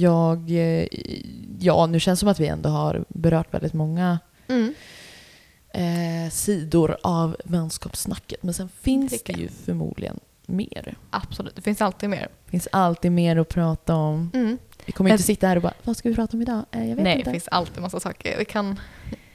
jag, 0.00 0.50
eh, 0.50 0.86
ja 1.58 1.86
nu 1.86 2.00
känns 2.00 2.18
det 2.18 2.20
som 2.20 2.28
att 2.28 2.40
vi 2.40 2.46
ändå 2.46 2.68
har 2.68 3.04
berört 3.08 3.54
väldigt 3.54 3.72
många 3.74 4.18
Mm. 4.48 4.74
eh, 5.74 6.30
sidor 6.30 6.96
av 7.02 7.36
vänskapssnacket. 7.44 8.42
Men 8.42 8.54
sen 8.54 8.68
finns 8.80 9.12
Tycker 9.12 9.32
det 9.32 9.40
ju 9.40 9.48
förmodligen 9.48 10.20
mer. 10.46 10.96
Absolut, 11.10 11.56
det 11.56 11.62
finns 11.62 11.82
alltid 11.82 12.10
mer. 12.10 12.28
Det 12.44 12.50
finns 12.50 12.68
alltid 12.72 13.12
mer 13.12 13.36
att 13.36 13.48
prata 13.48 13.94
om. 13.94 14.30
Mm. 14.34 14.58
Vi 14.86 14.92
kommer 14.92 15.10
inte 15.10 15.22
sitta 15.22 15.46
här 15.46 15.56
och 15.56 15.62
bara, 15.62 15.74
vad 15.84 15.96
ska 15.96 16.08
vi 16.08 16.14
prata 16.14 16.36
om 16.36 16.42
idag? 16.42 16.64
Eh, 16.72 16.88
jag 16.88 16.96
vet 16.96 17.04
Nej, 17.04 17.18
inte. 17.18 17.30
det 17.30 17.34
finns 17.34 17.48
alltid 17.48 17.82
massa 17.82 18.00
saker. 18.00 18.38
Vi 18.38 18.44
kan 18.44 18.80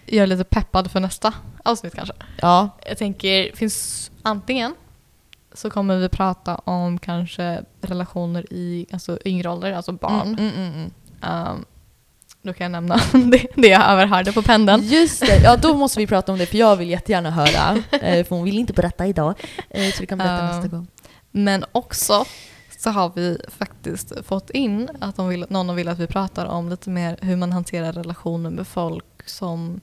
göra 0.06 0.26
lite 0.26 0.44
peppad 0.44 0.92
för 0.92 1.00
nästa 1.00 1.34
avsnitt 1.64 1.96
kanske. 1.96 2.14
Ja, 2.42 2.70
Jag 2.88 2.98
tänker, 2.98 3.56
finns 3.56 4.12
antingen 4.22 4.76
så 5.54 5.70
kommer 5.70 5.98
vi 5.98 6.10
prata 6.10 6.56
om 6.56 7.00
kanske 7.00 7.64
relationer 7.82 8.54
i 8.54 8.86
alltså 8.92 9.18
yngre 9.26 9.50
ålder, 9.50 9.72
alltså 9.72 9.92
barn. 9.92 10.28
Mm, 10.28 10.52
mm, 10.56 10.74
mm. 10.74 10.92
Um, 11.52 11.66
då 12.42 12.54
kan 12.54 12.64
jag 12.64 12.72
nämna 12.72 12.96
det, 13.32 13.48
det 13.56 13.68
jag 13.68 13.90
överhörde 13.90 14.32
på 14.32 14.42
pendeln. 14.42 14.82
Just 14.84 15.20
det, 15.22 15.38
ja 15.44 15.56
då 15.58 15.74
måste 15.74 16.00
vi 16.00 16.08
prata 16.08 16.32
om 16.32 16.38
det 16.38 16.46
för 16.46 16.58
jag 16.58 16.76
vill 16.76 16.90
jättegärna 16.90 17.32
höra. 17.32 17.84
Eh, 17.92 18.26
för 18.26 18.36
hon 18.36 18.44
vill 18.46 18.60
inte 18.60 18.74
berätta 18.74 19.08
idag. 19.08 19.34
Eh, 19.70 19.92
så 19.92 20.02
vi 20.02 20.08
kan 20.08 20.18
berätta 20.18 20.46
Ja. 20.46 20.56
nästa 20.56 20.68
gång. 20.68 20.88
Men 21.32 21.66
också 21.72 22.26
så 22.80 22.90
har 22.90 23.12
vi 23.16 23.38
faktiskt 23.48 24.14
fått 24.26 24.50
in 24.50 24.90
att 25.00 25.16
de 25.16 25.28
vill, 25.28 25.46
någon 25.50 25.76
vill 25.76 25.88
att 25.88 26.00
vi 26.00 26.08
pratar 26.08 26.46
om 26.46 26.70
lite 26.70 26.90
mer 26.90 27.18
hur 27.22 27.36
man 27.36 27.52
hanterar 27.52 27.94
relationer 27.94 28.50
med 28.50 28.68
folk 28.68 29.06
som 29.26 29.82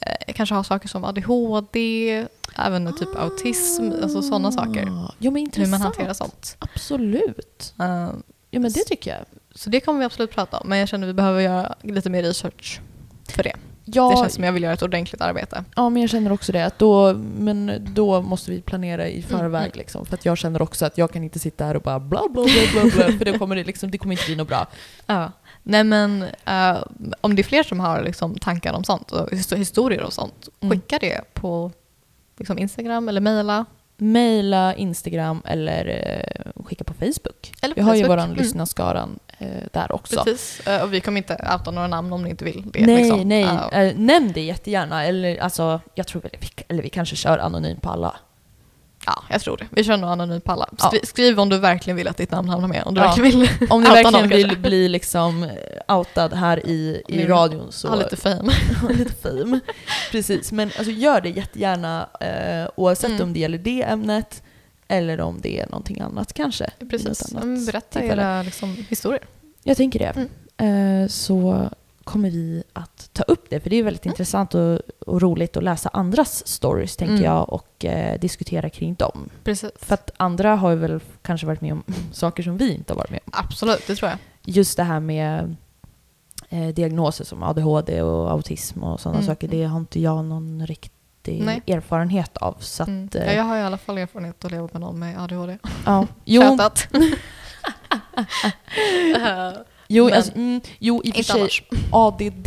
eh, 0.00 0.32
kanske 0.34 0.54
har 0.54 0.62
saker 0.62 0.88
som 0.88 1.04
ADHD, 1.04 2.26
även 2.56 2.96
typ 2.98 3.16
autism, 3.16 3.90
alltså 4.02 4.22
sådana 4.22 4.52
saker. 4.52 4.86
Ah, 4.90 5.14
Jo 5.18 5.30
men 5.30 5.40
Hur 5.40 5.44
intressant. 5.46 5.70
man 5.70 5.80
hanterar 5.80 6.12
sånt. 6.12 6.56
Absolut. 6.58 7.74
Eh, 7.80 8.08
Jo 8.50 8.60
men 8.60 8.72
det 8.72 8.84
tycker 8.84 9.10
jag. 9.10 9.20
så 9.54 9.70
det 9.70 9.80
kommer 9.80 9.98
vi 9.98 10.04
absolut 10.04 10.30
prata 10.30 10.58
om, 10.58 10.68
men 10.68 10.78
jag 10.78 10.88
känner 10.88 11.06
att 11.06 11.10
vi 11.10 11.14
behöver 11.14 11.40
göra 11.40 11.74
lite 11.82 12.10
mer 12.10 12.22
research 12.22 12.80
för 13.28 13.42
det. 13.42 13.52
Ja, 13.84 14.10
Det 14.10 14.16
känns 14.16 14.34
som 14.34 14.44
jag 14.44 14.52
vill 14.52 14.62
göra 14.62 14.72
ett 14.72 14.82
ordentligt 14.82 15.20
arbete. 15.20 15.64
ja 15.76 15.88
men 15.88 16.02
jag 16.02 16.10
känner 16.10 16.32
också 16.32 16.52
det. 16.52 16.66
Att 16.66 16.78
då, 16.78 17.14
men 17.38 17.86
då 17.94 18.22
måste 18.22 18.50
vi 18.50 18.60
planera 18.60 19.08
i 19.08 19.22
förväg 19.22 19.64
mm. 19.66 19.70
liksom. 19.78 20.06
För 20.06 20.14
att 20.14 20.24
jag 20.24 20.38
känner 20.38 20.62
också 20.62 20.86
att 20.86 20.98
jag 20.98 21.12
kan 21.12 21.24
inte 21.24 21.38
sitta 21.38 21.64
här 21.64 21.76
och 21.76 21.82
bara 21.82 22.00
bla 22.00 22.22
bla 22.30 22.44
bla 22.44 22.82
bla, 22.82 22.90
bla 22.90 23.18
för 23.18 23.24
det 23.24 23.38
kommer, 23.38 23.56
det 23.56 23.64
liksom, 23.64 23.90
det 23.90 23.98
kommer 23.98 24.12
inte 24.12 24.24
bli 24.26 24.36
något 24.36 24.48
bra. 24.48 24.66
Ja. 25.06 25.32
Nej 25.70 25.84
men 25.84 26.22
eh, 26.44 26.82
om 27.20 27.36
det 27.36 27.42
är 27.42 27.44
fler 27.44 27.62
som 27.62 27.80
har 27.80 28.02
liksom, 28.02 28.34
tankar 28.34 28.72
om 28.72 28.84
sånt 28.84 29.12
och 29.12 29.30
his- 29.30 29.56
historier 29.56 30.02
och 30.02 30.12
sånt, 30.12 30.48
Mm. 30.60 30.70
skicka 30.80 30.98
det 30.98 31.20
på 31.34 31.72
liksom, 32.38 32.58
Instagram 32.58 33.08
eller 33.08 33.20
mejla. 33.20 33.64
Maila, 34.00 34.74
Instagram 34.74 35.42
eller 35.44 35.86
eh, 35.86 36.62
skicka 36.64 36.84
på 36.84 36.94
Facebook. 36.94 37.52
Eller 37.62 37.74
Vi 37.74 37.80
har 37.80 37.94
ju 37.94 38.06
våran 38.06 38.24
Mm. 38.24 38.36
lyssnarskaran 38.36 39.18
eh, 39.38 39.48
där 39.72 39.92
också. 39.92 40.24
Precis. 40.24 40.62
Och 40.82 40.92
vi 40.94 41.00
kommer 41.00 41.18
inte 41.18 41.34
outa 41.54 41.70
några 41.70 41.88
namn 41.88 42.12
om 42.12 42.22
ni 42.22 42.30
inte 42.30 42.44
vill 42.44 42.70
det. 42.72 42.86
nej, 42.86 42.96
liksom. 43.02 43.28
nej. 43.28 43.94
Nämn 43.96 44.32
det 44.32 44.40
jättegärna. 44.40 45.04
Eller, 45.04 45.38
alltså, 45.38 45.80
jag 45.94 46.06
tror 46.06 46.22
vi- 46.22 46.62
eller 46.68 46.82
vi 46.82 46.88
kanske 46.88 47.16
kör 47.16 47.38
anonymt 47.38 47.82
på 47.82 47.90
alla. 47.90 48.16
Ja, 49.16 49.22
jag 49.30 49.40
tror 49.40 49.56
det. 49.56 49.66
Vi 49.70 49.84
kör 49.84 49.96
nog 49.96 50.10
anonymt 50.10 50.44
på 50.44 50.52
alla. 50.52 50.68
Ja. 50.78 50.84
Skri- 50.88 51.06
Skriv 51.06 51.40
om 51.40 51.48
du 51.48 51.58
verkligen 51.58 51.96
vill 51.96 52.08
att 52.08 52.16
ditt 52.16 52.30
namn 52.30 52.48
hamnar 52.48 52.68
med. 52.68 52.82
Om 52.86 52.94
du 52.94 53.00
Ja. 53.00 53.06
verkligen 53.06 53.40
vill 53.40 53.48
Om 53.70 53.80
outa 53.80 53.92
verkligen 53.92 54.12
någon 54.12 54.28
vill 54.28 54.42
kanske. 54.48 54.60
bli 54.60 54.88
liksom 54.88 55.42
eh, 55.42 55.96
outad 55.96 56.32
här 56.32 56.66
i, 56.66 57.02
i 57.08 57.16
vill 57.16 57.28
radion 57.28 57.72
så... 57.72 57.88
ha 57.88 57.94
lite 57.96 58.16
fame. 58.16 58.52
lite 58.90 59.12
fame. 59.22 59.60
Precis, 60.10 60.52
men 60.52 60.70
alltså, 60.78 60.90
gör 60.92 61.20
det 61.20 61.28
jättegärna 61.28 62.08
eh, 62.20 62.70
oavsett 62.76 63.10
Mm. 63.10 63.22
om 63.22 63.32
det 63.32 63.40
gäller 63.40 63.58
det 63.58 63.82
ämnet 63.82 64.42
eller 64.88 65.20
om 65.20 65.40
det 65.40 65.60
är 65.60 65.66
någonting 65.66 66.00
annat 66.00 66.32
kanske. 66.32 66.70
Precis. 66.90 67.32
annat 67.32 67.44
Mm, 67.44 67.66
Berätta 67.66 68.00
tillfälle. 68.00 68.22
era 68.22 68.42
liksom, 68.42 68.76
historier. 68.88 69.22
Jag 69.62 69.76
tänker 69.76 69.98
det. 69.98 70.28
Mm. 70.56 71.02
Eh, 71.02 71.08
så 71.08 71.68
kommer 72.08 72.30
vi 72.30 72.62
att 72.72 73.10
ta 73.12 73.22
upp 73.22 73.46
det, 73.50 73.60
för 73.60 73.70
det 73.70 73.76
är 73.76 73.82
väldigt 73.82 74.04
Mm. 74.06 74.12
intressant 74.12 74.54
och, 74.54 74.78
och 75.06 75.22
roligt 75.22 75.56
att 75.56 75.62
läsa 75.62 75.88
andras 75.92 76.46
stories, 76.46 76.96
tänker 76.96 77.14
Mm. 77.14 77.24
jag, 77.24 77.52
och 77.52 77.84
eh, 77.84 78.20
diskutera 78.20 78.70
kring 78.70 78.94
dem. 78.94 79.28
Precis. 79.44 79.70
För 79.76 79.94
att 79.94 80.10
andra 80.16 80.56
har 80.56 80.70
ju 80.70 80.76
väl 80.76 81.00
kanske 81.22 81.46
varit 81.46 81.60
med 81.60 81.72
om 81.72 81.82
saker 82.12 82.42
som 82.42 82.56
vi 82.56 82.74
inte 82.74 82.92
har 82.92 82.98
varit 82.98 83.10
med 83.10 83.20
om. 83.24 83.32
Absolut, 83.34 83.86
det 83.86 83.94
tror 83.96 84.10
jag. 84.10 84.18
Just 84.44 84.76
det 84.76 84.82
här 84.82 85.00
med 85.00 85.56
eh, 86.48 86.68
diagnoser 86.68 87.24
som 87.24 87.42
ADHD 87.42 88.02
och 88.02 88.30
autism 88.30 88.82
och 88.82 89.00
sådana 89.00 89.18
Mm. 89.18 89.26
saker, 89.26 89.48
det 89.48 89.64
har 89.64 89.78
inte 89.78 90.00
jag 90.00 90.24
någon 90.24 90.66
riktig 90.66 91.42
Nej. 91.42 91.62
erfarenhet 91.66 92.36
av. 92.36 92.56
Så 92.60 92.82
att, 92.82 92.88
Mm. 92.88 93.08
eh, 93.14 93.26
Ja, 93.26 93.32
jag 93.32 93.44
har 93.44 93.56
i 93.56 93.62
alla 93.62 93.78
fall 93.78 93.98
erfarenhet 93.98 94.44
att 94.44 94.50
leva 94.50 94.68
med 94.72 94.80
någon 94.80 94.98
med 94.98 95.20
ADHD. 95.22 95.58
ja. 95.86 96.06
Jo. 96.24 96.42
jo, 99.88 100.10
alltså, 100.14 100.32
mm, 100.34 100.60
jo, 100.78 101.02
i 101.04 101.10
och 101.10 101.14
för 101.14 101.22
sig 101.22 101.40
annars. 101.40 101.62
ADD. 101.92 102.46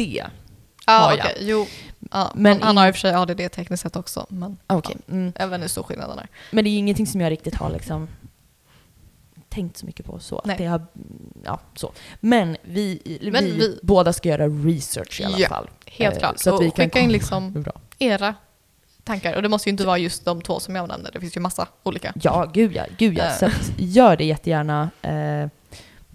Ja, 0.85 0.93
har 0.97 1.17
jag. 1.17 1.27
Jo. 1.39 1.65
Ja, 2.11 2.31
Men 2.35 2.61
han 2.61 2.77
har 2.77 2.87
i 2.87 2.91
och 2.91 2.95
för 2.95 2.99
sig 2.99 3.13
ADD 3.13 3.51
tekniskt 3.51 3.83
sett 3.83 3.95
också. 3.95 4.25
Men 4.29 4.57
Okej. 4.67 4.97
Mm. 5.09 5.33
jag 5.39 5.47
vet 5.47 5.53
inte 5.55 5.63
hur 5.63 5.69
stor 5.69 5.83
skillnaden 5.83 6.19
är. 6.19 6.27
Men 6.51 6.63
det 6.63 6.69
är 6.69 6.77
ingenting 6.77 7.07
som 7.07 7.21
jag 7.21 7.31
riktigt 7.31 7.55
har 7.55 7.69
liksom 7.69 8.07
tänkt 9.49 9.77
så 9.77 9.85
mycket 9.85 10.05
på. 10.05 10.19
Så. 10.19 10.41
Nej. 10.45 10.55
Det 10.57 10.65
har, 10.65 10.85
ja, 11.43 11.59
så. 11.75 11.91
Men, 12.19 12.57
vi, 12.61 13.01
Men 13.33 13.43
vi, 13.45 13.51
vi- 13.51 13.79
båda 13.83 14.13
ska 14.13 14.29
göra 14.29 14.47
research 14.47 15.21
i 15.21 15.23
alla 15.23 15.39
Ja, 15.39 15.47
fall. 15.49 15.69
Helt 15.85 16.15
Eh, 16.15 16.19
klart. 16.19 16.39
Så 16.39 16.49
att 16.49 16.55
och 16.59 16.65
vi 16.65 16.71
kan 16.71 16.85
skicka 16.85 16.99
in 16.99 17.11
liksom 17.11 17.65
era 17.99 18.35
tankar. 19.03 19.35
Och 19.35 19.41
det 19.41 19.49
måste 19.49 19.69
ju 19.69 19.71
inte 19.71 19.85
vara 19.85 19.97
just 19.97 20.25
de 20.25 20.41
två 20.41 20.59
som 20.59 20.75
jag 20.75 20.87
nämnde. 20.87 21.09
Det 21.13 21.19
finns 21.19 21.37
ju 21.37 21.41
massa 21.41 21.67
olika. 21.83 22.13
Ja, 22.21 22.51
gud 22.53 22.75
ja. 22.75 22.83
Gud 22.97 23.17
ja. 23.17 23.23
Eh. 23.23 23.37
Så 23.37 23.45
att, 23.45 23.71
gör 23.77 24.17
det 24.17 24.25
jättegärna. 24.25 24.89
Eh, 25.01 25.47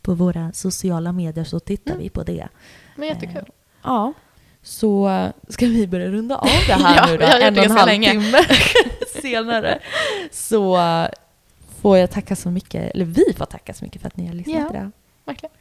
på 0.07 0.15
våra 0.15 0.53
sociala 0.53 1.13
medier 1.13 1.45
så 1.45 1.61
tittar 1.61 1.91
Mm. 1.93 2.03
vi 2.03 2.09
på 2.11 2.23
det. 2.23 2.49
Men 2.97 3.09
jättekul. 3.09 3.45
Ja. 3.83 4.13
Så 4.63 5.09
eh, 5.09 5.31
ska 5.49 5.67
vi 5.67 5.87
börja 5.87 6.09
runda 6.09 6.37
av 6.37 6.49
det 6.67 6.73
här 6.73 6.97
Ja, 7.07 7.07
nu 7.13 7.17
då, 7.17 7.25
en 7.27 7.59
och 7.59 7.65
en 7.65 7.71
halv 7.71 7.87
länge. 7.87 8.11
timme 8.11 8.39
senare. 9.23 9.79
Så 10.33 10.77
eh, 10.79 11.07
får 11.81 11.99
jag 11.99 12.11
tacka 12.11 12.37
så 12.37 12.51
mycket, 12.51 12.91
eller 12.95 13.05
vi 13.05 13.25
får 13.37 13.45
tacka 13.47 13.75
så 13.75 13.85
mycket 13.85 14.01
för 14.03 14.09
att 14.09 14.17
ni 14.17 14.27
har 14.27 14.35
lyssnat 14.35 14.57
Ja. 14.57 14.71
idag. 14.71 14.91
Verkligen. 15.25 15.55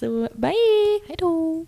Så 0.00 0.28
bye! 0.34 1.00
Hej 1.08 1.16
då! 1.18 1.66